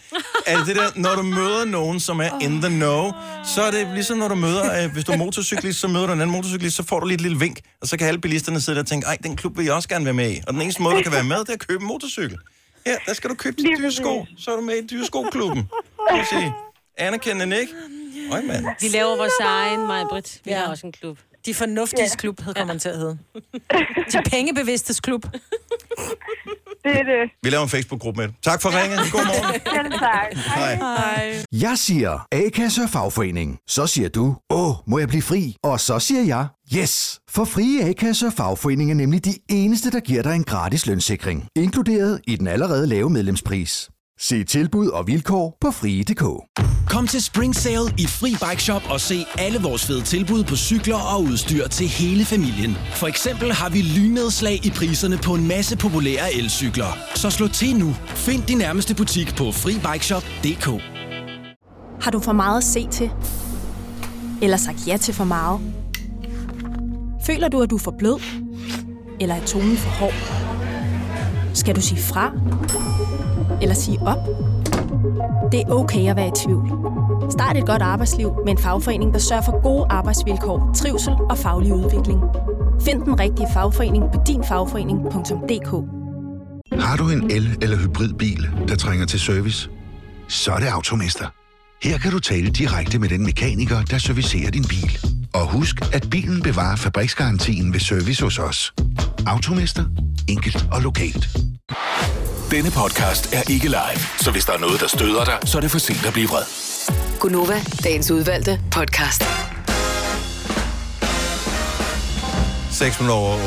er 0.46 0.58
det 0.58 0.68
det 0.68 0.76
der, 0.76 0.90
når 0.96 1.16
du 1.16 1.22
møder 1.22 1.66
nogen, 1.66 2.00
som 2.00 2.20
er 2.20 2.30
in 2.42 2.62
the 2.62 2.70
know, 2.70 3.12
så 3.56 3.62
er 3.62 3.72
det 3.72 3.88
ligesom 3.94 4.18
når 4.18 4.28
du 4.28 4.36
møder, 4.36 4.84
øh, 4.84 4.92
hvis 4.94 5.04
du 5.04 5.12
er 5.12 5.18
motorcyklist, 5.18 5.80
så 5.80 5.88
møder 5.88 6.08
du 6.08 6.14
en 6.14 6.22
anden 6.22 6.36
motorcyklist, 6.36 6.76
så 6.76 6.84
får 6.84 7.00
du 7.00 7.06
lige 7.06 7.16
et 7.16 7.22
lille 7.22 7.40
vink, 7.40 7.60
og 7.82 7.88
så 7.88 7.98
kan 7.98 8.08
alle 8.08 8.22
bilisterne 8.22 8.62
sidde 8.62 8.76
der 8.76 8.82
og 8.84 8.88
tænke, 8.88 9.08
ej, 9.08 9.18
den 9.24 9.36
klub 9.36 9.58
vil 9.58 9.66
jeg 9.66 9.74
også 9.74 9.90
gerne 9.90 10.06
være 10.06 10.14
med 10.14 10.32
i. 10.32 10.42
Og 10.48 10.54
den 10.54 10.62
eneste 10.62 10.82
måde, 10.82 10.96
du 10.98 11.02
kan 11.02 11.12
være 11.12 11.24
med, 11.24 11.38
det 11.40 11.50
er 11.50 11.54
at 11.54 11.68
købe 11.68 11.82
en 11.82 11.88
motorcykel. 11.88 12.38
Ja, 12.86 12.96
der 13.06 13.14
skal 13.14 13.30
du 13.30 13.36
købe 13.36 13.56
de 13.62 13.68
dyre 13.80 13.92
sko, 13.92 14.26
så 14.38 14.52
er 14.52 14.56
du 14.56 14.62
med 14.62 14.76
i 14.76 14.88
dyreskoklubben. 14.88 15.64
Kan 16.10 16.20
du 16.20 16.26
sige. 16.30 16.54
Anerkendende, 16.98 17.60
ikke? 17.62 17.74
Øj, 18.32 18.42
mand. 18.42 18.66
Vi 18.82 18.88
laver 18.88 19.16
vores 19.18 19.32
egen, 19.42 19.88
mig, 19.88 20.06
Britt. 20.10 20.42
Vi 20.46 20.52
Ja. 20.52 20.60
har 20.60 20.68
også 20.68 20.88
en 20.88 20.92
klub. 20.94 21.18
De 21.46 21.54
fornuftige 21.54 22.04
ja. 22.04 22.16
klub, 22.18 22.42
hed 22.42 22.54
kommer 22.54 22.74
ja. 22.74 22.78
til 22.80 22.90
at 22.90 22.98
hedde. 22.98 23.18
De 24.12 24.22
pengebevidstes 24.30 25.00
klub. 25.00 25.26
Det 26.84 26.92
er 26.92 27.04
det. 27.04 27.32
Vi 27.44 27.50
laver 27.50 27.64
en 27.64 27.70
Facebook-gruppe 27.70 28.22
med 28.22 28.28
det. 28.28 28.36
Tak 28.44 28.62
for 28.62 28.70
ringet. 28.70 29.00
God 29.12 29.26
morgen. 29.26 29.62
Selv 29.76 29.92
tak. 30.00 30.56
Hej. 30.56 30.76
Hej. 30.76 31.44
Jeg 31.52 31.78
siger 31.78 32.28
A-kasse 32.32 32.82
og 32.84 32.90
fagforening. 32.90 33.58
Så 33.68 33.88
siger 33.88 34.10
du, 34.10 34.36
åh, 34.50 34.74
må 34.88 35.00
jeg 35.00 35.08
blive 35.08 35.22
fri? 35.22 35.56
Og 35.64 35.80
så 35.80 36.00
siger 36.00 36.22
jeg, 36.24 36.48
yes! 36.78 37.20
For 37.30 37.46
frie 37.46 37.84
A-kasse 37.90 38.26
og 38.28 38.34
fagforening 38.34 38.92
er 38.92 38.96
nemlig 38.96 39.26
de 39.26 39.34
eneste, 39.50 39.92
der 39.92 40.00
giver 40.00 40.22
dig 40.24 40.36
en 40.36 40.44
gratis 40.44 40.86
lønssikring. 40.86 41.48
Inkluderet 41.56 42.22
i 42.28 42.36
den 42.36 42.48
allerede 42.48 42.88
lave 42.88 43.10
medlemspris. 43.10 43.90
Se 44.30 44.44
tilbud 44.44 44.88
og 44.88 45.08
vilkår 45.08 45.58
på 45.62 45.72
frie.dk. 45.72 46.24
Kom 46.90 47.08
til 47.08 47.24
Spring 47.24 47.56
Sale 47.56 47.94
i 47.98 48.08
Fri 48.08 48.30
Bike 48.30 48.64
Shop 48.64 48.82
og 48.90 49.02
se 49.02 49.26
alle 49.38 49.60
vores 49.60 49.86
fede 49.86 50.02
tilbud 50.02 50.44
på 50.44 50.56
cykler 50.56 50.96
og 51.16 51.24
udstyr 51.24 51.68
til 51.68 51.88
hele 51.88 52.26
familien. 52.26 52.78
For 52.96 53.08
eksempel 53.08 53.54
har 53.54 53.70
vi 53.70 53.82
lynedslag 53.82 54.66
i 54.66 54.70
priserne 54.70 55.18
på 55.18 55.34
en 55.34 55.48
masse 55.48 55.78
populære 55.78 56.34
elcykler. 56.34 56.98
Så 57.16 57.30
slå 57.30 57.48
til 57.48 57.76
nu. 57.76 57.94
Find 58.08 58.44
din 58.44 58.58
nærmeste 58.58 58.96
butik 58.96 59.36
på 59.38 59.52
FriBikeShop.dk. 59.52 60.68
Har 62.02 62.12
du 62.12 62.20
for 62.20 62.34
meget 62.34 62.58
at 62.58 62.64
se 62.64 62.88
til? 62.88 63.10
Eller 64.42 64.58
sagt 64.58 64.88
ja 64.88 64.98
til 64.98 65.14
for 65.14 65.24
meget? 65.24 65.60
Føler 67.26 67.48
du, 67.48 67.62
at 67.62 67.70
du 67.70 67.76
er 67.76 67.80
for 67.80 67.96
blød? 68.00 68.20
Eller 69.20 69.36
er 69.36 69.46
tonen 69.46 69.78
for 69.78 69.90
hård? 69.90 70.14
Skal 71.54 71.76
du 71.76 71.82
sige 71.82 72.02
fra? 72.02 72.32
Eller 73.62 73.76
sige 73.76 74.00
op? 74.02 74.18
Det 75.52 75.60
er 75.60 75.70
okay 75.70 76.10
at 76.10 76.16
være 76.16 76.28
i 76.28 76.32
tvivl. 76.46 76.72
Start 77.32 77.58
et 77.58 77.66
godt 77.66 77.82
arbejdsliv 77.82 78.32
med 78.46 78.52
en 78.52 78.58
fagforening, 78.58 79.14
der 79.14 79.20
sørger 79.20 79.42
for 79.44 79.62
gode 79.62 79.86
arbejdsvilkår, 79.90 80.72
trivsel 80.76 81.14
og 81.30 81.38
faglig 81.38 81.74
udvikling. 81.74 82.20
Find 82.82 83.02
den 83.02 83.20
rigtige 83.20 83.48
fagforening 83.54 84.04
på 84.14 84.20
dinfagforening.dk. 84.28 85.72
Har 86.82 86.98
du 86.98 87.10
en 87.10 87.32
el- 87.32 87.58
eller 87.62 87.78
hybridbil, 87.78 88.50
der 88.68 88.76
trænger 88.76 89.06
til 89.06 89.20
service? 89.20 89.70
Så 90.28 90.52
er 90.52 90.58
det 90.58 90.68
Automester. 90.68 91.26
Her 91.84 91.98
kan 91.98 92.12
du 92.12 92.20
tale 92.20 92.50
direkte 92.50 93.00
med 93.00 93.10
den 93.10 93.24
mekaniker, 93.24 93.82
der 93.82 93.98
servicerer 93.98 94.52
din 94.52 94.64
bil. 94.70 94.98
Og 95.34 95.52
husk, 95.52 95.76
at 95.96 96.08
bilen 96.12 96.42
bevarer 96.42 96.76
fabriksgarantien 96.76 97.74
ved 97.74 97.80
service 97.80 98.24
hos 98.24 98.40
os. 98.40 98.74
Automester. 99.28 99.84
Enkelt 100.30 100.66
og 100.72 100.82
lokalt. 100.82 101.38
Denne 102.54 102.72
podcast 102.72 103.34
er 103.34 103.52
ikke 103.52 103.68
live, 103.68 104.00
så 104.18 104.32
hvis 104.32 104.46
der 104.46 104.54
er 104.54 104.58
noget, 104.58 104.82
der 104.82 104.88
støder 104.88 105.26
dig, 105.26 105.38
så 105.46 105.58
er 105.58 105.62
det 105.62 105.72
for 105.72 105.80
sent 105.80 106.06
at 106.06 106.14
blive 106.14 106.28
vred. 106.28 106.44
Gunova, 107.20 107.62
dagens 107.84 108.12
udvalgte 108.12 108.62
podcast. 108.72 109.24
6 112.72 113.00
minutter 113.00 113.16
over 113.16 113.34
8. 113.34 113.44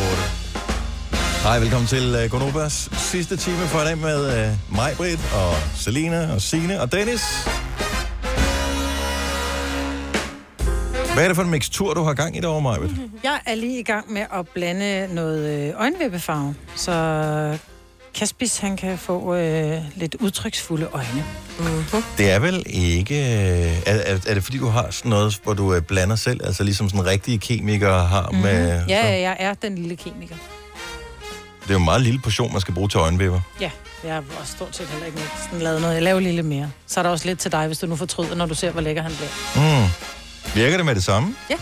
Hej, 1.42 1.58
velkommen 1.58 1.86
til 1.88 2.24
uh, 2.24 2.30
Gonobas 2.30 2.88
sidste 2.92 3.36
time 3.36 3.56
for 3.56 3.80
i 3.80 3.84
dag 3.84 3.98
med 3.98 4.18
uh, 4.26 4.76
mig, 4.76 4.92
Britt, 4.96 5.20
og 5.34 5.54
Selina, 5.74 6.34
og 6.34 6.42
Sine 6.42 6.80
og 6.80 6.92
Dennis. 6.92 7.48
Hvad 11.14 11.24
er 11.24 11.28
det 11.28 11.36
for 11.36 11.42
en 11.42 11.50
mixtur, 11.50 11.94
du 11.94 12.02
har 12.02 12.14
gang 12.14 12.36
i 12.36 12.40
derovre, 12.40 12.62
Majbet? 12.62 13.10
Jeg 13.22 13.40
er 13.46 13.54
lige 13.54 13.78
i 13.78 13.82
gang 13.82 14.12
med 14.12 14.22
at 14.32 14.48
blande 14.48 15.14
noget 15.14 15.68
øh, 15.68 15.80
øjenvippefarve, 15.80 16.54
så 16.74 16.92
Kaspis 18.16 18.58
han 18.58 18.76
kan 18.76 18.98
få 18.98 19.34
øh, 19.34 19.82
lidt 19.94 20.14
udtryksfulde 20.14 20.88
øjne. 20.92 21.24
Mm-hmm. 21.58 22.02
Det 22.18 22.30
er 22.30 22.38
vel 22.38 22.62
ikke... 22.66 23.14
øh, 23.14 23.82
Er, 23.86 23.94
er, 23.94 24.18
er 24.26 24.34
det 24.34 24.44
fordi, 24.44 24.58
du 24.58 24.68
har 24.68 24.90
sådan 24.90 25.08
noget, 25.10 25.40
hvor 25.42 25.54
du 25.54 25.74
øh, 25.74 25.82
blander 25.82 26.16
selv? 26.16 26.40
Altså 26.44 26.64
ligesom 26.64 26.88
sådan 26.90 27.06
rigtige 27.06 27.38
kemikere 27.38 28.06
har 28.06 28.22
Mm-hmm. 28.22 28.42
med... 28.42 28.84
Ja, 28.88 29.06
ja, 29.08 29.20
jeg 29.22 29.36
er 29.38 29.54
den 29.54 29.74
lille 29.78 29.96
kemiker. 29.96 30.34
Det 31.62 31.70
er 31.70 31.74
jo 31.74 31.78
en 31.78 31.84
meget 31.84 32.00
lille 32.02 32.20
portion, 32.20 32.52
man 32.52 32.60
skal 32.60 32.74
bruge 32.74 32.88
til 32.88 32.98
øjenvipper. 32.98 33.40
Ja, 33.60 33.70
jeg 34.04 34.14
har 34.14 34.24
også 34.40 34.52
stort 34.52 34.76
set 34.76 34.86
heller 34.88 35.06
ikke 35.06 35.18
sådan 35.44 35.58
lavet 35.60 35.80
noget. 35.80 35.94
Jeg 35.94 36.02
laver 36.02 36.20
lige 36.20 36.34
lidt 36.34 36.46
mere. 36.46 36.70
Så 36.86 37.00
er 37.00 37.02
der 37.02 37.10
også 37.10 37.26
lidt 37.26 37.38
til 37.38 37.52
dig, 37.52 37.66
hvis 37.66 37.78
du 37.78 37.86
nu 37.86 37.96
fortryder, 37.96 38.34
når 38.34 38.46
du 38.46 38.54
ser, 38.54 38.70
hvor 38.70 38.80
lækker 38.80 39.02
han 39.02 39.12
bliver. 39.16 39.30
Mm. 39.84 39.90
Virker 40.54 40.76
det 40.76 40.86
med 40.86 40.94
det 40.94 41.04
samme? 41.04 41.34
Ja, 41.50 41.56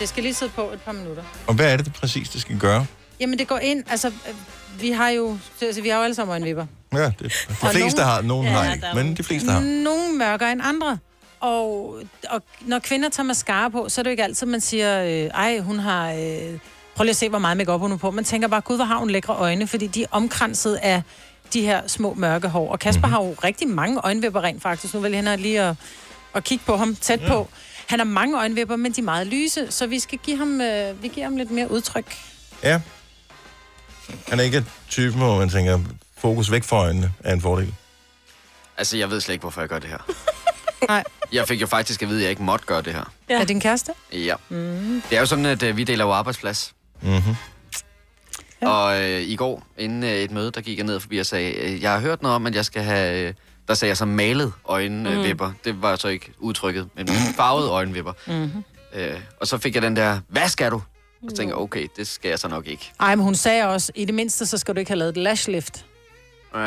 det 0.00 0.08
skal 0.08 0.22
lige 0.22 0.34
sidde 0.34 0.52
på 0.54 0.70
et 0.74 0.80
par 0.80 0.92
minutter. 0.92 1.22
Og 1.46 1.54
hvad 1.54 1.72
er 1.72 1.76
det, 1.76 1.86
det 1.86 1.94
præcis, 1.94 2.28
det 2.28 2.40
skal 2.40 2.58
gøre? 2.58 2.86
Jamen, 3.20 3.38
det 3.38 3.48
går 3.48 3.58
ind, 3.58 3.84
altså, 3.90 4.08
øh, 4.08 4.34
vi 4.80 4.90
har 4.90 5.08
jo, 5.08 5.38
altså, 5.62 5.82
vi 5.82 5.88
har 5.88 5.96
jo 5.98 6.02
alle 6.04 6.14
sammen 6.14 6.32
øjenvipper. 6.32 6.66
Ja, 6.92 7.04
det, 7.04 7.18
de 7.20 7.28
fleste 7.28 7.80
nogen- 7.80 7.98
har, 7.98 8.22
nogen 8.22 8.46
Ja, 8.46 8.52
har 8.52 8.72
ikke, 8.74 8.86
men 8.94 9.16
de 9.16 9.22
fleste 9.22 9.50
har. 9.50 9.60
Nogle 9.60 10.12
mørkere 10.12 10.52
end 10.52 10.60
andre. 10.64 10.98
og, 11.40 11.98
og 12.30 12.42
når 12.60 12.78
kvinder 12.78 13.08
tager 13.08 13.26
mascara 13.26 13.68
på, 13.68 13.88
så 13.88 14.00
er 14.00 14.02
det 14.02 14.10
jo 14.10 14.10
ikke 14.10 14.24
altid, 14.24 14.46
man 14.46 14.60
siger, 14.60 15.04
øh, 15.04 15.10
ej, 15.10 15.58
hun 15.58 15.78
har... 15.78 16.10
Øh, 16.12 16.58
prøv 16.94 17.04
lige 17.04 17.10
at 17.10 17.16
se, 17.16 17.28
hvor 17.28 17.38
meget 17.38 17.56
makeup 17.56 17.80
hun 17.80 17.92
er 17.92 17.96
på. 17.96 18.10
Man 18.10 18.24
tænker 18.24 18.48
bare, 18.48 18.60
gud, 18.60 18.76
hvor 18.76 18.84
har 18.84 18.96
hun 18.98 19.10
lækre 19.10 19.34
øjne, 19.34 19.66
fordi 19.66 19.86
de 19.86 20.02
er 20.02 20.06
omkranset 20.10 20.74
af 20.74 21.02
de 21.52 21.60
her 21.62 21.82
små 21.86 22.14
mørke 22.14 22.48
hår. 22.48 22.70
Og 22.72 22.78
Kasper 22.78 23.00
mm-hmm. 23.00 23.12
har 23.12 23.24
jo 23.24 23.34
rigtig 23.44 23.68
mange 23.68 24.00
øjenvipper 24.04 24.44
rent 24.44 24.62
faktisk. 24.62 24.94
Nu 24.94 25.00
vil 25.00 25.12
jeg 25.12 25.38
lige 25.38 25.60
at, 25.60 25.74
at 26.34 26.44
kigge 26.44 26.64
på 26.66 26.76
ham 26.76 26.96
tæt 26.96 27.20
ja. 27.20 27.28
på. 27.28 27.48
Han 27.86 27.98
har 27.98 28.04
mange 28.04 28.38
øjenvipper, 28.38 28.76
men 28.76 28.92
de 28.92 29.00
er 29.00 29.04
meget 29.04 29.26
lyse, 29.26 29.66
så 29.70 29.86
vi 29.86 29.98
skal 29.98 30.18
give 30.18 30.36
ham, 30.36 30.60
øh, 30.60 31.02
vi 31.02 31.08
giver 31.08 31.26
ham 31.26 31.36
lidt 31.36 31.50
mere 31.50 31.70
udtryk. 31.70 32.16
Ja. 32.62 32.80
Han 34.28 34.40
er 34.40 34.44
ikke 34.44 34.64
typen, 34.88 35.20
hvor 35.20 35.38
man 35.38 35.48
tænker, 35.48 35.80
fokus 36.18 36.50
væk 36.50 36.64
fra 36.64 36.76
øjnene 36.76 37.12
er 37.24 37.32
en 37.32 37.40
fordel. 37.40 37.74
Altså, 38.76 38.96
jeg 38.96 39.10
ved 39.10 39.20
slet 39.20 39.32
ikke, 39.32 39.42
hvorfor 39.42 39.60
jeg 39.60 39.68
gør 39.68 39.78
det 39.78 39.90
her. 39.90 39.98
Nej. 40.88 41.04
Jeg 41.32 41.48
fik 41.48 41.60
jo 41.60 41.66
faktisk 41.66 42.02
at 42.02 42.08
vide, 42.08 42.18
at 42.18 42.22
jeg 42.22 42.30
ikke 42.30 42.42
måtte 42.42 42.66
gøre 42.66 42.82
det 42.82 42.92
her. 42.92 43.12
Ja. 43.28 43.40
Er 43.40 43.44
din 43.44 43.60
kæreste? 43.60 43.92
Ja. 44.12 44.34
Mm. 44.48 45.02
Det 45.10 45.16
er 45.16 45.20
jo 45.20 45.26
sådan, 45.26 45.46
at 45.46 45.62
øh, 45.62 45.76
vi 45.76 45.84
deler 45.84 46.04
jo 46.04 46.12
arbejdsplads. 46.12 46.74
Mm-hmm. 47.02 47.34
Ja. 48.62 48.68
Og 48.68 49.02
øh, 49.02 49.20
i 49.20 49.36
går, 49.36 49.62
inden 49.78 50.02
øh, 50.02 50.10
et 50.10 50.30
møde, 50.30 50.50
der 50.50 50.60
gik 50.60 50.78
jeg 50.78 50.86
ned 50.86 51.00
forbi 51.00 51.18
og 51.18 51.26
sagde, 51.26 51.52
øh, 51.52 51.82
jeg 51.82 51.92
har 51.92 52.00
hørt 52.00 52.22
noget 52.22 52.34
om, 52.34 52.46
at 52.46 52.54
jeg 52.54 52.64
skal 52.64 52.82
have... 52.82 53.28
Øh, 53.28 53.34
der 53.68 53.74
sagde 53.74 53.90
jeg 53.90 53.96
så 53.96 54.04
malet 54.04 54.52
øjenvipper. 54.64 55.48
Mm. 55.48 55.54
Det 55.64 55.82
var 55.82 55.96
så 55.96 56.08
ikke 56.08 56.32
udtrykket, 56.38 56.88
men 56.96 57.08
farvede 57.36 57.70
øjenvipper. 57.70 58.12
Mm-hmm. 58.26 58.64
Øh, 58.94 59.20
og 59.40 59.46
så 59.46 59.58
fik 59.58 59.74
jeg 59.74 59.82
den 59.82 59.96
der, 59.96 60.20
hvad 60.28 60.48
skal 60.48 60.70
du? 60.70 60.82
Og 61.24 61.30
så 61.30 61.36
tænkte 61.36 61.52
jeg, 61.54 61.62
okay, 61.62 61.86
det 61.96 62.06
skal 62.06 62.28
jeg 62.28 62.38
så 62.38 62.48
nok 62.48 62.66
ikke. 62.66 62.92
Ej, 63.00 63.14
men 63.14 63.24
hun 63.24 63.34
sagde 63.34 63.68
også, 63.68 63.92
i 63.94 64.04
det 64.04 64.14
mindste, 64.14 64.46
så 64.46 64.58
skal 64.58 64.74
du 64.74 64.78
ikke 64.78 64.90
have 64.90 64.98
lavet 64.98 65.10
et 65.10 65.22
lash 65.22 65.48
lift. 65.48 65.84
Ja, 66.54 66.60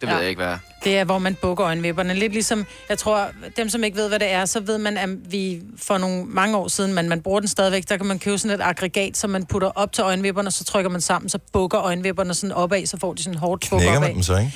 det 0.00 0.08
ved 0.08 0.08
Ja. 0.08 0.16
jeg 0.16 0.28
ikke, 0.28 0.42
hvad. 0.42 0.56
Det 0.84 0.98
er, 0.98 1.04
hvor 1.04 1.18
man 1.18 1.34
bukker 1.42 1.66
øjenvipperne. 1.66 2.14
Lidt 2.14 2.32
ligesom, 2.32 2.66
jeg 2.88 2.98
tror, 2.98 3.28
dem 3.56 3.68
som 3.68 3.84
ikke 3.84 3.96
ved, 3.96 4.08
hvad 4.08 4.18
det 4.18 4.30
er, 4.32 4.44
så 4.44 4.60
ved 4.60 4.78
man, 4.78 4.96
at 4.96 5.08
vi 5.32 5.62
for 5.76 5.98
nogle 5.98 6.24
mange 6.24 6.56
år 6.56 6.68
siden, 6.68 6.94
men 6.94 7.08
man 7.08 7.22
bruger 7.22 7.40
den 7.40 7.48
stadigvæk, 7.48 7.88
der 7.88 7.96
kan 7.96 8.06
man 8.06 8.18
købe 8.18 8.38
sådan 8.38 8.60
et 8.60 8.64
aggregat, 8.64 9.16
som 9.16 9.30
man 9.30 9.46
putter 9.46 9.68
op 9.68 9.92
til 9.92 10.02
øjenvipperne, 10.02 10.50
så 10.50 10.64
trykker 10.64 10.90
man 10.90 11.00
sammen, 11.00 11.28
så 11.28 11.38
bukker 11.52 11.80
øjenvipperne 11.80 12.34
sådan 12.34 12.52
opad, 12.56 12.86
så 12.86 12.96
får 12.98 13.14
de 13.14 13.22
sådan 13.22 13.38
hårdt 13.38 13.66
buk 13.70 13.78
Knækker 13.80 13.96
opad. 13.98 14.08
man 14.08 14.14
dem 14.14 14.22
så, 14.22 14.36
ikke? 14.38 14.52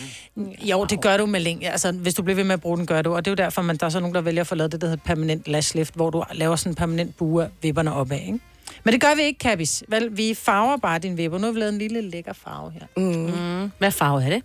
Jo, 0.71 0.85
det 0.85 1.01
gør 1.01 1.17
du 1.17 1.27
med 1.27 1.41
længe. 1.41 1.71
Altså, 1.71 1.93
hvis 1.93 2.15
du 2.15 2.23
bliver 2.23 2.37
ved 2.37 2.45
med 2.45 2.53
at 2.55 2.61
bruge 2.61 2.77
den, 2.79 2.87
gør 2.87 3.03
du. 3.03 3.15
Og 3.15 3.25
det 3.25 3.31
er 3.31 3.33
jo 3.33 3.45
derfor, 3.45 3.63
man, 3.63 3.77
der 3.77 3.87
er 3.87 3.91
så 3.91 4.01
nogen, 4.01 4.15
der 4.15 4.21
vælger 4.21 4.41
at 4.41 4.47
få 4.47 4.55
lavet 4.55 4.73
det, 4.73 4.81
der 4.81 4.87
hedder 4.87 5.03
permanent 5.05 5.49
lash 5.49 5.75
lift, 5.77 5.95
hvor 5.95 6.11
du 6.11 6.25
laver 6.33 6.57
sådan 6.57 6.71
en 6.73 6.77
permanent 6.77 7.17
bue 7.17 7.43
af 7.45 7.49
vipperne 7.63 7.93
opad, 7.95 8.19
ikke? 8.27 8.39
Men 8.85 8.93
det 8.93 9.01
gør 9.01 9.15
vi 9.15 9.23
ikke, 9.23 9.39
Kabis. 9.39 9.85
Vel, 9.89 10.17
vi 10.17 10.35
farver 10.35 10.77
bare 10.77 10.99
din 10.99 11.17
vipper. 11.17 11.39
Nu 11.39 11.47
har 11.47 11.53
vi 11.53 11.59
lavet 11.61 11.73
en 11.73 11.79
lille 11.79 12.01
lækker 12.11 12.33
farve 12.33 12.73
her. 12.73 12.87
Mm. 12.97 13.71
Hvad 13.79 13.91
farve 13.91 14.25
er 14.25 14.31
det? 14.31 14.43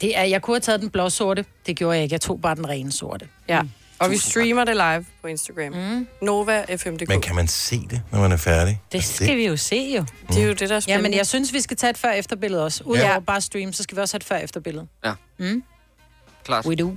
Det 0.00 0.18
er, 0.18 0.22
jeg 0.22 0.42
kunne 0.42 0.54
have 0.54 0.60
taget 0.60 0.80
den 0.80 0.90
blå 0.90 1.10
sorte. 1.10 1.44
Det 1.66 1.76
gjorde 1.76 1.96
jeg 1.96 2.02
ikke. 2.02 2.12
Jeg 2.14 2.20
tog 2.20 2.40
bare 2.40 2.54
den 2.54 2.68
rene 2.68 2.92
sorte. 2.92 3.28
Ja. 3.48 3.62
Og 3.98 4.10
vi 4.10 4.16
streamer 4.18 4.64
det 4.64 4.76
live 4.76 5.04
på 5.22 5.26
Instagram. 5.26 5.72
Mm. 5.72 6.06
Nova 6.22 6.76
FMDK. 6.76 7.08
Men 7.08 7.20
kan 7.20 7.34
man 7.34 7.48
se 7.48 7.80
det, 7.90 8.02
når 8.12 8.20
man 8.20 8.32
er 8.32 8.36
færdig? 8.36 8.80
Det 8.92 9.04
skal 9.04 9.36
vi 9.36 9.46
jo 9.46 9.56
se, 9.56 9.76
jo. 9.96 10.04
Det 10.28 10.42
er 10.42 10.46
jo 10.46 10.52
det, 10.52 10.60
der 10.60 10.66
er 10.66 10.74
Ja, 10.74 10.80
spændende. 10.80 11.02
men 11.10 11.16
jeg 11.18 11.26
synes, 11.26 11.52
vi 11.52 11.60
skal 11.60 11.76
tage 11.76 11.90
et 11.90 11.98
før-efterbillede 11.98 12.64
også. 12.64 12.84
Udover 12.84 12.98
Ja. 13.06 13.12
ja. 13.12 13.18
bare 13.20 13.40
stream, 13.40 13.72
så 13.72 13.82
skal 13.82 13.96
vi 13.96 14.00
også 14.00 14.14
have 14.14 14.18
et 14.18 14.24
før-efterbillede. 14.24 14.86
Ja. 15.04 15.12
Mm? 15.38 15.62
Klart. 16.44 16.66
We 16.66 16.74
do. 16.76 16.96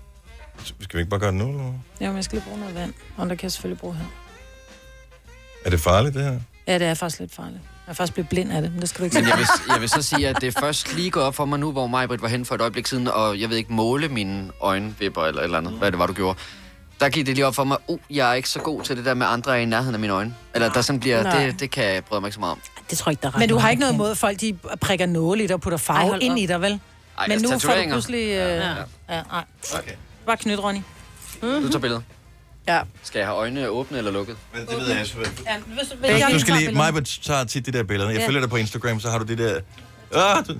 Skal 0.63 0.97
vi 0.97 0.99
ikke 0.99 1.09
bare 1.09 1.19
gøre 1.19 1.31
det 1.31 1.37
nu? 1.39 1.49
Eller? 1.49 1.73
Ja, 2.01 2.07
men 2.07 2.15
jeg 2.15 2.23
skal 2.23 2.35
lige 2.37 2.45
bruge 2.47 2.59
noget 2.59 2.75
vand. 2.75 2.93
Og 3.17 3.29
der 3.29 3.35
kan 3.35 3.43
jeg 3.43 3.51
selvfølgelig 3.51 3.79
bruge 3.79 3.95
her. 3.95 4.05
Er 5.65 5.69
det 5.69 5.79
farligt, 5.79 6.15
det 6.15 6.23
her? 6.23 6.39
Ja, 6.67 6.73
det 6.79 6.87
er 6.87 6.93
faktisk 6.93 7.19
lidt 7.19 7.35
farligt. 7.35 7.59
Jeg 7.87 7.91
er 7.91 7.95
faktisk 7.95 8.13
blevet 8.13 8.29
blind 8.29 8.51
af 8.51 8.61
det, 8.61 8.71
men 8.71 8.81
det 8.81 8.89
skal 8.89 8.99
du 8.99 9.03
ikke 9.05 9.13
Men 9.15 9.23
sige. 9.25 9.31
jeg 9.33 9.39
vil, 9.39 9.47
jeg 9.73 9.81
vil 9.81 9.89
så 9.89 10.01
sige, 10.01 10.27
at 10.27 10.41
det 10.41 10.55
er 10.55 10.59
først 10.59 10.95
lige 10.95 11.11
gået 11.11 11.25
op 11.25 11.35
for 11.35 11.45
mig 11.45 11.59
nu, 11.59 11.71
hvor 11.71 11.87
Majbrit 11.87 12.21
var 12.21 12.27
hen 12.27 12.45
for 12.45 12.55
et 12.55 12.61
øjeblik 12.61 12.87
siden, 12.87 13.07
og 13.07 13.39
jeg 13.39 13.49
ved 13.49 13.57
ikke, 13.57 13.73
måle 13.73 14.07
mine 14.09 14.51
øjenvipper 14.61 15.21
eller 15.25 15.39
et 15.41 15.43
eller 15.43 15.57
andet, 15.57 15.73
hvad 15.73 15.91
det 15.91 15.99
var, 15.99 16.07
du 16.07 16.13
gjorde. 16.13 16.39
Der 16.99 17.09
gik 17.09 17.25
det 17.25 17.35
lige 17.35 17.45
op 17.47 17.55
for 17.55 17.63
mig, 17.63 17.77
uh, 17.87 17.99
jeg 18.09 18.29
er 18.29 18.33
ikke 18.33 18.49
så 18.49 18.59
god 18.59 18.81
til 18.81 18.97
det 18.97 19.05
der 19.05 19.13
med 19.13 19.27
andre 19.27 19.51
er 19.57 19.61
i 19.61 19.65
nærheden 19.65 19.93
af 19.95 19.99
mine 19.99 20.13
øjne. 20.13 20.35
Eller 20.53 20.69
der 20.71 20.81
sådan 20.81 20.99
bliver, 20.99 21.23
Nej. 21.23 21.45
det, 21.45 21.59
det 21.59 21.71
kan 21.71 21.83
jeg 21.83 22.03
bryde 22.05 22.21
mig 22.21 22.27
ikke 22.27 22.33
så 22.33 22.39
meget 22.39 22.51
om. 22.51 22.59
Det 22.89 22.97
tror 22.97 23.09
jeg 23.09 23.13
ikke, 23.13 23.21
der 23.21 23.31
er 23.35 23.39
Men 23.39 23.49
du 23.49 23.57
har 23.57 23.69
ikke 23.69 23.79
noget 23.79 23.93
imod, 23.93 24.11
at 24.11 24.17
folk 24.17 24.41
de 24.41 24.57
prikker 24.81 25.05
nåle 25.05 25.43
i 25.43 25.47
dig 25.47 25.53
og 25.53 25.61
putter 25.61 25.77
Ej, 25.77 25.83
farve 25.83 26.09
hold 26.09 26.21
ind 26.21 26.31
op. 26.33 26.37
i 26.37 26.45
dig, 26.45 26.61
vel? 26.61 26.71
Ej, 26.71 27.27
Men 27.27 27.31
altså, 27.31 27.53
nu 27.53 27.59
får 27.59 27.73
du 27.73 27.89
pludselig... 27.89 28.23
Øh, 28.23 28.27
ja. 28.29 28.69
ja, 29.09 29.21
nej. 29.31 29.43
Okay. 29.79 29.91
Bare 30.25 30.37
knyt, 30.37 30.59
Ronny. 30.59 30.79
Du 31.41 31.67
tager 31.67 31.79
billedet. 31.79 32.03
Ja. 32.67 32.81
Skal 33.03 33.19
jeg 33.19 33.27
have 33.27 33.37
øjnene 33.37 33.67
åbne 33.69 33.97
eller 33.97 34.11
lukket? 34.11 34.37
Men 34.53 34.61
det 34.67 34.77
ved 34.77 34.87
jeg 34.87 35.07
selvfølgelig. 35.07 35.45
Ja, 35.45 35.59
hvis, 35.59 35.87
Du, 36.29 36.33
du 36.33 36.39
skal 36.39 36.55
lige, 36.55 36.71
mig 36.71 37.05
tager 37.23 37.43
tit 37.43 37.65
de 37.65 37.71
der 37.71 37.83
billeder. 37.83 38.09
Jeg 38.11 38.19
Ja. 38.19 38.27
følger 38.27 38.39
dig 38.41 38.49
på 38.49 38.55
Instagram, 38.55 38.99
så 38.99 39.09
har 39.09 39.17
du 39.17 39.25
det 39.25 39.37
der... 39.37 39.61
Ah, 40.13 40.47
du- 40.47 40.57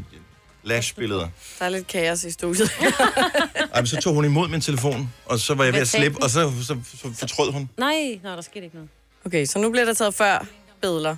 lash-billeder. 0.63 1.27
Der 1.59 1.65
er 1.65 1.69
lidt 1.69 1.87
kaos 1.87 2.23
i 2.23 2.31
studiet. 2.31 2.71
Ej, 3.73 3.81
men 3.81 3.87
så 3.87 4.01
tog 4.01 4.13
hun 4.13 4.25
imod 4.25 4.47
min 4.47 4.61
telefon, 4.61 5.13
og 5.25 5.39
så 5.39 5.53
var 5.53 5.63
jeg 5.63 5.73
ved 5.73 5.81
at 5.81 5.87
slippe, 5.87 6.23
og 6.23 6.29
så, 6.29 6.51
så, 6.63 6.77
så 6.97 7.13
fortrød 7.19 7.51
hun. 7.51 7.69
Nej, 7.77 8.19
nej, 8.23 8.35
der 8.35 8.41
skete 8.41 8.65
ikke 8.65 8.75
noget. 8.75 8.89
Okay, 9.25 9.45
så 9.45 9.59
nu 9.59 9.71
bliver 9.71 9.85
der 9.85 9.93
taget 9.93 10.13
før 10.13 10.45
billeder 10.81 11.15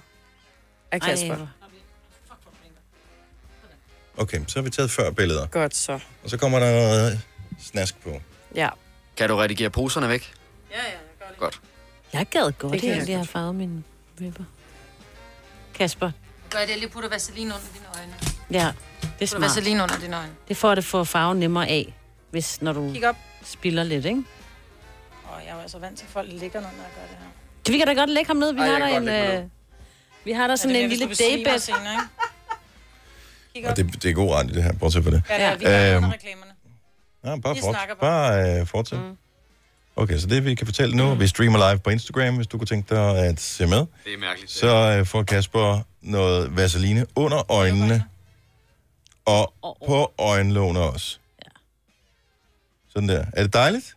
af 0.91 1.01
Kasper. 1.01 1.33
Ej, 1.35 1.39
Okay, 4.17 4.39
så 4.47 4.59
har 4.59 4.63
vi 4.63 4.69
taget 4.69 4.91
før 4.91 5.11
billeder. 5.11 5.45
Godt 5.47 5.75
så. 5.75 5.99
Og 6.23 6.29
så 6.29 6.37
kommer 6.37 6.59
der 6.59 6.71
noget 6.71 7.21
snask 7.61 7.95
på. 8.03 8.21
Ja. 8.55 8.69
Kan 9.17 9.29
du 9.29 9.35
redigere 9.35 9.69
poserne 9.69 10.09
væk? 10.09 10.33
Ja, 10.77 10.81
ja, 10.83 10.89
jeg 10.89 10.99
gør 11.19 11.27
det. 11.27 11.37
Godt. 11.37 11.61
Jeg 12.13 12.25
gad 12.27 12.51
godt 12.51 12.73
Det 12.73 12.81
kan 12.81 12.89
jeg 12.89 13.05
have 13.05 13.17
godt. 13.17 13.29
farvet 13.29 13.55
mine 13.55 13.83
vipper. 14.17 14.43
Kasper. 15.73 16.11
Gør 16.49 16.59
jeg 16.59 16.67
det 16.67 16.77
lige 16.77 16.89
putte 16.89 17.09
vaseline 17.11 17.53
under 17.53 17.67
dine 17.73 17.85
øjne? 17.99 18.13
Ja, 18.51 18.71
det 19.01 19.21
er 19.21 19.25
smart. 19.27 19.41
vaseline 19.41 19.83
under 19.83 19.99
dine 19.99 20.17
øjne. 20.17 20.31
Det 20.47 20.57
får 20.57 20.75
det 20.75 20.85
få 20.85 21.03
farven 21.03 21.39
nemmere 21.39 21.67
af, 21.67 21.93
hvis 22.31 22.61
når 22.61 22.73
du 22.73 22.91
Kig 22.93 23.09
op. 23.09 23.15
spiller 23.43 23.83
lidt, 23.83 24.05
ikke? 24.05 24.23
Og 25.23 25.41
jeg 25.47 25.57
er 25.57 25.61
altså 25.61 25.79
vant 25.79 25.97
til, 25.97 26.05
at 26.05 26.11
folk 26.11 26.29
ligger, 26.31 26.61
når 26.61 26.67
jeg 26.69 26.77
gør 26.95 27.01
det 27.01 27.17
her. 27.19 27.25
Så 27.65 27.71
vi 27.71 27.77
kan 27.77 27.87
da 27.87 27.93
godt 27.93 28.09
lægge 28.09 28.27
ham 28.27 28.37
ned. 28.37 28.53
Vi 28.53 28.59
Ej, 28.59 28.65
har 28.67 28.73
jeg 28.87 29.01
der 29.01 29.11
kan 29.11 29.33
en... 29.35 29.43
Øh, 29.43 29.49
vi 30.25 30.31
har 30.31 30.47
der 30.47 30.55
sådan 30.55 30.75
en 30.75 30.89
lille 30.89 31.05
daybed. 31.05 31.69
Og 33.65 33.77
det, 33.77 34.03
det 34.03 34.09
er 34.09 34.13
god 34.13 34.33
radio, 34.35 34.55
det 34.55 34.63
her, 34.63 34.73
bortset 34.73 35.03
fra 35.03 35.11
det. 35.11 35.23
Ja, 35.29 35.35
det 35.35 35.43
er, 35.43 35.55
vi 35.57 35.65
er 35.65 35.95
Øhm, 35.97 36.05
reklamerne. 36.09 36.51
Ja, 37.25 37.35
bare 37.39 37.55
fort. 37.61 37.73
snakker 37.75 37.95
Bare 37.95 38.59
øh, 38.61 38.67
fortsæt. 38.67 38.99
Mm. 38.99 39.17
Okay, 39.97 40.17
så 40.17 40.27
det 40.27 40.45
vi 40.45 40.55
kan 40.55 40.67
fortælle 40.67 40.97
nu, 40.97 41.15
vi 41.15 41.27
streamer 41.27 41.69
live 41.69 41.79
på 41.79 41.89
Instagram, 41.89 42.35
hvis 42.35 42.47
du 42.47 42.57
kunne 42.57 42.67
tænke 42.67 42.95
dig 42.95 43.17
at 43.17 43.39
se 43.39 43.67
med. 43.67 43.77
Det 43.77 44.13
er 44.13 44.17
mærkeligt. 44.17 44.51
Så 44.51 44.95
øh, 44.99 45.05
får 45.05 45.23
Kasper 45.23 45.79
noget 46.01 46.55
vaseline 46.57 47.05
under 47.15 47.51
øjnene 47.51 48.03
og 49.25 49.53
på 49.87 50.13
øjenlågene 50.17 50.79
også. 50.79 51.19
Sådan 52.89 53.09
der. 53.09 53.25
Er 53.33 53.43
det 53.43 53.53
dejligt? 53.53 53.95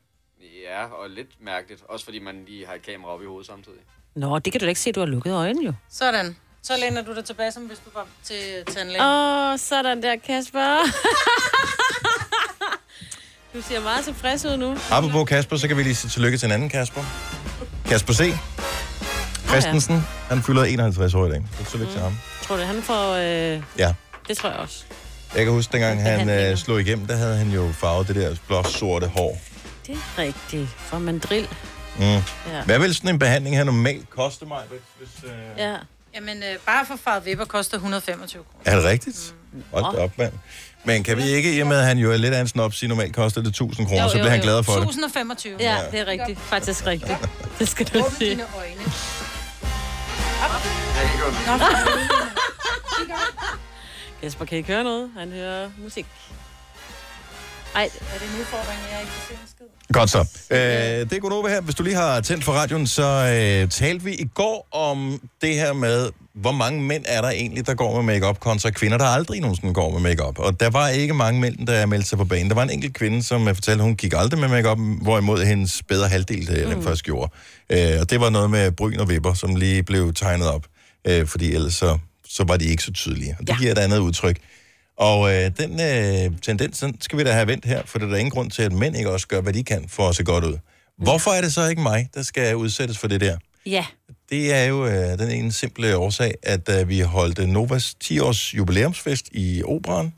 Ja, 0.68 0.84
og 0.84 1.10
lidt 1.10 1.44
mærkeligt. 1.44 1.82
Også 1.88 2.04
fordi 2.04 2.18
man 2.18 2.44
lige 2.48 2.66
har 2.66 2.74
et 2.74 2.82
kamera 2.82 3.10
op 3.10 3.22
i 3.22 3.26
hovedet 3.26 3.46
samtidig. 3.46 3.78
Nå, 4.14 4.38
det 4.38 4.52
kan 4.52 4.60
du 4.60 4.64
da 4.64 4.68
ikke 4.68 4.80
se, 4.80 4.92
du 4.92 5.00
har 5.00 5.06
lukket 5.06 5.32
øjnene 5.32 5.66
jo. 5.66 5.72
Sådan. 5.90 6.36
Så 6.62 6.72
læner 6.80 7.02
du 7.02 7.14
dig 7.14 7.24
tilbage, 7.24 7.52
som 7.52 7.62
hvis 7.62 7.78
du 7.78 7.90
var 7.94 8.06
til 8.22 8.64
tandlægen. 8.66 9.02
Åh, 9.02 9.52
oh, 9.52 9.58
sådan 9.58 10.02
der, 10.02 10.16
Kasper. 10.16 10.76
du 13.54 13.62
ser 13.62 13.80
meget 13.80 14.04
tilfreds 14.04 14.44
ud 14.44 14.56
nu. 14.56 14.76
Apropos 14.90 15.28
Kasper, 15.28 15.56
så 15.56 15.68
kan 15.68 15.76
vi 15.76 15.82
lige 15.82 15.94
sige 15.94 16.10
tillykke 16.10 16.38
til 16.38 16.46
en 16.46 16.52
anden 16.52 16.68
Kasper. 16.68 17.00
Kasper 17.86 18.12
C. 18.12 18.32
Christensen, 19.48 20.06
han 20.28 20.42
fylder 20.42 20.64
51 20.64 21.14
år 21.14 21.26
i 21.26 21.30
dag. 21.30 21.42
Så 21.58 21.70
tillykke 21.70 21.86
mm. 21.86 21.92
til 21.92 22.00
ham. 22.02 22.18
Tror 22.42 22.56
du, 22.56 22.62
han 22.62 22.82
får... 22.82 23.12
Øh... 23.12 23.62
Ja. 23.78 23.94
Det 24.28 24.36
tror 24.36 24.48
jeg 24.50 24.58
også. 24.58 24.84
Jeg 25.34 25.44
kan 25.44 25.52
huske, 25.52 25.72
dengang 25.72 26.02
han 26.02 26.18
Behandlinger. 26.18 26.50
øh, 26.50 26.56
slog 26.56 26.80
igennem, 26.80 27.06
der 27.06 27.16
havde 27.16 27.36
han 27.36 27.50
jo 27.50 27.72
farvet 27.72 28.08
det 28.08 28.16
der 28.16 28.36
blå 28.46 28.62
sorte 28.62 29.06
hår. 29.06 29.38
Det 29.86 29.94
er 29.94 30.18
rigtigt. 30.22 30.68
For 30.68 30.98
mandrill. 30.98 31.48
Mm. 31.98 32.02
Ja. 32.04 32.20
Hvad 32.64 32.78
vil 32.78 32.94
sådan 32.94 33.10
en 33.10 33.18
behandling 33.18 33.56
her 33.56 33.64
normalt 33.64 34.10
koste 34.10 34.46
mig? 34.46 34.62
Hvis, 34.98 35.08
øh... 35.24 35.30
Ja. 35.56 35.76
Jamen, 36.14 36.36
øh, 36.42 36.58
bare 36.66 36.86
for 36.86 36.96
farvet 37.04 37.24
vipper 37.26 37.44
koster 37.44 37.76
125 37.76 38.44
kroner. 38.44 38.72
Er 38.72 38.76
det 38.76 38.84
rigtigt? 38.84 39.34
Hold 39.72 39.96
da 39.96 40.02
op, 40.02 40.18
mand. 40.18 40.32
Men 40.84 41.02
kan 41.02 41.16
vi 41.16 41.22
ikke, 41.22 41.56
i 41.56 41.60
og 41.60 41.66
med 41.66 41.76
at 41.78 41.84
han 41.86 41.98
jo 41.98 42.12
er 42.12 42.16
lidt 42.16 42.34
af 42.34 42.40
en 42.40 42.48
snop, 42.48 42.74
sige 42.74 42.88
normalt 42.88 43.14
koster 43.14 43.40
det 43.40 43.48
1000 43.48 43.86
kroner, 43.86 44.08
så 44.08 44.14
bliver 44.14 44.30
han 44.30 44.40
glad 44.40 44.62
for 44.62 44.72
det. 44.72 44.82
1025. 44.82 45.56
Ja, 45.60 45.76
det 45.92 46.00
er 46.00 46.06
rigtigt. 46.06 46.38
Faktisk 46.40 46.86
rigtigt. 46.86 47.18
Det 47.58 47.68
skal 47.68 47.86
du 47.86 47.98
Åbne 47.98 48.16
sige. 48.18 48.30
dine 48.30 48.44
øjne. 48.56 48.82
Kasper, 54.22 54.44
kan 54.44 54.58
I 54.58 54.62
høre 54.62 54.84
noget? 54.84 55.10
Han 55.18 55.32
hører 55.32 55.70
musik. 55.78 56.06
Ej, 57.74 57.82
Er 57.82 58.18
det 58.18 58.28
en 58.34 58.40
udfordring, 58.40 58.78
jeg 58.92 59.00
ikke 59.00 59.12
kan 59.12 59.22
se 59.28 59.32
en 59.32 59.48
skid? 59.48 59.66
Godt 59.92 60.10
så. 60.10 60.18
Øh, 60.50 60.58
det 61.10 61.12
er 61.12 61.20
Godova 61.20 61.48
her. 61.48 61.60
Hvis 61.60 61.74
du 61.74 61.82
lige 61.82 61.96
har 61.96 62.20
tændt 62.20 62.44
for 62.44 62.52
radioen, 62.52 62.86
så 62.86 63.02
øh, 63.02 63.68
talte 63.68 64.04
vi 64.04 64.14
i 64.14 64.28
går 64.34 64.68
om 64.72 65.20
det 65.40 65.54
her 65.54 65.72
med, 65.72 66.10
hvor 66.34 66.52
mange 66.52 66.82
mænd 66.82 67.04
er 67.08 67.20
der 67.20 67.30
egentlig, 67.30 67.66
der 67.66 67.74
går 67.74 68.02
med 68.02 68.14
makeup 68.14 68.40
kontra 68.40 68.70
kvinder, 68.70 68.98
der 68.98 69.04
aldrig 69.04 69.40
nogensinde 69.40 69.74
går 69.74 69.90
med 69.98 70.00
makeup. 70.00 70.38
Og 70.38 70.60
der 70.60 70.70
var 70.70 70.88
ikke 70.88 71.14
mange 71.14 71.40
mænd, 71.40 71.66
der 71.66 71.86
meldte 71.86 72.08
sig 72.08 72.18
på 72.18 72.24
banen. 72.24 72.48
Der 72.48 72.54
var 72.54 72.62
en 72.62 72.70
enkelt 72.70 72.94
kvinde, 72.94 73.22
som 73.22 73.46
fortalte, 73.46 73.72
at 73.72 73.84
hun 73.84 73.96
gik 73.96 74.12
aldrig 74.16 74.40
med 74.40 74.48
makeup, 74.48 74.78
hvorimod 75.02 75.44
hendes 75.44 75.82
bedre 75.88 76.08
halvdel 76.08 76.50
øh, 76.56 76.76
mm. 76.76 76.82
først 76.82 77.02
gjorde. 77.04 77.32
Øh, 77.70 78.00
og 78.00 78.10
det 78.10 78.20
var 78.20 78.30
noget 78.30 78.50
med 78.50 78.72
bryn 78.72 78.98
og 78.98 79.08
vipper, 79.08 79.34
som 79.34 79.56
lige 79.56 79.82
blev 79.82 80.14
tegnet 80.14 80.48
op. 80.48 80.66
Øh, 81.04 81.26
fordi 81.26 81.54
ellers 81.54 81.74
så, 81.74 81.98
så 82.28 82.44
var 82.44 82.56
de 82.56 82.64
ikke 82.64 82.82
så 82.82 82.92
tydelige. 82.92 83.36
Og 83.38 83.46
det 83.46 83.52
ja. 83.52 83.58
giver 83.58 83.72
et 83.72 83.78
andet 83.78 83.98
udtryk. 83.98 84.36
Og 85.00 85.34
øh, 85.34 85.50
den 85.58 85.80
øh, 85.80 86.38
tendens, 86.42 86.78
den 86.78 87.00
skal 87.00 87.18
vi 87.18 87.24
da 87.24 87.32
have 87.32 87.46
vendt 87.46 87.64
her, 87.64 87.82
for 87.84 87.98
der 87.98 88.06
er 88.06 88.16
ingen 88.16 88.30
grund 88.30 88.50
til, 88.50 88.62
at 88.62 88.72
mænd 88.72 88.96
ikke 88.96 89.10
også 89.10 89.28
gør, 89.28 89.40
hvad 89.40 89.52
de 89.52 89.64
kan 89.64 89.88
for 89.88 90.08
at 90.08 90.16
se 90.16 90.24
godt 90.24 90.44
ud. 90.44 90.58
Hvorfor 90.98 91.30
er 91.30 91.40
det 91.40 91.52
så 91.52 91.68
ikke 91.68 91.82
mig, 91.82 92.08
der 92.14 92.22
skal 92.22 92.56
udsættes 92.56 92.98
for 92.98 93.08
det 93.08 93.20
der? 93.20 93.36
Ja. 93.66 93.86
Det 94.30 94.54
er 94.54 94.64
jo 94.64 94.86
øh, 94.86 95.18
den 95.18 95.30
ene 95.30 95.52
simple 95.52 95.96
årsag, 95.96 96.34
at 96.42 96.66
da 96.66 96.82
vi 96.82 97.00
holdt 97.00 97.38
øh, 97.38 97.46
Novas 97.46 97.96
10-års 98.04 98.54
jubilæumsfest 98.54 99.28
i 99.32 99.62
Operan, 99.62 100.12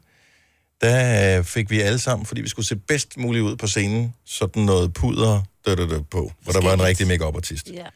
der 0.81 1.39
øh, 1.39 1.45
fik 1.45 1.71
vi 1.71 1.81
alle 1.81 1.99
sammen, 1.99 2.27
fordi 2.27 2.41
vi 2.41 2.49
skulle 2.49 2.67
se 2.67 2.77
bedst 2.77 3.17
muligt 3.17 3.43
ud 3.43 3.57
på 3.57 3.67
scenen, 3.67 4.15
sådan 4.25 4.63
noget 4.63 4.93
puder 4.93 5.43
død, 5.67 6.03
på, 6.11 6.33
hvor 6.41 6.53
der 6.53 6.63
var 6.63 6.75
en 6.75 6.83
rigtig 6.83 7.07
make 7.07 7.25
artist 7.25 7.71
Ja. 7.71 7.87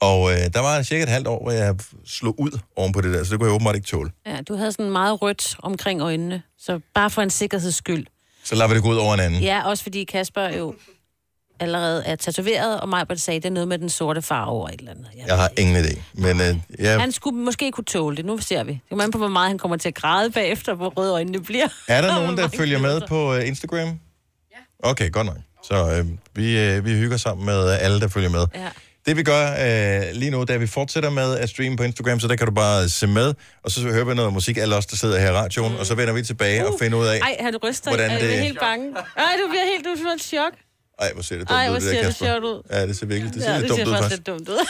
Og 0.00 0.32
øh, 0.32 0.38
der 0.54 0.60
var 0.60 0.82
cirka 0.82 1.02
et 1.02 1.08
halvt 1.08 1.26
år, 1.28 1.42
hvor 1.42 1.50
jeg 1.52 1.74
slog 2.06 2.40
ud 2.40 2.58
oven 2.76 2.92
på 2.92 3.00
det 3.00 3.14
der, 3.14 3.24
så 3.24 3.30
det 3.30 3.38
kunne 3.38 3.46
jeg 3.48 3.54
åbenbart 3.54 3.74
ikke 3.76 3.86
tåle. 3.86 4.10
ja, 4.26 4.40
du 4.48 4.54
havde 4.56 4.72
sådan 4.72 4.90
meget 4.90 5.22
rødt 5.22 5.56
omkring 5.62 6.00
øjnene, 6.02 6.42
så 6.58 6.80
bare 6.94 7.10
for 7.10 7.22
en 7.22 7.30
sikkerheds 7.30 7.74
skyld. 7.74 8.06
Så 8.44 8.54
lader 8.54 8.68
vi 8.68 8.74
det 8.74 8.82
gå 8.82 8.88
ud 8.90 8.96
over 8.96 9.14
en 9.14 9.20
anden. 9.20 9.40
Ja, 9.42 9.62
også 9.68 9.82
fordi 9.82 10.04
Kasper 10.04 10.48
jo 10.48 10.74
allerede 11.60 12.04
er 12.04 12.16
tatoveret, 12.16 12.80
og 12.80 12.88
Majbert 12.88 13.20
sagde, 13.20 13.40
det 13.40 13.46
er 13.48 13.50
noget 13.52 13.68
med 13.68 13.78
den 13.78 13.88
sorte 13.88 14.22
farve 14.22 14.62
og 14.62 14.68
et 14.74 14.78
eller 14.78 14.90
andet. 14.90 15.06
Ja. 15.16 15.24
Jeg 15.26 15.36
har 15.36 15.50
ingen 15.58 15.76
idé. 15.84 16.00
Men 16.14 16.40
øh, 16.40 16.56
jeg, 16.78 17.00
Han 17.00 17.12
skulle 17.12 17.38
måske 17.38 17.70
kunne 17.70 17.84
tåle 17.84 18.16
det. 18.16 18.24
Nu 18.24 18.38
ser 18.38 18.64
vi. 18.64 18.72
Det 18.72 18.80
kommer 18.88 19.04
an 19.04 19.10
på, 19.10 19.18
hvor 19.18 19.28
meget 19.28 19.48
han 19.48 19.58
kommer 19.58 19.76
til 19.76 19.88
at 19.88 19.94
græde 19.94 20.30
bagefter, 20.30 20.74
hvor 20.74 20.88
røde 20.88 21.12
øjnene 21.12 21.40
bliver. 21.42 21.68
er 21.88 22.00
der 22.00 22.14
nogen, 22.20 22.36
der 22.38 22.48
følger 22.48 22.78
med 22.78 23.00
på 23.08 23.34
øh, 23.34 23.46
Instagram? 23.48 23.88
Ja. 23.88 24.90
Okay, 24.90 25.10
godt 25.12 25.26
nok. 25.26 25.36
Så 25.64 25.74
øh, 25.98 26.06
vi, 26.34 26.58
øh, 26.58 26.84
vi 26.84 26.90
hygger 26.92 27.16
sammen 27.16 27.46
med 27.46 27.68
alle, 27.70 28.00
der 28.00 28.08
følger 28.08 28.30
med. 28.30 28.46
Ja. 28.54 28.68
Det 29.06 29.16
vi 29.16 29.22
gør 29.22 29.50
øh, 29.50 30.02
lige 30.12 30.30
nu, 30.30 30.40
det 30.40 30.50
er, 30.50 30.54
at 30.54 30.60
vi 30.60 30.66
fortsætter 30.66 31.10
med 31.10 31.36
at 31.38 31.48
streame 31.48 31.76
på 31.76 31.82
Instagram, 31.82 32.20
så 32.20 32.28
der 32.28 32.36
kan 32.36 32.46
du 32.46 32.52
bare 32.52 32.88
se 32.88 33.06
med, 33.06 33.34
og 33.64 33.70
så 33.70 33.80
hører 33.80 34.04
vi 34.04 34.14
noget 34.14 34.32
musik, 34.32 34.56
alle 34.56 34.76
os, 34.76 34.86
der 34.86 34.96
sidder 34.96 35.18
her 35.20 35.30
i 35.30 35.32
radioen, 35.32 35.72
mm. 35.72 35.78
og 35.78 35.86
så 35.86 35.94
vender 35.94 36.14
vi 36.14 36.22
tilbage 36.22 36.66
uh. 36.66 36.72
og 36.72 36.78
finder 36.80 36.98
ud 36.98 37.06
af, 37.06 37.18
Ej, 37.18 37.36
han 37.40 37.56
ryster. 37.64 37.90
hvordan 37.90 38.10
det... 38.10 38.22
Jeg 38.22 38.36
er 38.36 38.40
helt 38.42 38.60
bange. 38.60 38.92
Ej, 39.16 39.24
du 39.42 39.48
bliver 39.48 39.64
helt, 39.72 39.84
du 39.84 40.02
får 40.02 40.10
et 40.10 40.22
chok. 40.22 40.52
ej, 40.98 41.12
hvor 41.12 41.22
ser 41.22 41.36
det 41.38 41.48
dumt 41.48 41.56
Ej, 41.58 41.64
ud, 41.66 41.70
hvor 41.70 41.80
det 41.80 41.88
der, 41.88 41.94
ser 41.94 42.04
det 42.06 42.16
sjovt 42.16 42.44
ud. 42.44 42.62
Ja, 42.70 42.86
det 42.86 42.96
ser 42.96 43.06
virkelig 43.06 43.34
det 43.34 43.42
ser 43.42 43.52
ja, 43.52 43.58
lidt 43.58 43.62
det 43.62 43.70
dumt 43.70 43.80
ser 43.80 43.86
ud, 43.86 43.92
faktisk. 43.92 44.16
lidt 44.16 44.26
dumt 44.26 44.48
ud. 44.48 44.66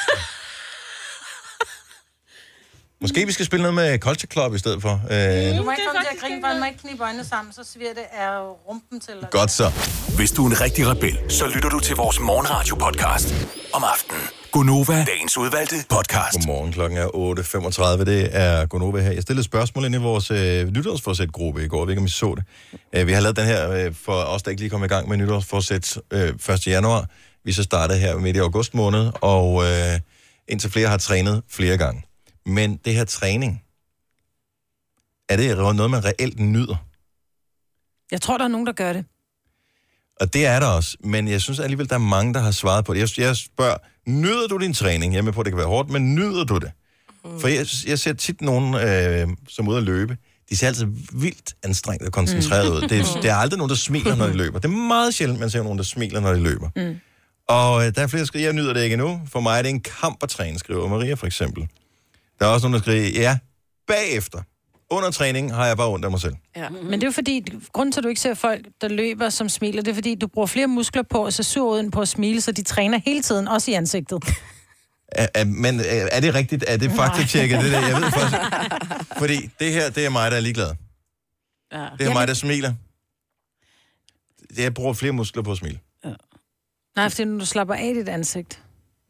Måske 3.00 3.26
vi 3.26 3.32
skal 3.32 3.46
spille 3.46 3.62
noget 3.62 3.74
med 3.74 3.98
Culture 3.98 4.28
Club 4.32 4.54
i 4.54 4.58
stedet 4.58 4.82
for. 4.82 4.90
Øh, 4.90 5.58
Du 5.58 5.62
må 5.64 5.70
ikke 5.70 5.82
komme 5.86 6.00
til 6.00 6.08
at 6.16 6.20
grine, 6.20 6.40
for 6.42 6.46
han 6.48 6.58
må 6.60 6.66
ikke 6.66 6.78
knibe 6.78 7.02
øjnene 7.02 7.24
sammen, 7.24 7.52
så 7.52 7.64
sviger 7.72 7.94
det 7.94 8.04
af 8.12 8.38
rumpen 8.68 9.00
til. 9.00 9.14
dig. 9.20 9.28
godt 9.30 9.50
så. 9.50 9.72
Hvis 10.16 10.30
du 10.32 10.46
er 10.46 10.50
en 10.50 10.60
rigtig 10.60 10.86
rebel, 10.88 11.18
så 11.28 11.46
lytter 11.54 11.68
du 11.68 11.80
til 11.80 11.96
vores 11.96 12.20
morgenradio-podcast 12.20 13.34
om 13.72 13.84
aftenen. 13.84 14.22
Gunova, 14.52 15.04
dagens 15.04 15.36
udvalgte 15.38 15.76
podcast. 15.88 16.32
Godmorgen, 16.38 16.72
klokken 16.72 16.98
er 16.98 17.06
8.35. 17.98 18.04
Det 18.04 18.28
er 18.32 18.66
Gonova 18.66 19.00
her. 19.00 19.10
Jeg 19.10 19.22
stillede 19.22 19.40
et 19.40 19.44
spørgsmål 19.44 19.84
ind 19.84 19.94
i 19.94 19.98
vores 19.98 20.30
øh, 20.30 20.66
nytårsforsæt-gruppe 20.68 21.64
i 21.64 21.68
går. 21.68 21.78
Jeg 21.80 21.86
ved 21.86 21.92
ikke, 21.92 22.00
om 22.00 22.06
I 22.06 22.08
så 22.08 22.34
det. 22.36 22.44
Øh, 23.00 23.06
vi 23.06 23.12
har 23.12 23.20
lavet 23.20 23.36
den 23.36 23.46
her 23.46 23.70
øh, 23.70 23.94
for 24.04 24.12
os, 24.12 24.42
der 24.42 24.50
ikke 24.50 24.60
lige 24.62 24.70
kom 24.70 24.84
i 24.84 24.88
gang 24.88 25.08
med 25.08 25.16
nytårsforsæt 25.16 25.98
øh, 26.10 26.28
1. 26.48 26.66
januar. 26.66 27.04
Vi 27.44 27.52
så 27.52 27.62
startede 27.62 27.98
her 27.98 28.16
midt 28.16 28.36
i 28.36 28.38
august 28.40 28.74
måned, 28.74 29.10
og 29.20 29.64
øh, 29.64 30.00
indtil 30.48 30.70
flere 30.70 30.88
har 30.88 30.96
trænet 30.98 31.42
flere 31.50 31.76
gange. 31.78 32.02
Men 32.46 32.76
det 32.84 32.94
her 32.94 33.04
træning, 33.04 33.62
er 35.28 35.36
det 35.36 35.56
noget, 35.56 35.90
man 35.90 36.04
reelt 36.04 36.40
nyder? 36.40 36.76
Jeg 38.10 38.20
tror, 38.20 38.38
der 38.38 38.44
er 38.44 38.48
nogen, 38.48 38.66
der 38.66 38.72
gør 38.72 38.92
det. 38.92 39.04
Og 40.20 40.32
det 40.32 40.46
er 40.46 40.60
der 40.60 40.66
også, 40.66 40.96
men 41.00 41.28
jeg 41.28 41.40
synes 41.40 41.60
alligevel, 41.60 41.88
der 41.88 41.94
er 41.94 41.98
mange, 41.98 42.34
der 42.34 42.40
har 42.40 42.50
svaret 42.50 42.84
på 42.84 42.94
det. 42.94 43.00
Jeg, 43.00 43.26
jeg 43.26 43.36
spørger, 43.36 43.76
nyder 44.06 44.46
du 44.46 44.56
din 44.56 44.74
træning? 44.74 45.12
Jeg 45.12 45.18
er 45.18 45.22
med 45.22 45.32
på, 45.32 45.40
at 45.40 45.44
det 45.44 45.52
kan 45.52 45.58
være 45.58 45.66
hårdt, 45.66 45.90
men 45.90 46.14
nyder 46.14 46.44
du 46.44 46.58
det? 46.58 46.70
Mm. 47.24 47.40
For 47.40 47.48
jeg, 47.48 47.66
jeg 47.86 47.98
ser 47.98 48.12
tit 48.12 48.40
nogen, 48.40 48.74
øh, 48.74 49.28
som 49.48 49.66
er 49.66 49.70
ude 49.70 49.78
at 49.78 49.84
løbe, 49.84 50.16
de 50.50 50.56
ser 50.56 50.66
altid 50.66 50.86
vildt 51.12 51.54
anstrengt 51.62 52.06
og 52.06 52.12
koncentreret 52.12 52.68
ud. 52.68 52.80
Det, 52.80 53.22
det 53.22 53.30
er 53.30 53.34
aldrig 53.34 53.58
nogen, 53.58 53.70
der 53.70 53.76
smiler, 53.76 54.14
når 54.14 54.26
de 54.26 54.32
løber. 54.32 54.58
Det 54.58 54.68
er 54.68 54.72
meget 54.72 55.14
sjældent, 55.14 55.40
man 55.40 55.50
ser 55.50 55.62
nogen, 55.62 55.78
der 55.78 55.84
smiler, 55.84 56.20
når 56.20 56.32
de 56.32 56.40
løber. 56.40 56.70
Mm. 56.76 57.00
Og 57.48 57.86
øh, 57.86 57.94
der 57.94 58.02
er 58.02 58.06
flere, 58.06 58.20
der 58.20 58.26
skriver, 58.26 58.44
jeg 58.44 58.52
nyder 58.52 58.72
det 58.72 58.82
ikke 58.82 58.94
endnu. 58.94 59.20
For 59.28 59.40
mig 59.40 59.58
er 59.58 59.62
det 59.62 59.70
en 59.70 59.80
kamp 59.80 60.18
at 60.22 60.28
træne, 60.28 60.58
skriver 60.58 60.88
Maria 60.88 61.14
for 61.14 61.26
eksempel. 61.26 61.68
Der 62.38 62.46
er 62.46 62.50
også 62.50 62.68
nogen, 62.68 62.74
der 62.74 62.80
skriver, 62.80 63.08
ja, 63.20 63.38
bagefter. 63.86 64.42
Under 64.90 65.10
træning 65.10 65.54
har 65.54 65.66
jeg 65.66 65.76
bare 65.76 65.88
ondt 65.88 66.04
af 66.04 66.10
mig 66.10 66.20
selv. 66.20 66.34
Ja. 66.56 66.68
Men 66.68 66.92
det 66.92 67.02
er 67.02 67.06
jo 67.06 67.12
fordi, 67.12 67.44
grunden 67.72 67.92
til, 67.92 68.00
at 68.00 68.04
du 68.04 68.08
ikke 68.08 68.20
ser 68.20 68.34
folk, 68.34 68.66
der 68.80 68.88
løber, 68.88 69.28
som 69.28 69.48
smiler, 69.48 69.82
det 69.82 69.90
er 69.90 69.94
fordi, 69.94 70.14
du 70.14 70.26
bruger 70.26 70.46
flere 70.46 70.66
muskler 70.66 71.02
på 71.02 71.24
at 71.24 71.34
se 71.34 71.44
sur 71.44 71.74
ud 71.74 71.80
end 71.80 71.92
på 71.92 72.00
at 72.00 72.08
smile, 72.08 72.40
så 72.40 72.52
de 72.52 72.62
træner 72.62 73.00
hele 73.04 73.22
tiden, 73.22 73.48
også 73.48 73.70
i 73.70 73.74
ansigtet. 73.74 74.24
Er, 75.08 75.26
er, 75.34 75.44
men 75.44 75.80
er, 75.80 76.08
er 76.12 76.20
det 76.20 76.34
rigtigt? 76.34 76.64
Er 76.68 76.76
det 76.76 76.90
faktatjekket, 76.92 77.64
det 77.64 77.72
der? 77.72 77.88
Jeg 77.88 77.96
ved 77.96 78.10
faktisk. 78.10 78.36
Fordi 79.18 79.50
det 79.60 79.72
her, 79.72 79.90
det 79.90 80.06
er 80.06 80.10
mig, 80.10 80.30
der 80.30 80.36
er 80.36 80.40
ligeglad. 80.40 80.74
Ja. 81.72 81.86
Det 81.98 82.06
er 82.06 82.12
mig, 82.12 82.28
der 82.28 82.34
smiler. 82.34 82.74
Jeg 84.56 84.74
bruger 84.74 84.92
flere 84.92 85.12
muskler 85.12 85.42
på 85.42 85.52
at 85.52 85.58
smile. 85.58 85.78
Nej, 86.96 87.08
fordi 87.08 87.24
når 87.24 87.38
du 87.38 87.46
slapper 87.46 87.74
af 87.74 87.94
dit 87.94 88.08
ansigt. 88.08 88.62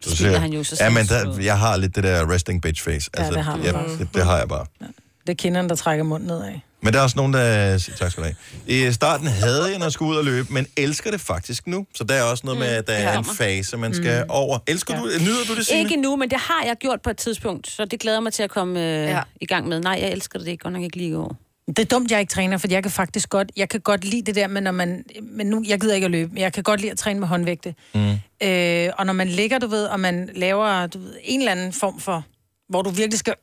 Så 0.02 0.16
Smiler 0.16 0.30
siger- 0.32 0.38
han 0.40 0.52
jo, 0.52 0.64
så 0.64 0.76
Ja, 0.80 0.90
men 0.90 1.06
der, 1.06 1.40
jeg 1.40 1.58
har 1.58 1.76
lidt 1.76 1.96
det 1.96 2.04
der 2.04 2.30
resting 2.32 2.62
bitch 2.62 2.82
face. 2.84 3.10
Altså, 3.14 3.32
Ja, 3.32 3.36
det 3.36 3.44
har 3.44 3.56
du 3.56 3.62
ja, 3.62 3.72
bare. 3.72 3.88
det, 3.98 4.08
det 4.14 4.24
har 4.24 4.38
jeg 4.38 4.48
bare. 4.48 4.66
Det 5.26 5.32
er 5.32 5.34
kinderen, 5.34 5.68
der 5.68 5.74
trækker 5.74 6.04
munden 6.04 6.26
nedad. 6.26 6.52
Men 6.82 6.92
der 6.92 6.98
er 6.98 7.02
også 7.02 7.16
nogen, 7.16 7.32
der 7.32 7.78
tak 7.98 8.10
skal 8.12 8.22
du 8.24 8.28
have. 8.66 8.88
I 8.88 8.92
starten 8.92 9.26
havde 9.26 9.64
jeg, 9.70 9.78
når 9.78 9.84
jeg 9.86 9.92
skulle 9.92 10.10
ud 10.12 10.16
og 10.16 10.24
løbe, 10.24 10.52
men 10.52 10.66
elsker 10.76 11.10
det 11.10 11.20
faktisk 11.20 11.66
nu. 11.66 11.86
Så 11.94 12.04
der 12.04 12.14
er 12.14 12.22
også 12.22 12.42
noget 12.46 12.58
med, 12.60 12.66
at 12.68 12.86
der 12.86 12.92
er 12.92 13.18
en 13.18 13.24
fase, 13.24 13.76
man 13.76 13.94
skal 13.94 14.22
Mm. 14.24 14.30
over. 14.30 14.58
Elsker 14.66 15.00
du, 15.00 15.06
nyder 15.20 15.44
du 15.48 15.56
det, 15.56 15.66
Signe? 15.66 15.80
Ikke 15.82 15.96
nu, 15.96 16.16
men 16.16 16.30
det 16.30 16.38
har 16.38 16.62
jeg 16.66 16.76
gjort 16.80 17.00
på 17.02 17.10
et 17.10 17.16
tidspunkt, 17.16 17.70
så 17.70 17.84
det 17.84 18.00
glæder 18.00 18.20
mig 18.20 18.32
til 18.32 18.42
at 18.42 18.50
komme 18.50 18.80
øh, 18.80 19.08
ja. 19.08 19.20
i 19.40 19.46
gang 19.46 19.68
med. 19.68 19.80
Nej, 19.80 19.98
jeg 20.02 20.10
elsker 20.12 20.38
det 20.38 20.48
ikke, 20.48 20.62
godt 20.62 20.74
nok 20.74 20.82
ikke 20.82 20.96
lige 20.96 21.10
i 21.10 21.14
år. 21.14 21.36
Det 21.66 21.78
er 21.78 21.84
dumt, 21.84 22.10
jeg 22.10 22.20
ikke 22.20 22.30
træner, 22.30 22.58
for 22.58 22.68
jeg 22.70 22.82
kan 22.82 22.92
faktisk 22.92 23.28
godt, 23.28 23.52
jeg 23.56 23.68
kan 23.68 23.80
godt 23.80 24.04
lide 24.04 24.22
det 24.22 24.34
der 24.34 24.46
med, 24.46 24.60
når 24.60 24.70
man, 24.70 25.04
men 25.22 25.46
nu, 25.46 25.64
jeg 25.66 25.80
gider 25.80 25.94
ikke 25.94 26.04
at 26.04 26.10
løbe, 26.10 26.32
men 26.32 26.42
jeg 26.42 26.52
kan 26.52 26.62
godt 26.62 26.80
lide 26.80 26.92
at 26.92 26.98
træne 26.98 27.20
med 27.20 27.28
håndvægte. 27.28 27.74
Mm. 27.94 28.10
Øh, 28.42 28.90
og 28.98 29.06
når 29.06 29.12
man 29.12 29.28
ligger, 29.28 29.58
du 29.58 29.66
ved, 29.66 29.86
og 29.86 30.00
man 30.00 30.30
laver 30.34 30.86
du 30.86 30.98
ved, 30.98 31.14
en 31.22 31.40
eller 31.40 31.52
anden 31.52 31.72
form 31.72 32.00
for, 32.00 32.24
hvor 32.68 32.82
du 32.82 32.90
virkelig 32.90 33.18
skal... 33.18 33.34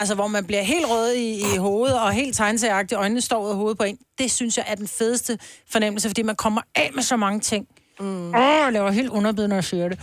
Altså, 0.00 0.14
hvor 0.14 0.26
man 0.26 0.46
bliver 0.46 0.62
helt 0.62 0.86
rød 0.90 1.12
i, 1.12 1.40
i 1.54 1.56
hovedet, 1.58 2.00
og 2.00 2.12
helt 2.12 2.36
tegnsagagtig, 2.36 2.96
øjnene 2.96 3.20
står 3.20 3.44
ud 3.44 3.50
af 3.50 3.56
hovedet 3.56 3.78
på 3.78 3.84
en. 3.84 3.98
Det 4.18 4.30
synes 4.30 4.56
jeg 4.56 4.64
er 4.68 4.74
den 4.74 4.88
fedeste 4.88 5.38
fornemmelse, 5.70 6.08
fordi 6.08 6.22
man 6.22 6.36
kommer 6.36 6.60
af 6.74 6.90
med 6.94 7.02
så 7.02 7.16
mange 7.16 7.40
ting. 7.40 7.68
Mm. 8.00 8.34
Åh, 8.34 8.40
jeg 8.40 8.68
laver 8.72 8.90
helt 8.90 9.08
underbid, 9.08 9.48
når 9.48 9.56
jeg 9.56 9.64
siger 9.64 9.88
det. 9.88 10.00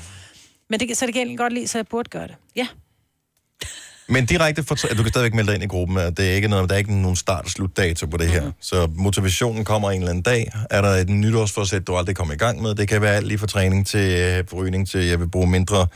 Men 0.69 0.79
det, 0.79 0.97
så 0.97 1.05
det 1.05 1.13
kan 1.13 1.29
jeg 1.29 1.37
godt 1.37 1.53
lide, 1.53 1.67
så 1.67 1.77
jeg 1.77 1.87
burde 1.87 2.09
gøre 2.09 2.27
det. 2.27 2.35
Ja. 2.55 2.67
Men 4.09 4.25
direkte 4.25 4.63
for, 4.63 4.75
du 4.75 5.03
kan 5.03 5.07
stadigvæk 5.07 5.33
melde 5.33 5.47
dig 5.47 5.55
ind 5.55 5.63
i 5.63 5.67
gruppen, 5.67 5.97
at 5.97 6.17
det 6.17 6.29
er 6.29 6.33
ikke 6.33 6.47
noget, 6.47 6.69
der 6.69 6.75
er 6.75 6.79
ikke 6.79 7.01
nogen 7.01 7.15
start- 7.15 7.45
og 7.45 7.51
slutdato 7.51 8.05
på 8.05 8.17
det 8.17 8.27
her. 8.27 8.45
Mm. 8.45 8.51
Så 8.61 8.89
motivationen 8.95 9.65
kommer 9.65 9.91
en 9.91 9.99
eller 9.99 10.09
anden 10.09 10.23
dag. 10.23 10.51
Er 10.69 10.81
der 10.81 10.89
et 10.89 11.09
nytårsforsæt, 11.09 11.87
du 11.87 11.95
aldrig 11.95 12.15
kommer 12.15 12.33
i 12.33 12.37
gang 12.37 12.61
med? 12.61 12.75
Det 12.75 12.87
kan 12.87 13.01
være 13.01 13.15
alt 13.15 13.27
lige 13.27 13.37
fra 13.37 13.47
træning 13.47 13.87
til 13.87 14.19
øh, 14.19 14.43
rygning 14.53 14.87
til, 14.87 15.05
jeg 15.05 15.19
vil 15.19 15.27
bruge 15.27 15.47
mindre 15.47 15.87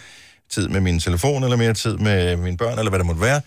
tid 0.49 0.67
med 0.67 0.81
min 0.81 0.99
telefon, 0.99 1.43
eller 1.43 1.57
mere 1.57 1.73
tid 1.73 1.97
med 1.97 2.35
mine 2.35 2.57
børn, 2.57 2.79
eller 2.79 2.89
hvad 2.89 2.99
det 2.99 3.05
måtte 3.05 3.21
være. 3.21 3.41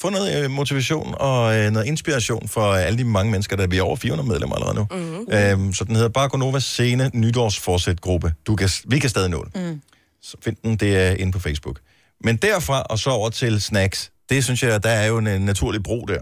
Få 0.00 0.10
noget 0.10 0.44
øh, 0.44 0.50
motivation 0.50 1.14
og 1.18 1.58
øh, 1.58 1.70
noget 1.70 1.86
inspiration 1.86 2.48
for 2.48 2.72
alle 2.72 2.98
de 2.98 3.04
mange 3.04 3.30
mennesker, 3.30 3.56
der 3.56 3.62
er 3.62 3.66
vi 3.66 3.78
er 3.78 3.82
over 3.82 3.96
400 3.96 4.28
medlemmer 4.28 4.56
allerede 4.56 4.74
nu. 4.74 4.86
Mm. 4.90 5.64
Øhm, 5.64 5.72
så 5.72 5.84
den 5.84 5.94
hedder 5.94 6.08
Barconovas 6.08 6.64
Scene 6.64 7.10
Nytårsforsæt-gruppe. 7.14 8.32
Du 8.46 8.56
kan, 8.56 8.68
vi 8.84 8.98
kan 8.98 9.10
stadig 9.10 9.30
nå 9.30 9.46
den. 9.54 9.66
Mm. 9.66 9.80
Så 10.22 10.36
find 10.44 10.56
den, 10.62 10.76
det 10.76 10.96
er 10.96 11.10
inde 11.10 11.32
på 11.32 11.38
Facebook. 11.38 11.78
Men 12.24 12.36
derfra 12.36 12.82
og 12.82 12.98
så 12.98 13.10
over 13.10 13.30
til 13.30 13.60
snacks, 13.62 14.10
det 14.30 14.44
synes 14.44 14.62
jeg, 14.62 14.82
der 14.82 14.90
er 14.90 15.06
jo 15.06 15.18
en, 15.18 15.26
en 15.26 15.40
naturlig 15.42 15.82
bro 15.82 16.04
der. 16.08 16.20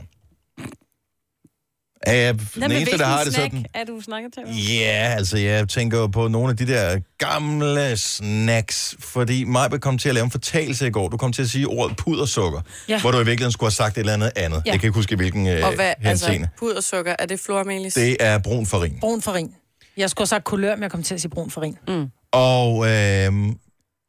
Er 2.02 2.12
jeg 2.12 2.35
den 2.55 2.72
eneste, 2.72 2.98
der 2.98 3.05
har 3.05 3.24
det 3.24 3.35
sådan? 3.35 3.66
er 3.74 3.85
du 3.85 4.01
snakket 4.01 4.32
til? 4.35 4.43
Ja, 4.74 5.14
altså 5.16 5.39
jeg 5.39 5.68
tænker 5.68 5.98
jo 5.98 6.06
på 6.06 6.28
nogle 6.28 6.51
af 6.51 6.56
de 6.56 6.66
der 6.66 7.01
gamle 7.18 7.97
snacks, 7.97 8.97
fordi 9.01 9.44
mig 9.44 9.81
kom 9.81 9.98
til 9.98 10.09
at 10.09 10.14
lave 10.14 10.24
en 10.24 10.31
fortalelse 10.31 10.86
i 10.86 10.90
går. 10.90 11.09
Du 11.09 11.16
kom 11.16 11.32
til 11.32 11.43
at 11.43 11.51
sige 11.51 11.66
ordet 11.66 11.97
pudersukker, 11.97 12.60
Ja. 12.89 13.01
hvor 13.01 13.10
du 13.10 13.16
i 13.16 13.20
virkeligheden 13.20 13.52
skulle 13.52 13.66
have 13.66 13.72
sagt 13.74 13.97
et 13.97 14.01
eller 14.01 14.12
andet 14.12 14.32
andet. 14.36 14.62
Ja. 14.66 14.70
Jeg 14.72 14.81
kan 14.81 14.89
ikke 14.89 14.94
huske, 14.98 15.16
hvilken 15.16 15.47
øh, 15.47 15.66
Og 15.66 15.74
hvad, 15.74 15.86
altså, 16.02 16.27
henseende. 16.27 16.48
pudersukker, 16.59 17.14
er 17.18 17.27
det 17.27 17.40
flormelis? 17.40 17.94
Det 17.94 18.16
er 18.20 18.39
brun 18.39 18.66
farin. 18.66 18.98
Brun 19.01 19.22
farin. 19.22 19.55
Jeg 19.97 20.10
skulle 20.10 20.22
have 20.22 20.27
sagt 20.27 20.44
kulør, 20.44 20.74
men 20.77 20.82
jeg 20.82 20.90
kom 20.90 21.02
til 21.02 21.14
at 21.14 21.20
sige 21.20 21.31
brun 21.31 21.51
farin. 21.51 21.77
Mm. 21.89 22.06
Og 22.32 22.86
øh, 22.86 23.32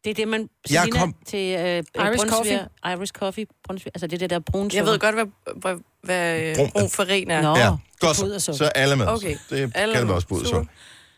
Det 0.03 0.09
er 0.09 0.13
det, 0.13 0.27
man... 0.27 0.49
Jeg 0.69 0.87
kom- 0.91 1.15
til 1.25 1.37
øh, 1.59 1.65
Irish 1.77 1.85
Brunsviger- 1.97 2.29
coffee. 2.29 2.67
Irish 2.93 3.11
coffee. 3.13 3.45
Brunsviger, 3.67 3.91
altså 3.95 4.07
det 4.07 4.13
er 4.13 4.17
det 4.19 4.29
der 4.29 4.39
brun 4.39 4.71
Jeg 4.73 4.85
ved 4.85 4.99
godt, 4.99 5.15
hvad, 5.15 5.25
hvad, 5.61 5.75
hvad 6.03 6.41
øh, 6.41 6.55
Brun- 6.55 6.71
brun 6.71 6.89
farin 6.89 7.31
er. 7.31 7.41
Nå. 7.41 7.57
ja, 7.57 7.69
godt, 7.99 8.17
så, 8.41 8.53
så 8.53 8.65
alle 8.65 8.95
med. 8.95 9.07
Okay. 9.07 9.37
Det 9.49 9.71
Alle 9.75 9.93
kan 9.95 10.03
med. 10.03 10.09
du 10.09 10.15
også. 10.15 10.27
Super. 10.49 10.63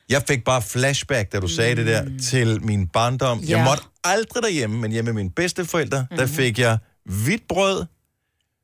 Jeg 0.09 0.23
fik 0.27 0.43
bare 0.43 0.61
flashback, 0.61 1.31
da 1.31 1.39
du 1.39 1.47
sagde 1.47 1.75
det 1.75 1.85
der, 1.87 2.05
til 2.23 2.63
min 2.65 2.87
barndom. 2.87 3.39
Ja. 3.39 3.57
Jeg 3.57 3.65
måtte 3.65 3.83
aldrig 4.03 4.43
derhjemme, 4.43 4.77
men 4.81 4.91
hjemme 4.91 5.11
med 5.13 5.21
mine 5.23 5.29
bedsteforældre, 5.29 6.07
der 6.17 6.25
fik 6.25 6.59
jeg 6.59 6.77
hvidt 7.25 7.47
brød, 7.49 7.85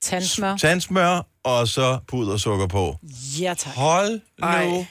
Tandsmør. 0.01 0.57
tandsmør 0.57 1.27
og 1.43 1.67
så 1.67 1.99
pudersukker 2.07 2.67
på. 2.67 2.95
Ja, 3.41 3.53
tak. 3.57 3.73
Hold 3.75 4.11
nu 4.39 4.47
Ej. 4.47 4.85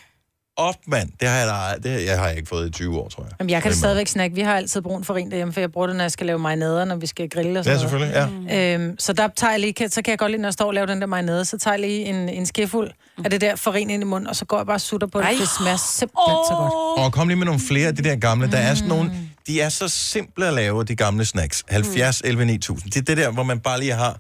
Op, 0.59 0.75
mand. 0.87 1.09
Det 1.21 1.29
har 1.29 1.37
jeg, 1.37 1.79
da, 1.83 1.89
det, 1.89 2.05
jeg 2.07 2.19
har 2.19 2.29
jeg 2.29 2.37
ikke 2.37 2.49
fået 2.49 2.69
i 2.69 2.71
20 2.71 2.99
år, 2.99 3.09
tror 3.09 3.23
jeg. 3.23 3.33
Jamen, 3.41 3.51
jeg 3.51 3.63
kan 3.63 3.71
det 3.71 3.79
stadigvæk 3.79 4.07
snakke. 4.09 4.35
Vi 4.37 4.41
har 4.43 4.57
altid 4.57 4.83
brun 4.83 5.05
farin 5.05 5.31
derhjemme, 5.31 5.53
for 5.53 5.61
jeg 5.61 5.73
bruger 5.73 5.87
det, 5.87 5.97
når 5.97 6.05
jeg 6.05 6.13
skal 6.13 6.27
lave 6.27 6.39
marinader, 6.39 6.85
når 6.85 6.97
vi 6.97 7.07
skal 7.07 7.29
grille 7.29 7.51
og 7.51 7.57
Ja, 7.57 7.63
sådan 7.63 7.81
selvfølgelig, 7.81 8.29
ja. 8.49 8.75
Øhm, 8.75 8.99
så 8.99 9.13
der 9.13 9.29
tager 9.37 9.51
jeg 9.51 9.61
lige, 9.61 9.89
så 9.89 10.03
kan 10.03 10.11
jeg 10.11 10.19
godt 10.19 10.31
lide, 10.31 10.43
når 10.43 10.49
jeg 10.49 10.53
står 10.53 10.67
og 10.67 10.75
laver 10.75 10.87
den 10.87 11.01
der 11.01 11.07
marinade, 11.07 11.45
så 11.45 11.59
tager 11.59 11.75
jeg 11.75 11.81
lige 11.81 12.05
en, 12.05 12.29
en 12.29 12.47
skefuld 12.47 12.91
af 13.25 13.31
det 13.31 13.41
der 13.41 13.57
farin 13.57 13.91
ind 13.91 14.03
i 14.03 14.07
munden, 14.07 14.29
og 14.29 14.37
så 14.37 14.45
går 14.45 14.57
jeg 14.57 14.67
bare 14.67 14.77
og 14.77 14.81
sutter 14.81 15.07
på 15.07 15.19
det. 15.19 15.25
Ej. 15.25 15.35
Det 15.41 15.49
smager 15.59 15.77
simpelthen 15.77 16.37
så 16.49 16.55
godt. 16.59 17.05
Og 17.05 17.13
kom 17.13 17.29
lige 17.29 17.37
med 17.39 17.47
nogle 17.47 17.61
flere 17.61 17.89
af 17.89 17.97
de 17.97 18.03
der 18.03 18.17
gamle. 18.17 18.51
Der 18.51 18.59
er 18.59 18.75
sådan 18.75 18.89
nogle, 18.89 19.11
de 19.47 19.61
er 19.61 19.69
så 19.69 19.89
simple 19.89 20.47
at 20.47 20.55
lave, 20.55 20.85
de 20.85 20.97
gamle 20.97 21.25
snacks. 21.25 21.65
70, 21.69 22.21
11, 22.25 22.45
9000. 22.45 22.93
Det 22.93 23.01
er 23.01 23.05
det 23.05 23.17
der, 23.17 23.31
hvor 23.31 23.43
man 23.43 23.61
bare 23.61 23.81
lige 23.81 23.93
har 23.93 24.19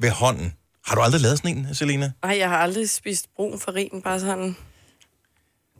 ved 0.00 0.10
hånden. 0.10 0.52
Har 0.86 0.94
du 0.94 1.00
aldrig 1.00 1.20
lavet 1.20 1.38
sådan 1.38 1.58
en, 1.58 1.74
Selina? 1.74 2.12
Ej, 2.22 2.36
jeg 2.38 2.48
har 2.48 2.56
aldrig 2.56 2.90
spist 2.90 3.26
brun 3.36 3.60
farin, 3.60 4.02
bare 4.04 4.20
sådan... 4.20 4.56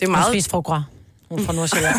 Det 0.01 0.03
er 0.03 0.07
Hun 0.07 0.13
meget... 0.13 0.33
spiser 0.33 0.51
foie 0.51 0.63
gras. 0.63 0.83
Hun 1.31 1.39
er 1.41 1.45
fra 1.45 1.53
Nordsjælland. 1.53 1.97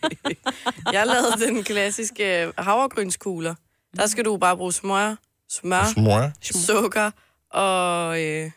Jeg 0.92 1.06
lavede 1.06 1.46
den 1.46 1.64
klassiske 1.64 2.42
øh, 2.46 2.52
havregrynskugler. 2.58 3.54
Der 3.96 4.06
skal 4.06 4.24
du 4.24 4.36
bare 4.36 4.56
bruge 4.56 4.72
smør, 4.72 5.14
smør, 5.50 5.84
Smør? 5.94 6.30
sukker 6.42 7.10
og... 7.52 8.20
Øh, 8.22 8.50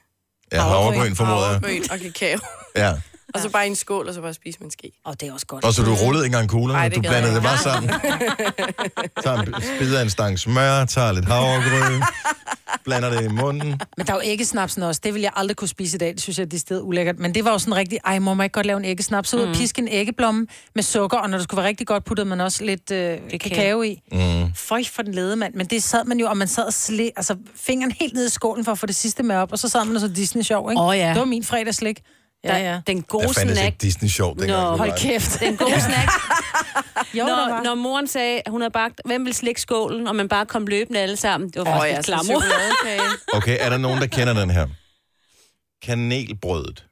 Ja, 0.52 0.62
havregryn, 0.62 1.16
formoder 1.16 1.38
jeg. 1.38 1.48
havregryn 1.60 1.84
og 1.92 2.00
kakao. 2.00 2.40
Ja. 2.76 2.94
Og 3.34 3.40
så 3.42 3.50
bare 3.50 3.66
i 3.66 3.70
en 3.70 3.76
skål, 3.76 4.08
og 4.08 4.14
så 4.14 4.22
bare 4.22 4.34
spise 4.34 4.60
med 4.60 4.66
en 4.66 4.72
ske. 4.72 4.92
Og 5.06 5.20
det 5.22 5.28
er 5.30 5.34
også 5.34 5.46
godt. 5.46 5.66
Og 5.66 5.74
så 5.74 5.84
du 5.84 5.94
rullede 5.94 6.26
ikke 6.26 6.36
engang 6.36 6.50
kuglerne, 6.50 6.80
Ej, 6.80 6.88
det 6.90 6.96
du 6.96 7.02
blandede 7.02 7.26
jeg 7.34 7.36
det 7.36 7.44
bare 7.44 7.58
sammen. 7.58 7.90
Tager 9.24 9.42
en 9.42 9.54
bid 9.80 9.96
af 9.96 10.02
en 10.02 10.10
stang 10.10 10.40
smør, 10.40 10.86
tager 10.86 11.12
lidt 11.12 11.26
havregryn, 11.26 12.02
blander 12.84 13.10
det 13.10 13.24
i 13.24 13.28
munden. 13.28 13.82
Men 13.98 14.08
der 14.08 14.14
er 14.14 14.18
jo 14.18 14.22
æggesnapsen 14.24 14.84
også. 14.84 15.02
Det 15.04 15.14
vil 15.14 15.22
jeg 15.22 15.32
aldrig 15.36 15.58
kunne 15.58 15.68
spise 15.68 15.96
i 15.96 15.98
dag. 15.98 16.14
Det 16.14 16.22
synes 16.22 16.40
jeg, 16.40 16.52
det 16.52 16.58
er 16.58 16.60
sted 16.60 16.82
ulækkert. 16.84 17.20
Men 17.20 17.36
det 17.36 17.46
var 17.46 17.52
jo 17.52 17.58
sådan 17.60 17.76
rigtig, 17.76 18.00
ej, 18.06 18.20
må 18.20 18.34
man 18.34 18.46
ikke 18.46 18.54
godt 18.54 18.66
lave 18.66 18.78
en 18.78 18.86
æggesnaps? 18.86 19.30
Så 19.30 19.38
ud 19.38 19.42
og 19.42 19.48
Mm. 19.48 19.54
piske 19.56 19.82
en 19.82 19.88
æggeblomme 19.88 20.48
med 20.76 20.84
sukker, 20.84 21.18
og 21.18 21.30
når 21.30 21.38
det 21.38 21.44
skulle 21.44 21.58
være 21.60 21.68
rigtig 21.68 21.88
godt, 21.88 22.04
puttede 22.06 22.28
man 22.30 22.42
også 22.42 22.64
lidt 22.64 22.92
øh, 22.92 23.18
kakao 23.40 23.82
i. 23.82 24.02
Mm. 24.12 24.54
Føj 24.56 24.84
for 24.92 25.02
den 25.02 25.14
lede, 25.14 25.36
mand. 25.36 25.54
Men 25.54 25.66
det 25.66 25.84
sad 25.84 26.06
man 26.06 26.20
jo, 26.20 26.28
og 26.30 26.38
man 26.38 26.48
sad 26.48 26.64
og 26.64 26.74
slæ, 26.74 27.10
altså 27.16 27.36
fingeren 27.56 27.92
helt 28.00 28.14
ned 28.14 28.26
i 28.26 28.30
skålen 28.30 28.66
for 28.66 28.72
at 28.72 28.80
få 28.80 28.86
det 28.86 28.96
sidste 28.96 29.24
med 29.24 29.36
op, 29.36 29.52
og 29.52 29.60
så 29.60 29.70
sad 29.70 29.86
man 29.86 29.96
og 29.96 30.02
så 30.02 30.08
Disney-sjov, 30.08 30.72
ikke? 30.72 30.82
Åh, 30.82 30.98
ja. 30.98 31.10
Det 31.10 31.20
var 31.20 31.26
min 31.26 31.44
fredagslik. 31.44 32.00
Ja, 32.44 32.58
ja. 32.58 32.82
Den 32.88 33.02
gode 33.02 33.28
Der 33.28 33.34
fandtes 33.34 33.58
snack. 33.58 33.66
ikke 33.74 33.78
Disney-sjov 33.82 34.40
dengang. 34.40 34.62
Nå, 34.62 34.78
Hold 34.78 35.00
kæft. 35.00 35.40
Den 35.40 35.58
gode 35.64 35.82
snack. 35.82 36.10
Jo, 37.14 37.26
når, 37.26 37.64
når 37.64 37.76
moren 37.76 38.08
sagde, 38.08 38.42
at 38.46 38.52
hun 38.52 38.62
havde 38.62 38.72
bagt, 38.72 39.02
hvem 39.06 39.26
vil 39.26 39.34
slikke 39.34 39.62
skålen, 39.62 40.08
og 40.08 40.16
man 40.16 40.30
bare 40.30 40.46
kom 40.46 40.68
løbende 40.68 41.00
alle 41.00 41.16
sammen. 41.18 41.50
Det 41.50 41.60
var 41.60 41.66
faktisk 41.66 42.10
ja, 42.10 42.16
oh, 42.20 42.26
så 42.26 42.26
klammer. 42.26 43.18
Okay, 43.38 43.58
er 43.60 43.70
der 43.70 43.78
nogen, 43.78 44.02
der 44.02 44.08
kender 44.08 44.34
den 44.34 44.50
her? 44.50 44.68
Kanelbrødet. 45.82 46.86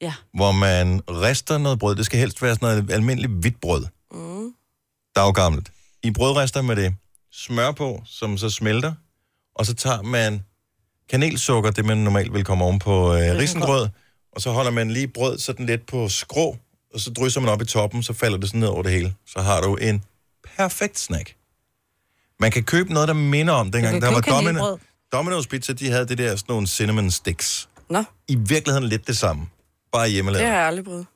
Ja. 0.00 0.14
Hvor 0.34 0.52
man 0.52 1.00
rister 1.10 1.58
noget 1.58 1.78
brød. 1.78 1.96
Det 1.96 2.06
skal 2.06 2.18
helst 2.18 2.42
være 2.42 2.54
sådan 2.54 2.68
noget 2.68 2.90
almindeligt 2.90 3.32
hvidt 3.32 3.60
brød. 3.60 3.86
Mm. 4.12 4.52
Daggammelt. 5.16 5.68
I 6.02 6.10
brødrester 6.10 6.62
med 6.62 6.76
det 6.76 6.94
smør 7.32 7.72
på, 7.72 8.02
som 8.06 8.38
så 8.38 8.50
smelter. 8.50 8.92
Og 9.54 9.66
så 9.66 9.74
tager 9.74 10.02
man 10.02 10.44
kanelsukker, 11.10 11.70
det 11.70 11.84
man 11.84 11.98
normalt 11.98 12.32
vil 12.32 12.44
komme 12.44 12.64
oven 12.64 12.78
på 12.78 13.14
øh, 13.14 13.20
risengrød. 13.38 13.88
Og 14.36 14.42
så 14.42 14.50
holder 14.50 14.70
man 14.70 14.90
lige 14.90 15.08
brød 15.08 15.38
sådan 15.38 15.66
lidt 15.66 15.86
på 15.86 16.08
skrå, 16.08 16.56
og 16.94 17.00
så 17.00 17.10
drysser 17.10 17.40
man 17.40 17.50
op 17.50 17.62
i 17.62 17.64
toppen, 17.64 18.02
så 18.02 18.12
falder 18.12 18.38
det 18.38 18.48
sådan 18.48 18.60
ned 18.60 18.68
over 18.68 18.82
det 18.82 18.92
hele. 18.92 19.14
Så 19.26 19.40
har 19.40 19.60
du 19.60 19.76
en 19.76 20.04
perfekt 20.56 20.98
snack. 20.98 21.34
Man 22.40 22.50
kan 22.50 22.64
købe 22.64 22.92
noget, 22.92 23.08
der 23.08 23.14
minder 23.14 23.52
om 23.54 23.70
dengang. 23.70 24.02
Der 24.02 24.10
var 24.12 24.20
Domino. 24.20 24.76
Domino's 25.14 25.46
Pizza, 25.48 25.72
de 25.72 25.90
havde 25.90 26.06
det 26.08 26.18
der 26.18 26.36
sådan 26.36 26.52
nogle 26.52 26.66
cinnamon 26.66 27.10
sticks. 27.10 27.68
Nå, 27.90 28.04
I 28.28 28.34
virkeligheden 28.34 28.88
lidt 28.88 29.06
det 29.06 29.16
samme. 29.16 29.46
Bare 29.92 30.04
det 30.04 30.12
hjemmelavet. 30.12 30.46
har 30.46 30.56
jeg 30.56 30.66
aldrig 30.66 30.84
prøvet. 30.84 31.06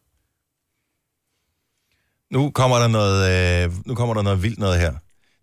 Nu 2.31 2.51
kommer 2.51 2.79
der 2.79 2.89
noget, 2.89 3.19
øh, 3.65 3.73
nu 3.87 3.95
kommer 3.95 4.15
der 4.15 4.23
noget 4.23 4.43
vildt 4.43 4.59
noget 4.59 4.81
her. 4.81 4.93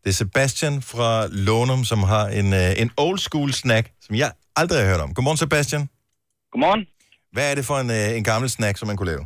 Det 0.03 0.09
er 0.09 0.13
Sebastian 0.13 0.81
fra 0.81 1.27
Lånum, 1.27 1.83
som 1.83 2.03
har 2.03 2.27
en, 2.27 2.53
øh, 2.53 2.81
en 2.81 2.91
old 2.97 3.19
school 3.19 3.53
snack, 3.53 3.91
som 4.01 4.15
jeg 4.15 4.31
aldrig 4.55 4.79
har 4.79 4.87
hørt 4.87 4.99
om. 4.99 5.13
Godmorgen, 5.13 5.37
Sebastian. 5.37 5.89
Godmorgen. 6.51 6.85
Hvad 7.35 7.45
er 7.51 7.55
det 7.59 7.65
for 7.69 7.77
en, 7.83 7.89
øh, 7.99 8.09
en 8.19 8.25
gammel 8.31 8.49
snack, 8.57 8.75
som 8.77 8.87
man 8.89 8.97
kunne 8.97 9.11
lave? 9.13 9.25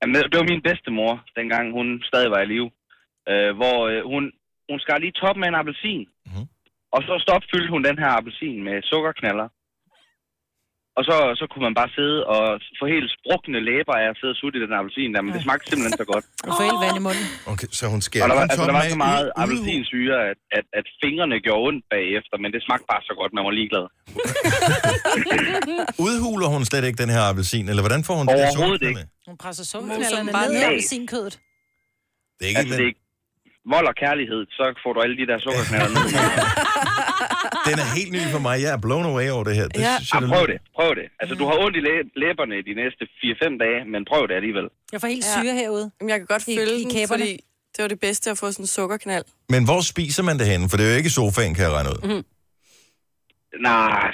Jamen, 0.00 0.14
det- 0.14 0.38
var 0.40 0.46
min 0.52 0.62
bedstemor, 0.68 1.12
dengang 1.38 1.64
hun 1.78 1.86
stadig 2.10 2.30
var 2.34 2.40
i 2.42 2.48
live. 2.54 2.70
Øh, 3.30 3.50
hvor 3.60 3.78
øh, 3.90 4.00
hun, 4.12 4.22
hun 4.70 4.78
skar 4.84 4.98
lige 4.98 5.18
toppen 5.22 5.44
af 5.44 5.48
en 5.48 5.60
appelsin. 5.60 6.02
Mhm. 6.28 6.44
Og 6.94 7.00
så 7.08 7.14
stopfyldte 7.26 7.70
hun 7.74 7.82
den 7.88 7.98
her 8.02 8.10
appelsin 8.18 8.58
med 8.68 8.76
sukkerknaller. 8.90 9.48
Og 10.98 11.02
så, 11.08 11.14
så 11.40 11.44
kunne 11.50 11.64
man 11.68 11.74
bare 11.80 11.90
sidde 11.98 12.18
og 12.34 12.42
få 12.80 12.84
helt 12.94 13.08
sprukne 13.16 13.58
læber 13.68 13.94
af 14.02 14.06
at 14.12 14.16
sidde 14.20 14.32
og 14.34 14.38
sutte 14.42 14.56
i 14.58 14.62
den 14.66 14.72
appelsin 14.78 15.10
der, 15.14 15.20
men 15.26 15.30
det 15.36 15.42
smagte 15.46 15.64
simpelthen 15.70 15.96
så 16.02 16.06
godt. 16.12 16.24
Du 16.46 16.50
får 16.58 16.64
helt 16.70 16.80
vand 16.84 16.96
i 17.00 17.04
munden. 17.08 17.26
Okay, 17.52 17.68
så 17.78 17.82
hun 17.94 18.00
skærer 18.06 18.24
Og 18.24 18.28
der 18.30 18.36
var, 18.38 18.44
altså, 18.52 18.62
der 18.70 18.76
var 18.80 18.84
så 18.96 19.00
meget 19.08 19.24
ude- 19.28 19.36
appelsinsyre, 19.42 20.16
at, 20.30 20.38
at, 20.58 20.64
at 20.78 20.86
fingrene 21.02 21.36
gjorde 21.46 21.62
ondt 21.68 21.82
bagefter, 21.94 22.34
men 22.42 22.48
det 22.54 22.60
smagte 22.66 22.86
bare 22.92 23.02
så 23.08 23.14
godt, 23.20 23.30
man 23.38 23.42
var 23.48 23.54
ligeglad. 23.60 23.84
Udhuler 26.06 26.48
hun 26.54 26.62
slet 26.70 26.84
ikke 26.88 27.00
den 27.04 27.10
her 27.16 27.22
appelsin, 27.30 27.64
eller 27.70 27.82
hvordan 27.86 28.02
får 28.08 28.14
hun 28.20 28.26
det 28.26 28.34
der 28.34 28.38
Overhovedet 28.44 28.80
sukkerknaller? 28.80 29.28
Hun 29.30 29.36
presser 29.44 29.64
bare 30.38 30.48
ned 30.52 30.60
i 30.60 30.64
appelsinkødet. 30.70 31.34
Det 32.38 32.42
er 32.44 32.48
ikke 32.52 32.58
Altså, 32.60 32.76
det 32.80 32.84
er 32.84 32.92
vold 33.72 33.86
og 33.92 33.96
kærlighed, 34.04 34.40
så 34.58 34.64
får 34.82 34.92
du 34.94 34.98
alle 35.04 35.16
de 35.20 35.26
der 35.30 35.38
sukkerknaller 35.46 35.90
ned. 35.96 36.04
Den 37.68 37.76
er 37.84 37.88
helt 37.98 38.12
ny 38.18 38.22
for 38.34 38.38
mig. 38.46 38.56
Jeg 38.64 38.70
er 38.76 38.80
blown 38.86 39.06
away 39.12 39.28
over 39.36 39.44
det 39.48 39.54
her. 39.60 39.66
Det 39.74 39.80
Ja. 39.88 39.94
synes 39.96 40.10
jeg, 40.14 40.22
Ja, 40.22 40.28
prøv 40.34 40.44
det, 40.52 40.58
prøv 40.78 40.90
det. 41.00 41.06
Altså, 41.20 41.34
du 41.40 41.44
har 41.48 41.54
ondt 41.64 41.76
i 41.80 41.82
læ- 41.88 42.10
læberne 42.24 42.56
de 42.68 42.74
næste 42.82 43.02
4-5 43.20 43.58
dage, 43.64 43.80
men 43.92 44.00
prøv 44.10 44.22
det 44.28 44.34
alligevel. 44.40 44.66
Jeg 44.92 45.00
får 45.02 45.08
helt 45.14 45.24
Ja. 45.30 45.34
syre 45.42 45.54
herude. 45.62 45.86
Jamen, 46.00 46.10
jeg 46.12 46.18
kan 46.22 46.26
godt 46.34 46.44
I- 46.48 46.56
følge 46.58 46.76
i 46.80 46.84
den, 46.84 47.08
fordi 47.14 47.30
det 47.74 47.80
var 47.84 47.88
det 47.94 48.00
bedste 48.00 48.30
at 48.30 48.38
få 48.38 48.46
sådan 48.52 48.62
en 48.62 48.66
sukkerknald. 48.78 49.24
Men 49.54 49.64
hvor 49.68 49.80
spiser 49.92 50.22
man 50.28 50.38
det 50.40 50.46
henne? 50.52 50.64
For 50.70 50.76
det 50.76 50.84
er 50.86 50.90
jo 50.90 50.96
ikke 51.02 51.10
sofaen, 51.20 51.54
kan 51.54 51.62
jeg 51.66 51.72
regne 51.72 51.90
ud. 51.94 52.00
Mhm. 52.08 52.22
Nej, 53.60 54.06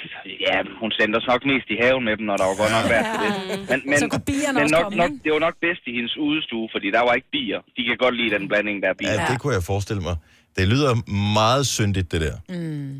ja, 0.47 0.57
hun 0.81 0.89
sendte 0.97 1.15
os 1.19 1.27
nok 1.31 1.41
mest 1.51 1.67
i 1.75 1.77
haven 1.83 2.03
med 2.07 2.13
dem, 2.17 2.25
når 2.29 2.37
der 2.41 2.45
var 2.51 2.55
godt 2.63 2.71
nok 2.77 2.85
værd 2.93 3.05
til 3.11 3.17
det. 3.23 3.31
Men, 3.71 3.79
men, 3.89 3.97
Så 4.01 4.05
kunne 4.11 4.25
bierne 4.31 4.53
men 4.59 4.63
også 4.63 4.75
nok, 4.75 4.83
komme, 4.83 4.97
nok, 5.03 5.11
det 5.23 5.29
var 5.35 5.41
nok 5.47 5.55
bedst 5.65 5.83
i 5.89 5.91
hendes 5.97 6.13
udestue, 6.27 6.65
fordi 6.73 6.87
der 6.97 7.03
var 7.07 7.13
ikke 7.19 7.29
bier. 7.35 7.59
De 7.77 7.81
kan 7.87 7.95
godt 8.03 8.15
lide 8.19 8.31
den 8.37 8.43
blanding, 8.51 8.77
der 8.83 8.89
er 8.93 8.97
bier. 9.01 9.13
Ja, 9.13 9.25
det 9.31 9.37
kunne 9.41 9.53
jeg 9.59 9.63
forestille 9.73 10.01
mig. 10.09 10.15
Det 10.57 10.65
lyder 10.73 10.93
meget 11.41 11.63
syndigt, 11.77 12.07
det 12.13 12.21
der. 12.25 12.35
Mm. 12.49 12.55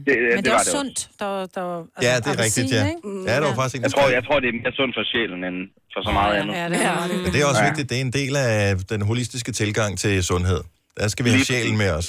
Det, 0.08 0.14
Men 0.36 0.44
det, 0.44 0.48
er 0.48 0.52
var 0.52 0.60
også 0.60 0.72
sundt. 0.80 0.98
Der, 1.20 1.26
der, 1.28 1.38
altså, 1.38 1.66
Ja, 2.08 2.14
det 2.24 2.30
er 2.36 2.40
rigtigt, 2.46 2.68
ja. 2.78 2.84
ikke? 2.92 3.30
Ja, 3.30 3.36
det 3.40 3.46
var 3.50 3.56
faktisk 3.60 3.76
ikke 3.76 3.86
Jeg 3.88 3.92
tror, 3.96 4.08
jeg 4.18 4.24
tror, 4.28 4.38
det 4.44 4.50
er 4.54 4.56
mere 4.64 4.74
sundt 4.80 4.94
for 4.98 5.04
sjælen, 5.12 5.40
end 5.50 5.58
for 5.94 6.02
så 6.08 6.12
meget 6.20 6.34
andet. 6.40 6.54
Ja, 6.62 6.66
det 6.70 6.80
er 6.86 7.08
det. 7.12 7.18
Men 7.24 7.30
det 7.34 7.40
er 7.44 7.46
også 7.52 7.64
Ja. 7.64 7.70
vigtigt. 7.70 7.90
Det 7.90 7.98
er 7.98 8.02
en 8.10 8.14
del 8.22 8.34
af 8.36 8.78
den 8.94 9.02
holistiske 9.10 9.52
tilgang 9.52 9.92
til 10.04 10.24
sundhed. 10.24 10.62
Der 11.00 11.08
skal 11.08 11.26
vi 11.26 11.30
have 11.30 11.44
sjælen 11.52 11.78
med 11.78 11.90
os. 11.92 12.08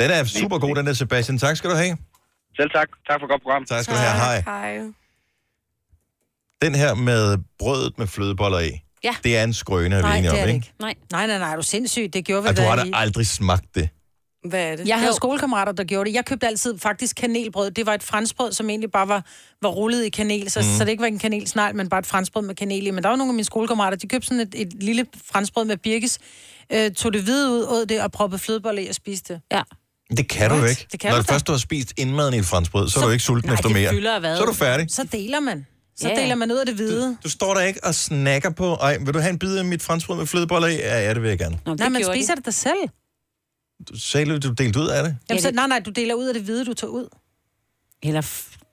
Den 0.00 0.10
er 0.10 0.24
super 0.24 0.58
god, 0.58 0.74
den 0.76 0.86
der, 0.86 0.92
Sebastian. 0.92 1.38
Tak 1.38 1.56
skal 1.56 1.70
du 1.70 1.76
have. 1.76 1.96
Selv 2.58 2.70
tak. 2.70 2.88
Tak 3.08 3.16
for 3.20 3.26
et 3.26 3.30
godt 3.30 3.42
program. 3.42 3.64
Tak 3.64 3.82
skal 3.84 3.94
du 3.96 4.00
have. 4.00 4.16
Hej. 4.16 4.40
Hej. 4.40 4.78
Den 6.62 6.74
her 6.74 6.94
med 6.94 7.38
brødet 7.58 7.98
med 7.98 8.06
flødeboller 8.06 8.58
i. 8.58 8.70
Ja. 9.04 9.14
Det 9.24 9.36
er 9.38 9.44
en 9.44 9.54
skrøne, 9.54 9.94
er 9.94 9.98
vi 9.98 10.02
Nej, 10.02 10.16
enige 10.18 10.30
det 10.30 10.38
om, 10.38 10.44
er 10.44 10.46
ikke? 10.52 10.56
ikke. 10.56 10.72
Nej. 10.80 10.94
nej, 11.12 11.26
nej, 11.26 11.38
nej, 11.38 11.52
er 11.52 11.56
du 11.56 11.62
sindssyg? 11.62 12.10
Det 12.12 12.24
gjorde 12.24 12.42
vi 12.42 12.48
Og 12.48 12.56
du 12.56 12.62
har 12.62 12.76
da 12.76 12.82
i- 12.84 12.90
aldrig 12.94 13.26
smagt 13.26 13.74
det. 13.74 13.88
Hvad 14.48 14.72
er 14.72 14.76
det? 14.76 14.88
Jeg 14.88 14.96
havde 14.98 15.10
Jo. 15.10 15.16
skolekammerater, 15.16 15.72
der 15.72 15.84
gjorde 15.84 16.10
det. 16.10 16.14
Jeg 16.16 16.24
købte 16.26 16.46
altid 16.46 16.78
faktisk 16.78 17.16
kanelbrød. 17.16 17.70
Det 17.70 17.86
var 17.86 17.94
et 17.94 18.02
franskbrød, 18.02 18.52
som 18.52 18.70
egentlig 18.70 18.90
bare 18.90 19.08
var, 19.08 19.24
var 19.62 19.68
rullet 19.68 20.04
i 20.04 20.08
kanel, 20.08 20.50
så, 20.50 20.60
mm. 20.60 20.64
så 20.78 20.84
det 20.84 20.90
ikke 20.90 21.00
var 21.00 21.06
en 21.06 21.18
kanelsnegl, 21.18 21.76
men 21.76 21.88
bare 21.88 22.00
et 22.00 22.06
franskbrød 22.06 22.42
med 22.42 22.54
kanel 22.54 22.86
i. 22.86 22.90
Men 22.90 23.02
der 23.02 23.08
var 23.08 23.16
nogle 23.16 23.30
af 23.30 23.34
mine 23.34 23.44
skolekammerater, 23.44 23.96
de 23.96 24.08
købte 24.08 24.26
sådan 24.26 24.40
et, 24.40 24.54
et 24.54 24.82
lille 24.82 25.06
franskbrød 25.32 25.64
med 25.64 25.76
birkes, 25.76 26.18
øh, 26.72 26.90
tog 26.90 27.12
det 27.12 27.22
hvide 27.22 27.50
ud, 27.50 27.64
åd 27.68 27.86
det 27.86 28.02
og 28.02 28.12
proppede 28.12 28.38
flødeboller 28.38 28.82
i 28.82 28.86
og 28.88 28.94
spiste 28.94 29.34
det. 29.34 29.42
Ja. 29.52 29.62
Det 30.16 30.28
kan 30.28 30.50
du 30.50 30.56
What? 30.56 30.70
ikke. 30.70 30.86
Det 30.92 31.00
kan 31.00 31.10
Når 31.10 31.16
du 31.16 31.22
du 31.22 31.26
først 31.32 31.46
du 31.46 31.52
har 31.52 31.58
spist 31.58 31.92
indmaden 31.96 32.34
i 32.34 32.38
et 32.38 32.44
franskbrød, 32.44 32.88
så, 32.88 33.00
er 33.00 33.04
du 33.04 33.10
ikke 33.10 33.24
sulten 33.24 33.48
nej, 33.48 33.54
efter 33.54 33.68
det 33.68 33.76
mere. 34.02 34.36
Så 34.36 34.42
er 34.42 34.46
du 34.46 34.52
færdig. 34.52 34.86
Så 34.90 35.04
deler 35.12 35.40
man. 35.40 35.66
Så 35.96 36.08
Ja. 36.08 36.22
deler 36.22 36.34
man 36.34 36.52
ud 36.52 36.56
af 36.56 36.66
det 36.66 36.74
hvide. 36.74 37.16
Du 37.24 37.28
står 37.30 37.54
der 37.54 37.60
ikke 37.60 37.84
og 37.84 37.94
snakker 37.94 38.50
på, 38.50 38.74
ej, 38.74 38.98
vil 38.98 39.14
du 39.14 39.18
have 39.18 39.30
en 39.30 39.38
bid 39.38 39.56
af 39.56 39.64
mit 39.64 39.82
franskbrød 39.82 40.16
med 40.16 40.26
flødeboller 40.26 40.68
i? 40.68 40.74
Ja, 40.76 41.00
ja, 41.00 41.14
det 41.14 41.22
vil 41.22 41.28
jeg 41.28 41.38
gerne. 41.38 41.58
Nå, 41.66 41.74
Nej, 41.74 41.88
man 41.88 42.04
spiser 42.04 42.34
det 42.34 42.46
da 42.46 42.50
selv. 42.50 42.88
Du 43.88 43.98
sagde, 43.98 44.38
du 44.38 44.52
delte 44.52 44.80
ud 44.80 44.88
af 44.88 45.02
det. 45.04 45.16
Jamen, 45.30 45.42
så, 45.42 45.50
nej, 45.50 45.66
nej, 45.66 45.78
du 45.80 45.90
deler 45.90 46.14
ud 46.14 46.26
af 46.26 46.34
det 46.34 46.42
hvide, 46.42 46.64
du 46.64 46.74
tager 46.74 46.90
ud. 46.90 47.08
Eller 48.02 48.20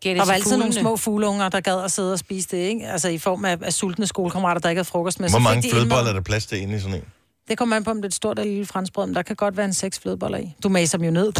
det 0.03 0.17
Der 0.17 0.25
var 0.25 0.33
altid 0.33 0.51
nogle 0.51 0.63
fuglene. 0.63 0.81
små 0.81 0.97
fugleunger, 0.97 1.49
der 1.49 1.59
gad 1.59 1.81
at 1.83 1.91
sidde 1.91 2.13
og 2.13 2.19
spise 2.19 2.47
det, 2.51 2.57
ikke? 2.57 2.87
Altså 2.87 3.09
i 3.09 3.17
form 3.17 3.45
af, 3.45 3.57
af 3.61 3.73
sultne 3.73 4.07
skolekammerater, 4.07 4.61
der 4.61 4.69
ikke 4.69 4.79
havde 4.79 4.87
frokost 4.87 5.19
med. 5.19 5.29
Hvor 5.29 5.39
Så 5.39 5.43
mange 5.43 5.61
de 5.61 5.69
flødeboller 5.69 6.09
er 6.09 6.13
der 6.13 6.21
plads 6.21 6.45
til 6.45 6.61
inde 6.61 6.75
i 6.75 6.79
sådan 6.79 6.95
en? 6.95 7.01
Det 7.49 7.57
kommer 7.57 7.75
an 7.75 7.83
på, 7.83 7.91
om 7.91 7.97
det 7.97 8.03
er 8.03 8.07
et 8.07 8.13
stort 8.13 8.39
eller 8.39 8.51
lille 8.51 8.65
franskbrød, 8.65 9.05
men 9.05 9.15
der 9.15 9.21
kan 9.21 9.35
godt 9.35 9.57
være 9.57 9.65
en 9.65 9.73
seks 9.73 9.99
flødeboller 9.99 10.37
i. 10.37 10.55
Du 10.63 10.69
maser 10.69 10.97
dem 10.97 11.05
jo 11.05 11.11
ned. 11.11 11.33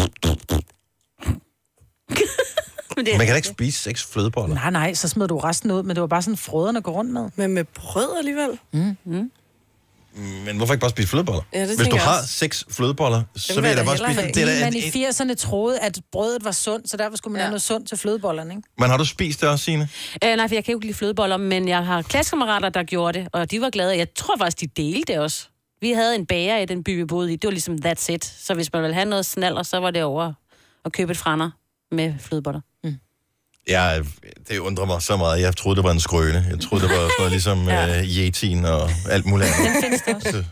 Men 2.98 3.06
det 3.06 3.14
er 3.14 3.18
Man 3.18 3.28
kan 3.28 3.34
da 3.34 3.36
ikke 3.36 3.48
spise 3.48 3.80
seks 3.80 4.04
flødeboller. 4.04 4.56
Nej, 4.56 4.70
nej, 4.72 4.94
så 4.94 5.08
smider 5.08 5.28
du 5.28 5.38
resten 5.38 5.72
ud, 5.72 5.84
men 5.84 5.96
det 5.96 6.02
var 6.02 6.08
bare 6.08 6.22
sådan 6.22 6.38
frøderne 6.38 6.82
går 6.82 6.92
rundt 6.92 7.12
med. 7.12 7.30
Men 7.36 7.54
med 7.54 7.64
brød 7.64 8.18
alligevel? 8.18 8.60
Mm. 8.74 8.98
Mm. 9.06 9.32
Men 10.46 10.58
hvorfor 10.58 10.74
ikke 10.74 10.82
bare 10.82 10.90
spise 10.90 11.08
flødeboller? 11.08 11.42
Ja, 11.54 11.60
det 11.60 11.68
Hvis 11.68 11.78
du 11.78 11.84
tænker 11.84 11.98
jeg 11.98 12.04
har 12.06 12.18
også. 12.18 12.34
seks 12.34 12.66
flødeboller, 12.72 13.24
så 13.36 13.62
vil 13.62 13.68
jeg 13.68 13.78
da 13.78 13.84
bare 13.84 13.98
spise 13.98 14.22
dem. 14.22 14.34
Det 14.34 14.44
er 14.44 14.46
da 14.46 14.66
man 14.66 14.74
i 14.76 14.80
80'erne 14.80 15.34
troede, 15.34 15.80
at 15.80 16.00
brødet 16.12 16.44
var 16.44 16.52
sundt, 16.52 16.90
så 16.90 16.98
derfor 16.98 17.18
skulle 17.18 17.32
man 17.32 17.40
ja. 17.40 17.44
have 17.44 17.52
noget 17.52 17.62
sundt 17.62 17.88
til 17.88 17.98
flødebollerne, 17.98 18.54
ikke? 18.56 18.70
men 18.78 18.90
har 18.90 18.98
du 18.98 19.06
spist 19.06 19.42
det 19.42 19.50
også, 19.50 19.66
Signe? 19.66 19.90
Øh, 20.24 20.36
nej, 20.36 20.48
for 20.48 20.56
jeg 20.56 20.66
kan 20.66 20.72
jo 20.72 20.78
ikke 20.78 20.88
lide 20.88 20.98
flødeboller, 20.98 21.38
men 21.38 21.68
jeg 21.68 21.86
har 21.86 22.02
klassekammerater, 22.02 22.70
der 22.70 22.84
gjorde 22.84 23.20
det, 23.20 23.28
og 23.34 23.52
de 23.52 23.62
var 23.62 23.70
glade. 23.70 23.98
Jeg 23.98 24.14
tror 24.14 24.38
faktisk, 24.38 24.60
de 24.60 24.82
delte 24.84 25.14
det 25.14 25.22
også. 25.22 25.48
Vi 25.86 25.92
havde 25.92 26.16
en 26.16 26.26
bager 26.26 26.58
i 26.58 26.66
den 26.66 26.84
by, 26.84 26.98
vi 26.98 27.06
boede 27.06 27.34
i. 27.34 27.36
Det 27.36 27.48
var 27.48 27.52
ligesom 27.52 27.78
that's 27.86 28.12
it. 28.12 28.26
Så 28.26 28.54
hvis 28.54 28.74
man 28.74 28.82
ville 28.82 28.94
have 28.94 29.06
noget 29.06 29.26
snaller, 29.26 29.64
så 29.64 29.78
var 29.78 29.92
det 29.92 30.04
over 30.04 30.34
at 30.86 30.92
købe 30.92 31.12
et 31.12 31.18
frander 31.18 31.50
med 31.92 32.14
flødeboller. 32.20 32.62
Ja, 33.68 34.02
det 34.50 34.58
undrer 34.60 34.86
mig 34.86 35.02
så 35.02 35.18
meget. 35.18 35.42
Jeg 35.42 35.56
troede, 35.56 35.76
det 35.76 35.84
var 35.84 35.92
en 35.92 36.00
skrøne. 36.00 36.46
Jeg 36.50 36.60
troede, 36.60 36.84
det 36.84 36.90
var 36.90 36.96
sådan 36.96 37.12
noget 37.20 37.32
ligesom 37.38 37.58
ja. 37.68 38.00
uh, 38.00 38.18
Yetin 38.18 38.66
og 38.66 38.82
alt 39.10 39.26
muligt 39.26 39.50
andet. 39.50 39.74
Den 39.74 39.84
findes 39.84 40.02
der 40.02 40.16
også. 40.16 40.44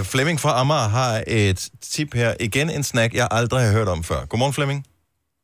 Uh, 0.00 0.06
Flemming 0.12 0.40
fra 0.40 0.60
Amager 0.60 0.88
har 0.98 1.24
et 1.26 1.68
tip 1.80 2.14
her. 2.14 2.34
Igen 2.40 2.70
en 2.70 2.84
snack, 2.84 3.14
jeg 3.14 3.28
aldrig 3.30 3.60
har 3.66 3.72
hørt 3.72 3.88
om 3.88 4.04
før. 4.04 4.24
Godmorgen, 4.24 4.54
Flemming. 4.54 4.86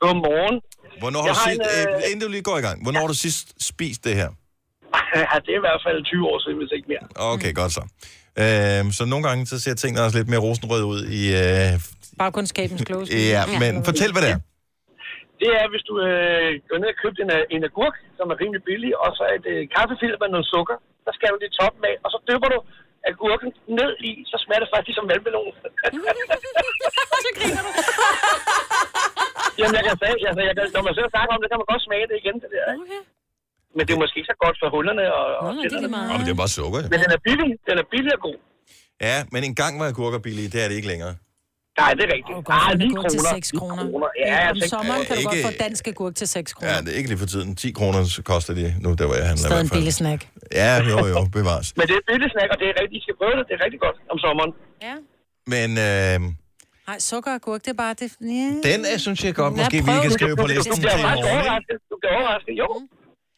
Godmorgen. 0.01 0.61
Hvornår 0.99 1.21
har 1.21 1.27
Jeg 1.29 1.35
du 1.35 1.41
har 1.41 1.51
sidst, 1.51 1.61
en, 1.61 1.89
øh... 1.89 1.97
øh, 1.97 2.11
inden 2.11 2.21
du 2.21 2.29
lige 2.29 2.43
går 2.43 2.59
i 2.59 2.61
gang, 2.61 2.83
hvornår 2.83 3.01
har 3.01 3.07
du 3.07 3.15
sidst 3.15 3.47
spist 3.69 4.05
det 4.05 4.15
her? 4.15 4.29
ja, 5.33 5.37
det 5.45 5.51
er 5.55 5.61
i 5.63 5.65
hvert 5.69 5.83
fald 5.87 5.99
20 6.05 6.27
år 6.31 6.39
siden, 6.45 6.57
hvis 6.61 6.71
ikke 6.77 6.89
mere. 6.93 7.33
Okay, 7.35 7.53
godt 7.55 7.73
så. 7.73 7.83
Uh, 8.43 8.83
så 8.99 9.03
nogle 9.13 9.25
gange 9.29 9.41
så 9.53 9.57
ser 9.65 9.75
tingene 9.75 10.05
også 10.07 10.17
lidt 10.19 10.31
mere 10.33 10.43
rosenrød 10.47 10.83
ud 10.95 11.01
i... 11.21 11.23
Uh, 11.43 11.73
Bagkundskabens 12.23 12.83
klogeste. 12.89 13.17
ja, 13.37 13.43
men 13.63 13.73
fortæl, 13.89 14.11
hvad 14.15 14.23
det 14.27 14.31
er. 14.35 14.41
Det 15.43 15.51
er, 15.61 15.67
hvis 15.73 15.85
du 15.89 15.95
øh, 16.09 16.51
går 16.69 16.79
ned 16.83 16.89
og 16.95 16.99
køber 17.03 17.21
en, 17.25 17.31
øh, 17.37 17.55
en 17.55 17.63
agurk, 17.69 17.97
som 18.19 18.27
er 18.33 18.37
rimelig 18.43 18.63
billig, 18.69 18.93
og 19.03 19.09
så 19.19 19.25
et 19.37 19.47
øh, 19.53 19.61
kaffefilter 19.75 20.19
med 20.23 20.31
noget 20.35 20.47
sukker. 20.55 20.77
Så 21.05 21.11
skal 21.17 21.29
du 21.33 21.37
det 21.43 21.49
i 21.53 21.57
toppen 21.61 21.83
af, 21.91 21.97
og 22.05 22.09
så 22.13 22.19
dypper 22.29 22.49
du 22.55 22.59
agurken 23.11 23.51
ned 23.79 23.91
i, 24.11 24.13
så 24.31 24.37
smager 24.45 24.63
det 24.65 24.71
faktisk 24.75 24.97
som 24.99 25.07
vandmelon. 25.11 25.55
så 27.25 27.31
griner 27.39 27.63
du. 27.67 27.71
Jamen, 29.59 29.75
jeg 29.79 29.85
kan 29.87 29.97
sige, 30.03 30.27
altså, 30.31 30.43
jeg 30.49 30.55
kan, 30.57 30.65
når 30.75 30.83
man 30.87 30.93
og 31.09 31.13
snakker 31.15 31.33
om 31.35 31.41
det, 31.43 31.49
kan 31.51 31.61
man 31.63 31.71
godt 31.73 31.83
smage 31.89 32.07
det 32.11 32.17
igen, 32.23 32.37
det 32.43 32.51
der. 32.55 32.67
Okay. 32.83 33.03
Men 33.77 33.83
det 33.87 33.93
er 33.97 34.01
måske 34.05 34.17
ikke 34.21 34.31
så 34.35 34.39
godt 34.45 34.57
for 34.63 34.69
hullerne 34.75 35.05
og, 35.19 35.25
og 35.41 35.45
Nå, 35.47 35.53
men 36.19 36.25
det 36.27 36.33
er 36.37 36.41
bare 36.45 36.53
sukker, 36.61 36.79
jo. 36.85 36.87
Men 36.93 36.99
den 37.05 37.11
er 37.17 37.21
billig, 37.29 37.51
den 37.69 37.77
er 37.83 37.87
billig 37.95 38.13
og 38.17 38.23
god. 38.29 38.39
Ja, 39.09 39.17
men 39.33 39.41
en 39.49 39.55
gang 39.63 39.73
var 39.81 39.87
agurker 39.95 40.19
billige, 40.29 40.49
det 40.55 40.59
er 40.65 40.69
det 40.71 40.77
ikke 40.81 40.91
længere. 40.95 41.15
Nej, 41.81 41.91
det 41.97 42.03
er 42.09 42.13
rigtigt. 42.17 42.37
Kan 42.49 42.55
Ah, 42.57 42.67
få 42.67 42.73
en 42.73 42.79
9 42.79 42.85
agurk 42.91 43.11
til 43.13 43.21
kroner. 43.21 43.35
6 43.35 43.53
kroner. 43.61 43.85
kroner. 43.91 44.09
Ja, 44.27 44.51
Om 44.51 44.57
seks- 44.57 44.71
sommeren 44.75 45.03
kan 45.09 45.15
du 45.17 45.21
Ja, 45.23 45.27
godt 45.29 45.37
ikke- 45.39 45.49
få 45.51 45.55
dansk 45.67 45.85
agurk 45.93 46.15
til 46.21 46.27
6 46.37 46.49
kroner. 46.57 46.73
Ja, 46.73 46.77
det 46.85 46.91
er 46.95 46.99
ikke 47.01 47.11
lige 47.13 47.21
for 47.25 47.31
tiden. 47.35 47.51
10 47.63 47.71
kroner 47.79 48.01
koster 48.33 48.53
de 48.61 48.67
nu, 48.85 48.89
der 49.01 49.07
var 49.11 49.17
jeg 49.21 49.27
handler 49.33 49.47
i 49.47 49.51
Stadig 49.51 49.65
en 49.69 49.75
billig 49.77 49.95
snack. 50.03 50.21
Ja, 50.61 50.71
jo, 50.91 50.97
jo, 51.15 51.21
bevares. 51.39 51.67
Men 51.79 51.85
det 51.91 51.97
er 52.01 52.05
billig 52.13 52.29
snack, 52.35 52.49
og 52.55 52.59
det 52.61 52.67
er 52.73 52.75
rigtig, 52.81 52.97
I 53.01 53.03
skal 53.07 53.15
prøve 53.21 53.35
det. 53.39 53.45
Det 53.49 53.55
er 53.59 53.63
rigtig 53.67 53.81
godt 53.87 53.97
om 54.13 54.19
sommeren. 54.25 54.51
Ja. 54.89 54.95
Men 55.55 55.69
øh, 55.89 56.17
Nej, 56.91 56.99
sukker 57.11 57.31
og 57.31 57.39
agurk, 57.41 57.61
det 57.65 57.71
er 57.77 57.81
bare 57.87 57.95
det. 58.03 58.09
Ja. 58.21 58.49
den 58.71 58.81
er, 58.93 58.97
synes 59.07 59.21
jeg 59.25 59.33
godt, 59.43 59.53
Ja, 59.53 59.57
måske 59.61 59.77
vi 59.89 59.93
kan 60.05 60.11
skrive 60.19 60.37
på 60.43 60.47
listen 60.53 60.71
du 60.73 60.77
til 60.77 60.83
bliver 60.83 61.17
overrasket. 61.21 61.77
Du 61.91 61.95
bliver 62.01 62.15
overrasket, 62.21 62.55
jo. 62.63 62.69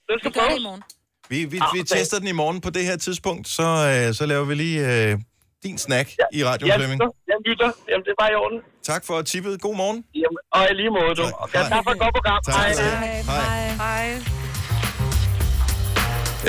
Det 0.08 0.14
skal 0.20 0.32
gør 0.32 0.48
det 0.50 0.58
i 0.60 0.62
morgen. 0.62 0.82
Vi, 1.28 1.44
vi, 1.44 1.58
vi 1.74 1.82
tester 1.82 2.18
den 2.18 2.28
i 2.28 2.32
morgen 2.32 2.60
på 2.60 2.70
det 2.70 2.84
her 2.84 2.96
tidspunkt, 2.96 3.48
så, 3.48 3.62
øh, 3.62 4.14
så 4.14 4.26
laver 4.26 4.44
vi 4.44 4.54
lige 4.54 4.78
øh, 4.92 5.18
din 5.62 5.78
snack 5.78 6.08
i 6.32 6.44
radioen, 6.44 6.70
Ja, 6.70 6.76
Flemming. 6.76 7.00
jeg 7.28 7.36
lytter. 7.46 7.70
Jamen, 7.90 8.04
det 8.04 8.10
er 8.10 8.20
bare 8.22 8.32
i 8.32 8.34
orden. 8.34 8.58
Tak 8.82 9.04
for 9.06 9.22
tippet. 9.22 9.60
God 9.60 9.76
morgen. 9.76 10.04
Jamen, 10.14 10.38
og 10.52 10.62
i 10.70 10.74
lige 10.74 10.90
måde, 10.90 11.14
du. 11.14 11.22
Og 11.22 11.48
ja, 11.54 11.58
tak 11.62 11.84
for 11.84 11.90
et 11.90 11.98
godt 11.98 12.14
program. 12.14 12.40
Tak. 12.44 12.54
Hej. 12.54 12.72
Hej. 13.22 13.68
Hej. 13.84 14.22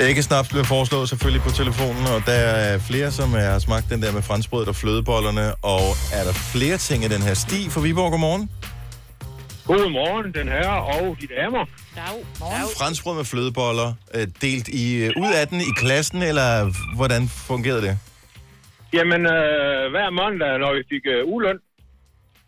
Æggesnaps 0.08 0.48
bliver 0.48 0.64
foreslået 0.64 1.08
selvfølgelig 1.08 1.42
på 1.42 1.50
telefonen, 1.50 2.06
og 2.06 2.22
der 2.26 2.32
er 2.32 2.78
flere, 2.78 3.10
som 3.12 3.32
har 3.32 3.58
smagt 3.58 3.86
den 3.90 4.02
der 4.02 4.12
med 4.12 4.22
franskbrødet 4.22 4.68
og 4.68 4.76
flødebollerne. 4.76 5.54
Og 5.62 5.80
er 6.12 6.24
der 6.24 6.32
flere 6.32 6.76
ting 6.76 7.04
i 7.04 7.08
den 7.08 7.22
her 7.22 7.34
sti 7.34 7.70
for 7.70 7.80
Viborg? 7.80 8.10
Godmorgen. 8.10 8.50
Godmorgen, 9.70 10.34
den 10.38 10.48
her 10.48 10.68
og 10.68 11.16
de 11.20 11.26
damer. 11.36 11.64
Franskbrød 12.78 13.14
med 13.16 13.24
flødeboller, 13.24 13.90
øh, 14.14 14.26
delt 14.42 14.68
i, 14.68 14.84
øh, 15.04 15.22
ud 15.22 15.32
af 15.40 15.44
den 15.48 15.60
i 15.70 15.72
klassen, 15.82 16.22
eller 16.30 16.48
hvordan 16.96 17.22
fungerede 17.28 17.82
det? 17.86 17.94
Jamen, 18.96 19.22
øh, 19.36 19.82
hver 19.94 20.10
mandag, 20.20 20.58
når 20.58 20.70
vi 20.76 20.82
fik 20.92 21.04
øh, 21.14 21.28
ugeløn, 21.32 21.58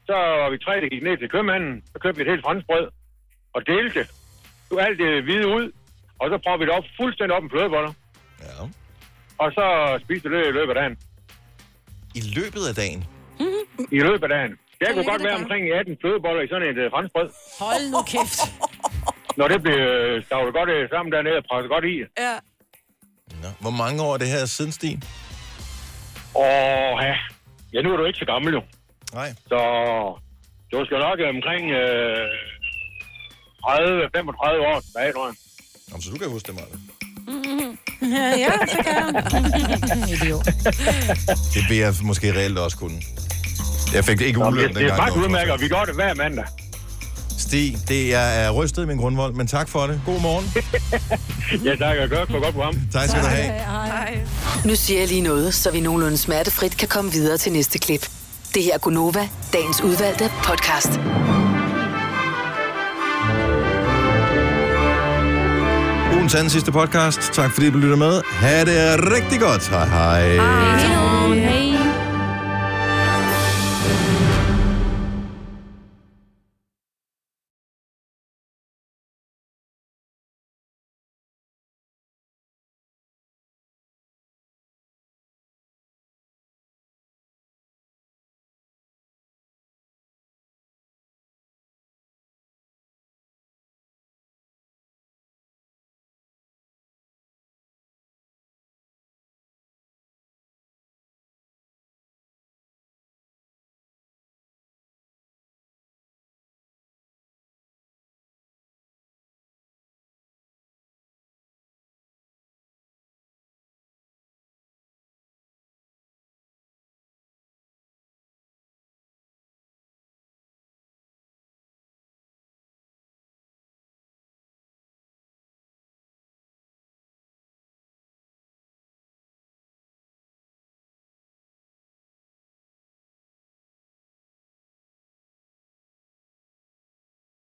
så 0.08 0.16
var 0.40 0.50
vi 0.50 0.58
tre, 0.58 0.74
der 0.82 0.88
gik 0.94 1.02
ned 1.08 1.16
til 1.18 1.28
købmanden, 1.34 1.72
så 1.92 1.96
købte 2.02 2.16
vi 2.18 2.22
et 2.26 2.30
helt 2.34 2.44
franskbrød 2.46 2.86
og 3.54 3.60
delte 3.66 3.98
det. 3.98 4.06
Du 4.70 4.78
alt 4.78 4.98
det 4.98 5.22
hvide 5.26 5.46
ud, 5.58 5.66
og 6.20 6.26
så 6.30 6.36
prøvede 6.44 6.60
vi 6.60 6.66
det 6.66 6.74
op 6.78 6.84
fuldstændig 7.00 7.32
op 7.36 7.42
med 7.42 7.50
flødeboller. 7.50 7.92
Ja. 8.46 8.54
Og 9.42 9.48
så 9.56 9.64
spiste 10.04 10.28
vi 10.30 10.36
det 10.36 10.46
i 10.52 10.56
løbet 10.58 10.72
af 10.74 10.78
dagen. 10.82 10.96
I 12.14 12.22
løbet 12.36 12.62
af 12.70 12.74
dagen? 12.82 13.00
I 13.98 13.98
løbet 14.08 14.22
af 14.22 14.28
dagen. 14.36 14.58
Det 14.80 14.88
kunne 14.94 15.10
godt 15.12 15.22
være 15.28 15.36
omkring 15.42 15.62
18 15.80 15.96
flødeboller 16.00 16.42
i 16.42 16.48
sådan 16.52 16.66
et 16.72 16.78
øh, 16.84 16.86
franskbrød. 16.94 17.28
Hold 17.64 17.84
nu 17.94 18.00
kæft. 18.12 18.40
Når 19.38 19.46
det 19.52 19.58
blev 19.64 19.78
øh, 19.94 20.24
stavlet 20.26 20.52
godt 20.58 20.70
øh, 20.76 20.82
sammen 20.92 21.10
dernede 21.14 21.36
og 21.40 21.44
presset 21.50 21.70
godt 21.74 21.84
i. 21.94 21.96
Ja. 22.24 22.34
Nå. 23.42 23.48
Hvor 23.64 23.74
mange 23.82 23.98
år 24.06 24.12
er 24.14 24.20
det 24.22 24.28
her 24.36 24.44
siden, 24.56 24.72
Stig? 24.78 24.94
Og 26.34 26.54
ja, 27.06 27.14
ja, 27.72 27.78
nu 27.84 27.88
er 27.92 27.96
du 27.96 28.04
ikke 28.04 28.18
så 28.18 28.28
gammel 28.32 28.50
jo. 28.58 28.62
Nej. 29.18 29.28
Så 29.50 29.60
du 30.72 30.78
skal 30.86 30.98
nok 31.08 31.18
omkring 31.34 31.64
øh, 31.80 32.26
30-35 33.64 34.70
år 34.70 34.78
tilbage, 34.86 35.12
tror 35.16 35.26
jeg. 35.30 35.36
Jamen, 35.88 36.02
så 36.02 36.08
du 36.12 36.18
kan 36.22 36.28
huske 36.30 36.46
det, 36.52 36.54
Martin. 36.60 36.80
Ja, 38.16 38.28
ja, 38.44 38.52
det 38.60 38.84
kan 38.86 39.14
jeg. 39.14 40.10
Idiot. 40.14 40.46
Det 41.54 41.62
vil 41.68 41.76
jeg 41.76 41.94
måske 42.02 42.32
reelt 42.38 42.58
også 42.58 42.76
kunne. 42.78 42.98
Jeg 43.94 44.04
fik 44.04 44.18
det 44.18 44.24
ikke 44.26 44.38
uløn 44.38 44.52
det, 44.52 44.60
det 44.60 44.70
er 44.70 44.78
dengang. 44.78 44.96
faktisk 44.98 45.24
udmærket, 45.24 45.52
og 45.52 45.60
vi 45.60 45.68
gør 45.68 45.84
det 45.84 45.94
hver 45.94 46.14
mandag. 46.14 46.44
Stig, 47.38 47.76
det 47.88 48.14
er 48.14 48.50
rystet 48.50 48.82
i 48.82 48.86
min 48.86 48.96
grundvold, 48.96 49.34
men 49.34 49.46
tak 49.46 49.68
for 49.68 49.86
det. 49.86 50.00
God 50.06 50.20
morgen. 50.20 50.52
ja, 51.66 51.76
tak. 51.76 51.96
Jeg 51.96 52.08
gør 52.08 52.24
for 52.30 52.42
godt 52.42 52.54
program. 52.54 52.74
Tak 52.92 53.08
skal 53.08 53.22
du 53.22 53.26
have. 53.26 53.52
Hej. 53.52 54.18
Nu 54.64 54.74
siger 54.74 55.00
jeg 55.00 55.08
lige 55.08 55.20
noget, 55.20 55.54
så 55.54 55.70
vi 55.70 55.80
nogenlunde 55.80 56.16
smertefrit 56.18 56.76
kan 56.76 56.88
komme 56.88 57.12
videre 57.12 57.36
til 57.38 57.52
næste 57.52 57.78
klip. 57.78 58.08
Det 58.54 58.62
her 58.62 58.74
er 58.74 58.78
Gunova, 58.78 59.28
dagens 59.52 59.80
udvalgte 59.80 60.30
podcast. 60.44 61.00
Ugens 66.14 66.34
anden 66.34 66.50
sidste 66.50 66.72
podcast. 66.72 67.20
Tak 67.32 67.52
fordi 67.52 67.70
du 67.70 67.78
lytter 67.78 67.96
med. 67.96 68.22
Ha' 68.32 68.64
det 68.64 69.12
rigtig 69.12 69.40
godt. 69.40 69.68
Hej 69.68 69.86
hej. 69.86 70.36
Hej. 70.36 71.34
Hej. 71.34 71.59